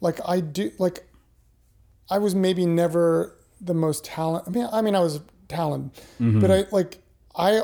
like 0.00 0.20
I 0.26 0.40
do, 0.40 0.70
like 0.78 1.07
I 2.10 2.18
was 2.18 2.34
maybe 2.34 2.64
never 2.66 3.36
the 3.60 3.74
most 3.74 4.04
talent. 4.04 4.44
I 4.46 4.50
mean, 4.50 4.68
I 4.72 4.80
mean, 4.82 4.94
I 4.94 5.00
was 5.00 5.20
talented, 5.48 5.92
Mm-hmm. 6.20 6.40
but 6.40 6.50
I 6.50 6.64
like 6.70 6.98
I 7.36 7.62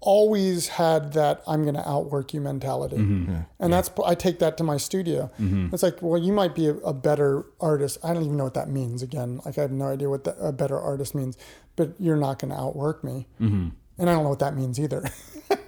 always 0.00 0.66
had 0.66 1.12
that 1.12 1.42
I'm 1.46 1.62
going 1.62 1.76
to 1.76 1.88
outwork 1.88 2.34
you 2.34 2.40
mentality, 2.40 2.96
Mm-hmm. 2.96 3.36
and 3.60 3.72
that's 3.72 3.90
I 4.04 4.14
take 4.16 4.40
that 4.40 4.56
to 4.58 4.64
my 4.64 4.76
studio. 4.76 5.30
It's 5.38 5.82
like, 5.82 6.02
well, 6.02 6.20
you 6.20 6.32
might 6.32 6.54
be 6.54 6.66
a, 6.68 6.74
a 6.78 6.92
better 6.92 7.46
artist. 7.60 7.98
I 8.02 8.12
don't 8.12 8.24
even 8.24 8.36
know 8.36 8.44
what 8.44 8.54
that 8.54 8.68
means. 8.68 9.02
Again, 9.02 9.40
like 9.44 9.58
I 9.58 9.62
have 9.62 9.70
no 9.70 9.86
idea 9.86 10.10
what 10.10 10.24
the, 10.24 10.36
a 10.44 10.52
better 10.52 10.78
artist 10.78 11.14
means, 11.14 11.38
but 11.76 11.94
you're 12.00 12.16
not 12.16 12.38
going 12.40 12.50
to 12.52 12.58
outwork 12.58 13.04
me, 13.04 13.26
Mm-hmm. 13.40 13.68
and 13.98 14.10
I 14.10 14.12
don't 14.14 14.24
know 14.24 14.30
what 14.30 14.40
that 14.40 14.56
means 14.56 14.78
either. 14.80 15.04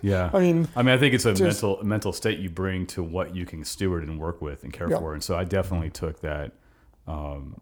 Yeah. 0.01 0.29
I 0.35 0.39
mean, 0.39 0.69
I 0.77 0.83
mean, 0.83 0.95
I 0.95 0.99
think 0.99 1.15
it's 1.15 1.25
a 1.25 1.31
just- 1.33 1.43
mental 1.63 1.83
mental 1.83 2.13
state 2.13 2.39
you 2.39 2.51
bring 2.51 2.87
to 2.89 3.03
what 3.03 3.35
you 3.35 3.47
can 3.47 3.65
steward 3.65 4.03
and 4.07 4.19
work 4.21 4.43
with 4.43 4.63
and 4.63 4.71
care 4.73 4.91
Yeah. 4.91 4.99
for. 4.99 5.15
And 5.15 5.23
so 5.23 5.35
I 5.37 5.45
definitely 5.45 5.89
took 5.91 6.21
that 6.21 6.53
um, 7.07 7.59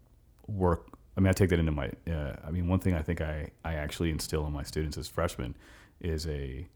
work. 0.47 0.87
I 1.17 1.21
mean, 1.21 1.29
I 1.29 1.33
take 1.33 1.51
that 1.51 1.59
into 1.59 1.73
my. 1.73 1.91
Uh, 2.11 2.37
I 2.47 2.51
mean, 2.51 2.69
one 2.69 2.79
thing 2.79 2.95
I 2.95 3.03
think 3.03 3.21
I 3.21 3.51
I 3.65 3.75
actually 3.75 4.11
instill 4.11 4.47
in 4.47 4.53
my 4.53 4.63
students 4.63 4.97
as 4.97 5.09
freshmen 5.09 5.55
is 6.01 6.27
a 6.27 6.67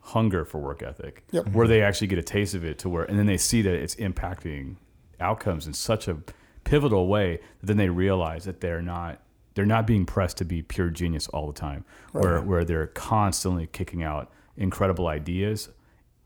hunger 0.00 0.44
for 0.44 0.58
work 0.58 0.82
ethic, 0.82 1.24
Yep. 1.32 1.48
where 1.52 1.66
they 1.68 1.82
actually 1.82 2.06
get 2.06 2.18
a 2.18 2.22
taste 2.22 2.54
of 2.54 2.64
it 2.64 2.78
to 2.78 2.88
where, 2.88 3.04
and 3.04 3.18
then 3.18 3.26
they 3.26 3.36
see 3.36 3.60
that 3.62 3.74
it's 3.74 3.94
impacting 3.96 4.76
outcomes 5.20 5.66
in 5.66 5.72
such 5.74 6.08
a 6.08 6.18
pivotal 6.64 7.08
way 7.08 7.40
that 7.60 7.66
then 7.66 7.76
they 7.76 7.88
realize 7.88 8.44
that 8.44 8.60
they're 8.60 8.82
not 8.82 9.20
they're 9.54 9.66
not 9.66 9.86
being 9.86 10.06
pressed 10.06 10.36
to 10.38 10.44
be 10.44 10.62
pure 10.62 10.88
genius 10.88 11.26
all 11.28 11.46
the 11.46 11.58
time, 11.58 11.84
where 12.12 12.40
where 12.40 12.64
they're 12.64 12.86
constantly 12.88 13.66
kicking 13.66 14.02
out 14.02 14.30
incredible 14.56 15.08
ideas 15.08 15.68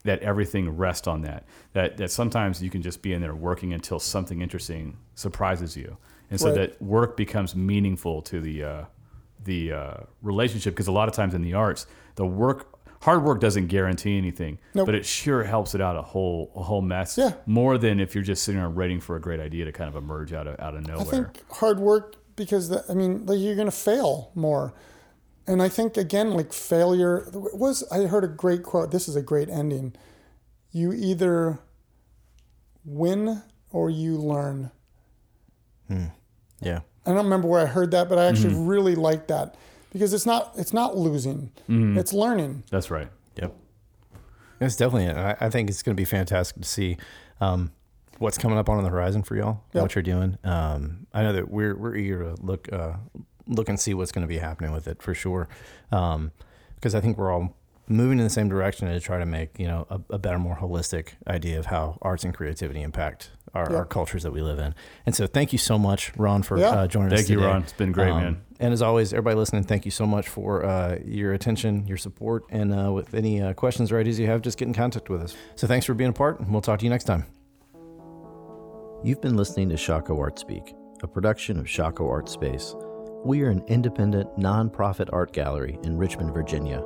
that 0.05 0.21
everything 0.21 0.69
rests 0.77 1.07
on 1.09 1.23
that. 1.23 1.45
That 1.73 1.97
that 1.97 2.11
sometimes 2.11 2.63
you 2.63 2.71
can 2.71 2.83
just 2.83 3.03
be 3.03 3.13
in 3.13 3.21
there 3.21 3.35
working 3.35 3.73
until 3.73 3.99
something 3.99 4.41
interesting 4.43 4.97
surprises 5.15 5.77
you, 5.77 5.97
and 6.33 6.41
so 6.41 6.49
Right. 6.49 6.57
that 6.57 6.83
work 6.83 7.17
becomes 7.17 7.55
meaningful 7.55 8.23
to 8.23 8.41
the 8.41 8.65
uh, 8.65 8.85
the 9.45 9.73
uh, 9.73 9.95
relationship. 10.23 10.75
Because 10.75 10.89
a 10.89 10.93
lot 10.93 11.09
of 11.09 11.15
times 11.15 11.35
in 11.35 11.43
the 11.43 11.55
arts, 11.55 11.87
the 12.17 12.27
work 12.27 12.69
hard 13.03 13.23
work 13.25 13.41
doesn't 13.41 13.67
guarantee 13.67 14.17
anything, 14.17 14.59
Nope. 14.75 14.87
but 14.87 14.95
it 14.95 15.05
sure 15.05 15.43
helps 15.45 15.75
it 15.75 15.81
out 15.81 15.97
a 15.97 16.03
whole 16.03 16.51
a 16.57 16.63
whole 16.63 16.83
mess. 16.83 17.17
Yeah. 17.19 17.35
more 17.47 17.79
than 17.79 18.01
if 18.01 18.15
you're 18.15 18.25
just 18.25 18.43
sitting 18.43 18.61
there 18.61 18.71
waiting 18.71 19.01
for 19.01 19.15
a 19.17 19.21
great 19.21 19.41
idea 19.41 19.65
to 19.67 19.73
kind 19.73 19.89
of 19.89 19.97
emerge 19.97 20.33
out 20.33 20.47
of 20.49 20.59
out 20.59 20.75
of 20.75 20.87
nowhere. 20.87 21.01
I 21.01 21.05
nowhere. 21.05 21.31
think 21.35 21.51
hard 21.53 21.79
work 21.81 22.17
because 22.37 22.69
the, 22.71 22.85
I 22.89 22.95
mean, 22.95 23.27
like 23.27 23.39
you're 23.39 23.55
going 23.57 23.67
to 23.67 23.73
fail 23.73 24.31
more. 24.35 24.73
And 25.47 25.61
I 25.61 25.69
think 25.69 25.97
again, 25.97 26.31
like 26.35 26.53
failure 26.53 27.27
was, 27.35 27.83
I 27.91 28.07
heard 28.07 28.23
a 28.25 28.29
great 28.29 28.63
quote. 28.63 28.91
This 28.93 29.09
is 29.09 29.17
a 29.17 29.23
great 29.23 29.49
ending. 29.51 29.95
You 30.71 30.93
either 30.93 31.59
win 32.85 33.43
or 33.71 33.91
you 33.91 34.17
learn. 34.17 34.71
Yeah. 36.63 36.81
I 37.05 37.11
don't 37.11 37.25
remember 37.25 37.49
where 37.49 37.61
I 37.61 37.67
heard 37.67 37.91
that, 37.91 38.09
but 38.09 38.19
I 38.19 38.27
actually 38.27 38.55
really 38.55 38.95
like 38.95 39.27
that 39.27 39.57
because 39.93 40.15
it's 40.15 40.25
not 40.25 40.53
it's 40.57 40.73
not 40.73 40.97
losing, 40.97 41.51
it's 41.69 42.13
learning. 42.13 42.63
That's 42.71 42.91
right. 42.91 43.09
Yep. 43.37 43.55
That's 44.61 44.77
definitely. 44.77 45.11
I, 45.11 45.37
I 45.41 45.51
think 45.51 45.69
it's 45.69 45.83
going 45.83 45.97
to 45.97 46.01
be 46.01 46.05
fantastic 46.05 46.63
to 46.63 46.69
see 46.69 46.97
um, 47.41 47.73
what's 48.19 48.39
coming 48.39 48.57
up 48.57 48.69
on 48.69 48.83
the 48.85 48.91
horizon 48.91 49.25
for 49.25 49.35
y'all. 49.35 49.65
Yep. 49.73 49.83
What 49.83 49.95
you're 49.97 50.03
doing. 50.03 50.39
Um, 50.45 51.09
I 51.13 51.23
know 51.23 51.33
that 51.33 51.51
we're 51.51 51.77
we're 51.77 51.97
eager 51.97 52.23
to 52.23 52.41
look 52.41 52.73
uh, 52.73 52.93
look 53.49 53.69
and 53.69 53.81
see 53.81 53.95
what's 53.95 54.13
going 54.13 54.23
to 54.23 54.29
be 54.29 54.39
happening 54.39 54.71
with 54.73 54.87
it 54.87 55.03
for 55.03 55.15
sure. 55.15 55.49
Because 55.91 56.95
I 56.95 57.01
think 57.01 57.19
we're 57.19 57.33
all 57.33 57.57
moving 57.93 58.19
in 58.19 58.25
the 58.25 58.31
same 58.31 58.49
direction 58.49 58.89
to 58.89 59.01
try 59.01 59.19
to 59.19 59.27
make 59.27 59.59
you 59.59 59.67
know 59.67 59.87
a, 59.91 60.01
a 60.11 60.19
better, 60.19 60.39
more 60.39 60.57
holistic 60.57 61.09
idea 61.27 61.59
of 61.59 61.67
how 61.67 61.99
arts 62.03 62.25
and 62.25 62.35
creativity 62.35 62.83
impact 62.83 63.31
our, 63.55 63.65
Yep. 63.69 63.79
our 63.79 63.85
cultures 63.85 64.23
that 64.23 64.33
we 64.33 64.41
live 64.41 64.59
in. 64.59 64.75
And 65.05 65.15
so, 65.15 65.27
thank 65.27 65.53
you 65.53 65.59
so 65.59 65.79
much, 65.79 66.13
Ron, 66.17 66.43
for 66.43 66.59
Yeah. 66.59 66.71
uh, 66.71 66.87
joining 66.87 67.13
us 67.13 67.21
Thank 67.21 67.29
you, 67.31 67.37
today. 67.37 67.47
Ron. 67.49 67.63
It's 67.63 67.73
been 67.73 67.93
great, 67.93 68.15
man. 68.15 68.41
And 68.59 68.73
as 68.73 68.81
always, 68.81 69.13
everybody 69.13 69.37
listening, 69.37 69.65
thank 69.65 69.85
you 69.85 69.91
so 69.91 70.07
much 70.07 70.29
for 70.29 70.65
uh, 70.65 70.99
your 71.05 71.33
attention, 71.35 71.87
your 71.87 71.97
support, 71.99 72.45
and 72.51 72.73
uh, 72.73 72.93
with 72.93 73.13
any 73.13 73.43
uh, 73.43 73.53
questions 73.55 73.91
or 73.93 73.99
ideas 73.99 74.19
you 74.21 74.27
have, 74.27 74.41
just 74.41 74.57
get 74.57 74.69
in 74.69 74.75
contact 74.75 75.11
with 75.11 75.21
us. 75.21 75.35
So 75.57 75.67
thanks 75.67 75.85
for 75.85 75.95
being 75.95 76.11
a 76.11 76.13
part, 76.13 76.39
and 76.41 76.51
we'll 76.53 76.63
talk 76.63 76.79
to 76.79 76.85
you 76.87 76.91
next 76.91 77.05
time. 77.05 77.27
You've 79.05 79.21
been 79.21 79.37
listening 79.37 79.69
to 79.71 79.75
Shockoe 79.75 80.17
Art 80.19 80.39
Speak, 80.39 80.75
a 81.03 81.09
production 81.09 81.59
of 81.59 81.67
Shockoe 81.67 82.09
Art 82.09 82.29
Space. 82.29 82.75
We 83.25 83.43
are 83.43 83.51
an 83.51 83.65
independent, 83.67 84.29
nonprofit 84.39 85.09
art 85.13 85.33
gallery 85.33 85.79
in 85.83 85.97
Richmond, 85.99 86.33
Virginia. 86.33 86.83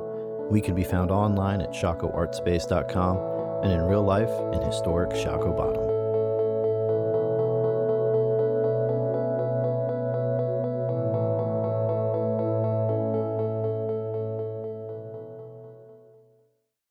We 0.49 0.61
can 0.61 0.75
be 0.75 0.83
found 0.83 1.11
online 1.11 1.61
at 1.61 1.71
shockoeartspace.com 1.71 3.63
and 3.63 3.71
in 3.71 3.81
real 3.81 4.03
life 4.03 4.29
in 4.53 4.61
historic 4.61 5.11
Shockoe 5.11 5.55
Bottom. 5.55 5.86